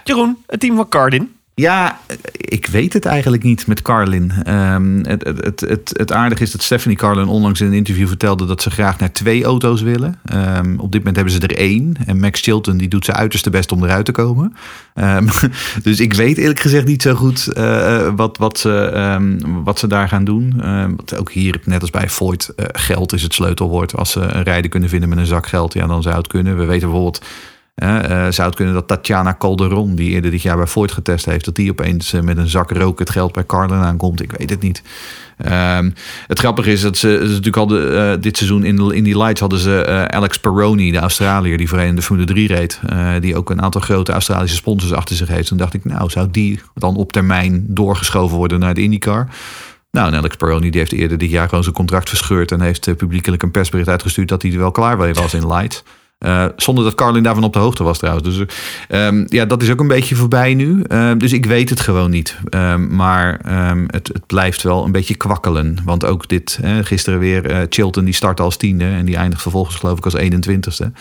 Jeroen, 0.04 0.38
het 0.48 0.60
team 0.60 0.76
van 0.76 0.90
Cardin. 0.90 1.36
Ja, 1.56 2.00
ik 2.32 2.66
weet 2.66 2.94
het 2.94 3.06
eigenlijk 3.06 3.44
niet 3.44 3.68
met 3.68 3.82
Carlin. 3.82 4.32
Ehm, 4.44 5.04
het, 5.04 5.24
het, 5.24 5.60
het, 5.60 5.92
het, 5.94 6.12
aardige 6.12 6.44
is 6.44 6.52
dat 6.52 6.62
Stephanie 6.62 6.98
Carlin 6.98 7.28
onlangs 7.28 7.62
in 7.62 7.68
een 7.68 7.74
interview 7.74 8.08
vertelde 8.08 8.46
dat 8.46 8.62
ze 8.62 8.70
graag 8.70 9.00
naar 9.00 9.12
twee 9.12 9.44
auto's 9.44 9.82
willen. 9.82 10.20
Ehm, 10.26 10.76
op 10.78 10.92
dit 10.92 11.00
moment 11.00 11.16
hebben 11.16 11.34
ze 11.34 11.40
er 11.40 11.58
één. 11.58 11.96
En 12.06 12.20
Max 12.20 12.42
Chilton 12.42 12.78
die 12.78 12.88
doet 12.88 13.06
zijn 13.06 13.18
uiterste 13.18 13.50
best 13.50 13.72
om 13.72 13.84
eruit 13.84 14.06
te 14.06 14.12
komen. 14.12 14.56
Ehm, 14.94 15.28
dus 15.84 16.00
ik 16.00 16.14
weet 16.14 16.38
eerlijk 16.38 16.60
gezegd 16.60 16.86
niet 16.86 17.02
zo 17.02 17.14
goed 17.14 17.48
eh, 17.48 18.10
wat, 18.16 18.38
wat, 18.38 18.60
ze, 18.60 19.42
wat 19.64 19.80
ze 19.80 19.88
daar 19.88 20.08
gaan 20.08 20.24
doen. 20.24 20.54
Want 20.96 21.18
ook 21.18 21.32
hier, 21.32 21.60
net 21.64 21.82
als 21.82 21.90
bij 21.90 22.10
Voigt, 22.10 22.50
eh, 22.56 22.66
geld 22.72 23.14
is 23.14 23.24
het 23.24 23.34
sleutelwoord. 23.34 23.96
Als 23.96 24.12
ze 24.12 24.20
een 24.20 24.44
rijder 24.44 24.70
kunnen 24.70 24.90
vinden 24.90 25.10
met 25.10 25.18
een 25.18 25.26
zak 25.26 25.48
geld, 25.48 25.74
ja, 25.74 25.88
dan 25.88 26.02
zou 26.02 26.16
het 26.16 26.28
kunnen. 26.28 26.58
We 26.58 26.66
weten 26.66 26.88
bijvoorbeeld 26.88 27.22
Eh, 27.74 28.28
zou 28.30 28.48
het 28.48 28.56
kunnen 28.56 28.74
dat 28.74 28.88
Tatjana 28.88 29.36
Calderon, 29.40 29.96
die 29.96 30.10
eerder 30.10 30.32
dit 30.32 30.42
jaar 30.42 30.58
bij 30.58 30.68
Ford 30.68 30.92
getest 30.92 31.26
heeft, 31.26 31.46
dat 31.46 31.56
die 31.56 31.72
opeens 31.72 32.14
eh, 32.14 32.22
met 32.22 32.38
een 32.38 32.50
zak 32.50 32.72
rook 32.72 33.00
het 33.00 33.10
geld 33.10 33.34
bij 33.34 33.46
Carlin 33.46 33.80
aankomt? 33.80 34.22
Ik 34.22 34.32
weet 34.32 34.50
het 34.50 34.62
niet. 34.62 34.84
Ehm, 35.38 35.90
het 36.28 36.40
grappige 36.40 36.72
is 36.72 36.82
dat 36.82 36.98
ze, 36.98 37.18
natuurlijk 37.22 37.58
al 37.58 37.68
de, 37.68 37.88
eh, 37.88 38.22
dit 38.22 38.38
seizoen 38.38 38.64
in, 38.64 38.92
in 38.92 39.04
die 39.04 39.18
lights 39.18 39.40
hadden 39.40 39.60
ze 39.60 40.08
Alex 40.10 40.40
Peroni, 40.40 40.92
de 40.92 40.98
Australiër, 40.98 41.58
die 41.58 41.70
voorheen 41.70 41.88
in 41.88 41.96
de 41.96 42.02
Formule 42.02 42.28
3 42.28 42.48
reed, 42.48 42.80
die 43.20 43.36
ook 43.36 43.50
een 43.50 43.62
aantal 43.62 43.82
grote 43.82 44.12
Australische 44.12 44.58
sponsors 44.58 44.94
achter 44.94 45.16
zich 45.16 45.28
heeft. 45.28 45.48
Toen 45.48 45.58
dacht 45.58 45.74
ik, 45.74 45.86
nou, 45.86 46.10
zou 46.10 46.28
die 46.32 46.62
dan 46.76 46.96
op 46.96 47.12
termijn 47.12 47.66
doorgeschoven 47.68 48.38
worden 48.38 48.60
naar 48.60 48.74
de 48.74 48.82
IndyCar? 48.82 49.28
Nou, 49.92 50.08
en 50.08 50.18
Alex 50.18 50.36
Peroni 50.36 50.70
die 50.70 50.80
heeft 50.80 50.92
eerder 50.92 51.18
dit 51.18 51.30
jaar 51.30 51.50
gewoon 51.50 51.64
zijn 51.64 51.76
contract 51.76 52.10
verscheurd... 52.10 52.52
en 52.52 52.62
heeft 52.62 52.98
publiekelijk 52.98 53.44
een 53.44 53.52
persbericht 53.52 53.90
uitgestuurd... 53.90 54.30
dat 54.30 54.42
hij 54.42 54.52
er 54.52 54.58
wel 54.58 54.72
klaar 54.72 55.14
was 55.14 55.34
in 55.34 55.48
Light. 55.48 55.84
Eh, 56.18 56.46
zonder 56.56 56.84
dat 56.84 56.96
Carlin 56.96 57.24
daarvan 57.24 57.44
op 57.44 57.54
de 57.54 57.60
hoogte 57.60 57.84
was 57.84 57.98
trouwens. 57.98 58.28
Dus 58.28 58.46
eh, 58.88 59.08
ehm, 59.08 59.26
ja, 59.28 59.46
dat 59.46 59.62
is 59.62 59.72
ook 59.72 59.80
een 59.80 59.88
beetje 59.88 60.16
voorbij 60.16 60.54
nu. 60.54 60.82
Ehm, 60.82 61.18
dus 61.18 61.34
ik 61.34 61.46
weet 61.46 61.70
het 61.70 61.80
gewoon 61.80 62.12
niet. 62.12 62.38
Ehm, 62.50 62.96
maar 62.96 63.40
het, 63.88 64.08
het 64.08 64.26
blijft 64.26 64.62
wel 64.62 64.86
een 64.86 64.92
beetje 64.92 65.16
kwakkelen. 65.16 65.78
Want 65.86 66.06
ook 66.06 66.28
dit, 66.28 66.60
gisteren 66.82 67.20
weer, 67.20 67.46
eh, 67.46 67.62
Chilton 67.70 68.06
die 68.06 68.14
start 68.14 68.40
als 68.40 68.58
tiende... 68.58 68.86
en 68.86 69.06
die 69.06 69.16
eindigt 69.16 69.42
vervolgens 69.42 69.76
geloof 69.76 69.98
ik 69.98 70.06
als 70.06 70.16
21ste. 70.16 70.92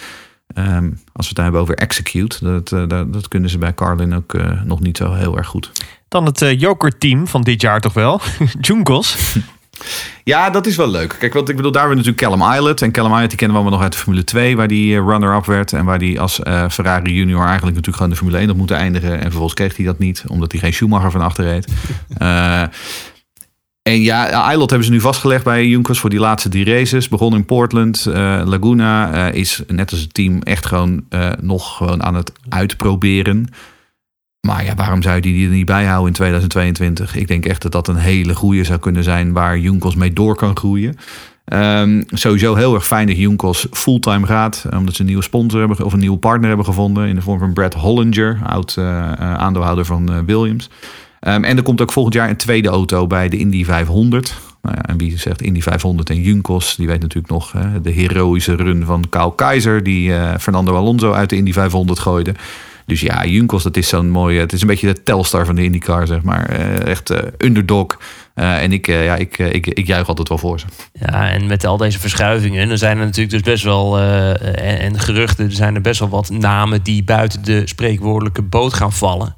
Ehm, 0.55 0.91
als 1.13 1.27
we 1.29 1.33
het 1.35 1.37
hebben 1.37 1.61
over 1.61 1.75
execute... 1.75 2.45
dat, 2.45 2.73
eh, 2.73 2.89
dat, 2.89 3.13
dat 3.13 3.29
kunnen 3.29 3.51
ze 3.51 3.59
bij 3.59 3.75
Carlin 3.75 4.15
ook 4.15 4.37
nog 4.65 4.81
niet 4.81 4.97
zo 4.97 5.13
heel 5.13 5.37
erg 5.37 5.47
goed. 5.47 5.71
Dan 6.09 6.25
het 6.25 6.43
eh, 6.43 6.61
Joker-team 6.61 7.27
van 7.27 7.43
dit 7.43 7.61
jaar 7.61 7.81
toch 7.81 7.93
wel. 7.93 8.21
Junkos. 8.61 9.37
Ja, 10.25 10.51
dat 10.51 10.67
is 10.67 10.77
wel 10.77 10.91
leuk. 10.91 11.17
Kijk, 11.19 11.33
want 11.33 11.49
ik 11.49 11.57
bedoel, 11.57 11.73
daar 11.73 11.81
hebben 11.81 12.03
we 12.03 12.09
natuurlijk 12.09 12.39
Callum 12.41 12.59
Islet. 12.59 12.83
En 12.83 12.93
Callum 12.93 13.13
Islet 13.13 13.29
die 13.29 13.39
kennen 13.39 13.57
we 13.57 13.63
allemaal 13.63 13.79
nog 13.79 13.89
uit 13.89 13.93
de 13.93 14.03
Formule 14.03 14.25
2, 14.25 14.57
waar 14.57 14.69
die 14.69 14.97
eh, 14.97 15.05
runner-up 15.07 15.45
werd. 15.45 15.73
En 15.73 15.85
waar 15.85 15.99
die 15.99 16.21
als 16.21 16.43
eh, 16.43 16.69
Ferrari 16.69 17.15
junior 17.15 17.47
eigenlijk 17.47 17.77
natuurlijk 17.77 17.97
gewoon 17.97 18.11
de 18.11 18.17
Formule 18.17 18.39
1 18.39 18.49
had 18.49 18.57
moeten 18.57 18.77
eindigen. 18.77 19.13
En 19.13 19.23
vervolgens 19.23 19.55
kreeg 19.55 19.77
hij 19.77 19.85
dat 19.85 19.99
niet, 19.99 20.25
omdat 20.27 20.53
hij 20.53 20.61
geen 20.61 20.73
Schumacher 20.73 21.11
van 21.11 21.21
achter 21.21 21.45
reed. 21.45 21.67
Eh, 22.19 22.63
en 23.83 24.01
ja, 24.01 24.51
Islet 24.51 24.71
hebben 24.71 24.85
ze 24.85 24.93
nu 24.93 25.01
vastgelegd 25.01 25.45
bij 25.45 25.67
Junkers 25.67 25.99
voor 25.99 26.11
die 26.11 26.19
laatste 26.19 26.49
drie 26.49 26.65
races. 26.65 27.09
Begon 27.09 27.35
in 27.35 27.45
Portland. 27.45 28.05
Laguna 28.45 29.29
is 29.29 29.63
net 29.67 29.91
als 29.91 30.01
het 30.01 30.15
team 30.15 30.43
echt 30.43 30.67
gewoon 30.67 31.05
nog 31.41 31.77
gewoon 31.77 32.03
aan 32.03 32.15
het 32.15 32.33
uitproberen. 32.49 33.49
Maar 34.47 34.65
ja, 34.65 34.75
waarom 34.75 35.03
zou 35.03 35.15
je 35.15 35.23
die 35.23 35.47
er 35.47 35.53
niet 35.53 35.67
bijhouden 35.67 36.07
in 36.07 36.13
2022? 36.13 37.17
Ik 37.17 37.29
denk 37.29 37.47
echt 37.47 37.63
dat 37.63 37.73
dat 37.73 37.89
een 37.89 37.97
hele 37.97 38.35
goede 38.35 38.65
zou 38.65 38.79
kunnen 38.79 39.05
zijn 39.05 39.33
waar 39.33 39.59
Junkos 39.59 39.95
mee 39.95 40.13
door 40.13 40.35
kan 40.35 40.57
groeien. 40.57 40.97
Ehm, 41.45 42.03
sowieso 42.09 42.55
heel 42.55 42.75
erg 42.75 42.87
fijn 42.87 43.07
dat 43.07 43.17
Junkos 43.17 43.67
fulltime 43.71 44.27
gaat. 44.27 44.67
Omdat 44.77 44.95
ze 44.95 45.01
een 45.01 45.07
nieuwe 45.07 45.23
sponsor 45.23 45.59
hebben 45.59 45.85
of 45.85 45.93
een 45.93 45.99
nieuwe 45.99 46.19
partner 46.19 46.49
hebben 46.49 46.67
gevonden. 46.67 47.09
In 47.09 47.15
de 47.15 47.23
vorm 47.23 47.39
van 47.39 47.53
Brad 47.53 47.75
Hollinger, 47.75 48.41
oud 48.47 48.77
eh, 48.77 49.13
eh, 49.13 49.35
aandeelhouder 49.35 49.85
van 49.85 50.13
eh, 50.13 50.19
Williams. 50.27 50.71
Ehm, 51.21 51.45
en 51.45 51.57
er 51.57 51.63
komt 51.63 51.81
ook 51.81 51.93
volgend 51.93 52.15
jaar 52.15 52.29
een 52.29 52.37
tweede 52.37 52.69
auto 52.69 53.07
bij 53.07 53.29
de 53.29 53.39
Indy 53.39 53.65
500. 53.65 54.35
Nou 54.63 54.77
ja, 54.77 54.83
en 54.83 54.99
wie 54.99 55.19
zegt 55.19 55.43
Indy 55.43 55.61
500 55.61 56.11
en 56.11 56.21
Junkos, 56.21 56.77
die 56.77 56.87
weet 56.87 57.01
natuurlijk 57.01 57.33
nog 57.33 57.55
de 57.83 57.91
heroïsche 57.91 58.55
run 58.55 58.85
van 58.85 59.05
Kyle 59.09 59.35
Keizer, 59.35 59.83
die 59.83 60.15
eh, 60.15 60.39
Fernando 60.39 60.77
Alonso 60.77 61.13
uit 61.13 61.31
de 61.31 61.37
Indy 61.37 61.53
500 61.53 61.99
gooide. 61.99 62.35
Dus 62.87 63.01
ja, 63.01 63.27
Junkos, 63.27 63.63
dat 63.63 63.77
is 63.77 63.89
zo'n 63.89 64.11
mooie. 64.11 64.41
Het 64.41 64.53
is 64.53 64.61
een 64.61 64.67
beetje 64.67 64.93
de 64.95 65.03
telstar 65.03 65.47
van 65.47 65.55
de 65.55 65.65
IndyCar, 65.65 66.07
zeg 66.07 66.23
maar. 66.23 66.49
Eh, 66.49 66.87
echt 66.87 67.11
eh, 67.11 67.19
underdog. 67.39 67.99
Eh, 68.35 68.63
en 68.63 68.73
ik, 68.73 68.89
eh, 68.89 69.05
ja, 69.05 69.17
ik, 69.17 69.39
ik, 69.39 69.67
ik 69.67 69.87
juich 69.87 70.09
altijd 70.09 70.29
wel 70.29 70.39
voor 70.39 70.61
ze. 70.61 70.67
Ja, 70.93 71.31
en 71.31 71.47
met 71.47 71.65
al 71.65 71.77
deze 71.77 71.99
verschuivingen, 71.99 72.69
dan 72.69 72.79
zijn 72.79 72.99
er 72.99 73.05
natuurlijk 73.05 73.31
dus 73.31 73.53
best 73.53 73.65
wel, 73.65 73.99
en, 73.99 74.79
en 74.79 75.01
geruchten, 75.01 75.45
er 75.45 75.53
zijn 75.53 75.75
er 75.75 75.81
best 75.81 76.01
wel 76.01 76.09
wat 76.09 76.31
namen 76.31 76.83
die 76.83 77.05
buiten 77.05 77.45
de 77.45 77.63
spreekwoordelijke 77.65 78.43
boot 78.43 78.75
gaan 78.75 78.93
vallen. 78.93 79.35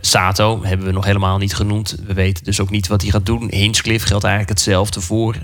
Sato 0.00 0.64
hebben 0.64 0.86
we 0.86 0.92
nog 0.92 1.04
helemaal 1.04 1.38
niet 1.38 1.54
genoemd. 1.54 1.96
We 2.06 2.12
weten 2.12 2.44
dus 2.44 2.60
ook 2.60 2.70
niet 2.70 2.86
wat 2.86 3.02
hij 3.02 3.10
gaat 3.10 3.26
doen. 3.26 3.48
Hinchcliffe 3.50 4.06
geldt 4.06 4.24
eigenlijk 4.24 4.58
hetzelfde 4.58 5.00
voor. 5.00 5.36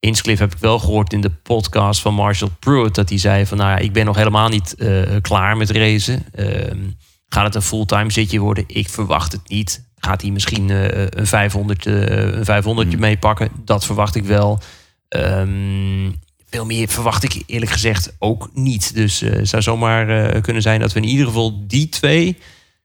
Hinchcliffe 0.00 0.42
heb 0.42 0.52
ik 0.52 0.58
wel 0.58 0.78
gehoord 0.78 1.12
in 1.12 1.20
de 1.20 1.30
podcast 1.30 2.00
van 2.00 2.14
Marshall 2.14 2.50
Pruitt... 2.58 2.94
dat 2.94 3.08
hij 3.08 3.18
zei 3.18 3.46
van, 3.46 3.58
nou 3.58 3.70
ja, 3.70 3.76
ik 3.76 3.92
ben 3.92 4.04
nog 4.04 4.16
helemaal 4.16 4.48
niet 4.48 4.74
eh, 4.74 5.02
klaar 5.20 5.56
met 5.56 5.70
racen. 5.70 6.24
Ehm, 6.32 6.78
gaat 7.28 7.44
het 7.44 7.54
een 7.54 7.62
fulltime 7.62 8.12
zitje 8.12 8.38
worden? 8.38 8.64
Ik 8.66 8.88
verwacht 8.88 9.32
het 9.32 9.48
niet. 9.48 9.88
Gaat 9.96 10.22
hij 10.22 10.30
misschien 10.30 10.70
eh, 10.70 11.06
een 11.10 11.26
500, 11.26 11.86
eh, 11.86 11.94
een 12.10 12.44
500 12.44 12.98
meepakken? 12.98 13.50
Dat 13.64 13.84
verwacht 13.84 14.14
ik 14.14 14.24
wel. 14.24 14.60
Ehm, 15.08 16.10
veel 16.50 16.66
meer 16.66 16.88
verwacht 16.88 17.22
ik 17.22 17.42
eerlijk 17.46 17.70
gezegd 17.70 18.16
ook 18.18 18.50
niet. 18.54 18.94
Dus 18.94 19.20
het 19.20 19.48
zou 19.48 19.62
zomaar 19.62 20.40
kunnen 20.40 20.62
zijn 20.62 20.80
dat 20.80 20.92
we 20.92 21.00
in 21.00 21.08
ieder 21.08 21.26
geval 21.26 21.66
die 21.66 21.88
twee 21.88 22.36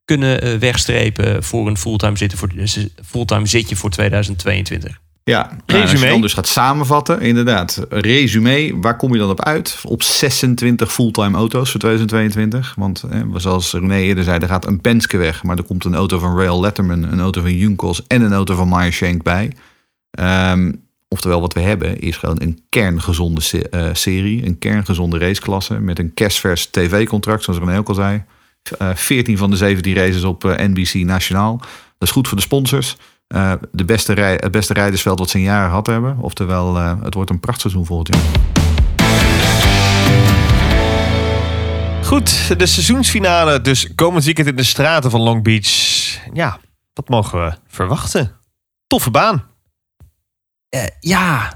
kunnen 0.06 0.60
wegstrepen 0.60 1.44
voor 1.44 1.68
een 1.68 1.78
fulltime, 1.78 2.18
zitten 2.18 2.38
voor, 2.38 2.50
eh, 2.58 2.66
fulltime 3.06 3.46
zitje 3.46 3.76
voor 3.76 3.90
2022. 3.90 5.00
Ja, 5.30 5.58
nou, 5.66 5.82
als 5.82 5.92
je 5.92 5.98
dan 6.08 6.22
dus 6.22 6.34
gaat 6.34 6.48
samenvatten, 6.48 7.22
inderdaad. 7.22 7.86
Resume, 7.90 8.74
waar 8.82 8.96
kom 8.98 9.14
je 9.14 9.20
dan 9.20 9.30
op 9.30 9.44
uit? 9.44 9.80
Op 9.84 10.04
26 10.04 10.94
fulltime 10.94 11.38
auto's 11.38 11.72
voor 11.72 11.80
2022. 11.80 12.74
Want 12.78 13.04
zoals 13.36 13.72
René 13.74 13.98
eerder 14.00 14.24
zei, 14.24 14.40
er 14.40 14.48
gaat 14.48 14.66
een 14.68 14.82
Penske 14.82 15.18
weg. 15.18 15.44
Maar 15.44 15.58
er 15.58 15.64
komt 15.64 15.86
een 15.86 15.96
auto 15.96 16.20
van 16.20 16.38
Rail 16.38 16.60
Letterman, 16.60 17.04
een 17.04 17.20
auto 17.20 17.42
van 17.42 17.56
Junkos 17.56 18.08
en 18.08 18.22
een 18.22 18.34
auto 18.34 18.56
van 18.56 18.70
Meyer 18.70 18.92
Shank 18.92 19.24
bij. 19.24 19.52
Ehm, 20.12 20.72
oftewel, 21.08 21.42
wat 21.42 21.54
we 21.54 21.60
hebben 21.60 22.00
is 22.00 22.18
gewoon 22.18 22.42
een 22.42 22.60
kerngezonde 22.70 23.42
se- 23.42 23.70
eh, 23.70 23.90
serie. 23.94 24.46
Een 24.46 24.58
kerngezonde 24.60 25.18
raceklasse 25.18 25.80
met 25.80 26.00
een 26.00 26.14
kerstvers 26.14 26.66
tv-contract, 26.66 27.44
zoals 27.44 27.60
René 27.60 27.78
ook 27.78 27.90
al 27.90 27.96
zei. 27.96 28.24
Eh 28.78 28.90
14 28.96 29.38
van 29.38 29.50
de 29.50 29.56
17 29.58 29.96
races 29.96 30.24
op 30.24 30.46
eh, 30.46 30.68
NBC 30.68 30.94
Nationaal. 30.94 31.58
Dat 31.98 32.08
is 32.08 32.12
goed 32.12 32.28
voor 32.28 32.38
de 32.38 32.44
sponsors. 32.44 32.98
Eh, 33.28 33.54
de 33.72 33.86
beste 33.86 34.14
rij, 34.14 34.34
het 34.40 34.52
beste 34.52 34.74
rijdersveld 34.74 35.20
wat 35.20 35.30
ze 35.30 35.38
in 35.38 35.44
jaren 35.44 35.68
gehad 35.70 35.88
hebben. 35.88 36.18
Oftewel, 36.20 36.78
eh, 36.78 36.94
het 37.04 37.14
wordt 37.14 37.30
een 37.30 37.40
prachtseizoen 37.40 37.86
volgend 37.86 38.16
jaar. 38.16 38.24
Goed, 42.04 42.60
de 42.60 42.66
seizoensfinale 42.66 43.62
dus 43.62 43.96
komend 43.96 44.24
weekend 44.26 44.48
in 44.48 44.56
de 44.56 44.64
straten 44.64 45.12
van 45.12 45.22
Long 45.22 45.44
Beach. 45.44 45.68
Ja, 46.34 46.60
wat 46.94 47.10
mogen 47.10 47.46
we 47.46 47.54
verwachten? 47.68 48.32
Toffe 48.88 49.12
baan. 49.12 49.44
Eh, 50.70 50.84
ja. 51.00 51.52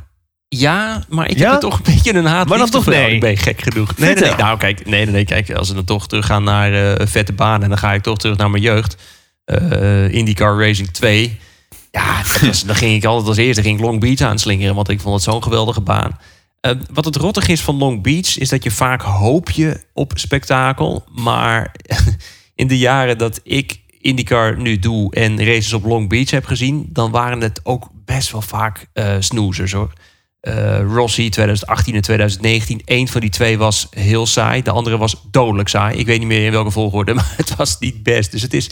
Ja, 0.47 1.03
maar 1.09 1.29
ik 1.29 1.37
Ja? 1.37 1.43
heb 1.45 1.53
er 1.53 1.59
toch 1.69 1.77
een 1.77 1.93
beetje 1.93 2.13
een 2.13 2.25
haat. 2.25 2.47
Maar 2.47 2.57
dan 2.57 2.69
toch 2.69 2.85
nee? 2.85 3.13
Ik 3.13 3.19
ben 3.19 3.37
gek 3.37 3.61
genoeg. 3.61 3.97
Nee, 3.97 4.13
nee, 4.13 4.23
nee. 4.23 4.35
Nou, 4.35 4.57
kijk, 4.57 4.85
nee, 4.85 5.03
nee, 5.03 5.13
nee, 5.13 5.25
kijk, 5.25 5.51
als 5.51 5.67
we 5.69 5.75
dan 5.75 5.83
toch 5.85 6.07
teruggaan 6.07 6.43
naar 6.43 6.73
eh, 6.73 6.95
een 6.95 7.07
vette 7.07 7.33
baan... 7.33 7.63
en 7.63 7.69
dan 7.69 7.77
ga 7.77 7.93
ik 7.93 8.01
toch 8.01 8.17
terug 8.17 8.37
naar 8.37 8.49
mijn 8.49 8.63
jeugd. 8.63 8.95
Eh, 9.45 10.13
IndyCar 10.13 10.59
Racing 10.65 10.89
2. 10.91 11.39
Ja, 11.91 12.21
was, 12.41 12.63
dan 12.63 12.75
ging 12.75 12.95
ik 12.95 13.05
altijd 13.05 13.27
als 13.27 13.37
eerste 13.37 13.61
ging 13.61 13.77
ik 13.77 13.85
Long 13.85 13.99
Beach 13.99 14.21
aanslingeren... 14.21 14.75
want 14.75 14.89
ik 14.89 14.99
vond 14.99 15.15
het 15.15 15.23
zo'n 15.23 15.43
geweldige 15.43 15.81
baan. 15.81 16.19
Eh, 16.61 16.71
wat 16.91 17.05
het 17.05 17.15
rottig 17.15 17.47
is 17.47 17.61
van 17.61 17.77
Long 17.77 18.03
Beach... 18.03 18.37
is 18.37 18.49
dat 18.49 18.63
je 18.63 18.71
vaak 18.71 19.01
hoop 19.01 19.49
je 19.49 19.83
op 19.93 20.11
spektakel. 20.15 21.03
Maar 21.11 21.75
in 22.55 22.67
de 22.67 22.77
jaren 22.77 23.17
dat 23.17 23.39
ik 23.43 23.79
IndyCar 23.99 24.57
nu 24.57 24.79
doe... 24.79 25.13
en 25.13 25.45
races 25.45 25.73
op 25.73 25.85
Long 25.85 26.09
Beach 26.09 26.29
heb 26.29 26.45
gezien... 26.45 26.89
dan 26.89 27.11
waren 27.11 27.41
het 27.41 27.59
ook 27.63 27.89
best 28.05 28.31
wel 28.31 28.41
vaak 28.41 28.87
eh 28.93 29.15
snoezers, 29.19 29.71
hoor. 29.71 29.93
Eh, 30.39 30.81
Rossi 30.81 31.29
2018 31.29 31.95
en 31.95 32.01
2019. 32.01 32.81
Eén 32.85 33.07
van 33.07 33.21
die 33.21 33.29
twee 33.29 33.57
was 33.57 33.87
heel 33.89 34.25
saai. 34.25 34.61
De 34.61 34.71
andere 34.71 34.97
was 34.97 35.15
dodelijk 35.31 35.69
saai. 35.69 35.97
Ik 35.97 36.05
weet 36.05 36.19
niet 36.19 36.27
meer 36.27 36.45
in 36.45 36.51
welke 36.51 36.71
volgorde, 36.71 37.13
maar 37.19 37.33
het 37.37 37.55
was 37.55 37.79
niet 37.79 38.03
best. 38.03 38.31
Dus 38.31 38.41
het 38.41 38.53
is. 38.53 38.69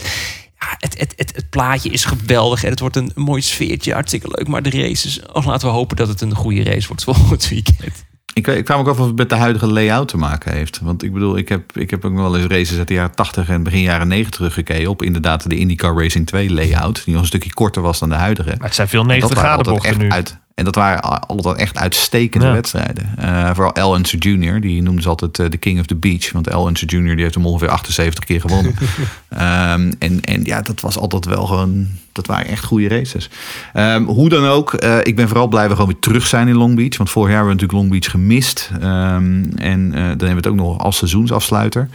Ja, 0.58 0.74
het, 0.78 0.98
het, 0.98 1.12
het, 1.16 1.32
het 1.34 1.50
plaatje 1.50 1.90
is 1.90 2.04
geweldig 2.04 2.64
en 2.64 2.70
het 2.70 2.80
wordt 2.80 2.96
een, 2.96 3.12
mooi 3.14 3.42
sfeertje. 3.42 3.92
Hartstikke 3.92 4.28
leuk. 4.28 4.48
Maar 4.48 4.62
de 4.62 4.70
races, 4.70 5.22
oh, 5.32 5.46
laten 5.46 5.68
we 5.68 5.74
hopen 5.74 5.96
dat 5.96 6.08
het 6.08 6.20
een 6.20 6.34
goede 6.34 6.62
race 6.62 6.88
wordt 6.88 7.04
volgend 7.04 7.48
weekend. 7.48 8.06
Ik, 8.32 8.46
ik 8.46 8.66
vraag 8.66 8.76
me 8.78 8.82
ook 8.82 8.88
af 8.88 9.00
of 9.00 9.06
het 9.06 9.16
met 9.16 9.28
de 9.28 9.34
huidige 9.34 9.66
layout 9.66 10.08
te 10.08 10.16
maken 10.16 10.52
heeft. 10.52 10.80
Want 10.80 11.02
ik 11.02 11.12
bedoel, 11.12 11.36
ik 11.36 11.48
heb, 11.48 11.76
ik 11.76 11.90
heb 11.90 12.04
ook 12.04 12.12
nog 12.12 12.20
wel 12.20 12.36
eens 12.36 12.46
races 12.46 12.78
uit 12.78 12.88
de 12.88 12.94
jaren 12.94 13.14
80 13.14 13.48
en 13.48 13.62
begin 13.62 13.80
jaren 13.80 14.08
90 14.08 14.36
teruggekeken. 14.36 14.90
Op 14.90 15.02
inderdaad 15.02 15.48
de 15.48 15.56
IndyCar 15.56 16.02
Racing 16.02 16.26
2 16.26 16.52
layout. 16.52 17.04
Die 17.04 17.12
nog 17.12 17.22
een 17.22 17.28
stukje 17.28 17.52
korter 17.52 17.82
was 17.82 17.98
dan 17.98 18.08
de 18.08 18.14
huidige. 18.14 18.48
Maar 18.48 18.66
het 18.66 18.74
zijn 18.74 18.88
veel 18.88 19.00
En 19.00 19.06
90 19.06 19.36
dat 19.36 19.44
waren 19.44 19.64
graden 19.64 19.82
bochten 19.82 19.98
nu. 19.98 20.10
Uit, 20.10 20.38
en 20.58 20.64
dat 20.64 20.74
waren 20.74 21.02
altijd 21.26 21.56
echt 21.56 21.78
uitstekende 21.78 22.46
Ja. 22.46 22.52
wedstrijden. 22.52 23.12
Eh, 23.16 23.50
vooral 23.54 23.72
Al 23.72 23.96
Unser 23.96 24.18
Jr., 24.18 24.60
die 24.60 24.82
noemden 24.82 25.02
ze 25.02 25.08
altijd 25.08 25.38
eh, 25.38 25.50
de 25.50 25.56
King 25.56 25.80
of 25.80 25.86
the 25.86 25.94
Beach. 25.94 26.32
Want 26.32 26.52
Al 26.52 26.68
Unser 26.68 26.88
Jr. 26.88 27.14
die 27.14 27.22
heeft 27.22 27.34
hem 27.34 27.46
ongeveer 27.46 27.68
78 27.68 28.24
keer 28.24 28.40
gewonnen. 28.40 28.74
Ehm, 29.28 29.92
en, 29.98 30.20
en 30.24 30.44
ja, 30.44 30.60
dat 30.62 30.80
was 30.80 30.98
altijd 30.98 31.24
wel 31.24 31.46
gewoon... 31.46 31.86
Dat 32.12 32.26
waren 32.26 32.46
echt 32.46 32.64
goede 32.64 32.88
races. 32.88 33.30
Ehm, 33.72 34.02
hoe 34.02 34.28
dan 34.28 34.44
ook, 34.44 34.74
eh, 34.74 34.98
ik 35.02 35.16
ben 35.16 35.28
vooral 35.28 35.48
blij 35.48 35.68
we 35.68 35.74
gewoon 35.74 35.90
weer 35.90 36.00
terug 36.00 36.26
zijn 36.26 36.48
in 36.48 36.56
Long 36.56 36.76
Beach. 36.76 36.96
Want 36.96 37.10
vorig 37.10 37.30
jaar 37.30 37.38
hebben 37.38 37.56
we 37.56 37.62
natuurlijk 37.62 37.90
Long 37.90 38.00
Beach 38.00 38.10
gemist. 38.12 38.70
Ehm, 38.80 39.44
en 39.56 39.90
dan 39.90 40.00
hebben 40.00 40.28
we 40.28 40.34
het 40.34 40.46
ook 40.46 40.54
nog 40.54 40.78
als 40.78 40.96
seizoensafsluiter. 40.96 41.88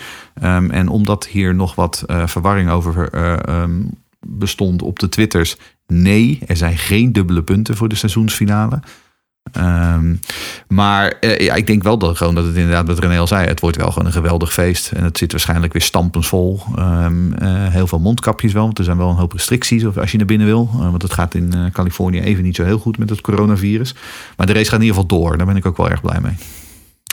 En 0.70 0.88
omdat 0.88 1.28
hier 1.28 1.56
nog 1.56 1.76
wat 1.76 2.04
verwarring 2.26 2.70
over 2.70 3.10
bestond 4.20 4.82
op 4.82 5.00
de 5.00 5.10
twitters... 5.10 5.58
Nee, 5.88 6.40
er 6.48 6.58
zijn 6.58 6.78
geen 6.78 7.12
dubbele 7.12 7.44
punten 7.44 7.76
voor 7.76 7.90
de 7.90 7.96
seizoensfinale. 7.96 8.80
Ehm, 9.52 10.16
maar 10.68 11.08
eh, 11.20 11.38
ja, 11.40 11.54
ik 11.56 11.68
denk 11.68 11.84
wel 11.84 11.98
dat, 11.98 12.18
gewoon 12.18 12.36
dat 12.36 12.46
het 12.46 12.56
inderdaad, 12.56 12.88
wat 12.88 13.00
René 13.00 13.20
al 13.20 13.28
zei, 13.28 13.48
het 13.48 13.60
wordt 13.60 13.78
wel 13.78 13.92
gewoon 13.92 14.06
een 14.06 14.14
geweldig 14.14 14.54
feest. 14.54 14.92
En 14.92 15.04
het 15.04 15.18
zit 15.18 15.32
waarschijnlijk 15.32 15.74
weer 15.74 15.82
stampensvol. 15.82 16.60
Ehm, 16.76 17.34
eh, 17.34 17.68
heel 17.68 17.88
veel 17.88 18.00
mondkapjes 18.00 18.54
wel, 18.54 18.64
want 18.66 18.78
er 18.78 18.84
zijn 18.84 18.98
wel 18.98 19.10
een 19.10 19.16
hoop 19.16 19.32
restricties 19.32 19.98
als 19.98 20.12
je 20.12 20.18
naar 20.18 20.26
binnen 20.26 20.48
wil. 20.48 20.70
Eh, 20.74 20.80
want 20.80 21.02
het 21.02 21.14
gaat 21.14 21.34
in 21.34 21.70
Californië 21.74 22.20
even 22.20 22.44
niet 22.44 22.56
zo 22.56 22.64
heel 22.64 22.80
goed 22.80 22.98
met 22.98 23.10
het 23.10 23.22
coronavirus. 23.22 23.96
Maar 24.38 24.48
de 24.48 24.54
race 24.54 24.70
gaat 24.70 24.80
in 24.80 24.86
ieder 24.86 25.02
geval 25.02 25.20
door. 25.20 25.38
Daar 25.38 25.46
ben 25.48 25.56
ik 25.56 25.66
ook 25.66 25.78
wel 25.78 25.90
erg 25.90 26.02
blij 26.02 26.20
mee. 26.22 26.34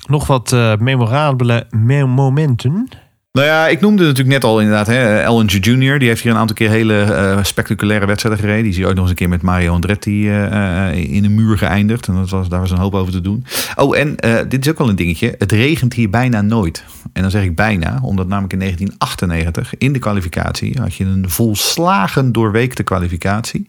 Nog 0.09 0.27
wat 0.27 0.51
memorabele 0.79 1.67
me- 1.71 2.07
momenten. 2.07 2.89
Nou 3.33 3.47
ja, 3.47 3.69
ik 3.69 3.81
noemde 3.81 4.03
natuurlijk 4.03 4.29
net 4.29 4.45
al 4.45 4.61
inderdaad. 4.61 4.87
Hè, 4.87 5.21
Ellinger 5.21 5.59
Jr. 5.59 5.99
Die 5.99 6.09
heeft 6.09 6.23
hier 6.23 6.33
een 6.33 6.39
aantal 6.39 6.57
keer 6.57 6.71
hele 6.71 7.03
eh, 7.03 7.45
spectaculaire 7.45 8.07
wedstrijden 8.07 8.41
gereden. 8.41 8.63
Die 8.63 8.71
is 8.71 8.77
hier 8.77 8.87
ook 8.87 8.95
nog 8.95 9.01
eens 9.01 9.11
een 9.11 9.17
keer 9.17 9.29
met 9.29 9.43
Mario 9.43 9.73
Andretti 9.73 10.29
eh, 10.29 10.89
eh, 10.89 11.13
in 11.13 11.25
een 11.25 11.35
muur 11.35 11.59
geëindigd. 11.59 12.09
En 12.09 12.15
dat 12.15 12.31
was, 12.31 12.49
daar 12.49 12.61
was 12.61 12.71
een 12.71 12.79
hoop 12.79 12.95
over 12.95 13.13
te 13.13 13.21
doen. 13.21 13.45
Oh, 13.77 13.99
en 13.99 14.17
dit 14.49 14.65
is 14.65 14.71
ook 14.71 14.79
wel 14.79 14.89
een 14.89 14.97
dingetje. 14.97 15.35
Het 15.39 15.53
regent 15.53 15.95
hier 15.95 16.11
bijna 16.11 16.41
nooit. 16.41 16.85
En 17.13 17.23
dan 17.23 17.31
zeg 17.31 17.43
ik 17.43 17.57
bijna, 17.57 17.99
omdat 18.03 18.29
namelijk 18.29 18.53
in 18.53 18.59
1998 18.59 19.79
in 19.79 19.93
de 19.93 19.99
kwalificatie 19.99 20.79
had 20.81 20.95
je 20.95 21.05
een 21.05 21.31
volslagen 21.31 22.33
doorweekte 22.33 22.83
kwalificatie. 22.83 23.67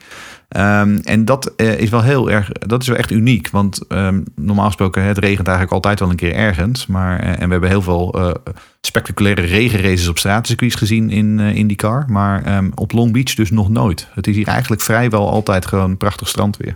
Ehm, 0.51 0.97
en 1.03 1.25
dat 1.25 1.55
eh, 1.55 1.79
is 1.79 1.89
wel 1.89 2.01
heel 2.01 2.31
erg, 2.31 2.49
dat 2.51 2.81
is 2.81 2.87
wel 2.87 2.97
echt 2.97 3.11
uniek. 3.11 3.49
Want 3.49 3.87
ehm, 3.87 4.21
normaal 4.35 4.65
gesproken, 4.65 5.03
het 5.03 5.17
regent 5.17 5.47
eigenlijk 5.47 5.75
altijd 5.75 5.99
wel 5.99 6.09
een 6.09 6.15
keer 6.15 6.33
ergens. 6.33 6.87
Maar, 6.87 7.19
eh, 7.19 7.29
en 7.29 7.45
we 7.45 7.51
hebben 7.51 7.69
heel 7.69 7.81
veel 7.81 8.13
eh, 8.13 8.53
spectaculaire 8.81 9.41
regenraces 9.41 10.07
op 10.07 10.17
stratencircuits 10.17 10.75
gezien 10.75 11.09
in 11.09 11.39
eh 11.39 11.55
IndyCar. 11.55 12.05
Maar 12.07 12.43
ehm, 12.43 12.69
op 12.75 12.91
Long 12.91 13.13
Beach 13.13 13.33
dus 13.33 13.51
nog 13.51 13.69
nooit. 13.69 14.07
Het 14.13 14.27
is 14.27 14.35
hier 14.35 14.47
eigenlijk 14.47 14.81
vrijwel 14.81 15.29
altijd 15.29 15.65
gewoon 15.65 15.97
prachtig 15.97 16.27
strandweer. 16.27 16.75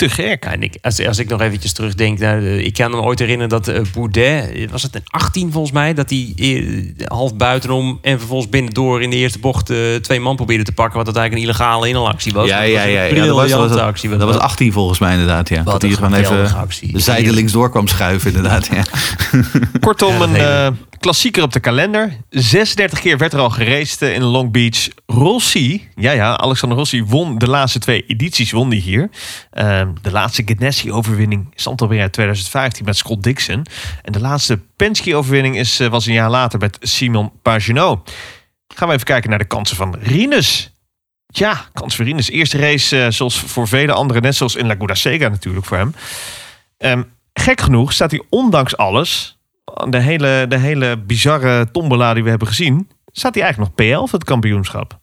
Te 0.00 0.08
gek. 0.08 0.44
Ja, 0.44 0.52
en 0.52 0.62
ik, 0.62 0.76
als, 0.82 1.06
als 1.06 1.18
ik 1.18 1.28
nog 1.28 1.40
eventjes 1.40 1.72
terugdenk, 1.72 2.18
nou, 2.18 2.46
eh, 2.46 2.58
ik 2.58 2.74
kan 2.74 2.90
me 2.90 2.96
ooit 2.96 3.18
herinneren 3.18 3.48
dat 3.48 3.68
eh, 3.68 3.80
Boudet, 3.94 4.52
eh, 4.52 4.68
was 4.70 4.82
het 4.82 4.94
een 4.94 5.02
18 5.06 5.52
volgens 5.52 5.72
mij, 5.72 5.94
dat 5.94 6.10
hij 6.10 6.34
half 7.06 7.34
buitenom 7.36 7.98
en 8.02 8.18
vervolgens 8.18 8.50
binnendoor 8.50 9.02
in 9.02 9.10
de 9.10 9.16
eerste 9.16 9.38
bocht 9.38 9.70
eh, 9.70 9.76
twee 9.94 10.20
man 10.20 10.36
probeerde 10.36 10.64
te 10.64 10.72
pakken, 10.72 10.96
wat 10.96 11.06
dat 11.06 11.16
eigenlijk 11.16 11.46
een 11.46 11.50
illegale 11.54 11.88
inhaalactie 11.88 12.32
was. 12.32 12.48
Ja, 12.48 12.60
Dat 12.60 12.70
ja, 12.70 12.82
ja. 12.82 12.88
ja 12.88 13.02
dat 13.02 13.10
was, 13.10 13.18
briljante 13.18 13.68
dat 13.68 13.68
was, 13.78 13.78
actie. 13.86 14.08
dat 14.08 14.22
was 14.28 14.38
18 14.38 14.72
volgens 14.72 14.98
mij 14.98 15.12
inderdaad. 15.12 15.48
Ja. 15.48 15.62
Wat 15.62 15.72
Dat 15.72 15.82
hij 15.82 15.90
gewoon 15.90 16.14
even 16.14 16.54
actie. 16.56 17.00
zijdelings 17.00 17.52
door 17.52 17.70
kwam 17.70 17.86
schuiven 17.88 18.34
inderdaad. 18.34 18.66
Ja. 18.66 18.82
Kortom, 19.80 20.12
Ja, 20.18 20.24
een 20.24 20.36
eh, 20.36 20.68
klassieker 21.00 21.42
op 21.42 21.52
de 21.52 21.60
kalender. 21.60 22.16
36 22.30 23.00
keer 23.00 23.18
werd 23.18 23.32
er 23.32 23.38
al 23.38 23.50
geraced 23.50 24.02
in 24.02 24.22
Long 24.22 24.52
Beach. 24.52 24.88
Rossi, 25.06 25.88
ja 25.94 26.10
ja, 26.12 26.36
Alexander 26.36 26.78
Rossi 26.78 27.04
won 27.04 27.38
de 27.38 27.48
laatste 27.48 27.78
twee 27.78 28.04
edities, 28.06 28.50
won 28.50 28.68
die 28.68 28.80
hier. 28.80 29.10
Ehm, 29.50 29.92
de 30.02 30.10
laatste 30.10 30.42
Ganassi-overwinning 30.46 31.52
stamt 31.54 31.80
alweer 31.80 32.00
uit 32.00 32.12
2015 32.12 32.84
met 32.84 32.96
Scott 32.96 33.22
Dixon. 33.22 33.66
En 34.02 34.12
de 34.12 34.20
laatste 34.20 34.60
Penske-overwinning 34.76 35.56
is, 35.56 35.80
eh, 35.80 35.88
was 35.88 36.06
een 36.06 36.12
jaar 36.12 36.30
later 36.30 36.58
met 36.58 36.78
Simon 36.80 37.32
Pagenaud. 37.42 38.12
Gaan 38.74 38.88
we 38.88 38.94
even 38.94 39.06
kijken 39.06 39.30
naar 39.30 39.38
de 39.38 39.44
kansen 39.44 39.76
van 39.76 39.96
Rinus. 40.00 40.72
Ja, 41.26 41.66
kans 41.72 41.96
voor 41.96 42.04
Rinus. 42.04 42.30
Eerste 42.30 42.58
race, 42.58 43.04
eh, 43.04 43.10
zoals 43.10 43.40
voor 43.40 43.68
vele 43.68 43.92
anderen, 43.92 44.22
net 44.22 44.36
zoals 44.36 44.54
in 44.54 44.66
Laguna 44.66 44.94
Seca 44.94 45.28
natuurlijk 45.28 45.66
voor 45.66 45.76
hem. 45.76 45.94
Ehm, 46.76 47.02
gek 47.32 47.60
genoeg 47.60 47.92
staat 47.92 48.10
hij 48.10 48.22
ondanks 48.28 48.76
alles, 48.76 49.39
de 49.88 50.00
hele, 50.00 50.46
de 50.48 50.58
hele 50.58 50.98
bizarre 50.98 51.70
tombola 51.70 52.14
die 52.14 52.22
we 52.22 52.28
hebben 52.28 52.48
gezien, 52.48 52.90
staat 53.12 53.34
hij 53.34 53.42
eigenlijk 53.42 53.76
nog 53.76 53.86
P11 53.86 54.10
het 54.10 54.24
kampioenschap. 54.24 55.00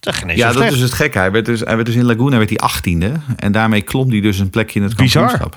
Dat 0.00 0.22
Ja, 0.26 0.52
dat 0.52 0.72
is 0.72 0.80
het 0.80 0.92
gekke. 0.92 1.18
Hij 1.18 1.30
werd 1.30 1.44
dus, 1.44 1.60
hij 1.60 1.74
werd 1.74 1.86
dus 1.86 1.94
in 1.94 2.04
Laguna 2.04 2.36
werd 2.36 2.50
hij 2.50 2.70
18e. 2.70 3.36
En 3.36 3.52
daarmee 3.52 3.82
klom 3.82 4.10
hij 4.10 4.20
dus 4.20 4.38
een 4.38 4.50
plekje 4.50 4.80
in 4.80 4.86
het 4.86 4.96
Bizar. 4.96 5.48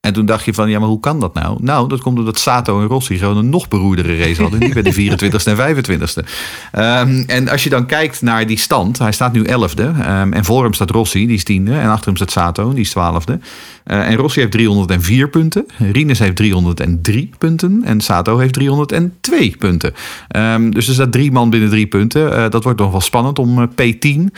En 0.00 0.12
toen 0.12 0.26
dacht 0.26 0.44
je 0.44 0.54
van, 0.54 0.70
ja, 0.70 0.78
maar 0.78 0.88
hoe 0.88 1.00
kan 1.00 1.20
dat 1.20 1.34
nou? 1.34 1.58
Nou, 1.62 1.88
dat 1.88 2.00
komt 2.00 2.18
omdat 2.18 2.38
Sato 2.38 2.80
en 2.80 2.86
Rossi 2.86 3.18
gewoon 3.18 3.36
een 3.36 3.48
nog 3.48 3.68
beroerdere 3.68 4.16
race 4.16 4.42
hadden. 4.42 4.60
Die 4.60 4.72
bij 4.72 4.82
de 4.82 4.92
24ste 4.92 5.44
en 5.44 5.56
25ste. 5.56 6.24
Ehm, 6.72 7.22
en 7.26 7.48
als 7.48 7.64
je 7.64 7.70
dan 7.70 7.86
kijkt 7.86 8.22
naar 8.22 8.46
die 8.46 8.58
stand. 8.58 8.98
Hij 8.98 9.12
staat 9.12 9.32
nu 9.32 9.44
11e. 9.44 9.82
Ehm, 9.82 10.32
en 10.32 10.44
voor 10.44 10.62
hem 10.62 10.72
staat 10.72 10.90
Rossi, 10.90 11.26
die 11.26 11.36
is 11.36 11.44
10e. 11.44 11.72
En 11.72 11.88
achter 11.88 12.06
hem 12.06 12.16
staat 12.16 12.30
Sato, 12.30 12.72
die 12.72 12.80
is 12.80 12.90
12e. 12.90 13.38
Eh, 13.84 14.08
en 14.08 14.16
Rossi 14.16 14.40
heeft 14.40 14.52
304 14.52 15.28
punten. 15.28 15.66
Rinus 15.92 16.18
heeft 16.18 16.36
303 16.36 17.30
punten. 17.38 17.80
En 17.84 18.00
Sato 18.00 18.38
heeft 18.38 18.52
302 18.52 19.56
punten. 19.58 19.94
Ehm, 20.28 20.70
dus 20.70 20.88
er 20.88 20.94
staat 20.94 21.12
drie 21.12 21.32
man 21.32 21.50
binnen 21.50 21.70
drie 21.70 21.86
punten. 21.86 22.36
Eh, 22.36 22.50
dat 22.50 22.64
wordt 22.64 22.78
nog 22.78 22.90
wel 22.90 23.00
spannend 23.00 23.38
om 23.38 23.58
eh, 23.58 23.68
P10. 23.68 24.34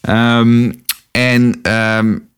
Ehm, 0.00 0.72
en 1.10 1.60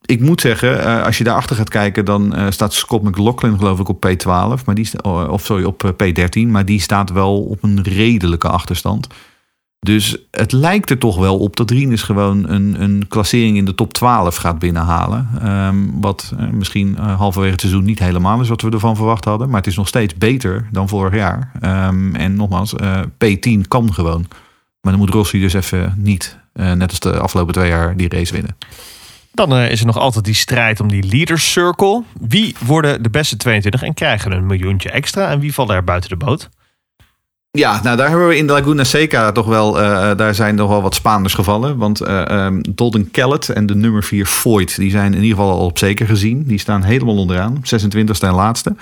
ik 0.07 0.20
moet 0.20 0.40
zeggen, 0.40 0.84
eh, 0.84 1.05
als 1.05 1.18
je 1.18 1.24
daarachter 1.24 1.57
gaat 1.57 1.68
kijken, 1.68 2.05
dan 2.05 2.34
eh, 2.34 2.46
staat 2.50 2.72
Scott 2.72 3.05
McLaughlin 3.05 3.59
geloof 3.59 3.78
ik 3.78 3.88
op 3.88 4.07
P12. 4.07 4.64
Maar 4.64 4.74
die, 4.74 5.02
of 5.05 5.44
sorry, 5.44 5.64
op 5.64 5.84
eh, 5.84 5.90
P13. 5.90 6.48
Maar 6.48 6.64
die 6.64 6.80
staat 6.80 7.11
wel 7.11 7.42
op 7.42 7.62
een 7.62 7.82
redelijke 7.82 8.48
achterstand. 8.48 9.07
Dus 9.78 10.16
het 10.30 10.52
lijkt 10.52 10.90
er 10.90 10.98
toch 10.98 11.16
wel 11.16 11.38
op 11.38 11.57
dat 11.57 11.70
Rinus 11.70 12.02
gewoon 12.02 12.48
een, 12.48 12.82
een 12.82 13.05
klassering 13.09 13.57
in 13.57 13.64
de 13.64 13.74
top 13.74 13.92
12 13.92 14.36
gaat 14.36 14.59
binnenhalen. 14.59 15.28
Ehm, 15.40 15.76
wat 16.00 16.34
misschien 16.52 16.96
halverwege 16.96 17.52
het 17.52 17.61
seizoen 17.61 17.84
niet 17.84 17.98
helemaal 17.98 18.40
is 18.40 18.48
wat 18.48 18.62
we 18.62 18.70
ervan 18.70 18.96
verwacht 18.96 19.24
hadden. 19.24 19.48
Maar 19.48 19.57
het 19.57 19.66
is 19.66 19.76
nog 19.76 19.88
steeds 19.88 20.14
beter 20.14 20.68
dan 20.72 20.88
vorig 20.88 21.14
jaar. 21.14 21.50
Ehm, 21.61 22.14
en 22.14 22.34
nogmaals, 22.34 22.74
eh, 22.74 23.00
P10 23.18 23.68
kan 23.68 23.94
gewoon. 23.94 24.26
Maar 24.80 24.92
dan 24.92 24.98
moet 24.98 25.11
Rossi 25.11 25.40
dus 25.40 25.55
even 25.55 25.94
niet, 25.96 26.38
net 26.52 26.90
als 26.90 27.00
de 27.00 27.18
afgelopen 27.18 27.55
twee 27.55 27.68
jaar, 27.68 27.96
die 27.96 28.09
race 28.09 28.32
winnen. 28.32 28.57
Dan 29.35 29.53
eh, 29.53 29.70
is 29.70 29.80
er 29.80 29.87
nog 29.87 29.99
altijd 29.99 30.24
die 30.24 30.35
strijd 30.35 30.80
om 30.80 30.89
die 30.89 31.03
Leaders 31.03 31.53
Circle. 31.53 32.03
Wie 32.20 32.55
worden 32.66 33.03
de 33.03 33.11
beste 33.11 33.37
22 33.37 33.82
en 33.82 33.95
krijgen 33.95 34.32
een 34.32 34.47
miljoentje 34.47 34.91
extra? 34.91 35.30
En 35.30 35.41
wie 35.41 35.55
vallen 35.55 35.74
er 35.76 35.85
buiten 35.85 36.11
de 36.11 36.16
boot? 36.16 36.49
Ja, 37.51 37.80
nou 37.82 37.97
daar 37.97 38.09
hebben 38.09 38.28
we 38.28 38.37
in 38.37 38.47
de 38.47 38.53
Laguna 38.53 38.85
Seca 38.85 39.32
toch 39.32 39.47
wel, 39.47 39.80
eh, 39.80 40.16
daar 40.16 40.35
zijn 40.35 40.55
nog 40.55 40.68
wel 40.68 40.82
wat 40.82 40.95
Spaanders 40.95 41.35
gevallen. 41.35 41.76
Want 41.76 42.01
eh 42.01 42.28
ehm, 42.30 42.61
Dalton 42.74 43.11
Kellett 43.11 43.49
en 43.49 43.66
de 43.66 43.74
nummer 43.74 44.03
4 44.05 44.26
Voigt, 44.26 44.76
die 44.76 44.91
zijn 44.91 45.14
in 45.14 45.22
ieder 45.22 45.37
geval 45.37 45.51
al 45.59 45.64
op 45.66 45.78
zeker 45.78 46.07
gezien. 46.07 46.45
Die 46.47 46.59
staan 46.59 46.82
helemaal 46.82 47.16
onderaan, 47.16 47.62
26e 47.62 48.26
en 48.26 48.35
laatste. 48.35 48.76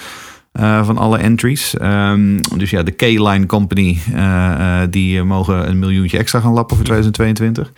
eh, 0.53 0.84
van 0.86 0.98
alle 0.98 1.18
entries. 1.18 1.76
Ehm, 1.76 2.38
dus 2.57 2.70
ja, 2.70 2.82
de 2.82 2.90
K-Line 2.90 3.46
Company, 3.46 3.98
eh, 4.14 4.82
eh, 4.82 4.88
die 4.90 5.18
eh, 5.18 5.24
mogen 5.24 5.68
een 5.68 5.78
miljoentje 5.78 6.18
extra 6.18 6.40
gaan 6.40 6.53
lappen 6.53 6.76
voor 6.76 6.84
2022. 6.84 7.72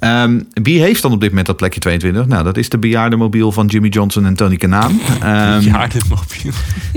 Ehm, 0.00 0.40
wie 0.52 0.80
heeft 0.80 1.02
dan 1.02 1.12
op 1.12 1.20
dit 1.20 1.28
moment 1.28 1.46
dat 1.46 1.56
plekje 1.56 1.80
22? 1.80 2.26
Nou, 2.26 2.44
dat 2.44 2.56
is 2.56 2.68
de 2.68 2.78
bejaardenmobiel 2.78 3.52
van 3.52 3.66
Jimmy 3.66 3.88
Johnson 3.88 4.26
en 4.26 4.34
Tony 4.34 4.56
Kanaan. 4.56 5.00
Ehm, 5.22 5.60
ja, 5.60 5.86
dit 5.86 6.08
mobiel. 6.08 6.52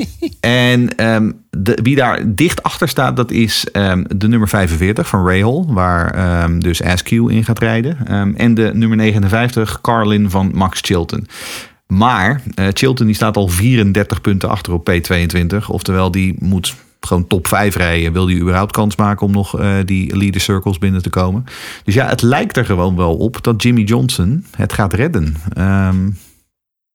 en 0.39 0.95
ehm, 0.95 1.31
de, 1.49 1.79
wie 1.83 1.95
daar 1.95 2.35
dicht 2.35 2.63
achter 2.63 2.87
staat, 2.87 3.15
dat 3.15 3.31
is 3.31 3.65
de 4.07 4.27
nummer 4.27 4.49
45 4.49 5.07
van 5.07 5.27
Rahal, 5.27 5.65
waar 5.73 6.59
dus 6.59 6.83
Askew 6.83 7.29
in 7.29 7.43
gaat 7.43 7.59
rijden. 7.59 8.07
En 8.37 8.53
de 8.53 8.71
nummer 8.73 8.97
59, 8.97 9.81
Carlin 9.81 10.29
van 10.29 10.51
Max 10.53 10.79
Chilton. 10.81 11.27
Maar 11.93 12.41
eh, 12.55 12.67
Chilton 12.73 13.05
die 13.05 13.15
staat 13.15 13.37
al 13.37 13.47
34 13.47 14.21
punten 14.21 14.49
achter 14.49 14.73
op 14.73 14.89
P22. 14.91 15.67
Oftewel, 15.67 16.11
die 16.11 16.35
moet 16.39 16.75
gewoon 17.05 17.27
top 17.27 17.47
5 17.47 17.75
rijden. 17.75 18.13
Wil 18.13 18.25
die 18.25 18.39
überhaupt 18.39 18.71
kans 18.71 18.95
maken 18.95 19.25
om 19.25 19.31
nog 19.31 19.59
eh, 19.59 19.75
die 19.85 20.17
leader 20.17 20.41
circles 20.41 20.77
binnen 20.77 21.01
te 21.01 21.09
komen. 21.09 21.45
Dus 21.83 21.93
ja, 21.93 22.07
het 22.07 22.21
lijkt 22.21 22.57
er 22.57 22.65
gewoon 22.65 22.95
wel 22.95 23.15
op 23.15 23.37
dat 23.41 23.63
Jimmy 23.63 23.81
Johnson 23.81 24.45
het 24.57 24.73
gaat 24.73 24.93
redden. 24.93 25.35
Ehm, 25.53 26.09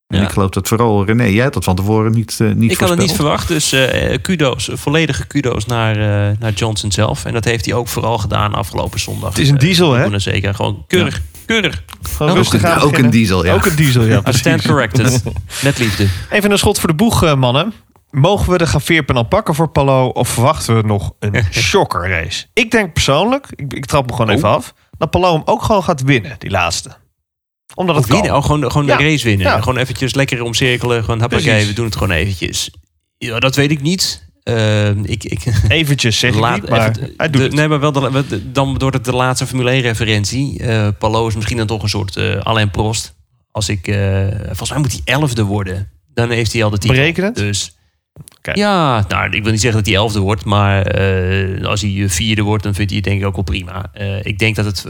en 0.07 0.19
Ja. 0.19 0.23
ik 0.23 0.29
geloof 0.31 0.51
dat 0.51 0.69
vooral 0.69 1.05
René, 1.05 1.25
jij 1.25 1.45
had 1.45 1.53
dat 1.53 1.65
van 1.65 1.77
tevoren 1.77 2.13
niet, 2.13 2.37
eh 2.41 2.51
niet 2.53 2.71
Ik 2.71 2.79
had 2.79 2.89
het 2.89 2.99
niet 2.99 3.13
verwacht, 3.13 3.49
dus 3.49 3.73
eh, 3.73 4.17
kudo's, 4.23 4.71
volledige 4.73 5.27
kudo's 5.27 5.67
naar, 5.67 5.97
eh, 5.97 6.37
naar 6.39 6.53
Johnson 6.53 6.93
zelf. 6.93 7.25
En 7.25 7.33
dat 7.33 7.45
heeft 7.45 7.65
hij 7.65 7.75
ook 7.75 7.89
vooral 7.89 8.19
gedaan 8.19 8.55
afgelopen 8.55 9.01
zondag. 9.01 9.29
Het 9.29 9.39
is 9.39 9.49
een 9.49 9.59
diesel, 9.59 9.93
hè? 9.93 10.19
Seca. 10.19 10.53
Gewoon 10.53 10.85
keurig, 10.87 11.21
keurig. 11.47 11.83
Gewoon 12.03 12.31
Ook 12.31 12.37
rustig 12.37 12.63
een- 12.63 12.69
aan 12.69 12.81
ook 12.81 12.99
een 12.99 13.11
diesel, 13.11 13.45
ja. 13.45 13.55
Ook 13.55 13.67
een 13.67 13.77
diesel, 13.77 14.05
ja. 14.05 14.17
I 14.29 14.33
stand 14.33 14.43
precies. 14.43 14.67
corrected. 14.67 15.23
Met 15.63 15.79
liefde. 15.79 16.07
Even 16.31 16.51
een 16.51 16.59
schot 16.59 16.79
voor 16.81 16.89
de 16.89 16.95
boeg, 16.95 17.35
mannen. 17.37 17.73
Mogen 18.11 18.53
we 18.53 18.59
de 18.59 18.67
Gaveerpen 18.67 19.17
al 19.17 19.23
pakken 19.23 19.55
voor 19.55 19.69
Palo 19.69 20.07
of 20.09 20.29
verwachten 20.29 20.77
we 20.77 20.83
nog 20.83 21.13
een 21.19 21.45
shocker 21.53 22.09
race? 22.09 22.47
Ik 22.53 22.71
denk 22.71 22.93
persoonlijk, 22.93 23.47
ik, 23.55 23.73
ik 23.73 23.87
trap 23.87 24.07
me 24.07 24.13
gewoon 24.13 24.31
Oh. 24.31 24.37
even 24.37 24.49
af, 24.49 24.75
dat 24.99 25.11
Palo 25.11 25.33
hem 25.33 25.43
ook 25.45 25.63
gewoon 25.63 25.83
gaat 25.83 26.03
winnen, 26.03 26.35
die 26.39 26.51
laatste. 26.51 26.91
Omdat 27.75 27.97
het 27.97 28.07
winnen, 28.07 28.27
kan. 28.31 28.37
oh, 28.39 28.45
gewoon, 28.45 28.71
gewoon 28.71 28.87
Ja. 28.87 28.97
de 28.97 29.03
race 29.05 29.25
winnen. 29.25 29.47
Ja. 29.47 29.61
Gewoon 29.61 29.77
eventjes 29.79 30.15
lekker 30.15 30.43
omcirkelen. 30.43 31.05
Gewoon, 31.05 31.29
Precies. 31.29 31.67
we 31.67 31.73
doen 31.73 31.85
het 31.85 31.97
gewoon 31.97 32.11
eventjes. 32.17 32.71
Ja, 33.19 33.39
dat 33.39 33.57
weet 33.57 33.71
ik 33.71 33.81
niet. 33.83 34.27
Eh, 34.43 34.89
ik, 34.89 35.25
ik, 35.25 35.45
Eventjes 35.69 36.19
zeg 36.19 36.35
ik 36.35 36.41
Laat 36.41 36.61
niet, 36.61 36.71
maar 36.71 36.89
even- 36.91 37.13
hij 37.17 37.31
doet 37.31 37.41
de- 37.41 37.47
het. 37.47 37.53
Nee, 37.55 37.69
maar 37.69 37.81
wel 37.81 37.93
de, 37.93 38.25
de- 38.29 38.53
dan 38.53 38.75
door 38.79 38.93
het 38.93 39.05
de 39.05 39.13
laatste 39.15 39.47
Formule 39.47 39.71
1 39.71 39.81
referentie. 39.81 40.59
eh 40.63 40.89
Palo 40.99 41.27
is 41.29 41.35
misschien 41.35 41.57
dan 41.57 41.67
toch 41.67 41.83
een 41.83 41.89
soort 41.89 42.17
eh 42.17 42.41
Alain 42.41 42.71
Prost. 42.71 43.15
Als 43.51 43.69
ik, 43.69 43.87
eh, 43.89 44.27
volgens 44.47 44.71
mij 44.71 44.79
moet 44.79 44.93
hij 44.93 45.01
elfde 45.05 45.43
worden. 45.43 45.91
Dan 46.15 46.31
heeft 46.31 46.53
hij 46.53 46.65
al 46.65 46.71
de 46.71 46.79
titel. 46.79 46.97
Berekend? 46.97 47.37
Dus 47.37 47.77
Ja, 48.43 49.05
nou, 49.09 49.31
ik 49.31 49.43
wil 49.43 49.53
niet 49.53 49.61
zeggen 49.61 49.79
dat 49.81 49.89
hij 49.89 49.99
elfde 49.99 50.21
wordt. 50.21 50.45
Maar 50.45 50.83
eh, 50.83 51.65
als 51.65 51.81
hij 51.81 52.03
eh, 52.03 52.09
vierde 52.09 52.43
wordt, 52.43 52.63
dan 52.63 52.75
vindt 52.75 52.91
hij 52.91 53.01
het 53.01 53.09
denk 53.09 53.21
ik 53.21 53.27
ook 53.27 53.35
wel 53.35 53.45
prima. 53.45 53.91
Eh, 53.93 54.25
ik 54.25 54.39
denk 54.39 54.57
dat 54.57 54.65
het... 54.65 54.87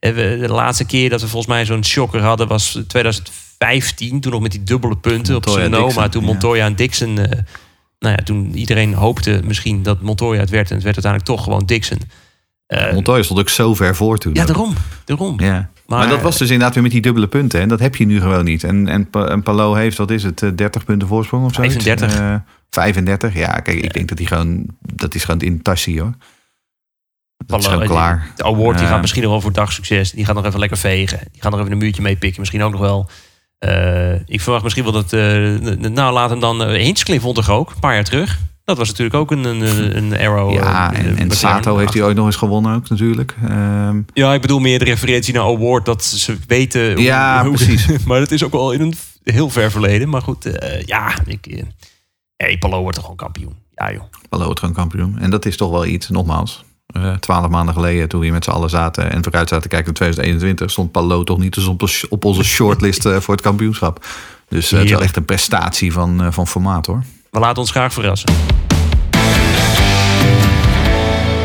de 0.00 0.46
laatste 0.48 0.84
keer 0.84 1.10
dat 1.10 1.20
we 1.20 1.28
volgens 1.28 1.52
mij 1.52 1.64
zo'n 1.64 1.84
shocker 1.84 2.20
hadden 2.20 2.48
was 2.48 2.78
2015. 2.86 4.20
Toen 4.20 4.32
nog 4.32 4.40
met 4.40 4.50
die 4.50 4.62
dubbele 4.62 4.96
punten 4.96 5.36
op 5.36 5.44
Montoya, 5.46 5.64
Sonoma. 5.64 5.86
Dixon, 5.86 6.10
Toen 6.10 6.20
ja. 6.22 6.26
Montoya 6.26 6.66
en 6.66 6.76
Dixon... 6.76 7.14
nou 7.14 8.14
ja, 8.16 8.16
toen 8.24 8.56
iedereen 8.56 8.94
hoopte 8.94 9.40
misschien 9.44 9.82
dat 9.82 10.00
Montoya 10.00 10.40
het 10.40 10.50
werd. 10.50 10.68
En 10.68 10.74
het 10.74 10.84
werd 10.84 10.96
uiteindelijk 11.04 11.34
toch 11.34 11.44
gewoon 11.44 11.66
Dixon. 11.66 11.98
Montoya 12.92 13.22
stond 13.22 13.40
ook 13.40 13.48
zo 13.48 13.74
ver 13.74 13.96
voor 13.96 14.18
toen. 14.18 14.34
ja, 14.34 14.44
daarom. 14.44 14.74
daarom. 15.04 15.40
Ja. 15.40 15.70
Maar, 15.86 15.98
Maar- 15.98 16.08
dat 16.08 16.22
was 16.22 16.38
dus 16.38 16.50
inderdaad 16.50 16.74
weer 16.74 16.82
met 16.82 16.92
die 16.92 17.02
dubbele 17.02 17.26
punten. 17.26 17.60
En 17.60 17.68
dat 17.68 17.80
heb 17.80 17.96
je 17.96 18.06
nu 18.06 18.20
gewoon 18.20 18.44
niet. 18.44 18.64
En, 18.64 18.88
en, 18.88 19.08
en 19.10 19.42
Palo 19.42 19.74
heeft, 19.74 19.96
wat 19.96 20.10
is 20.10 20.22
het, 20.22 20.42
eh, 20.42 20.50
30 20.54 20.84
punten 20.84 21.08
voorsprong 21.08 21.44
of 21.44 21.54
zo? 21.54 21.60
35. 21.60 22.40
35, 22.76 23.34
ja. 23.34 23.46
Kijk, 23.52 23.78
ik 23.80 23.92
denk 23.94 24.08
dat 24.08 24.18
hij 24.18 24.26
gewoon, 24.26 24.66
dat 24.80 25.14
is 25.14 25.24
gewoon 25.24 25.40
in 25.40 25.62
tassie 25.62 26.00
hoor. 26.00 26.12
Dat 27.46 27.58
is 27.60 27.64
Vallen- 27.66 27.80
ook 27.82 27.88
klaar. 27.88 28.30
De 28.36 28.44
award 28.44 28.78
die 28.78 28.86
gaat 28.86 29.00
misschien 29.00 29.22
nog 29.22 29.30
wel 29.30 29.40
voor 29.40 29.52
dagsucces. 29.52 30.10
Die 30.10 30.24
gaat 30.24 30.34
nog 30.34 30.44
even 30.44 30.58
lekker 30.58 30.78
vegen. 30.78 31.18
Die 31.32 31.42
gaat 31.42 31.50
nog 31.50 31.60
even 31.60 31.72
een 31.72 31.78
muurtje 31.78 32.02
meepikken. 32.02 32.40
Misschien 32.40 32.62
ook 32.62 32.72
nog 32.72 32.80
wel. 32.80 33.08
Eh, 33.58 34.14
ik 34.28 34.40
verwacht 34.40 34.62
misschien 34.62 34.84
wel 34.84 34.92
dat... 34.92 35.12
eh, 35.12 35.20
n- 35.20 35.92
nou, 35.92 36.12
laat 36.12 36.30
hem 36.30 36.40
dan... 36.40 36.62
eh 36.64 36.82
Hinchcliffe 36.82 37.24
won 37.24 37.34
toch 37.34 37.50
ook, 37.50 37.70
een 37.70 37.80
paar 37.80 37.94
jaar 37.94 38.04
terug. 38.04 38.38
Dat 38.64 38.76
was 38.76 38.88
natuurlijk 38.88 39.16
ook 39.16 39.30
een, 39.30 39.44
een, 39.44 39.96
een- 39.96 40.18
arrow. 40.18 40.52
Ja, 40.52 40.92
eh, 40.92 40.98
en, 41.06 41.16
en. 41.18 41.30
Sato 41.30 41.76
heeft 41.76 41.92
hij 41.94 42.02
ooit 42.02 42.16
nog 42.16 42.26
eens 42.26 42.36
gewonnen 42.36 42.74
ook 42.74 42.88
natuurlijk. 42.88 43.34
Ehm, 43.48 44.00
Ja, 44.12 44.34
ik 44.34 44.40
bedoel 44.40 44.58
meer 44.58 44.78
de 44.78 44.84
referentie 44.84 45.34
naar 45.34 45.42
award. 45.42 45.84
Dat 45.84 46.04
ze 46.04 46.36
weten... 46.46 46.92
hoe- 46.94 47.02
Ja, 47.02 47.44
hoe- 47.44 47.54
precies. 47.54 47.86
maar 48.06 48.18
dat 48.20 48.30
is 48.30 48.44
ook 48.44 48.52
wel 48.52 48.72
in 48.72 48.80
een 48.80 48.94
heel 49.24 49.50
ver 49.50 49.70
verleden. 49.70 50.08
Maar 50.08 50.22
goed, 50.22 50.46
eh, 50.46 50.82
ja. 50.82 51.14
Ik, 51.26 51.46
eh, 51.46 51.62
hey, 52.36 52.58
Palo 52.58 52.80
wordt 52.80 52.94
toch 52.94 53.04
gewoon 53.04 53.18
kampioen. 53.18 53.54
Ja, 53.74 53.92
joh. 53.92 54.02
Palou 54.28 54.56
gewoon 54.58 54.74
kampioen. 54.74 55.18
En 55.18 55.30
dat 55.30 55.46
is 55.46 55.56
toch 55.56 55.70
wel 55.70 55.86
iets, 55.86 56.08
nogmaals. 56.08 56.64
eh, 56.86 57.14
Twaalf 57.14 57.48
maanden 57.48 57.74
geleden, 57.74 58.08
toen 58.08 58.18
we 58.18 58.24
hier 58.24 58.34
met 58.34 58.44
z'n 58.44 58.50
allen 58.50 58.70
zaten 58.70 59.10
en 59.12 59.22
vooruit 59.22 59.48
zaten 59.48 59.62
te 59.62 59.68
kijken 59.68 59.86
naar 59.86 59.94
2021, 59.94 60.70
stond 60.70 60.92
Palou 60.92 61.24
toch 61.24 61.38
niet 61.38 61.56
eens 61.56 62.06
op, 62.08 62.24
onze 62.24 62.44
shortlist 62.44 63.06
eh, 63.06 63.16
voor 63.16 63.34
het 63.34 63.42
kampioenschap. 63.42 64.06
Dus 64.48 64.72
eh, 64.72 64.78
het 64.78 64.86
is 64.86 64.92
wel 64.92 65.02
echt 65.02 65.16
een 65.16 65.24
prestatie 65.24 65.92
van, 65.92 66.22
eh, 66.22 66.32
van 66.32 66.46
formaat 66.46 66.86
hoor. 66.86 67.02
We 67.30 67.38
laten 67.38 67.58
ons 67.58 67.70
graag 67.70 67.92
verrassen. 67.92 68.30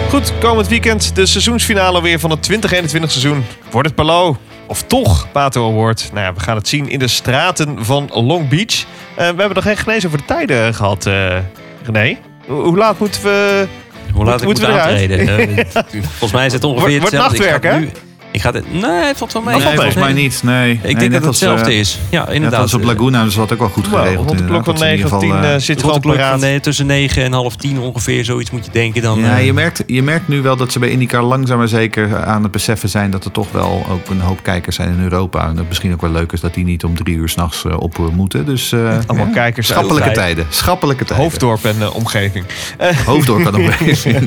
Goed, 0.09 0.33
komend 0.39 0.67
weekend 0.67 1.15
de 1.15 1.25
seizoensfinale 1.25 2.01
weer 2.01 2.19
van 2.19 2.29
het 2.29 2.43
2021 2.43 3.11
seizoen. 3.11 3.43
Wordt 3.71 3.87
het 3.87 3.95
Palo 3.95 4.37
of 4.67 4.83
toch 4.83 5.27
Pato 5.31 5.69
Award? 5.71 6.09
Nou 6.13 6.25
ja, 6.25 6.33
we 6.33 6.39
gaan 6.39 6.55
het 6.55 6.67
zien 6.67 6.89
in 6.89 6.99
de 6.99 7.07
straten 7.07 7.85
van 7.85 8.09
Long 8.13 8.47
Beach. 8.49 8.75
Eh, 8.75 8.85
we 9.15 9.23
hebben 9.23 9.53
nog 9.53 9.63
geen 9.63 9.77
genezen 9.77 10.07
over 10.07 10.19
de 10.19 10.25
tijden 10.25 10.73
gehad, 10.73 11.05
eh 11.05 11.37
René. 11.83 12.17
Hoe, 12.47 12.61
hoe 12.63 12.77
laat 12.77 12.99
moeten 12.99 13.23
we... 13.23 13.67
Hoe 14.13 14.25
laat 14.25 14.43
moeten 14.43 14.47
moet 14.47 14.73
we 14.73 14.79
eruit? 14.79 15.01
aantreden? 15.01 15.67
Volgens 16.09 16.31
mij 16.31 16.45
is 16.45 16.53
het 16.53 16.63
ongeveer 16.63 16.99
Wordt- 16.99 17.15
wordt 17.15 17.27
hetzelfde. 17.27 17.69
Nachtwerk, 17.69 17.93
hè? 17.93 18.01
Ik 18.37 18.43
ga 18.43 18.51
het... 18.51 18.73
Nee, 18.73 18.91
het 18.91 19.17
valt 19.17 19.33
wel 19.33 19.41
mee. 19.41 19.55
Nee, 19.55 19.73
volgens 19.75 19.95
mij 19.95 20.13
niet. 20.13 20.41
Nee. 20.43 20.71
Ik 20.71 20.83
Nee, 20.83 20.95
denk 20.95 20.99
net 20.99 21.11
dat 21.11 21.21
het 21.21 21.29
hetzelfde 21.29 21.71
eh, 21.71 21.79
is. 21.79 21.99
Ja, 22.09 22.23
Net 22.25 22.33
inderdaad. 22.33 22.61
als 22.61 22.73
op 22.73 22.83
Laguna, 22.83 23.23
dus 23.23 23.35
dat 23.35 23.53
ook 23.53 23.59
wel 23.59 23.69
goed 23.69 23.87
geregeld. 23.87 24.27
rond 24.27 24.37
de 24.39 24.45
klok 24.45 24.63
van 24.65 24.73
dat 24.73 24.79
ze 24.83 24.89
in 24.89 24.91
9 24.97 25.05
of 25.05 25.11
ieder 25.11 25.19
10 25.19 25.29
geval, 25.29 25.49
eh, 25.49 25.55
eh, 25.55 25.61
zit 25.61 25.81
gewoon 25.81 25.99
paraat. 25.99 26.39
nee, 26.39 26.59
tussen 26.59 26.85
9 26.85 27.23
en 27.23 27.33
half 27.33 27.55
10 27.55 27.79
ongeveer. 27.79 28.25
Zoiets 28.25 28.51
moet 28.51 28.65
je 28.65 28.71
denken 28.71 29.01
dan. 29.01 29.19
Ja, 29.19 29.37
eh, 29.37 29.45
je 29.45 29.53
merkt, 29.53 29.83
je 29.87 30.03
merkt 30.03 30.27
nu 30.27 30.41
wel 30.41 30.55
dat 30.55 30.71
ze 30.71 30.79
bij 30.79 30.89
IndyCar 30.89 31.23
langzaam 31.23 31.57
maar 31.57 31.67
zeker 31.67 32.23
aan 32.25 32.43
het 32.43 32.51
beseffen 32.51 32.89
zijn 32.89 33.11
dat 33.11 33.25
er 33.25 33.31
toch 33.31 33.51
wel 33.51 33.85
ook 33.91 34.09
een 34.09 34.21
hoop 34.21 34.39
kijkers 34.43 34.75
zijn 34.75 34.89
in 34.89 35.03
Europa. 35.03 35.47
En 35.47 35.55
dat 35.55 35.65
misschien 35.67 35.93
ook 35.93 36.01
wel 36.01 36.11
leuk 36.11 36.31
is 36.31 36.39
dat 36.39 36.53
die 36.53 36.63
niet 36.65 36.83
om 36.83 36.95
drie 36.95 37.15
uur 37.15 37.29
s'nachts 37.29 37.65
op 37.65 37.99
eh, 37.99 38.05
moeten. 38.07 38.45
Dus 38.45 38.71
eh, 38.71 38.79
Allemaal 39.07 39.27
ja, 39.27 39.33
kijkers 39.33 39.67
Schappelijke 39.67 40.03
Tijd. 40.03 40.15
tijden. 40.15 40.45
Schappelijke 40.49 41.05
tijden. 41.05 41.23
Hoofddorp 41.25 41.65
en 41.65 41.75
eh, 41.81 41.95
omgeving. 41.95 42.45
Eh, 42.77 42.97
Hoofddorp 43.05 43.55
even. 43.57 43.65
Ja. 44.11 44.19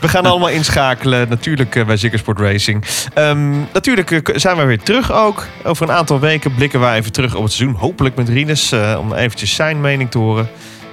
We 0.00 0.08
gaan 0.08 0.26
allemaal 0.26 0.48
inschakelen, 0.48 1.28
natuurlijk 1.28 1.76
eh, 1.76 1.86
bij 1.86 1.96
Ziggersport 1.96 2.40
Racing. 2.40 2.84
Natuurlijk 3.72 4.10
eh, 4.10 4.36
zijn 4.38 4.56
we 4.56 4.64
weer 4.64 4.80
terug 4.80 5.12
ook. 5.12 5.46
Over 5.64 5.88
een 5.88 5.94
aantal 5.94 6.20
weken 6.20 6.54
blikken 6.54 6.80
wij 6.80 6.96
even 6.98 7.12
terug 7.12 7.34
op 7.34 7.42
het 7.42 7.52
seizoen. 7.52 7.78
Hopelijk 7.78 8.16
met 8.16 8.28
Rinus, 8.28 8.72
eh, 8.72 8.96
om 9.00 9.12
eventjes 9.12 9.54
zijn 9.54 9.80
mening 9.80 10.10
te 10.10 10.18
horen. 10.18 10.48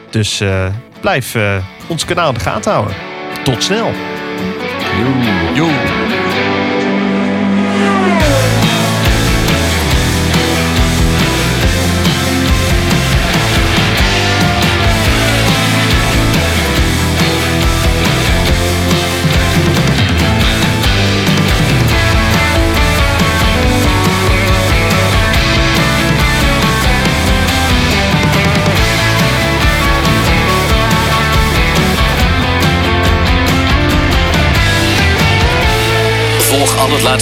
Dus 0.09 0.39
eh, 0.39 0.65
blijf 1.01 1.35
ons 1.87 2.05
kanaal 2.05 2.27
in 2.27 2.33
de 2.33 2.39
gaten 2.39 2.71
houden. 2.71 2.95
Tot 3.43 3.63
snel. 3.63 3.91
Volg 5.55 5.84